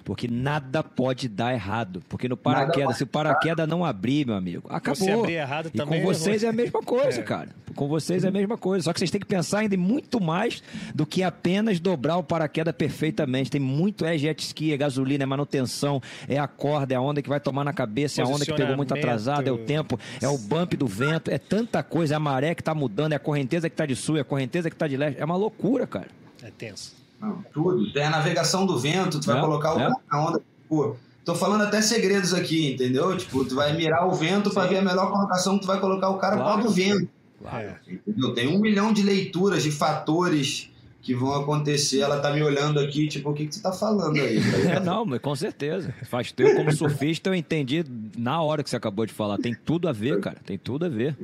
Porque 0.05 0.29
nada 0.29 0.83
pode 0.83 1.29
dar 1.29 1.53
errado. 1.53 2.03
Porque 2.09 2.29
no 2.29 2.37
paraquedas, 2.37 2.97
se 2.97 3.05
o 3.05 3.07
paraquedas 3.07 3.69
não 3.69 3.85
abrir, 3.85 4.27
meu 4.27 4.35
amigo, 4.35 4.67
acabou. 4.69 4.97
Se 4.97 5.11
abrir 5.11 5.35
errado 5.35 5.71
e 5.73 5.77
também. 5.77 6.01
com 6.01 6.07
vocês 6.07 6.43
é 6.43 6.49
a 6.49 6.53
mesma 6.53 6.83
coisa, 6.83 7.21
é. 7.21 7.23
cara. 7.23 7.49
Com 7.75 7.89
vocês 7.89 8.25
é 8.25 8.29
a 8.29 8.31
mesma 8.31 8.59
coisa. 8.59 8.85
Só 8.85 8.93
que 8.93 8.99
vocês 8.99 9.11
têm 9.11 9.21
que 9.21 9.27
pensar 9.27 9.61
ainda 9.61 9.75
em 9.75 9.79
muito 9.79 10.21
mais 10.21 10.63
do 10.95 11.07
que 11.07 11.23
apenas 11.23 11.81
dobrar 11.81 12.17
o 12.17 12.23
paraquedas 12.23 12.75
perfeitamente. 12.75 13.51
Tem 13.51 13.61
muito 13.61 14.05
é 14.05 14.19
jet 14.19 14.43
ski, 14.43 14.73
é 14.73 14.77
gasolina, 14.77 15.23
é 15.23 15.27
manutenção, 15.27 16.01
é 16.29 16.39
a 16.39 16.47
corda, 16.47 16.95
é 16.95 16.97
a 16.97 17.01
onda 17.01 17.23
que 17.23 17.29
vai 17.29 17.41
tomar 17.41 17.65
na 17.65 17.73
cabeça, 17.73 18.21
é 18.21 18.25
a 18.25 18.29
onda 18.29 18.45
que 18.45 18.53
pegou 18.53 18.77
muito 18.77 18.93
atrasada, 18.93 19.49
é 19.49 19.53
o 19.53 19.59
tempo, 19.59 19.99
é 20.21 20.29
o 20.29 20.37
bump 20.37 20.77
do 20.77 20.87
vento, 20.87 21.31
é 21.31 21.39
tanta 21.39 21.83
coisa, 21.83 22.15
é 22.15 22.17
a 22.17 22.21
maré 22.21 22.55
que 22.55 22.63
tá 22.63 22.75
mudando, 22.75 23.13
é 23.13 23.17
a 23.17 23.21
correnteza 23.21 23.71
que 23.71 23.77
tá 23.77 23.87
de 23.87 23.97
sul, 23.97 24.17
é 24.17 24.21
a 24.21 24.25
correnteza 24.25 24.69
que 24.69 24.77
tá 24.77 24.87
de 24.87 24.97
leste. 24.97 25.21
É 25.21 25.25
uma 25.25 25.37
loucura, 25.37 25.87
cara. 25.87 26.09
É 26.43 26.51
tenso. 26.51 27.02
Não, 27.23 27.45
tudo. 27.55 27.93
Tem 27.93 28.03
a 28.03 28.11
navegação 28.11 28.67
do 28.67 28.77
vento, 28.77 29.21
tu 29.21 29.27
vai 29.27 29.39
é, 29.39 29.41
colocar 29.41 29.77
o 29.77 29.81
é. 29.81 29.89
na 30.11 30.27
onda. 30.29 30.43
Pô, 30.69 30.97
tô 31.25 31.35
falando 31.37 31.63
até 31.63 31.81
segredos 31.81 32.35
aqui, 32.35 32.73
entendeu? 32.73 33.17
Tipo, 33.17 33.45
tu 33.45 33.55
vai 33.55 33.77
mirar 33.77 34.09
o 34.09 34.13
vento 34.13 34.51
para 34.51 34.69
ver 34.69 34.79
a 34.79 34.83
melhor 34.83 35.09
colocação 35.11 35.55
que 35.55 35.61
tu 35.61 35.69
vai 35.69 35.79
colocar 35.79 36.09
o 36.09 36.19
cara 36.19 36.37
claro. 36.37 36.63
do 36.65 36.71
vento. 36.71 37.09
Claro. 37.41 37.75
Entendeu? 37.87 38.35
Tem 38.35 38.49
um 38.49 38.61
milhão 38.61 38.93
de 38.93 39.03
leituras, 39.03 39.63
de 39.63 39.71
fatores 39.71 40.69
que 41.01 41.15
vão 41.15 41.35
acontecer. 41.35 42.01
Ela 42.01 42.21
tá 42.21 42.33
me 42.33 42.43
olhando 42.43 42.81
aqui, 42.81 43.07
tipo, 43.09 43.31
o 43.31 43.35
que, 43.35 43.47
que 43.47 43.55
você 43.55 43.63
tá 43.63 43.73
falando 43.73 44.17
aí? 44.17 44.41
É, 44.67 44.81
não, 44.81 45.05
mas 45.05 45.21
com 45.21 45.35
certeza. 45.37 45.95
Faz 46.09 46.33
teu 46.33 46.57
como 46.57 46.73
surfista, 46.73 47.31
eu 47.31 47.35
entendi 47.35 47.85
na 48.17 48.41
hora 48.41 48.63
que 48.63 48.71
você 48.71 48.77
acabou 48.77 49.07
de 49.07 49.13
falar. 49.13 49.39
Tem 49.39 49.55
tudo 49.55 49.89
a 49.89 49.93
ver, 49.93 50.21
cara. 50.21 50.39
Tem 50.45 50.59
tudo 50.59 50.87
a 50.87 50.89
ver. 50.89 51.17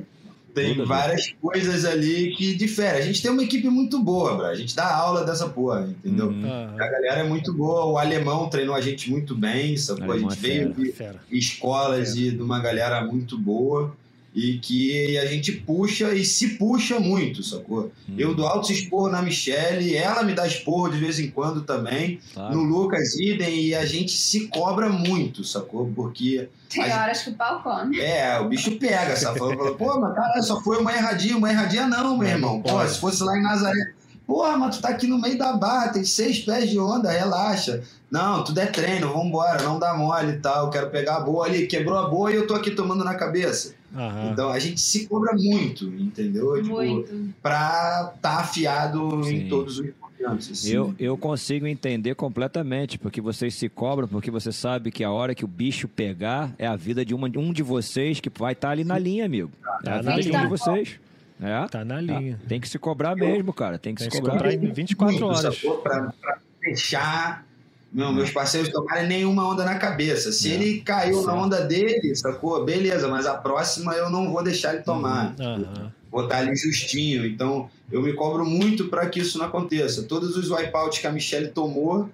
Tem 0.53 0.75
Tudo 0.75 0.87
várias 0.87 1.27
bem. 1.27 1.35
coisas 1.41 1.85
ali 1.85 2.35
que 2.35 2.55
diferem. 2.55 3.01
A 3.01 3.05
gente 3.05 3.21
tem 3.21 3.31
uma 3.31 3.43
equipe 3.43 3.69
muito 3.69 4.01
boa, 4.01 4.35
bro. 4.35 4.45
A 4.45 4.55
gente 4.55 4.75
dá 4.75 4.95
aula 4.95 5.23
dessa 5.23 5.47
porra, 5.47 5.81
entendeu? 5.81 6.27
Uhum. 6.27 6.73
A 6.75 6.87
galera 6.87 7.19
é 7.21 7.23
muito 7.23 7.53
boa. 7.53 7.85
O 7.85 7.97
alemão 7.97 8.49
treinou 8.49 8.75
a 8.75 8.81
gente 8.81 9.09
muito 9.11 9.35
bem, 9.35 9.77
sacou? 9.77 10.11
A 10.11 10.17
gente 10.17 10.33
é 10.33 10.35
veio 10.35 10.73
de 10.73 10.93
escolas 11.31 12.09
fera. 12.09 12.19
e 12.19 12.31
de 12.31 12.41
uma 12.41 12.59
galera 12.59 13.03
muito 13.05 13.37
boa 13.37 13.93
e 14.39 14.57
que 14.57 15.17
a 15.17 15.25
gente 15.25 15.51
puxa 15.51 16.13
e 16.13 16.23
se 16.23 16.57
puxa 16.57 16.97
muito, 16.97 17.43
sacou? 17.43 17.91
Hum. 18.07 18.15
Eu 18.17 18.33
dou 18.33 18.47
alto 18.47 18.71
esporro 18.71 19.09
na 19.09 19.21
Michelle, 19.21 19.93
ela 19.93 20.23
me 20.23 20.33
dá 20.33 20.47
esporro 20.47 20.89
de 20.89 20.97
vez 20.97 21.19
em 21.19 21.29
quando 21.29 21.61
também, 21.61 22.21
claro. 22.33 22.55
no 22.55 22.63
Lucas 22.63 23.15
Idem, 23.15 23.65
e 23.65 23.75
a 23.75 23.85
gente 23.85 24.11
se 24.11 24.47
cobra 24.47 24.87
muito, 24.87 25.43
sacou? 25.43 25.91
Porque. 25.93 26.47
Tem 26.69 26.89
horas 26.89 27.21
que 27.23 27.31
o 27.31 27.33
pau 27.33 27.61
come. 27.61 27.99
É, 27.99 28.39
o 28.39 28.47
bicho 28.47 28.77
pega, 28.77 29.15
sabe? 29.17 29.39
Fala, 29.39 29.75
Pô, 29.75 29.99
mas 29.99 30.15
cara, 30.15 30.41
só 30.41 30.61
foi 30.61 30.77
uma 30.77 30.93
erradinha, 30.93 31.35
uma 31.35 31.49
erradinha 31.49 31.87
não, 31.87 32.17
meu 32.17 32.29
irmão. 32.29 32.61
Pô, 32.61 32.87
se 32.87 32.97
fosse 32.97 33.21
lá 33.23 33.37
em 33.37 33.41
Nazaré. 33.41 33.93
Porra, 34.25 34.55
mas 34.57 34.77
tu 34.77 34.81
tá 34.83 34.89
aqui 34.89 35.07
no 35.07 35.19
meio 35.19 35.37
da 35.37 35.53
barra, 35.53 35.89
tem 35.89 36.05
seis 36.05 36.39
pés 36.39 36.69
de 36.69 36.79
onda, 36.79 37.11
relaxa. 37.11 37.81
Não, 38.11 38.43
tudo 38.43 38.59
é 38.59 38.67
treino, 38.67 39.11
vambora, 39.11 39.63
não 39.63 39.79
dá 39.79 39.95
mole 39.95 40.33
e 40.33 40.37
tal. 40.37 40.69
Quero 40.69 40.91
pegar 40.91 41.17
a 41.17 41.19
boa 41.21 41.47
ali, 41.47 41.65
quebrou 41.65 41.97
a 41.97 42.07
boa 42.07 42.31
e 42.31 42.35
eu 42.35 42.45
tô 42.45 42.53
aqui 42.53 42.69
tomando 42.71 43.03
na 43.03 43.15
cabeça. 43.15 43.73
Uhum. 43.93 44.31
Então 44.31 44.49
a 44.49 44.59
gente 44.59 44.79
se 44.79 45.07
cobra 45.07 45.33
muito, 45.33 45.85
entendeu? 45.85 46.61
Tipo, 46.61 46.75
muito. 46.75 47.33
pra 47.41 48.13
estar 48.15 48.17
tá 48.21 48.39
afiado 48.39 49.23
Sim. 49.23 49.35
em 49.35 49.49
todos 49.49 49.79
os. 49.79 49.89
Assim. 50.25 50.73
Eu, 50.73 50.93
eu 50.99 51.17
consigo 51.17 51.65
entender 51.65 52.13
completamente, 52.13 52.99
porque 52.99 53.21
vocês 53.21 53.55
se 53.55 53.69
cobram, 53.69 54.05
porque 54.05 54.29
você 54.29 54.51
sabe 54.51 54.91
que 54.91 55.01
a 55.01 55.09
hora 55.09 55.33
que 55.33 55.45
o 55.45 55.47
bicho 55.47 55.87
pegar 55.87 56.53
é 56.59 56.67
a 56.67 56.75
vida 56.75 57.05
de 57.05 57.15
uma, 57.15 57.27
um 57.37 57.53
de 57.53 57.63
vocês 57.63 58.19
que 58.19 58.29
vai 58.29 58.51
estar 58.51 58.67
tá 58.67 58.71
ali 58.73 58.83
na 58.83 58.99
linha, 58.99 59.25
amigo. 59.25 59.49
É 59.85 59.89
a 59.89 60.01
vida 60.01 60.21
de 60.21 60.35
um 60.35 60.41
de 60.41 60.47
vocês. 60.47 60.99
É? 61.41 61.67
Tá 61.69 61.85
na 61.85 62.01
linha. 62.01 62.37
É. 62.43 62.47
Tem 62.47 62.59
que 62.59 62.67
se 62.67 62.77
cobrar 62.77 63.15
mesmo, 63.15 63.53
cara. 63.53 63.79
Tem 63.79 63.95
que 63.95 64.01
Tem 64.01 64.11
se 64.11 64.17
cobrar. 64.17 64.33
cobrar 64.33 64.53
em 64.53 64.73
24 64.73 65.25
horas. 65.25 65.57
Pra, 65.57 66.11
pra 66.19 66.37
fechar 66.61 67.45
não, 67.91 68.13
meus 68.13 68.29
parceiros 68.29 68.69
tomarem 68.69 69.07
nenhuma 69.07 69.47
onda 69.47 69.65
na 69.65 69.75
cabeça. 69.75 70.31
Se 70.31 70.49
ele 70.49 70.81
caiu 70.81 71.23
na 71.23 71.33
onda 71.33 71.61
dele, 71.61 72.15
sacou? 72.15 72.63
Beleza, 72.63 73.07
mas 73.07 73.25
a 73.25 73.33
próxima 73.35 73.93
eu 73.93 74.09
não 74.09 74.31
vou 74.31 74.43
deixar 74.43 74.75
ele 74.75 74.83
tomar. 74.83 75.35
Uhum. 75.39 75.89
Vou 76.11 76.23
estar 76.23 76.37
ali 76.37 76.55
justinho. 76.55 77.25
Então, 77.25 77.69
eu 77.91 78.01
me 78.01 78.13
cobro 78.13 78.45
muito 78.45 78.89
para 78.89 79.07
que 79.07 79.19
isso 79.19 79.39
não 79.39 79.45
aconteça. 79.45 80.03
Todos 80.03 80.37
os 80.37 80.51
wipeouts 80.51 80.99
que 80.99 81.07
a 81.07 81.11
Michelle 81.11 81.49
tomou, 81.49 82.09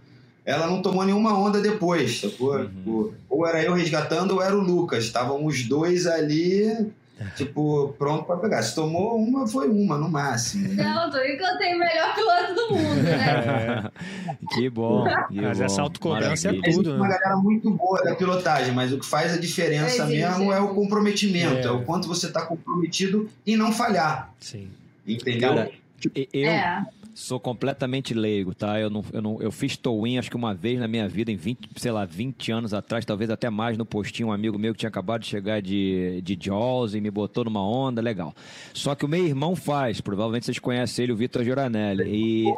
ela 0.46 0.68
não 0.68 0.82
tomou 0.82 1.04
nenhuma 1.04 1.38
onda 1.38 1.60
depois, 1.60 2.22
sacou? 2.22 2.56
Uhum. 2.56 3.12
Ou 3.30 3.46
era 3.46 3.62
eu 3.62 3.74
resgatando 3.74 4.36
ou 4.36 4.42
era 4.42 4.56
o 4.56 4.62
Lucas. 4.62 5.04
Estavam 5.04 5.46
os 5.46 5.64
dois 5.64 6.08
ali 6.08 6.90
Tipo, 7.36 7.96
pronto 7.98 8.26
pra 8.26 8.38
pegar. 8.38 8.62
Se 8.62 8.76
tomou 8.76 9.18
uma, 9.18 9.48
foi 9.48 9.70
uma, 9.70 9.98
no 9.98 10.10
máximo. 10.10 10.74
Não, 10.74 11.10
tô 11.10 11.18
que 11.20 11.32
eu 11.42 11.58
tenho 11.58 11.78
o 11.78 11.80
melhor 11.80 12.14
piloto 12.14 12.54
do 12.54 12.76
mundo, 12.76 13.04
né? 13.04 13.92
É. 13.92 14.46
Que 14.54 14.70
bom. 14.70 15.06
Que 15.30 15.42
mas 15.42 15.58
bom. 15.58 15.66
essa 15.66 15.82
autocobrança 15.82 16.50
é 16.50 16.72
tudo. 16.72 16.92
Né? 16.92 16.96
uma 16.98 17.08
galera 17.08 17.38
muito 17.38 17.72
boa 17.72 18.04
da 18.04 18.16
pilotagem, 18.16 18.74
mas 18.74 18.92
o 18.94 19.00
que 19.00 19.06
faz 19.06 19.34
a 19.34 19.38
diferença 19.38 20.04
Existe. 20.04 20.22
mesmo 20.22 20.52
é 20.52 20.60
o 20.60 20.76
comprometimento. 20.76 21.56
É. 21.56 21.64
é. 21.64 21.72
o 21.72 21.84
quanto 21.84 22.08
você 22.08 22.30
tá 22.32 22.46
comprometido 22.46 23.30
em 23.46 23.56
não 23.56 23.72
falhar. 23.72 24.32
Sim. 24.40 24.70
Entendeu? 25.08 25.50
Cara, 25.50 25.72
eu, 26.14 26.50
é 26.50 26.86
sou 27.16 27.40
completamente 27.40 28.14
leigo, 28.14 28.54
tá? 28.54 28.78
Eu 28.78 28.90
não, 28.90 29.02
eu 29.14 29.22
não, 29.22 29.42
eu 29.42 29.50
fiz 29.50 29.78
towin 29.78 30.18
acho 30.18 30.30
que 30.30 30.36
uma 30.36 30.54
vez 30.54 30.78
na 30.78 30.88
minha 30.88 31.08
vida, 31.08 31.32
em 31.32 31.38
20, 31.38 31.70
sei 31.78 31.90
lá, 31.90 32.04
20 32.04 32.52
anos 32.52 32.74
atrás, 32.74 33.06
talvez 33.06 33.30
até 33.30 33.50
mais, 33.50 33.78
no 33.78 33.86
postinho, 33.86 34.28
um 34.28 34.34
amigo 34.34 34.60
meu 34.60 34.74
que 34.74 34.80
tinha 34.80 34.90
acabado 34.90 35.22
de 35.22 35.28
chegar 35.28 35.62
de, 35.62 36.22
de 36.22 36.38
Jaws 36.40 36.94
e 36.94 37.00
me 37.00 37.10
botou 37.10 37.46
numa 37.46 37.66
onda, 37.66 38.02
legal. 38.02 38.36
Só 38.74 38.94
que 38.96 39.06
o 39.06 39.08
meu 39.08 39.26
irmão 39.26 39.56
faz, 39.56 40.02
provavelmente 40.02 40.46
vocês 40.46 40.60
conhecem 40.60 41.04
ele, 41.04 41.14
o 41.14 41.16
Vitor 41.16 41.42
Giranelli, 41.42 42.04
e, 42.04 42.50
e, 42.50 42.54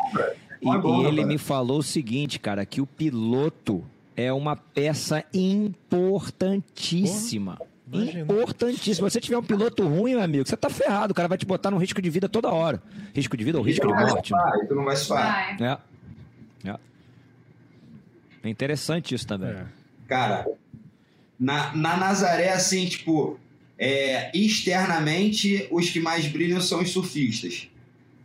e 0.66 1.06
ele 1.06 1.24
me 1.24 1.38
falou 1.38 1.78
o 1.78 1.84
seguinte, 1.84 2.40
cara, 2.40 2.66
que 2.66 2.82
o 2.82 2.88
piloto 2.88 3.84
é 4.16 4.34
uma 4.34 4.56
peça 4.56 5.24
importantíssima. 5.32 7.60
Imagina. 7.92 8.22
Importantíssimo. 8.22 8.96
Se 8.96 9.02
você 9.02 9.22
tiver 9.22 9.38
um 9.38 9.44
piloto 9.44 9.88
ruim, 9.88 10.12
meu 10.12 10.24
amigo, 10.24 10.48
você 10.48 10.58
tá 10.58 10.70
ferrado. 10.70 11.12
O 11.12 11.16
cara 11.16 11.28
vai 11.28 11.38
te 11.38 11.46
botar 11.46 11.72
num 11.72 11.78
risco 11.78 12.02
de 12.02 12.10
vida 12.10 12.28
toda 12.28 12.50
hora. 12.50 12.82
Risco 13.14 13.38
de 13.38 13.44
vida 13.44 13.58
ou 13.58 13.64
risco 13.64 13.88
de 13.88 13.94
morte. 13.94 14.32
Vai, 14.32 14.66
tu 14.68 14.76
não 14.76 14.84
vai 14.84 14.96
se 14.96 15.14
É. 15.14 15.78
é. 16.66 16.76
É 18.44 18.50
interessante 18.50 19.16
isso 19.16 19.26
também. 19.26 19.50
É. 19.50 19.66
Cara, 20.08 20.46
na, 21.40 21.76
na 21.76 21.98
Nazaré, 21.98 22.50
assim, 22.52 22.86
tipo, 22.86 23.40
é, 23.78 24.32
externamente, 24.38 25.68
os 25.72 25.90
que 25.90 26.00
mais 26.00 26.28
brilham 26.28 26.60
são 26.60 26.82
os 26.82 26.90
surfistas. 26.90 27.70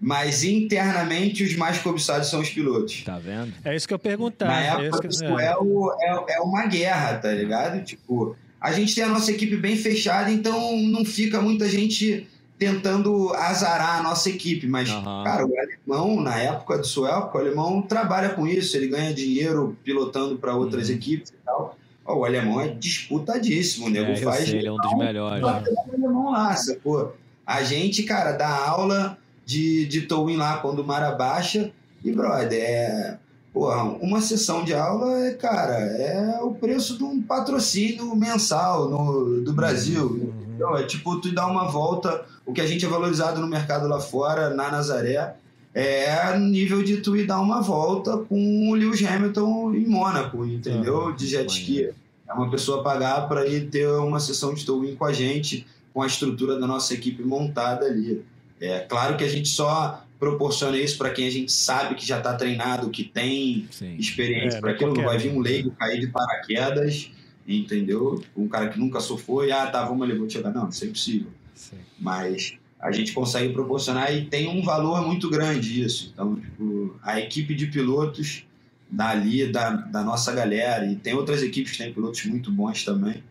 Mas 0.01 0.43
internamente, 0.43 1.45
os 1.45 1.55
mais 1.55 1.79
cobiçados 1.79 2.29
são 2.29 2.41
os 2.41 2.51
pilotos. 2.51 3.05
Tá 3.05 3.21
vendo? 3.21 3.53
É 3.65 3.77
isso 3.77 3.87
que 3.87 3.95
eu 3.95 3.99
perguntar. 3.99 4.47
Na 4.47 4.61
é 4.61 4.87
época, 4.87 5.07
isso, 5.07 5.25
é. 5.25 5.45
É, 5.45 5.57
o, 5.57 5.93
é, 6.01 6.35
é 6.37 6.41
uma 6.41 6.67
guerra, 6.67 7.19
tá 7.19 7.31
ligado? 7.31 7.85
Tipo, 7.85 8.37
a 8.63 8.71
gente 8.71 8.95
tem 8.95 9.03
a 9.03 9.09
nossa 9.09 9.33
equipe 9.33 9.57
bem 9.57 9.77
fechada, 9.77 10.31
então 10.31 10.77
não 10.77 11.05
fica 11.05 11.41
muita 11.41 11.69
gente 11.69 12.29
tentando 12.57 13.35
azarar 13.35 13.99
a 13.99 14.03
nossa 14.05 14.31
equipe. 14.31 14.69
Mas, 14.69 14.89
uhum. 14.89 15.25
cara, 15.25 15.45
o 15.45 15.53
alemão, 15.59 16.21
na 16.21 16.39
época 16.39 16.79
do 16.79 16.87
Suelco, 16.87 17.37
o 17.37 17.41
alemão 17.41 17.83
trabalha 17.83 18.29
com 18.31 18.47
isso, 18.47 18.77
ele 18.77 18.87
ganha 18.87 19.13
dinheiro 19.13 19.77
pilotando 19.83 20.39
para 20.39 20.55
outras 20.55 20.89
uhum. 20.89 20.95
equipes 20.95 21.31
e 21.31 21.45
tal. 21.45 21.77
o 22.07 22.25
alemão 22.25 22.61
é 22.61 22.69
disputadíssimo, 22.69 23.87
o 23.87 23.91
nego 23.91 24.13
é, 24.13 24.17
faz. 24.17 24.49
Sei, 24.49 24.61
ele 24.61 24.69
é 24.69 24.73
um 24.73 24.77
dos 24.77 24.97
melhores. 24.97 25.43
Né? 25.43 25.65
O 25.89 25.95
alemão 25.95 26.31
lá, 26.31 26.55
pô. 26.85 27.09
A 27.45 27.65
gente, 27.65 28.05
cara, 28.05 28.31
dá 28.31 28.69
aula 28.69 29.19
de, 29.45 29.87
de 29.87 30.03
towing 30.03 30.37
lá 30.37 30.59
quando 30.59 30.79
o 30.79 30.87
mar 30.87 31.03
abaixa. 31.03 31.73
E, 32.05 32.13
brother, 32.13 32.63
é 32.63 33.19
Porra, 33.53 33.83
uma 34.01 34.21
sessão 34.23 34.65
de 34.65 34.73
aula 34.73 35.27
é, 35.27 35.35
cara, 35.35 35.75
é 35.75 36.41
o 36.41 36.55
preço 36.55 36.97
de 36.97 37.05
um 37.05 37.21
patrocínio 37.21 38.17
mensal 38.17 38.89
no, 38.89 39.43
do 39.43 39.53
Brasil. 39.53 40.07
Uhum. 40.07 40.33
Então, 40.55 40.77
é 40.77 40.85
tipo, 40.85 41.21
tu 41.21 41.35
dá 41.35 41.47
uma 41.47 41.69
volta, 41.69 42.25
o 42.47 42.53
que 42.53 42.61
a 42.63 42.67
gente 42.67 42.85
é 42.85 42.89
valorizado 42.89 43.41
no 43.41 43.47
mercado 43.47 43.87
lá 43.87 44.01
fora, 44.01 44.51
na 44.51 44.71
Nazaré, 44.71 45.37
é 45.75 46.39
nível 46.39 46.83
de 46.83 46.99
tu 46.99 47.17
ir 47.17 47.27
dar 47.27 47.41
uma 47.41 47.61
volta 47.61 48.17
com 48.19 48.71
o 48.71 48.75
Lewis 48.75 49.05
Hamilton 49.05 49.75
em 49.75 49.87
Mônaco, 49.87 50.45
entendeu? 50.45 51.09
Ah, 51.09 51.13
de 51.13 51.27
jet 51.27 51.51
ski. 51.51 51.91
É 52.29 52.33
uma 52.33 52.51
pessoa 52.51 52.83
pagar 52.83 53.29
para 53.29 53.47
ir 53.47 53.69
ter 53.69 53.89
uma 53.89 54.21
sessão 54.21 54.55
de 54.55 54.65
towing 54.65 54.97
com 54.97 55.05
a 55.05 55.13
gente, 55.13 55.67
com 55.93 56.03
a 56.03 56.07
estrutura 56.07 56.59
da 56.59 56.67
nossa 56.67 56.95
equipe 56.95 57.23
montada 57.23 57.87
ali. 57.87 58.25
É 58.61 58.81
claro 58.81 59.17
que 59.17 59.25
a 59.25 59.29
gente 59.29 59.49
só 59.49 60.03
proporciona 60.23 60.79
isso 60.79 60.97
para 60.97 61.11
quem 61.11 61.27
a 61.27 61.31
gente 61.33 61.51
sabe 61.51 61.97
que 61.97 62.07
já 62.07 62.19
está 62.19 62.33
treinado, 62.35 62.91
que 62.91 63.03
tem 63.03 63.67
Sim. 63.73 63.97
experiência 63.97 64.59
é, 64.59 64.61
para 64.61 64.71
aquilo. 64.71 64.95
Não 64.95 65.03
vai 65.03 65.19
vir 65.19 65.33
um 65.33 65.41
leigo 65.41 65.73
cair 65.73 65.99
de 65.99 66.07
paraquedas, 66.07 67.11
entendeu? 67.47 68.23
Um 68.37 68.47
cara 68.47 68.69
que 68.69 68.79
nunca 68.79 69.01
surfou 69.01 69.45
e, 69.45 69.51
ah, 69.51 69.67
tá, 69.67 69.85
vamos 69.85 70.09
ali, 70.09 70.17
vou 70.17 70.29
te. 70.29 70.39
Não, 70.39 70.69
isso 70.69 70.85
é 70.85 70.87
impossível. 70.87 71.27
Sim. 71.57 71.79
Mas 71.99 72.55
a 72.79 72.93
gente 72.93 73.11
consegue 73.11 73.53
proporcionar 73.53 74.15
e 74.15 74.27
tem 74.27 74.49
um 74.49 74.63
valor 74.63 75.05
muito 75.05 75.29
grande 75.29 75.83
isso. 75.83 76.13
Então, 76.15 76.37
tipo, 76.37 76.97
a 77.03 77.19
equipe 77.19 77.53
de 77.53 77.67
pilotos 77.67 78.47
dali, 78.89 79.51
da, 79.51 79.71
da 79.71 80.05
nossa 80.05 80.33
galera, 80.33 80.87
e 80.87 80.95
tem 80.95 81.15
outras 81.15 81.43
equipes 81.43 81.73
que 81.73 81.79
têm 81.79 81.93
pilotos 81.93 82.25
muito 82.27 82.49
bons 82.53 82.85
também, 82.85 83.25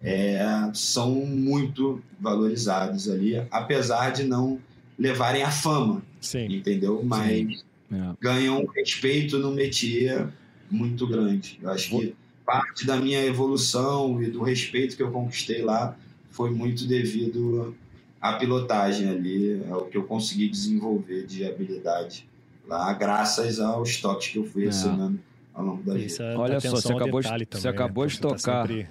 é, 0.00 0.38
são 0.72 1.10
muito 1.12 2.00
valorizados 2.20 3.10
ali, 3.10 3.34
apesar 3.50 4.10
de 4.10 4.22
não 4.22 4.60
levarem 4.96 5.42
a 5.42 5.50
fama, 5.50 6.02
Sim. 6.26 6.46
entendeu? 6.46 7.02
Mas 7.04 7.28
Sim. 7.28 7.60
É. 7.92 8.12
ganham 8.20 8.62
um 8.62 8.66
respeito 8.66 9.38
no 9.38 9.52
métier 9.52 10.28
muito 10.70 11.06
grande. 11.06 11.58
Eu 11.62 11.70
acho 11.70 11.90
que 11.90 12.14
parte 12.44 12.86
da 12.86 12.96
minha 12.96 13.24
evolução 13.24 14.22
e 14.22 14.30
do 14.30 14.42
respeito 14.42 14.96
que 14.96 15.02
eu 15.02 15.10
conquistei 15.10 15.62
lá 15.62 15.96
foi 16.30 16.50
muito 16.50 16.86
devido 16.86 17.74
a 18.20 18.34
pilotagem 18.34 19.08
ali, 19.08 19.62
é 19.68 19.74
o 19.74 19.82
que 19.82 19.96
eu 19.96 20.04
consegui 20.04 20.48
desenvolver 20.48 21.26
de 21.26 21.44
habilidade 21.44 22.26
lá, 22.66 22.92
graças 22.92 23.60
aos 23.60 23.96
toques 23.98 24.28
que 24.28 24.38
eu 24.38 24.44
fui 24.44 24.64
é. 24.64 24.66
recebendo 24.66 25.20
ao 25.54 25.64
longo 25.64 25.82
da 25.82 25.94
vida. 25.94 26.22
É 26.22 26.36
Olha 26.36 26.60
só, 26.60 26.70
você 26.70 26.92
acabou, 26.92 27.20
de, 27.20 27.28
também, 27.28 27.46
você 27.50 27.68
acabou 27.68 28.04
né? 28.04 28.10
de 28.10 28.20
tocar. 28.20 28.68
Tá 28.68 28.86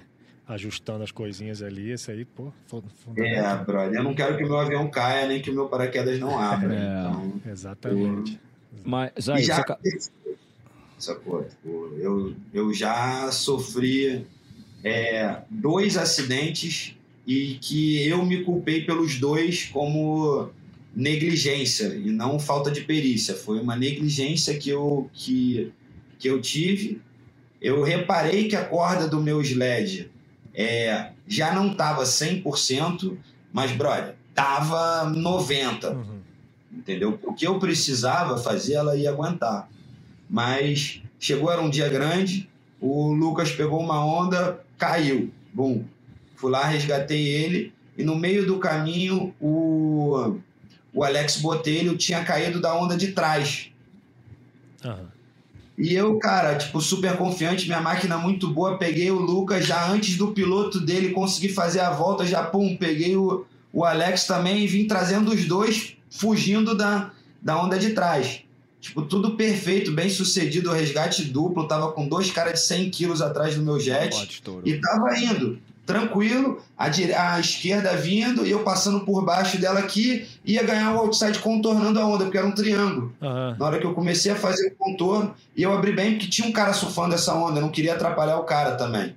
ajustando 0.48 1.02
as 1.02 1.10
coisinhas 1.10 1.60
ali, 1.60 1.92
isso 1.92 2.10
aí, 2.10 2.24
pô, 2.24 2.52
É, 3.16 3.56
brother, 3.64 3.98
eu 3.98 4.04
não 4.04 4.14
quero 4.14 4.36
que 4.36 4.44
o 4.44 4.46
meu 4.46 4.58
avião 4.58 4.88
caia, 4.88 5.26
nem 5.26 5.42
que 5.42 5.50
o 5.50 5.54
meu 5.54 5.68
paraquedas 5.68 6.20
não 6.20 6.38
abra. 6.38 6.72
É, 6.72 7.08
então, 7.08 7.32
exatamente. 7.46 8.34
Eu... 8.34 8.80
Mas, 8.84 9.28
aí, 9.28 9.42
já, 9.42 9.64
você... 9.64 10.10
Sacou? 10.98 11.46
Eu, 11.98 12.34
eu 12.54 12.72
já 12.72 13.30
sofri 13.32 14.24
é, 14.84 15.42
dois 15.50 15.96
acidentes 15.96 16.96
e 17.26 17.58
que 17.60 18.06
eu 18.06 18.24
me 18.24 18.44
culpei 18.44 18.84
pelos 18.84 19.18
dois 19.18 19.66
como 19.66 20.48
negligência 20.94 21.88
e 21.88 22.10
não 22.10 22.38
falta 22.38 22.70
de 22.70 22.82
perícia. 22.82 23.34
Foi 23.34 23.60
uma 23.60 23.76
negligência 23.76 24.56
que 24.56 24.70
eu, 24.70 25.10
que, 25.12 25.72
que 26.18 26.28
eu 26.28 26.40
tive. 26.40 27.02
Eu 27.60 27.82
reparei 27.82 28.48
que 28.48 28.54
a 28.54 28.64
corda 28.64 29.08
do 29.08 29.20
meu 29.20 29.42
sled 29.42 30.08
é, 30.56 31.10
já 31.28 31.52
não 31.52 31.70
estava 31.70 32.02
100%, 32.02 33.16
mas, 33.52 33.70
brother, 33.72 34.14
estava 34.30 35.04
90%. 35.10 35.84
Uhum. 35.92 36.20
Entendeu? 36.72 37.18
O 37.22 37.32
que 37.32 37.46
eu 37.46 37.58
precisava 37.58 38.38
fazer, 38.38 38.74
ela 38.74 38.96
ia 38.96 39.10
aguentar. 39.10 39.68
Mas 40.28 41.02
chegou, 41.20 41.52
era 41.52 41.60
um 41.60 41.70
dia 41.70 41.88
grande, 41.88 42.48
o 42.80 43.12
Lucas 43.12 43.52
pegou 43.52 43.80
uma 43.80 44.04
onda, 44.04 44.60
caiu. 44.76 45.30
Bum, 45.52 45.84
Fui 46.36 46.50
lá, 46.50 46.66
resgatei 46.66 47.26
ele 47.26 47.72
e 47.96 48.04
no 48.04 48.14
meio 48.14 48.46
do 48.46 48.58
caminho 48.58 49.34
o, 49.40 50.38
o 50.92 51.02
Alex 51.02 51.38
Botelho 51.38 51.96
tinha 51.96 52.22
caído 52.22 52.60
da 52.60 52.74
onda 52.74 52.94
de 52.94 53.12
trás. 53.12 53.72
Uhum. 54.84 55.06
E 55.78 55.94
eu, 55.94 56.18
cara, 56.18 56.56
tipo, 56.56 56.80
super 56.80 57.16
confiante, 57.16 57.66
minha 57.66 57.80
máquina 57.80 58.16
muito 58.16 58.48
boa, 58.48 58.78
peguei 58.78 59.10
o 59.10 59.20
Lucas 59.20 59.66
já 59.66 59.90
antes 59.90 60.16
do 60.16 60.28
piloto 60.28 60.80
dele 60.80 61.10
conseguir 61.10 61.50
fazer 61.50 61.80
a 61.80 61.90
volta, 61.90 62.24
já 62.24 62.42
pum, 62.42 62.76
peguei 62.76 63.14
o, 63.14 63.44
o 63.72 63.84
Alex 63.84 64.24
também 64.26 64.64
e 64.64 64.66
vim 64.66 64.86
trazendo 64.86 65.32
os 65.32 65.44
dois 65.44 65.96
fugindo 66.08 66.74
da, 66.74 67.10
da 67.42 67.62
onda 67.62 67.78
de 67.78 67.90
trás. 67.90 68.40
Tipo, 68.80 69.02
tudo 69.02 69.36
perfeito, 69.36 69.92
bem 69.92 70.08
sucedido, 70.08 70.70
o 70.70 70.72
resgate 70.72 71.24
duplo, 71.24 71.66
tava 71.66 71.92
com 71.92 72.08
dois 72.08 72.30
caras 72.30 72.54
de 72.54 72.66
100 72.66 72.90
quilos 72.90 73.20
atrás 73.20 73.54
do 73.56 73.62
meu 73.62 73.78
jet 73.80 74.14
e 74.64 74.80
tava 74.80 75.18
indo 75.18 75.58
tranquilo, 75.86 76.60
a, 76.76 76.86
a, 76.86 77.40
esquerda 77.40 77.96
vindo 77.96 78.44
e 78.44 78.50
eu 78.50 78.64
passando 78.64 79.00
por 79.00 79.24
baixo 79.24 79.56
dela 79.58 79.78
aqui, 79.78 80.26
ia 80.44 80.62
ganhar 80.64 80.92
o 80.92 80.98
outside 80.98 81.38
contornando 81.38 82.00
a 82.00 82.06
onda, 82.06 82.24
porque 82.24 82.36
era 82.36 82.46
um 82.46 82.52
triângulo. 82.52 83.14
Uhum. 83.22 83.56
Na 83.56 83.64
hora 83.64 83.78
que 83.78 83.86
eu 83.86 83.94
comecei 83.94 84.32
a 84.32 84.36
fazer 84.36 84.66
o 84.66 84.74
contorno, 84.74 85.34
e 85.56 85.62
eu 85.62 85.72
abri 85.72 85.92
bem, 85.92 86.14
porque 86.14 86.26
tinha 86.26 86.48
um 86.48 86.52
cara 86.52 86.72
surfando 86.72 87.14
essa 87.14 87.32
onda, 87.32 87.60
eu 87.60 87.62
não 87.62 87.70
queria 87.70 87.94
atrapalhar 87.94 88.36
o 88.38 88.42
cara 88.42 88.72
também. 88.72 89.14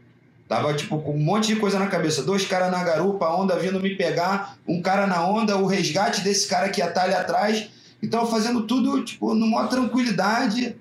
Tava, 0.48 0.74
tipo, 0.74 1.00
com 1.00 1.14
um 1.14 1.20
monte 1.20 1.48
de 1.48 1.56
coisa 1.58 1.78
na 1.78 1.88
cabeça. 1.88 2.24
Dois 2.24 2.46
caras 2.46 2.72
na 2.72 2.84
garupa, 2.84 3.26
a 3.26 3.36
onda 3.36 3.56
vindo 3.58 3.80
me 3.80 3.96
pegar, 3.96 4.58
um 4.68 4.82
cara 4.82 5.06
na 5.06 5.28
onda, 5.28 5.58
o 5.58 5.66
resgate 5.66 6.22
desse 6.22 6.48
cara 6.48 6.70
que 6.70 6.82
ia 6.82 6.88
estar 6.88 7.04
ali 7.04 7.14
atrás. 7.14 7.70
Então, 8.02 8.26
fazendo 8.26 8.64
tudo, 8.64 9.04
tipo, 9.04 9.36
numa 9.36 9.68
tranquilidade. 9.68 10.76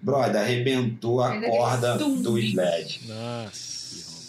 Brother, 0.00 0.40
arrebentou 0.40 1.22
a 1.22 1.40
corda 1.40 1.96
do 1.96 2.36
sled. 2.36 3.00
Nossa 3.06 3.71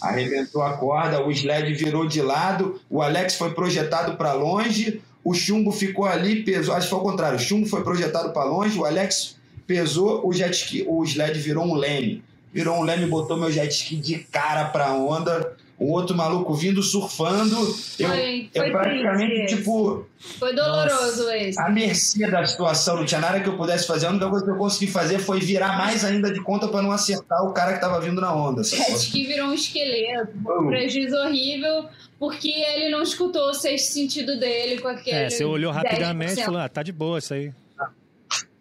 arrebentou 0.04 0.62
a 0.62 0.76
corda, 0.76 1.24
o 1.24 1.30
sled 1.30 1.72
virou 1.74 2.06
de 2.06 2.20
lado, 2.20 2.80
o 2.88 3.02
Alex 3.02 3.36
foi 3.36 3.52
projetado 3.52 4.16
para 4.16 4.32
longe, 4.32 5.00
o 5.24 5.32
chumbo 5.34 5.72
ficou 5.72 6.04
ali, 6.04 6.42
pesou, 6.42 6.74
acho 6.74 6.86
que 6.86 6.90
foi 6.90 6.98
o 6.98 7.02
contrário, 7.02 7.36
o 7.36 7.42
chumbo 7.42 7.66
foi 7.66 7.82
projetado 7.82 8.32
para 8.32 8.44
longe, 8.44 8.78
o 8.78 8.84
Alex 8.84 9.36
pesou, 9.66 10.26
o 10.26 10.32
jet 10.32 10.54
ski, 10.54 10.84
o 10.86 11.02
sled 11.04 11.38
virou 11.38 11.64
um 11.64 11.74
leme. 11.74 12.22
Virou 12.52 12.76
um 12.76 12.82
leme, 12.82 13.06
botou 13.06 13.36
meu 13.36 13.50
jet 13.50 13.72
ski 13.72 13.96
de 13.96 14.18
cara 14.18 14.66
para 14.66 14.88
a 14.88 14.94
onda 14.94 15.56
um 15.78 15.90
outro 15.90 16.16
maluco 16.16 16.54
vindo 16.54 16.82
surfando. 16.82 17.56
Eu, 17.98 18.08
foi, 18.08 18.50
foi 18.54 18.68
eu 18.68 18.72
praticamente, 18.72 19.56
tipo. 19.56 20.06
Foi 20.38 20.54
doloroso 20.54 21.28
esse. 21.30 21.60
A 21.60 21.68
mercê 21.68 22.30
da 22.30 22.46
situação, 22.46 22.96
não 22.96 23.04
tinha 23.04 23.20
nada 23.20 23.40
que 23.40 23.48
eu 23.48 23.56
pudesse 23.56 23.86
fazer. 23.86 24.06
A 24.06 24.10
única 24.10 24.28
coisa 24.28 24.44
que 24.44 24.50
eu 24.50 24.56
consegui 24.56 24.90
fazer 24.90 25.18
foi 25.18 25.40
virar 25.40 25.76
mais 25.76 26.04
ainda 26.04 26.32
de 26.32 26.40
conta 26.40 26.68
para 26.68 26.82
não 26.82 26.92
acertar 26.92 27.44
o 27.44 27.52
cara 27.52 27.74
que 27.74 27.80
tava 27.80 28.00
vindo 28.00 28.20
na 28.20 28.34
onda. 28.34 28.60
Acho 28.60 29.10
que 29.10 29.26
virou 29.26 29.48
um 29.48 29.54
esqueleto. 29.54 30.32
Um 30.46 30.68
prejuízo 30.68 31.16
horrível. 31.16 31.88
Porque 32.18 32.48
ele 32.48 32.90
não 32.90 33.02
escutou 33.02 33.50
o 33.50 33.54
sexto 33.54 33.92
sentido 33.92 34.38
dele 34.38 34.80
com 34.80 34.88
aquele. 34.88 35.16
É, 35.16 35.30
você 35.30 35.44
olhou 35.44 35.72
rapidamente 35.72 36.40
e 36.40 36.44
falou: 36.44 36.60
ah, 36.60 36.68
tá 36.68 36.82
de 36.82 36.92
boa 36.92 37.18
isso 37.18 37.34
aí. 37.34 37.52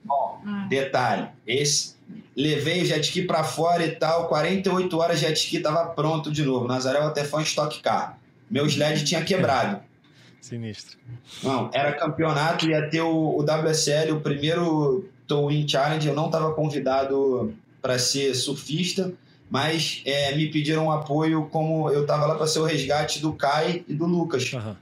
Bom, 0.04 0.42
ah. 0.46 0.66
detalhe: 0.68 1.30
esse 1.48 1.96
levei 2.36 2.82
o 2.82 2.86
jet 2.86 3.02
ski 3.02 3.22
para 3.22 3.44
fora 3.44 3.86
e 3.86 3.92
tal, 3.92 4.28
48 4.28 4.98
horas 4.98 5.20
jet 5.20 5.38
ski 5.38 5.60
tava 5.60 5.86
pronto 5.90 6.32
de 6.32 6.44
novo. 6.44 6.68
Nazaré 6.68 7.00
até 7.00 7.24
foi 7.24 7.42
um 7.42 7.44
Stock 7.44 7.80
Car. 7.82 8.18
Meu 8.50 8.66
sled 8.68 9.04
tinha 9.04 9.24
quebrado. 9.24 9.82
Sinistro. 10.42 10.98
Não, 11.42 11.70
era 11.74 11.94
campeonato, 11.94 12.70
ia 12.70 12.90
ter 12.90 13.02
o, 13.02 13.38
o 13.38 13.42
WSL, 13.42 14.12
o 14.12 14.20
primeiro 14.22 15.10
Towing 15.26 15.68
Challenge. 15.68 16.08
Eu 16.08 16.16
não 16.16 16.26
estava 16.26 16.54
convidado 16.54 17.54
para 17.82 17.98
ser 17.98 18.36
surfista, 18.36 19.14
mas 19.50 20.02
é, 20.06 20.36
me 20.36 20.48
pediram 20.48 20.92
apoio 20.92 21.48
como 21.52 21.90
eu 21.90 22.02
estava 22.02 22.26
lá 22.26 22.36
para 22.36 22.48
ser 22.48 22.60
o 22.60 22.66
resgate 22.66 23.22
do 23.22 23.34
Kai 23.34 23.86
e 23.88 23.94
do 23.94 24.06
Lucas. 24.06 24.52
Uhum. 24.52 24.76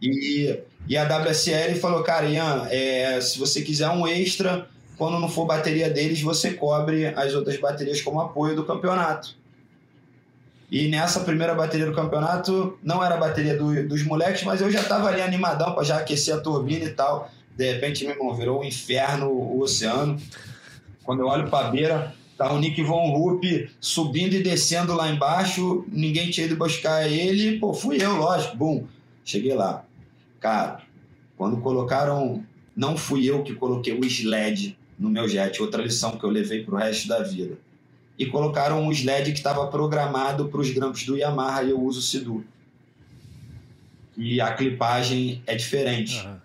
E, 0.00 0.58
e 0.88 0.96
a 0.96 1.04
WSL 1.04 1.74
falou, 1.76 2.02
cara, 2.02 2.26
Ian, 2.26 2.66
é, 2.70 3.20
se 3.20 3.38
você 3.38 3.62
quiser 3.62 3.88
um 3.90 4.06
extra, 4.06 4.68
quando 4.96 5.18
não 5.18 5.28
for 5.28 5.46
bateria 5.46 5.90
deles, 5.90 6.20
você 6.22 6.52
cobre 6.52 7.06
as 7.06 7.34
outras 7.34 7.58
baterias 7.58 8.00
como 8.00 8.20
apoio 8.20 8.54
do 8.54 8.64
campeonato. 8.64 9.36
E 10.70 10.88
nessa 10.88 11.20
primeira 11.20 11.54
bateria 11.54 11.86
do 11.86 11.94
campeonato, 11.94 12.78
não 12.82 13.04
era 13.04 13.14
a 13.14 13.18
bateria 13.18 13.56
do, 13.56 13.86
dos 13.86 14.02
moleques, 14.02 14.42
mas 14.44 14.60
eu 14.60 14.70
já 14.70 14.80
estava 14.80 15.08
ali 15.08 15.20
animadão 15.20 15.74
para 15.74 15.84
já 15.84 15.98
aquecer 15.98 16.34
a 16.34 16.40
turbina 16.40 16.84
e 16.84 16.90
tal. 16.90 17.30
De 17.56 17.72
repente, 17.72 18.04
meu 18.04 18.14
irmão, 18.14 18.34
virou 18.34 18.60
um 18.60 18.64
inferno 18.64 19.28
o 19.28 19.60
oceano. 19.60 20.20
Quando 21.04 21.20
eu 21.20 21.26
olho 21.26 21.48
para 21.48 21.68
a 21.68 21.70
beira, 21.70 22.14
tá 22.36 22.52
o 22.52 22.58
Nick 22.58 22.82
Von 22.82 23.12
Rupp 23.16 23.70
subindo 23.80 24.34
e 24.34 24.42
descendo 24.42 24.94
lá 24.94 25.08
embaixo, 25.08 25.84
ninguém 25.88 26.30
tinha 26.30 26.46
ido 26.46 26.56
buscar 26.56 27.06
ele, 27.08 27.58
pô, 27.58 27.72
fui 27.72 28.02
eu, 28.02 28.16
lógico, 28.16 28.56
bum, 28.56 28.86
cheguei 29.24 29.54
lá. 29.54 29.84
Cara, 30.40 30.80
quando 31.36 31.58
colocaram, 31.58 32.42
não 32.74 32.96
fui 32.96 33.28
eu 33.28 33.42
que 33.42 33.54
coloquei 33.54 33.96
o 33.96 34.04
sled 34.04 34.76
no 35.04 35.10
meu 35.10 35.28
jet, 35.28 35.60
outra 35.60 35.82
lição 35.82 36.16
que 36.16 36.24
eu 36.24 36.30
levei 36.30 36.64
para 36.64 36.74
o 36.74 36.78
resto 36.78 37.06
da 37.06 37.22
vida. 37.22 37.58
E 38.18 38.26
colocaram 38.26 38.82
um 38.82 38.90
sled 38.90 39.30
que 39.32 39.38
estava 39.38 39.66
programado 39.66 40.48
para 40.48 40.60
os 40.60 40.70
grampos 40.70 41.04
do 41.04 41.16
Yamaha 41.16 41.62
e 41.62 41.70
eu 41.70 41.80
uso 41.80 41.98
o 41.98 42.02
Sidu. 42.02 42.44
E 44.16 44.40
a 44.40 44.54
clipagem 44.54 45.42
é 45.46 45.54
diferente. 45.54 46.24
Uhum. 46.24 46.36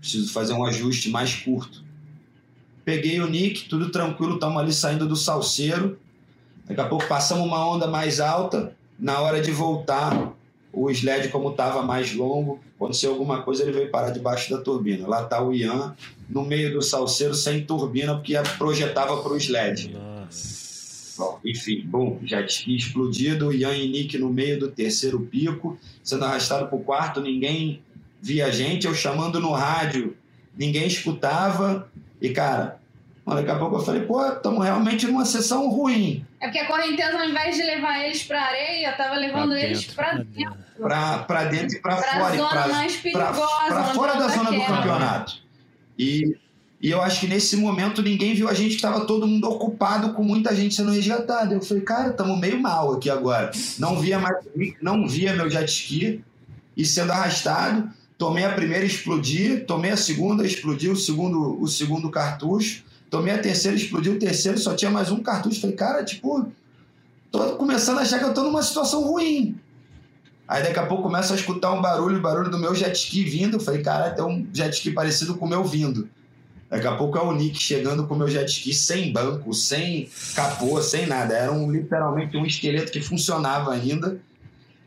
Preciso 0.00 0.32
fazer 0.32 0.52
um 0.52 0.64
ajuste 0.64 1.10
mais 1.10 1.34
curto. 1.34 1.84
Peguei 2.84 3.20
o 3.20 3.28
Nick, 3.28 3.68
tudo 3.68 3.90
tranquilo, 3.90 4.34
estamos 4.34 4.60
ali 4.60 4.72
saindo 4.72 5.06
do 5.06 5.14
salseiro. 5.14 5.98
Daqui 6.66 6.80
a 6.80 6.86
pouco 6.86 7.06
passamos 7.06 7.46
uma 7.46 7.64
onda 7.68 7.86
mais 7.86 8.18
alta. 8.18 8.74
Na 8.98 9.20
hora 9.20 9.40
de 9.40 9.52
voltar, 9.52 10.32
o 10.72 10.90
sled, 10.90 11.28
como 11.28 11.50
estava 11.50 11.82
mais 11.82 12.14
longo, 12.14 12.60
aconteceu 12.76 13.10
alguma 13.10 13.42
coisa, 13.42 13.62
ele 13.62 13.72
veio 13.72 13.90
parar 13.90 14.10
debaixo 14.10 14.50
da 14.50 14.62
turbina. 14.62 15.06
Lá 15.06 15.22
está 15.22 15.42
o 15.42 15.52
Ian, 15.52 15.94
no 16.28 16.44
meio 16.44 16.72
do 16.72 16.80
salseiro, 16.80 17.34
sem 17.34 17.64
turbina, 17.64 18.14
porque 18.14 18.34
projetava 18.56 19.22
para 19.22 19.32
o 19.32 19.36
sled. 19.36 19.90
Nossa. 19.90 20.62
Bom, 21.18 21.38
enfim, 21.44 21.82
bom, 21.84 22.18
ski 22.48 22.74
explodido, 22.74 23.52
Ian 23.52 23.76
e 23.76 23.88
Nick 23.88 24.16
no 24.16 24.30
meio 24.30 24.58
do 24.58 24.68
terceiro 24.68 25.20
pico, 25.20 25.78
sendo 26.02 26.24
arrastado 26.24 26.66
para 26.66 26.76
o 26.76 26.82
quarto, 26.82 27.20
ninguém 27.20 27.82
via 28.20 28.46
a 28.46 28.50
gente, 28.50 28.86
eu 28.86 28.94
chamando 28.94 29.38
no 29.38 29.52
rádio, 29.52 30.16
ninguém 30.56 30.86
escutava, 30.86 31.90
e 32.20 32.30
cara, 32.30 32.80
daqui 33.26 33.50
a 33.50 33.58
pouco 33.58 33.76
eu 33.76 33.80
falei, 33.80 34.02
pô, 34.02 34.24
estamos 34.26 34.64
realmente 34.64 35.06
numa 35.06 35.24
sessão 35.24 35.68
ruim. 35.68 36.26
É 36.40 36.46
porque 36.46 36.58
a 36.58 36.66
correnteza, 36.66 37.18
ao 37.18 37.28
invés 37.28 37.56
de 37.56 37.62
levar 37.62 38.04
eles 38.04 38.22
para 38.24 38.42
areia, 38.42 38.92
tava 38.92 39.14
levando 39.14 39.50
pra 39.50 39.60
eles 39.60 39.84
para 39.86 40.12
dentro. 40.14 40.56
Para 41.26 41.44
dentro 41.44 41.76
e 41.76 41.80
para 41.80 41.96
fora. 41.96 42.36
Zona 42.36 42.48
pra, 42.48 42.68
mais 42.68 42.96
perigosa, 42.96 43.32
para 43.68 43.84
fora 43.84 44.14
da 44.14 44.28
zona 44.28 44.50
do 44.50 44.60
campeonato. 44.60 45.34
E, 45.96 46.36
e 46.80 46.90
eu 46.90 47.00
acho 47.00 47.20
que 47.20 47.28
nesse 47.28 47.56
momento 47.56 48.02
ninguém 48.02 48.34
viu 48.34 48.48
a 48.48 48.54
gente, 48.54 48.70
que 48.70 48.76
estava 48.76 49.06
todo 49.06 49.26
mundo 49.26 49.48
ocupado 49.48 50.14
com 50.14 50.24
muita 50.24 50.54
gente 50.54 50.74
sendo 50.74 50.90
resgatada. 50.90 51.54
Eu 51.54 51.62
falei, 51.62 51.84
cara, 51.84 52.10
estamos 52.10 52.36
meio 52.40 52.60
mal 52.60 52.92
aqui 52.92 53.08
agora. 53.08 53.52
Não 53.78 54.00
via 54.00 54.18
mais, 54.18 54.36
não 54.80 55.06
via 55.06 55.32
meu 55.34 55.48
jet 55.48 55.70
ski 55.70 56.24
e 56.76 56.84
sendo 56.84 57.12
arrastado. 57.12 57.88
Tomei 58.18 58.44
a 58.44 58.52
primeira, 58.52 58.84
explodi. 58.84 59.60
Tomei 59.60 59.92
a 59.92 59.96
segunda, 59.96 60.44
explodiu 60.44 60.92
o 60.92 60.96
segundo, 60.96 61.60
o 61.62 61.68
segundo 61.68 62.10
cartucho 62.10 62.82
Tomei 63.12 63.34
a 63.34 63.38
terceira, 63.38 63.76
explodiu 63.76 64.14
o 64.14 64.18
terceiro, 64.18 64.56
só 64.56 64.74
tinha 64.74 64.90
mais 64.90 65.10
um 65.10 65.22
cartucho. 65.22 65.60
Falei, 65.60 65.76
cara, 65.76 66.02
tipo, 66.02 66.50
tô 67.30 67.56
começando 67.56 67.98
a 67.98 68.00
achar 68.00 68.18
que 68.18 68.24
eu 68.24 68.32
tô 68.32 68.42
numa 68.42 68.62
situação 68.62 69.02
ruim. 69.02 69.60
Aí 70.48 70.62
daqui 70.62 70.78
a 70.78 70.86
pouco 70.86 71.02
começo 71.02 71.30
a 71.30 71.36
escutar 71.36 71.74
um 71.74 71.82
barulho, 71.82 72.22
barulho 72.22 72.50
do 72.50 72.58
meu 72.58 72.74
jet 72.74 72.96
ski 72.96 73.22
vindo. 73.22 73.60
falei, 73.60 73.82
cara, 73.82 74.12
tem 74.12 74.24
um 74.24 74.46
jet 74.50 74.72
ski 74.72 74.92
parecido 74.92 75.34
com 75.34 75.44
o 75.44 75.48
meu 75.48 75.62
vindo. 75.62 76.08
Daqui 76.70 76.86
a 76.86 76.96
pouco 76.96 77.18
é 77.18 77.20
o 77.20 77.32
Nick 77.32 77.62
chegando 77.62 78.06
com 78.06 78.14
o 78.14 78.16
meu 78.18 78.28
jet 78.28 78.50
ski 78.50 78.72
sem 78.72 79.12
banco, 79.12 79.52
sem 79.52 80.08
capô, 80.34 80.80
sem 80.80 81.04
nada. 81.06 81.34
Era 81.34 81.52
um, 81.52 81.70
literalmente 81.70 82.34
um 82.38 82.46
esqueleto 82.46 82.90
que 82.90 83.02
funcionava 83.02 83.74
ainda. 83.74 84.18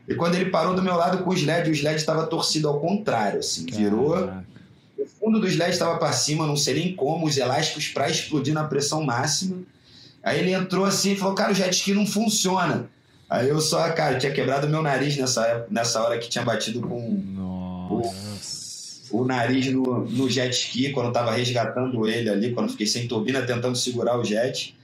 E 0.08 0.16
quando 0.16 0.34
ele 0.34 0.50
parou 0.50 0.74
do 0.74 0.82
meu 0.82 0.96
lado 0.96 1.22
com 1.22 1.30
o 1.30 1.34
sled, 1.34 1.70
o 1.70 1.72
sled 1.72 1.94
estava 1.94 2.26
torcido 2.26 2.66
ao 2.66 2.80
contrário, 2.80 3.38
assim, 3.38 3.66
virou. 3.66 4.28
O 5.06 5.26
fundo 5.26 5.40
do 5.40 5.46
sled 5.46 5.70
estava 5.70 5.98
para 5.98 6.12
cima, 6.12 6.46
não 6.46 6.56
sei 6.56 6.74
nem 6.74 6.96
como, 6.96 7.26
os 7.26 7.36
elásticos 7.36 7.88
para 7.88 8.10
explodir 8.10 8.52
na 8.52 8.64
pressão 8.64 9.02
máxima. 9.02 9.58
Aí 10.22 10.40
ele 10.40 10.52
entrou 10.52 10.84
assim 10.84 11.12
e 11.12 11.16
falou: 11.16 11.34
Cara, 11.34 11.52
o 11.52 11.54
jet 11.54 11.72
ski 11.72 11.94
não 11.94 12.04
funciona. 12.04 12.90
Aí 13.30 13.48
eu 13.48 13.60
só, 13.60 13.88
cara, 13.90 14.18
tinha 14.18 14.32
quebrado 14.32 14.68
meu 14.68 14.82
nariz 14.82 15.16
nessa, 15.16 15.66
nessa 15.70 16.02
hora 16.02 16.18
que 16.18 16.28
tinha 16.28 16.44
batido 16.44 16.80
com 16.80 16.96
o, 16.98 18.12
o, 19.10 19.24
nariz 19.24 19.66
no, 19.72 20.04
no 20.04 20.28
jet 20.28 20.52
ski, 20.52 20.92
quando 20.92 21.06
eu 21.06 21.12
tava 21.12 21.32
resgatando 21.32 22.08
ele 22.08 22.28
ali, 22.28 22.52
quando 22.52 22.66
eu 22.66 22.72
fiquei 22.72 22.86
sem 22.86 23.08
turbina 23.08 23.42
tentando 23.42 23.76
segurar 23.76 24.18
o 24.18 24.24
jet. 24.24 24.76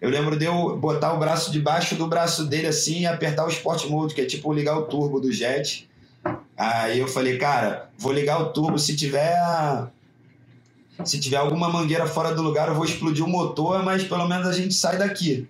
Eu 0.00 0.10
lembro 0.10 0.36
de 0.36 0.44
eu 0.44 0.76
botar 0.76 1.14
o 1.14 1.18
braço 1.18 1.50
debaixo 1.50 1.94
do 1.94 2.06
braço 2.06 2.44
dele 2.44 2.66
assim 2.66 3.00
e 3.00 3.06
apertar 3.06 3.46
o 3.46 3.48
Sport 3.48 3.86
Mode, 3.86 4.14
que 4.14 4.20
é 4.20 4.26
tipo 4.26 4.52
ligar 4.52 4.76
o 4.76 4.82
turbo 4.82 5.20
do 5.20 5.32
jet. 5.32 5.88
Aí 6.56 6.98
eu 6.98 7.06
falei, 7.08 7.36
cara, 7.36 7.90
vou 7.98 8.12
ligar 8.12 8.40
o 8.40 8.52
turbo, 8.52 8.78
se 8.78 8.96
tiver 8.96 9.36
se 11.04 11.20
tiver 11.20 11.36
alguma 11.36 11.68
mangueira 11.68 12.06
fora 12.06 12.34
do 12.34 12.40
lugar, 12.40 12.68
eu 12.68 12.74
vou 12.74 12.84
explodir 12.84 13.24
o 13.24 13.28
motor, 13.28 13.82
mas 13.82 14.02
pelo 14.04 14.26
menos 14.26 14.46
a 14.46 14.52
gente 14.52 14.72
sai 14.72 14.96
daqui. 14.96 15.46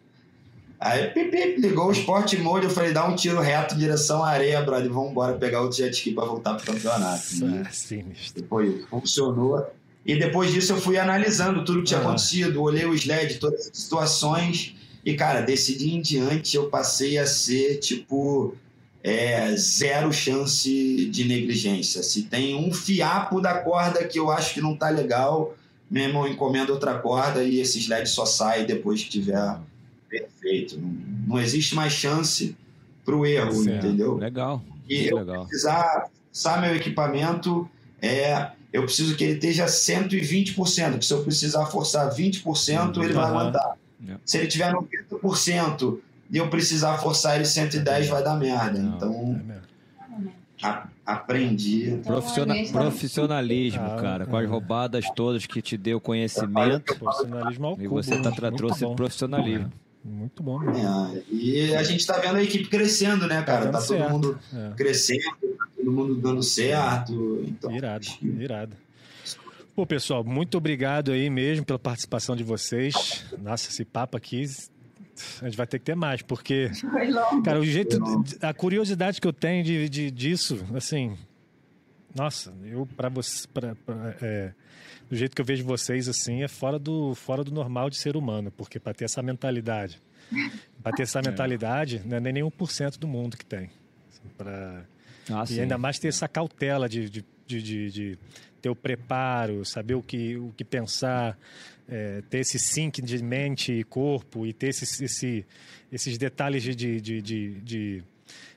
Aí 0.78 1.08
pipi, 1.08 1.56
ligou 1.58 1.86
o 1.86 1.92
Sport 1.92 2.34
Mode, 2.34 2.66
eu 2.66 2.70
falei, 2.70 2.92
dá 2.92 3.06
um 3.06 3.14
tiro 3.14 3.40
reto 3.40 3.74
em 3.74 3.78
direção 3.78 4.22
à 4.22 4.30
areia, 4.30 4.60
brother, 4.60 4.90
vamos 4.90 5.10
embora 5.10 5.34
pegar 5.34 5.62
outro 5.62 5.78
jet 5.78 5.94
ski 5.94 6.12
para 6.12 6.24
voltar 6.24 6.54
pro 6.54 6.66
campeonato. 6.66 7.22
Ah, 7.64 7.70
sinistro. 7.70 8.42
Depois 8.42 8.84
funcionou. 8.90 9.66
E 10.04 10.16
depois 10.16 10.52
disso 10.52 10.72
eu 10.72 10.80
fui 10.80 10.98
analisando 10.98 11.64
tudo 11.64 11.78
que 11.78 11.86
tinha 11.86 12.00
ah. 12.00 12.02
acontecido, 12.02 12.62
olhei 12.62 12.84
o 12.84 12.94
sled, 12.94 13.38
todas 13.38 13.68
as 13.68 13.76
situações, 13.76 14.76
e 15.04 15.14
cara, 15.14 15.40
desse 15.40 15.78
dia 15.78 15.94
em 15.94 16.00
diante 16.00 16.56
eu 16.56 16.68
passei 16.68 17.16
a 17.16 17.26
ser 17.26 17.76
tipo 17.78 18.54
é, 19.02 19.54
zero 19.56 20.12
chance 20.12 21.08
de 21.10 21.24
negligência. 21.24 22.02
Se 22.02 22.22
tem 22.22 22.54
um 22.56 22.72
fiapo 22.72 23.40
da 23.40 23.58
corda 23.58 24.04
que 24.04 24.18
eu 24.18 24.30
acho 24.30 24.54
que 24.54 24.60
não 24.60 24.76
tá 24.76 24.88
legal, 24.88 25.54
meu 25.90 26.04
irmão 26.04 26.26
encomenda 26.26 26.72
outra 26.72 26.98
corda 26.98 27.44
e 27.44 27.60
esse 27.60 27.78
sled 27.78 28.08
só 28.08 28.26
sai 28.26 28.64
depois 28.64 29.02
que 29.02 29.10
tiver 29.10 29.58
perfeito. 30.08 30.78
Não, 30.78 30.88
não 31.28 31.40
existe 31.40 31.74
mais 31.74 31.92
chance 31.92 32.56
para 33.04 33.14
o 33.14 33.24
erro, 33.24 33.52
certo. 33.62 33.86
entendeu? 33.86 34.16
Legal. 34.16 34.62
E 34.88 35.06
eu 35.06 35.18
legal. 35.18 35.46
precisar 35.46 36.08
usar 36.32 36.60
meu 36.60 36.74
equipamento, 36.74 37.68
é, 38.02 38.50
eu 38.72 38.82
preciso 38.82 39.16
que 39.16 39.24
ele 39.24 39.34
esteja 39.34 39.66
120%, 39.66 40.98
que 40.98 41.06
se 41.06 41.12
eu 41.12 41.22
precisar 41.22 41.66
forçar 41.66 42.14
20%, 42.14 42.96
uhum. 42.96 43.02
ele 43.02 43.12
vai 43.12 43.24
aguentar. 43.24 43.76
Yeah. 44.00 44.20
Se 44.24 44.38
ele 44.38 44.46
tiver 44.46 44.72
90%, 44.72 45.98
e 46.30 46.36
eu 46.38 46.48
precisar 46.48 46.98
forçar 46.98 47.36
ele 47.36 47.44
110 47.44 48.08
vai 48.08 48.22
dar 48.22 48.36
merda. 48.36 48.78
Não, 48.78 48.96
então, 48.96 49.40
é 49.50 49.66
a, 50.62 50.88
aprendi. 51.04 51.90
Então, 51.90 52.12
Profissional, 52.12 52.56
profissionalismo, 52.72 53.82
ah, 53.84 53.96
cara, 54.00 54.24
é. 54.24 54.26
com 54.26 54.36
as 54.36 54.48
roubadas 54.48 55.04
todas 55.14 55.46
que 55.46 55.60
te 55.60 55.76
deu 55.76 56.00
conhecimento. 56.00 56.96
Profissionalismo 56.96 57.66
ao 57.66 57.80
E 57.80 57.86
você 57.86 58.20
tá, 58.20 58.30
trouxe 58.52 58.84
bom. 58.84 58.96
profissionalismo. 58.96 59.72
Muito 60.04 60.42
bom. 60.42 60.62
É, 60.62 61.22
e 61.30 61.74
a 61.74 61.82
gente 61.82 62.06
tá 62.06 62.18
vendo 62.18 62.36
a 62.36 62.42
equipe 62.42 62.68
crescendo, 62.68 63.26
né, 63.26 63.42
cara? 63.42 63.66
Tá, 63.66 63.80
tá 63.80 63.86
todo 63.86 64.10
mundo 64.10 64.38
é. 64.54 64.70
crescendo, 64.76 65.20
tá 65.58 65.66
todo 65.76 65.92
mundo 65.92 66.14
dando 66.14 66.42
certo. 66.42 67.44
Então, 67.44 67.72
irado, 67.72 68.06
que... 68.06 68.26
irado. 68.26 68.76
Pô, 69.74 69.84
pessoal, 69.84 70.24
muito 70.24 70.56
obrigado 70.56 71.10
aí 71.10 71.28
mesmo 71.28 71.66
pela 71.66 71.78
participação 71.78 72.36
de 72.36 72.44
vocês. 72.44 73.26
Nossa, 73.42 73.68
esse 73.68 73.84
papo 73.84 74.16
aqui 74.16 74.46
a 75.40 75.44
gente 75.46 75.56
vai 75.56 75.66
ter 75.66 75.78
que 75.78 75.84
ter 75.84 75.94
mais, 75.94 76.22
porque. 76.22 76.70
Cara, 77.44 77.60
o 77.60 77.64
jeito. 77.64 77.98
A 78.40 78.52
curiosidade 78.52 79.20
que 79.20 79.26
eu 79.26 79.32
tenho 79.32 79.64
de, 79.64 79.88
de 79.88 80.10
disso, 80.10 80.64
assim. 80.74 81.16
Nossa, 82.14 82.52
eu, 82.64 82.86
para 82.96 83.08
você. 83.08 83.46
Pra, 83.48 83.74
pra, 83.74 84.16
é, 84.22 84.52
do 85.08 85.16
jeito 85.16 85.34
que 85.34 85.40
eu 85.40 85.44
vejo 85.44 85.64
vocês, 85.64 86.08
assim, 86.08 86.42
é 86.42 86.48
fora 86.48 86.78
do, 86.78 87.14
fora 87.14 87.44
do 87.44 87.52
normal 87.52 87.88
de 87.88 87.96
ser 87.96 88.16
humano, 88.16 88.50
porque 88.50 88.80
para 88.80 88.94
ter 88.94 89.04
essa 89.04 89.22
mentalidade. 89.22 90.00
Para 90.82 90.92
ter 90.92 91.02
essa 91.04 91.20
é. 91.20 91.22
mentalidade, 91.22 92.02
não 92.04 92.16
é 92.16 92.20
nem 92.20 92.32
nenhum 92.32 92.50
por 92.50 92.70
cento 92.70 92.98
do 92.98 93.06
mundo 93.06 93.36
que 93.36 93.44
tem. 93.44 93.70
Assim, 94.08 94.28
pra, 94.36 94.84
ah, 95.30 95.44
e 95.44 95.46
sim. 95.46 95.60
ainda 95.60 95.78
mais 95.78 95.98
ter 95.98 96.08
essa 96.08 96.28
cautela 96.28 96.88
de, 96.88 97.08
de, 97.08 97.24
de, 97.46 97.62
de, 97.62 97.90
de 97.90 98.18
ter 98.60 98.68
o 98.68 98.76
preparo, 98.76 99.64
saber 99.64 99.94
o 99.94 100.02
que, 100.02 100.36
o 100.36 100.52
que 100.56 100.64
pensar 100.64 101.38
é, 101.88 102.22
ter 102.28 102.38
esse 102.38 102.58
sync 102.58 103.00
de 103.00 103.22
mente 103.22 103.72
e 103.72 103.84
corpo 103.84 104.46
e 104.46 104.52
ter 104.52 104.68
esse, 104.68 105.04
esse, 105.04 105.46
esses 105.90 106.18
detalhes 106.18 106.62
de, 106.62 106.74
de, 106.74 107.00
de, 107.00 107.22
de, 107.22 107.60
de 107.60 108.04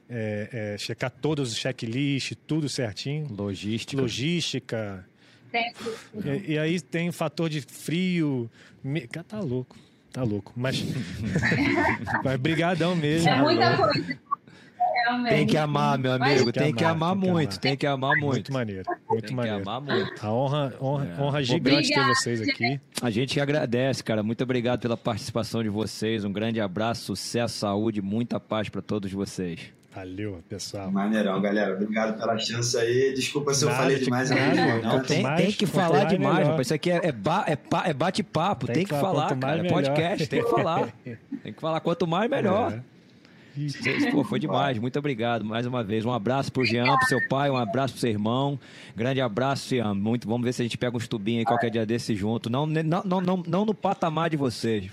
é, 0.10 0.50
é, 0.52 0.78
checar 0.78 1.12
todos 1.12 1.52
os 1.52 1.58
checklists, 1.58 2.38
tudo 2.48 2.68
certinho. 2.68 3.28
Logística. 3.30 4.02
Logística. 4.02 5.06
E, 6.26 6.54
e, 6.54 6.60
aí 6.60 6.80
tem 6.80 7.10
o 7.10 7.14
fator 7.14 7.50
de 7.50 7.62
frio. 7.62 8.50
Me... 8.84 9.08
Tá 9.08 9.40
louco. 9.40 9.78
Tá 10.12 10.24
louco. 10.24 10.54
Mas. 10.56 10.84
Mas 12.24 12.40
brigadão 12.40 12.96
mesmo. 12.96 13.30
É 13.30 13.42
muita 13.42 13.78
coisa. 13.78 14.29
Realmente. 15.10 15.34
Tem 15.34 15.48
que 15.48 15.58
amar, 15.58 15.98
meu 15.98 16.12
amigo. 16.12 16.52
Tem 16.52 16.74
que 16.74 16.84
amar, 16.84 17.16
muito. 17.16 17.60
Tem 17.60 17.76
que 17.76 17.88
amar 17.88 18.12
muito. 18.16 18.30
Muito 18.30 18.54
maneiro. 18.54 18.84
Muito 19.10 19.26
tem 19.26 19.36
maneiro. 19.36 19.64
que 19.64 19.70
amar 19.70 19.82
muito. 19.82 20.26
A 20.26 20.32
honra, 20.32 20.74
honra, 20.80 21.08
é. 21.08 21.22
honra 21.22 21.44
gigante 21.44 21.90
ter 21.90 22.06
vocês 22.06 22.42
aqui. 22.42 22.80
A 23.02 23.10
gente 23.10 23.34
que 23.34 23.40
agradece, 23.40 24.04
cara. 24.04 24.22
Muito 24.22 24.44
obrigado 24.44 24.80
pela 24.80 24.96
participação 24.96 25.64
de 25.64 25.70
vocês. 25.70 26.24
Um 26.24 26.32
grande 26.32 26.62
abraço, 26.62 27.06
sucesso, 27.06 27.58
saúde, 27.58 28.02
muita 28.02 28.40
paz 28.40 28.70
para 28.70 28.82
todos 28.82 29.12
vocês. 29.12 29.60
Valeu, 29.96 30.44
pessoal. 30.48 30.92
Maneirão, 30.92 31.42
galera. 31.42 31.74
Obrigado 31.74 32.20
pela 32.20 32.38
chance 32.38 32.78
aí. 32.78 33.12
Desculpa 33.16 33.56
se 33.56 33.66
eu 33.66 33.72
falei 33.72 33.98
demais. 33.98 34.30
Nada, 34.30 34.82
não, 34.84 35.02
tem, 35.02 35.24
mais, 35.24 35.42
tem 35.42 35.52
que 35.52 35.66
falar 35.66 36.04
demais, 36.04 36.48
rapaz. 36.48 36.68
Isso 36.68 36.74
aqui 36.76 36.92
é, 36.92 37.08
é, 37.08 37.12
ba, 37.12 37.46
é, 37.48 37.58
é 37.90 37.94
bate-papo. 37.94 38.68
Tem, 38.68 38.76
tem, 38.76 38.86
que 38.86 38.92
falar, 38.92 39.36
cara. 39.36 39.66
É 39.66 39.68
podcast, 39.68 40.28
tem 40.28 40.44
que 40.44 40.50
falar. 40.50 40.94
tem 41.44 41.52
que 41.52 41.60
falar. 41.60 41.80
Quanto 41.80 42.06
mais, 42.06 42.30
melhor. 42.30 42.74
É. 42.74 42.99
Pô, 44.12 44.24
foi 44.24 44.40
demais. 44.40 44.78
Muito 44.78 44.98
obrigado 44.98 45.44
mais 45.44 45.66
uma 45.66 45.84
vez. 45.84 46.06
Um 46.06 46.12
abraço 46.12 46.52
pro 46.52 46.66
Jean, 46.66 46.86
pro 46.98 47.08
seu 47.08 47.20
pai, 47.28 47.50
um 47.50 47.58
abraço 47.58 47.94
pro 47.94 48.02
seu 48.02 48.10
irmão. 48.10 48.60
Grande 48.96 49.22
abraço, 49.22 49.70
Jean. 49.70 49.94
Muito, 49.94 50.28
vamos 50.28 50.46
ver 50.46 50.54
se 50.54 50.62
a 50.62 50.66
gente 50.66 50.78
pega 50.78 50.96
uns 50.96 51.08
tubinhos 51.08 51.40
aí 51.40 51.46
qualquer 51.46 51.70
dia 51.70 51.86
desse 51.86 52.16
junto. 52.16 52.50
Não, 52.50 52.66
não, 52.66 53.04
não, 53.04 53.22
não, 53.22 53.44
não 53.48 53.66
no 53.66 53.74
patamar 53.74 54.30
de 54.30 54.38
vocês. 54.38 54.90